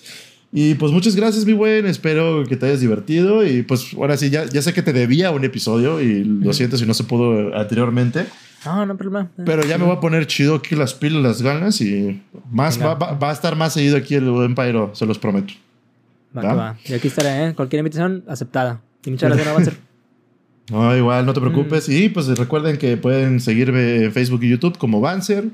Y 0.53 0.75
pues 0.77 0.91
muchas 0.91 1.15
gracias, 1.17 1.45
mi 1.45 1.53
buen. 1.53 1.85
Espero 1.85 2.45
que 2.49 2.57
te 2.57 2.65
hayas 2.65 2.81
divertido. 2.81 3.45
Y 3.47 3.63
pues 3.63 3.93
ahora 3.95 4.17
sí, 4.17 4.31
ya, 4.31 4.47
ya 4.47 4.63
sé 4.63 4.73
que 4.73 4.81
te 4.83 4.95
debía 4.95 5.31
un 5.33 5.45
episodio 5.45 6.01
y 6.01 6.25
lo 6.25 6.53
siento 6.55 6.79
si 6.79 6.87
no 6.87 6.95
se 6.95 7.05
pudo 7.05 7.55
anteriormente. 7.55 8.25
No, 8.65 8.87
no 8.87 8.97
problema. 8.97 9.29
Pero 9.45 9.63
ya 9.67 9.77
me 9.77 9.85
voy 9.85 9.97
a 9.97 10.01
poner 10.01 10.27
chido 10.27 10.55
aquí 10.55 10.75
las 10.77 10.95
pilas, 10.95 11.23
las 11.23 11.43
ganas 11.43 11.81
y 11.83 12.23
más 12.51 12.81
va, 12.81 12.95
va- 12.95 13.13
va 13.13 13.29
a 13.29 13.33
estar 13.35 13.55
más 13.57 13.75
seguido 13.75 13.99
aquí 13.99 14.15
el 14.15 14.31
buen 14.31 14.55
Pyro, 14.55 14.93
se 14.95 15.05
los 15.05 15.19
prometo. 15.19 15.53
Va, 16.35 16.55
va. 16.55 16.77
Y 16.87 16.95
aquí 16.95 17.09
estaré, 17.09 17.49
¿eh? 17.49 17.55
Cualquier 17.55 17.81
invitación 17.81 18.25
aceptada. 18.27 18.81
Y 19.07 19.11
muchas 19.11 19.29
gracias, 19.31 19.47
no 19.49 19.55
va 19.55 19.61
a 19.61 19.65
ser. 19.65 19.77
No, 20.71 20.97
igual, 20.97 21.27
no 21.27 21.35
te 21.35 21.41
Mm. 21.41 21.43
preocupes. 21.43 21.89
Y 21.91 22.09
pues 22.09 22.27
recuerden 22.39 22.79
que 22.79 22.97
pueden 22.97 23.39
seguirme 23.39 24.05
en 24.05 24.13
Facebook 24.13 24.43
y 24.45 24.49
YouTube 24.49 24.79
como 24.79 24.99
Banzer, 24.99 25.45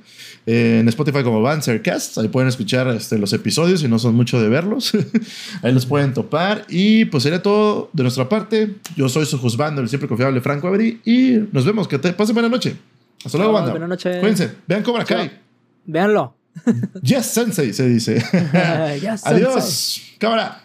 eh, 0.47 0.79
en 0.81 0.89
Spotify 0.89 1.25
como 1.25 1.43
Banzercast. 1.43 2.19
Ahí 2.19 2.29
pueden 2.29 2.49
escuchar 2.49 2.87
este, 2.89 3.19
los 3.19 3.33
episodios 3.33 3.83
y 3.83 3.89
no 3.89 3.99
son 3.99 4.15
mucho 4.15 4.41
de 4.41 4.49
verlos. 4.49 4.93
Ahí 5.65 5.73
los 5.73 5.85
pueden 5.87 6.15
topar. 6.15 6.65
Y 6.69 7.07
pues 7.07 7.25
sería 7.25 7.43
todo 7.43 7.91
de 7.93 8.05
nuestra 8.05 8.29
parte. 8.29 8.77
Yo 8.95 9.09
soy 9.09 9.27
su 9.27 9.37
juzgando, 9.37 9.81
el 9.83 9.89
siempre 9.89 10.09
confiable 10.09 10.41
Franco 10.41 10.69
Avery. 10.69 11.01
Y 11.05 11.41
nos 11.51 11.65
vemos. 11.65 11.89
Que 11.89 11.99
te 11.99 12.13
pasen 12.13 12.35
buena 12.35 12.49
noche. 12.49 12.77
Hasta 13.25 13.37
luego, 13.37 13.53
banda. 13.53 13.71
buena 13.73 13.89
noche. 13.89 14.21
Cuídense. 14.21 14.53
Vean 14.69 14.85
Cobra 14.85 15.05
Kai. 15.05 15.29
Chao. 15.29 15.39
Véanlo. 15.87 16.37
Yes, 17.03 17.27
Sensei, 17.27 17.73
se 17.73 17.89
dice. 17.89 18.21
Sensei. 18.21 19.09
Adiós. 19.25 20.03
Cámara. 20.19 20.60